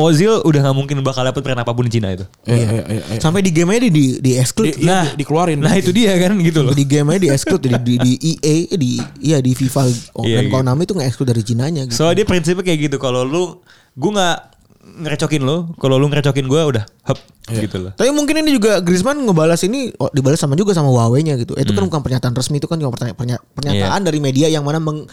Ozil 0.00 0.32
udah 0.40 0.60
nggak 0.62 0.76
mungkin 0.76 0.96
bakal 1.00 1.22
dapet 1.22 1.40
brand 1.40 1.60
apa 1.60 1.70
pun 1.70 1.84
di 1.84 1.92
Cina 1.92 2.10
itu. 2.10 2.24
Iya, 2.42 2.56
iya, 2.56 2.82
iya, 2.88 3.02
iya. 3.06 3.20
Sampai 3.20 3.40
di 3.40 3.52
game 3.52 3.76
di 3.76 3.88
di, 3.88 4.04
di 4.18 4.32
exclude. 4.34 4.72
Di- 4.72 4.84
iya, 4.84 5.04
di- 5.06 5.20
dikeluarin. 5.20 5.60
Nah 5.60 5.74
itu 5.74 5.90
dia 5.90 6.16
kan 6.16 6.34
gitu 6.36 6.60
loh. 6.60 6.72
di 6.72 6.84
game 6.84 7.12
di 7.16 7.28
exclude 7.28 7.60
di, 7.60 7.70
di, 7.76 7.94
di 7.96 8.12
EA 8.32 8.54
di 8.74 8.90
iya 9.20 9.38
di 9.38 9.52
FIFA 9.52 9.82
oh, 10.16 10.24
Iya, 10.24 10.40
dan 10.40 10.44
gitu. 10.48 10.54
Konami 10.56 10.82
itu 10.82 10.92
nggak 10.96 11.08
exclude 11.08 11.30
dari 11.30 11.42
Cinanya 11.42 11.82
gitu. 11.84 11.94
Soalnya 11.94 12.22
dia 12.22 12.26
prinsipnya 12.26 12.64
kayak 12.64 12.80
gitu. 12.88 12.96
Kalau 12.96 13.22
lu, 13.22 13.60
gue 13.94 14.10
nggak 14.10 14.36
ngerecokin 14.80 15.42
lo. 15.44 15.70
Kalau 15.76 15.96
lu 15.96 16.08
ngerecokin 16.08 16.46
gue 16.46 16.60
udah 16.66 16.84
hep 17.06 17.18
gitu 17.50 17.76
loh. 17.82 17.92
Tapi 17.92 18.10
mungkin 18.10 18.38
ini 18.38 18.54
juga 18.54 18.78
Griezmann 18.78 19.18
ngebalas 19.20 19.66
ini 19.66 19.90
oh, 19.98 20.06
dibalas 20.10 20.38
sama 20.38 20.54
juga 20.54 20.70
sama 20.70 20.86
Huawei-nya 20.88 21.34
gitu. 21.34 21.54
Itu 21.54 21.72
kan 21.72 21.82
bukan 21.84 22.00
pernyataan 22.00 22.32
resmi 22.32 22.58
itu 22.58 22.66
kan 22.66 22.78
cuma 22.78 22.94
pernya- 22.94 23.42
pernyataan 23.54 24.00
dari 24.02 24.18
media 24.18 24.46
yang 24.46 24.62
mana 24.62 24.78
meng, 24.78 25.06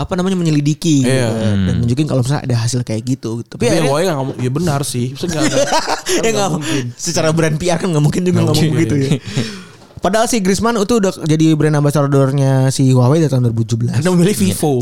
apa 0.00 0.16
namanya 0.16 0.40
menyelidiki 0.40 1.04
gitu. 1.04 1.12
Iya. 1.12 1.28
dan 1.68 1.84
nunjukin 1.84 2.08
kalau 2.08 2.24
misalnya 2.24 2.48
ada 2.48 2.56
hasil 2.64 2.80
kayak 2.80 3.04
gitu. 3.04 3.44
Tapi, 3.44 3.52
Tapi 3.52 3.62
yang 3.68 3.72
akhirnya- 3.84 3.90
Huawei 3.92 4.04
nggak 4.08 4.16
ngomong, 4.16 4.36
ya 4.40 4.50
benar 4.50 4.80
sih. 4.80 5.12
Maksudnya 5.12 5.40
ya 6.24 6.30
nggak 6.32 6.50
mungkin. 6.50 6.82
Secara 6.96 7.28
brand 7.30 7.56
PR 7.56 7.76
kan 7.76 7.92
nggak 7.92 8.00
mungkin 8.00 8.22
juga 8.24 8.40
ngomong 8.40 8.56
mungkin. 8.56 8.72
begitu 8.74 8.94
ya. 8.96 9.10
Padahal 10.04 10.24
si 10.24 10.40
Griezmann 10.40 10.80
itu 10.80 10.96
udah 10.96 11.12
jadi 11.28 11.52
brand 11.52 11.76
ambassador-nya 11.76 12.72
si 12.72 12.88
Huawei 12.88 13.20
dari 13.20 13.28
tahun 13.28 13.52
2017. 13.52 14.00
Anda 14.00 14.08
memilih 14.08 14.32
Vivo. 14.32 14.80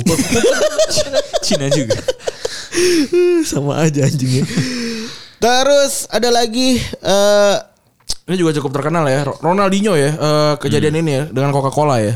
Cina 1.42 1.66
juga. 1.68 1.98
Sama 3.42 3.82
aja 3.82 4.06
anjingnya. 4.06 4.46
Terus 5.38 6.06
ada 6.06 6.30
lagi 6.30 6.78
eh 6.78 7.56
ini 8.28 8.36
juga 8.36 8.54
cukup 8.54 8.78
terkenal 8.78 9.08
ya. 9.08 9.26
Ronaldinho 9.26 9.94
ya 9.94 10.10
eh, 10.12 10.54
kejadian 10.56 11.02
ini 11.02 11.10
ya 11.10 11.24
dengan 11.26 11.50
Coca-Cola 11.50 11.98
ya. 11.98 12.14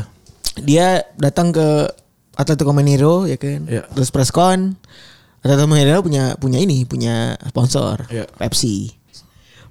dia 0.53 1.01
datang 1.17 1.49
ke 1.49 1.89
Atletico 2.33 2.73
Mineiro 2.73 3.29
ya 3.29 3.37
kan. 3.37 3.65
Iya. 3.69 3.83
Terus 3.93 4.09
press 4.09 4.33
con. 4.33 4.75
Atletico 5.43 5.67
Mineiro 5.67 6.01
punya 6.01 6.33
punya 6.35 6.57
ini, 6.57 6.83
punya 6.83 7.37
sponsor. 7.49 8.07
Iya. 8.09 8.25
Pepsi. 8.27 8.89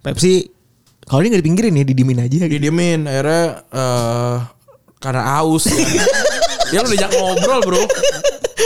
Pepsi 0.03 0.47
kalau 1.03 1.21
ini 1.23 1.35
nggak 1.35 1.43
dipinggirin 1.43 1.75
ya, 1.79 1.85
didimin 1.85 2.19
aja 2.23 2.37
gitu. 2.47 2.53
Didiemin 2.59 3.01
akhirnya 3.11 3.45
eh 3.71 4.37
karena 5.03 5.23
aus. 5.43 5.67
ya. 5.67 5.75
Dia 6.73 6.81
udah 6.81 6.89
diajak 6.89 7.13
ngobrol, 7.13 7.61
Bro. 7.69 7.83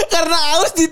Karena 0.07 0.39
aus 0.55 0.71
di, 0.79 0.87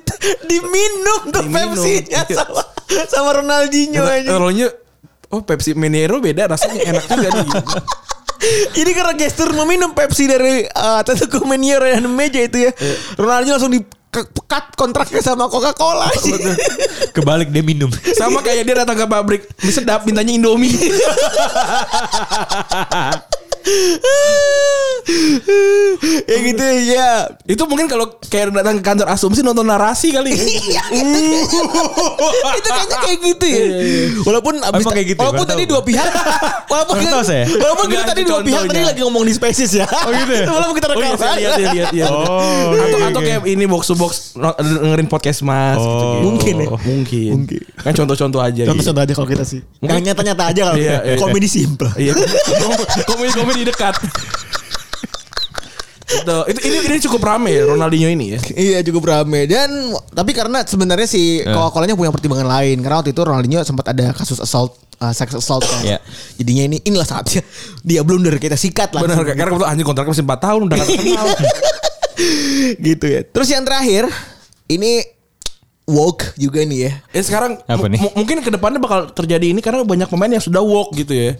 diminum 0.50 1.30
tuh 1.30 1.46
Diminum. 1.46 1.78
Pepsi-nya 1.78 2.26
Iya. 2.26 2.42
sama 2.42 2.62
sama 3.06 3.30
Ronaldinho 3.38 4.02
aja. 4.02 4.34
Rolnya 4.34 4.68
Oh 5.30 5.42
Pepsi 5.42 5.74
Mineiro 5.74 6.18
beda 6.18 6.46
rasanya 6.46 6.78
enak 6.94 7.04
juga 7.06 7.28
nih. 7.34 7.48
Ini 8.74 8.90
karena 8.92 9.14
gestur 9.16 9.54
meminum 9.54 9.94
Pepsi 9.94 10.28
dari 10.28 10.66
uh, 10.66 11.00
Atletico 11.00 11.46
Mineiro 11.46 11.86
yang 11.86 12.04
meja 12.10 12.42
itu 12.42 12.68
ya. 12.68 12.72
Ronaldinho 13.16 13.56
langsung 13.56 13.72
di 13.72 13.80
cut 14.14 14.78
kontraknya 14.78 15.18
sama 15.18 15.50
Coca-Cola. 15.50 16.06
Kebalik 17.16 17.50
dia 17.50 17.66
minum. 17.66 17.90
Sama 18.14 18.46
kayak 18.46 18.62
dia 18.62 18.86
datang 18.86 18.94
ke 18.94 19.06
pabrik 19.10 19.42
mie 19.66 19.74
sedap 19.74 20.06
mintanya 20.06 20.30
Indomie. 20.34 20.70
ya 26.24 26.38
gitu 26.40 26.64
ya. 26.90 27.08
Itu 27.44 27.62
mungkin 27.68 27.86
kalau 27.86 28.06
kayak 28.22 28.52
datang 28.52 28.80
ke 28.80 28.84
kantor 28.84 29.06
asumsi 29.10 29.40
nonton 29.40 29.66
narasi 29.66 30.12
kali. 30.12 30.32
Iya, 30.64 30.80
itu 32.58 32.68
kayaknya 32.68 32.96
kayak 33.04 33.18
gitu 33.20 33.44
ya. 33.46 33.62
Walaupun 34.24 34.54
abis 34.64 34.84
Emang 34.86 34.94
kayak 34.96 35.06
gitu 35.12 35.18
ya? 35.18 35.24
walaupun 35.28 35.46
tadi 35.46 35.62
dua 35.66 35.80
pihak 35.84 36.08
walaupun 36.72 36.94
kita, 37.04 37.16
saya. 37.20 37.44
walaupun 37.48 37.86
kita 37.90 38.02
tadi 38.06 38.22
dua 38.24 38.40
pihak 38.40 38.62
tadi 38.64 38.82
lagi 38.82 39.00
ngomong 39.04 39.24
di 39.26 39.32
spaces 39.34 39.70
ya. 39.76 39.86
Oh 39.86 40.10
gitu 40.10 40.32
ya? 40.32 40.46
walaupun 40.48 40.74
kita 40.78 40.86
Oh 40.94 41.02
iya, 41.02 41.10
lihat, 41.58 41.74
lihat, 41.74 41.88
lihat. 41.90 42.10
Oh, 42.10 42.70
atau 42.70 42.98
iya, 43.02 43.06
atau 43.10 43.20
iya. 43.20 43.28
kayak 43.38 43.50
ini 43.50 43.64
box 43.66 43.82
to 43.90 43.94
box 43.98 44.12
dengerin 44.38 45.08
podcast 45.10 45.42
Mas 45.42 45.76
Oh. 45.76 45.90
gitu, 45.90 46.06
Mungkin 46.30 46.54
ya. 46.54 46.68
Mungkin. 46.70 47.30
Mungkin. 47.34 47.60
Kan 47.82 47.92
contoh-contoh 47.92 48.40
aja. 48.40 48.62
Contoh-contoh 48.64 49.02
aja 49.04 49.12
kalau 49.12 49.28
kita 49.28 49.44
sih. 49.44 49.60
Yang 49.82 50.00
nyata-nyata 50.10 50.42
aja 50.54 50.60
kalau 50.70 50.78
Iya, 50.78 50.96
iya, 51.02 51.16
komedi 51.18 51.48
simple. 51.50 51.90
Komedi-komedi 53.54 53.70
dekat. 53.70 53.94
itu, 56.04 56.36
itu 56.52 56.60
ini, 56.68 56.76
ini 56.84 56.98
cukup 57.00 57.22
rame 57.24 57.50
ya 57.50 57.62
Ronaldinho 57.64 58.08
ini 58.10 58.36
ya. 58.36 58.40
Iya 58.54 58.78
cukup 58.84 59.08
rame 59.08 59.46
dan 59.48 59.70
tapi 60.12 60.30
karena 60.30 60.62
sebenarnya 60.62 61.08
si 61.08 61.40
Coca-Colanya 61.40 61.96
punya 61.96 62.12
pertimbangan 62.12 62.50
lain 62.50 62.76
karena 62.82 63.00
waktu 63.00 63.10
itu 63.10 63.22
Ronaldinho 63.24 63.62
sempat 63.64 63.90
ada 63.90 64.12
kasus 64.12 64.38
assault 64.38 64.76
uh, 65.00 65.10
sex 65.10 65.32
assault 65.32 65.64
kan. 65.64 65.82
Iya. 65.82 65.98
Jadinya 66.38 66.62
ini 66.68 66.76
inilah 66.84 67.08
saatnya 67.08 67.40
dia 67.80 68.04
blunder 68.04 68.36
kita 68.36 68.54
sikat 68.54 68.92
lah. 68.94 69.02
Benar 69.02 69.22
karena 69.24 69.48
kebetulan 69.48 69.70
anjing 69.70 69.86
kontraknya 69.86 70.12
masih 70.12 70.26
4 70.28 70.44
tahun 70.44 70.60
udah 70.66 70.76
gak 70.76 70.88
terkenal. 70.92 71.26
gitu 72.92 73.06
ya. 73.08 73.20
Terus 73.26 73.48
yang 73.50 73.64
terakhir 73.64 74.04
ini 74.68 75.02
woke 75.88 76.36
juga 76.36 76.62
nih 76.62 76.78
ya. 76.78 76.92
Eh 77.10 77.24
sekarang 77.24 77.58
Apa 77.64 77.86
nih? 77.88 77.98
mu- 77.98 78.14
mungkin 78.14 78.38
ke 78.44 78.50
depannya 78.52 78.78
bakal 78.78 79.08
terjadi 79.10 79.50
ini 79.50 79.58
karena 79.58 79.82
banyak 79.82 80.06
pemain 80.06 80.30
yang 80.30 80.44
sudah 80.44 80.60
walk 80.62 80.92
gitu 80.94 81.10
ya. 81.16 81.32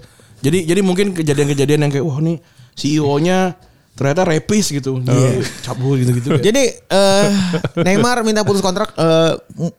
Jadi 0.44 0.68
jadi 0.68 0.80
mungkin 0.84 1.16
kejadian-kejadian 1.16 1.80
yang 1.80 1.92
kayak 1.92 2.04
wah 2.04 2.20
nih 2.20 2.36
CEO-nya 2.76 3.56
ternyata 3.94 4.26
rapis 4.26 4.68
gitu. 4.68 5.00
Dia 5.00 5.40
cabul 5.64 5.96
gitu-gitu. 5.96 6.36
ya. 6.36 6.52
Jadi 6.52 6.64
eh 6.84 7.26
Neymar 7.80 8.20
minta 8.22 8.44
putus 8.44 8.60
kontrak 8.60 8.92
eh, 8.94 9.32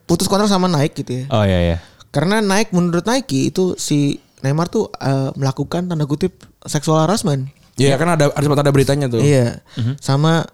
putus 0.03 0.26
kontrak 0.26 0.49
sama 0.49 0.66
Nike 0.66 1.05
gitu 1.05 1.11
ya. 1.22 1.24
Oh 1.30 1.43
iya 1.45 1.59
iya. 1.61 1.78
Karena 2.09 2.41
Nike 2.41 2.74
menurut 2.74 3.05
Nike 3.05 3.53
itu 3.53 3.78
si 3.78 4.18
Neymar 4.41 4.72
tuh 4.72 4.89
eh, 4.97 5.30
melakukan 5.38 5.86
tanda 5.86 6.09
kutip 6.09 6.34
seksual 6.66 7.05
harassment. 7.05 7.45
Iya 7.76 7.99
kan 7.99 8.16
ada 8.16 8.32
ada 8.32 8.39
sempat 8.41 8.63
ada 8.63 8.72
beritanya 8.72 9.05
tuh. 9.05 9.20
Iya. 9.22 9.59
Sama 9.99 10.47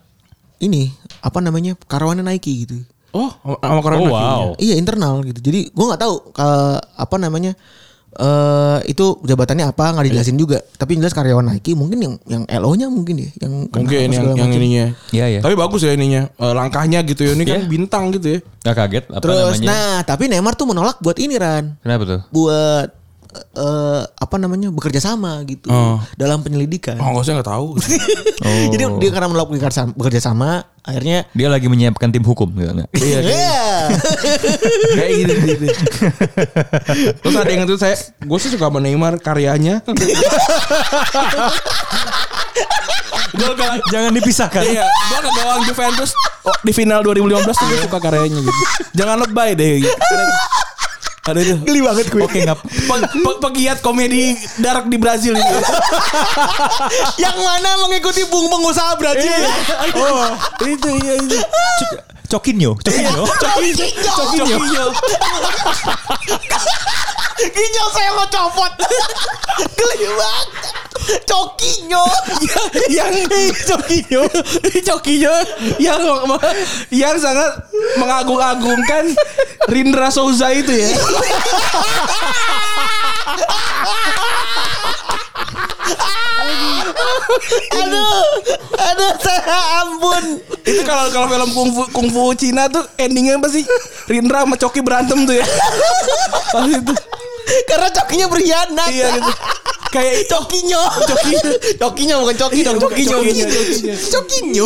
ini 0.59 0.89
apa 1.21 1.37
namanya 1.39 1.77
karyawannya 1.87 2.25
Nike 2.25 2.65
gitu. 2.65 2.81
Oh, 3.11 3.27
sama 3.59 3.83
Corona 3.83 4.01
Oh, 4.01 4.09
wow. 4.09 4.43
Iya 4.57 4.79
internal 4.79 5.21
gitu. 5.21 5.37
Jadi 5.37 5.69
gua 5.75 5.93
nggak 5.93 6.01
tahu 6.01 6.15
eh, 6.33 6.77
apa 6.81 7.15
namanya 7.21 7.53
eh 8.11 8.79
itu 8.91 9.23
jabatannya 9.23 9.71
apa 9.71 9.95
nggak 9.95 10.05
dijelasin 10.11 10.35
juga. 10.35 10.59
Tapi 10.75 10.99
jelas 10.99 11.15
karyawan 11.15 11.47
Nike 11.47 11.71
mungkin 11.73 11.97
yang 11.99 12.13
yang 12.27 12.43
LO-nya 12.43 12.91
mungkin 12.91 13.15
ya 13.23 13.29
yang 13.39 13.71
Mungkin 13.71 14.11
yang 14.11 14.35
yang 14.35 14.51
ininya. 14.51 14.85
Iya, 15.15 15.25
iya. 15.27 15.39
Tapi 15.39 15.55
bagus 15.55 15.81
ya 15.81 15.95
ininya. 15.95 16.27
Eh, 16.27 16.53
langkahnya 16.53 17.01
gitu 17.07 17.23
ya. 17.23 17.31
Ini 17.33 17.43
kan 17.47 17.59
Iya. 17.63 17.69
bintang 17.71 18.11
gitu 18.11 18.27
ya. 18.27 18.39
Gak 18.61 18.75
kaget 18.77 19.03
apa 19.09 19.23
Terus 19.23 19.57
namanya? 19.57 19.67
nah 19.71 19.95
tapi 20.03 20.23
Neymar 20.27 20.53
tuh 20.53 20.67
menolak 20.69 20.99
buat 20.99 21.17
ini 21.17 21.39
Ran. 21.39 21.79
Kenapa 21.81 22.03
tuh? 22.05 22.19
Buat 22.29 23.00
eh 23.31 24.01
apa 24.05 24.35
namanya 24.35 24.67
bekerja 24.69 24.99
sama 24.99 25.39
gitu 25.43 25.71
Oh. 25.71 25.99
dalam 26.15 26.43
penyelidikan. 26.43 26.99
Oh, 26.99 27.15
enggak 27.15 27.23
usah 27.23 27.33
enggak 27.39 27.49
tahu. 27.51 27.67
Jadi 28.73 28.83
dia 28.99 29.09
karena 29.09 29.27
menolak 29.27 29.49
bekerja 29.95 30.19
sama, 30.19 30.67
akhirnya 30.83 31.23
Dia 31.31 31.47
lagi 31.47 31.65
menyiapkan 31.65 32.11
tim 32.11 32.21
hukum 32.21 32.51
gitu 32.51 32.71
nggak? 32.73 32.89
Iya. 32.97 33.19
kayak- 33.19 33.31
Iya. 33.31 33.63
Kayak 34.93 35.11
gitu 35.15 35.33
gitu. 35.47 35.65
Terus 37.17 37.35
ada 37.35 37.49
yang 37.49 37.63
itu 37.63 37.75
saya 37.75 37.95
gue 37.97 38.37
sih 38.37 38.49
suka 38.49 38.67
sama 38.67 38.79
Neymar 38.79 39.15
karyanya. 39.17 39.79
Gol 43.31 43.53
Jangan 43.89 44.11
dipisahkan. 44.11 44.59
Iya, 44.61 44.83
gua 44.83 45.19
ke 45.21 45.31
gawang 45.33 45.61
Juventus 45.63 46.11
oh, 46.43 46.55
di 46.61 46.71
final 46.71 46.99
2015 47.01 47.31
tuh 47.47 47.65
gue 47.65 47.79
suka 47.81 47.97
karyanya 47.97 48.39
gitu. 48.39 48.61
Jangan 48.93 49.23
lebay 49.23 49.55
deh 49.55 49.87
gitu. 49.87 49.95
Ada 51.21 51.37
itu. 51.37 51.55
Geli 51.61 51.85
banget 51.85 52.05
gue. 52.09 52.21
Oke 52.25 52.41
nggak. 52.41 52.57
Pe- 52.65 53.09
pe- 53.13 53.39
pegiat 53.39 53.77
komedi 53.85 54.33
dark 54.57 54.89
di 54.89 54.97
Brazil 54.97 55.37
itu. 55.37 55.55
yang 57.23 57.37
mana 57.37 57.77
mengikuti 57.85 58.25
bung 58.25 58.49
pengusaha 58.49 58.97
Brazil. 58.97 59.29
Oh, 60.01 60.33
itu 60.65 60.89
iya 60.97 61.13
itu. 61.21 61.37
Cokinyo, 62.25 62.71
Cokinyo. 62.85 63.23
Cokinyo. 63.27 63.85
Cokinyo. 64.39 64.85
Ginjal 67.41 67.87
saya 67.95 68.09
mau 68.15 68.25
copot. 68.25 68.71
Geli 69.77 70.07
banget. 70.09 70.47
Cokinyo. 71.25 72.03
yang 72.93 73.11
Cokinyo, 73.67 74.21
Cokinyo 74.85 75.33
yang 75.81 76.01
yang 76.93 77.15
sangat 77.17 77.67
mengagung-agungkan 77.97 79.11
Rindra 79.67 80.07
Souza 80.07 80.53
itu 80.53 80.71
ya. 80.71 80.87
Aduh. 87.71 88.23
Aduh 88.77 89.11
saya 89.21 89.57
ampun. 89.83 90.25
itu 90.61 90.81
kalau 90.85 91.09
kalau 91.09 91.27
film 91.27 91.49
kungfu 91.57 91.83
kungfu 91.89 92.21
Cina 92.37 92.69
tuh 92.69 92.85
endingnya 92.95 93.41
pasti 93.41 93.65
Rindra 94.05 94.45
sama 94.45 94.55
Coki 94.55 94.79
berantem 94.85 95.25
tuh 95.25 95.35
ya. 95.35 95.45
Pasti 96.53 96.71
itu. 96.77 96.93
Karena 97.67 97.87
cokinya 97.91 98.25
berkhianat. 98.29 98.89
Iya 98.93 99.07
gitu. 99.19 99.31
Kayak 99.91 100.13
itu 100.23 100.31
Cokinyo. 100.31 100.81
Coki. 101.03 101.33
Cokinyo 101.75 102.15
bukan 102.23 102.35
coki 102.39 102.59
dong. 102.63 102.77
Cokinyo. 102.79 103.17
Cokinyo. 103.19 103.45
Cokinyo. 104.07 104.65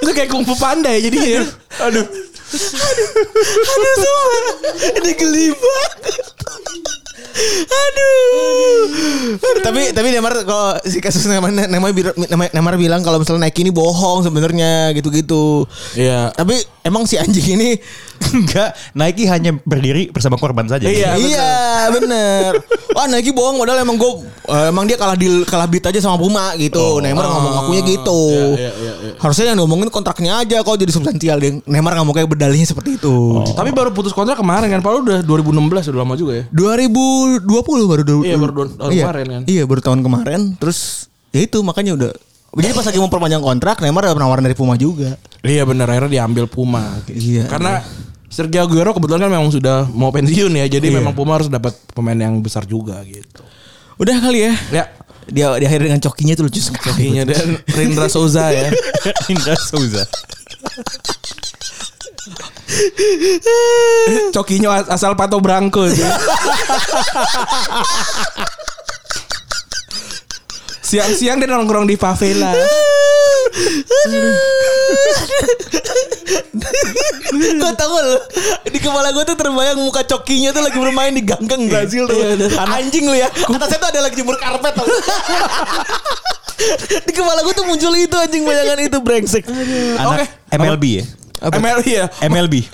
Itu 0.00 0.10
kayak 0.16 0.30
kungfu 0.32 0.54
panda 0.56 0.88
ya 0.88 1.00
jadi 1.04 1.18
ya. 1.20 1.42
Aduh. 1.84 2.06
Aduh 2.52 3.94
semua. 3.96 4.38
Ini 5.00 5.10
geli 5.16 5.46
banget. 5.56 6.26
Aduh. 7.72 8.80
Tapi 9.64 9.82
tapi 9.96 10.06
Neymar 10.12 10.34
kalau 10.44 10.76
si 10.84 11.00
kasus 11.00 11.24
Neymar 11.24 11.48
Neymar, 11.48 11.90
Neymar 12.52 12.74
bilang 12.76 13.00
kalau 13.00 13.16
misalnya 13.22 13.48
Nike 13.48 13.64
ini 13.64 13.72
bohong 13.72 14.26
sebenarnya 14.26 14.92
gitu-gitu. 14.92 15.64
Iya. 15.96 16.34
Tapi 16.36 16.60
emang 16.84 17.08
si 17.08 17.16
anjing 17.16 17.56
ini 17.56 17.70
Enggak, 18.36 18.70
Nike 18.92 19.24
hanya 19.26 19.50
berdiri 19.62 20.08
bersama 20.08 20.36
korban 20.36 20.66
saja. 20.66 20.84
Iya. 20.84 21.16
iya 21.16 21.50
bener. 21.90 22.62
Wah 22.92 23.06
Nike 23.08 23.32
bohong 23.32 23.58
padahal 23.58 23.82
emang 23.82 23.96
gue 23.96 24.12
emang 24.68 24.84
dia 24.84 24.96
kalah 24.96 25.16
di 25.16 25.28
kalah 25.44 25.66
beat 25.66 25.82
aja 25.82 25.98
sama 25.98 26.16
Puma 26.16 26.54
gitu. 26.56 27.00
Neymar 27.00 27.24
ngomong 27.24 27.54
akunya 27.64 27.82
gitu. 27.84 28.20
Iya, 28.54 28.70
iya, 28.70 28.72
iya, 28.72 28.92
iya. 29.02 29.12
Harusnya 29.18 29.52
yang 29.52 29.58
ngomongin 29.60 29.88
kontraknya 29.88 30.40
aja 30.40 30.60
kalau 30.60 30.76
jadi 30.76 30.92
substansial 30.92 31.38
deh. 31.38 31.58
Neymar 31.64 31.98
nggak 31.98 32.06
mau 32.06 32.14
kayak 32.14 32.28
berdalihnya 32.30 32.68
seperti 32.68 33.00
itu. 33.00 33.14
Tapi 33.52 33.70
baru 33.74 33.90
putus 33.90 34.12
kontrak 34.12 34.38
kemarin 34.38 34.68
kan. 34.70 34.80
Padahal 34.80 35.02
udah 35.02 35.18
2016 35.24 35.90
udah 35.92 36.00
lama 36.02 36.14
juga 36.14 36.32
ya. 36.38 36.44
2020 36.52 37.90
baru 37.90 38.02
du- 38.02 38.24
Iya, 38.24 38.36
baru 38.38 38.52
tahun 38.70 38.90
iya, 38.92 39.04
kemarin 39.04 39.26
kan. 39.26 39.42
Iya, 39.48 39.62
baru 39.66 39.80
tahun 39.82 40.00
kemarin. 40.04 40.40
Terus 40.60 41.08
ya 41.32 41.40
itu 41.42 41.58
makanya 41.64 41.96
udah 41.96 42.12
jadi 42.52 42.76
pas 42.76 42.84
lagi 42.84 43.00
mau 43.00 43.08
perpanjang 43.08 43.40
kontrak 43.40 43.80
Neymar 43.80 44.12
ada 44.12 44.12
penawaran 44.12 44.44
dari 44.44 44.52
Puma 44.52 44.76
juga. 44.76 45.16
Iya 45.40 45.64
bener 45.64 45.88
akhirnya 45.88 46.20
diambil 46.20 46.44
Puma. 46.44 47.00
Iya. 47.08 47.48
Karena 47.48 47.80
Sergio 48.32 48.64
Aguero 48.64 48.96
kebetulan 48.96 49.20
kan 49.20 49.30
memang 49.30 49.52
sudah 49.52 49.84
mau 49.92 50.08
pensiun 50.08 50.56
ya. 50.56 50.64
Jadi 50.64 50.88
Iya. 50.88 50.96
memang 50.98 51.12
Puma 51.12 51.36
harus 51.36 51.52
dapat 51.52 51.76
pemain 51.92 52.16
yang 52.16 52.40
besar 52.40 52.64
juga 52.64 53.04
gitu. 53.04 53.44
Udah 54.00 54.16
kali 54.18 54.48
ya. 54.48 54.52
Ya. 54.72 54.84
Dia 55.28 55.52
di 55.54 55.68
akhir 55.68 55.84
dengan 55.84 56.00
cokinya 56.00 56.32
tuh 56.34 56.48
lucu 56.48 56.58
sekali. 56.58 57.12
Cokinya 57.12 57.22
dan 57.28 57.60
Rindra 57.68 58.08
Souza 58.08 58.48
ya. 58.48 58.72
Indra 59.32 59.54
Souza. 59.54 60.02
Cokinya 64.32 64.80
as- 64.80 64.88
asal 64.90 65.12
Pato 65.12 65.36
Branco 65.38 65.84
sih. 65.86 66.02
Siang-siang 70.82 71.36
dia 71.36 71.48
nongkrong 71.48 71.84
di 71.84 71.96
favela. 71.96 72.52
Gue 77.32 77.72
tau 77.76 77.96
lu 78.00 78.16
Di 78.64 78.78
kepala 78.80 79.12
gue 79.12 79.24
tuh 79.28 79.36
terbayang 79.36 79.78
muka 79.80 80.02
cokinya 80.04 80.52
tuh 80.56 80.62
lagi 80.64 80.78
bermain 80.80 81.12
di 81.12 81.22
ganggang 81.24 81.68
Brazil 81.68 82.08
tuh. 82.08 82.16
Anjing 82.56 83.04
lu 83.08 83.14
ya. 83.16 83.28
Atasnya 83.28 83.78
tuh 83.78 83.88
ada 83.92 84.00
lagi 84.08 84.16
jemur 84.16 84.36
karpet 84.40 84.72
tau. 84.72 84.86
Di 87.08 87.12
kepala 87.12 87.42
gue 87.42 87.54
tuh 87.56 87.66
muncul 87.66 87.92
itu 87.96 88.16
anjing 88.16 88.46
bayangan 88.46 88.78
itu 88.80 88.98
brengsek. 89.02 89.44
Anak 89.98 90.30
MLB 90.52 90.84
ya. 91.02 91.04
MLB 91.42 91.86
ya. 91.88 92.06
MLB. 92.22 92.54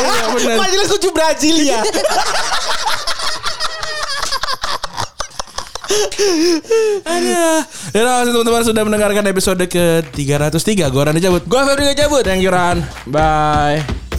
Iya 0.00 0.32
benar. 0.32 0.56
Majelis 0.64 0.88
Lucu 0.88 1.10
Brazil 1.12 1.56
ya 1.60 1.82
Aduh. 7.04 7.60
Ya 7.90 8.00
udah, 8.06 8.22
teman-teman 8.26 8.62
sudah 8.62 8.82
mendengarkan 8.86 9.24
episode 9.26 9.62
ke 9.66 10.04
303. 10.14 10.86
Gue 10.90 11.02
Randy 11.02 11.20
cabut. 11.22 11.42
Gue 11.46 11.60
Febri 11.66 11.94
cabut 11.98 12.22
Thank 12.22 12.42
you 12.46 12.52
Ran. 12.52 12.82
Bye. 13.10 14.09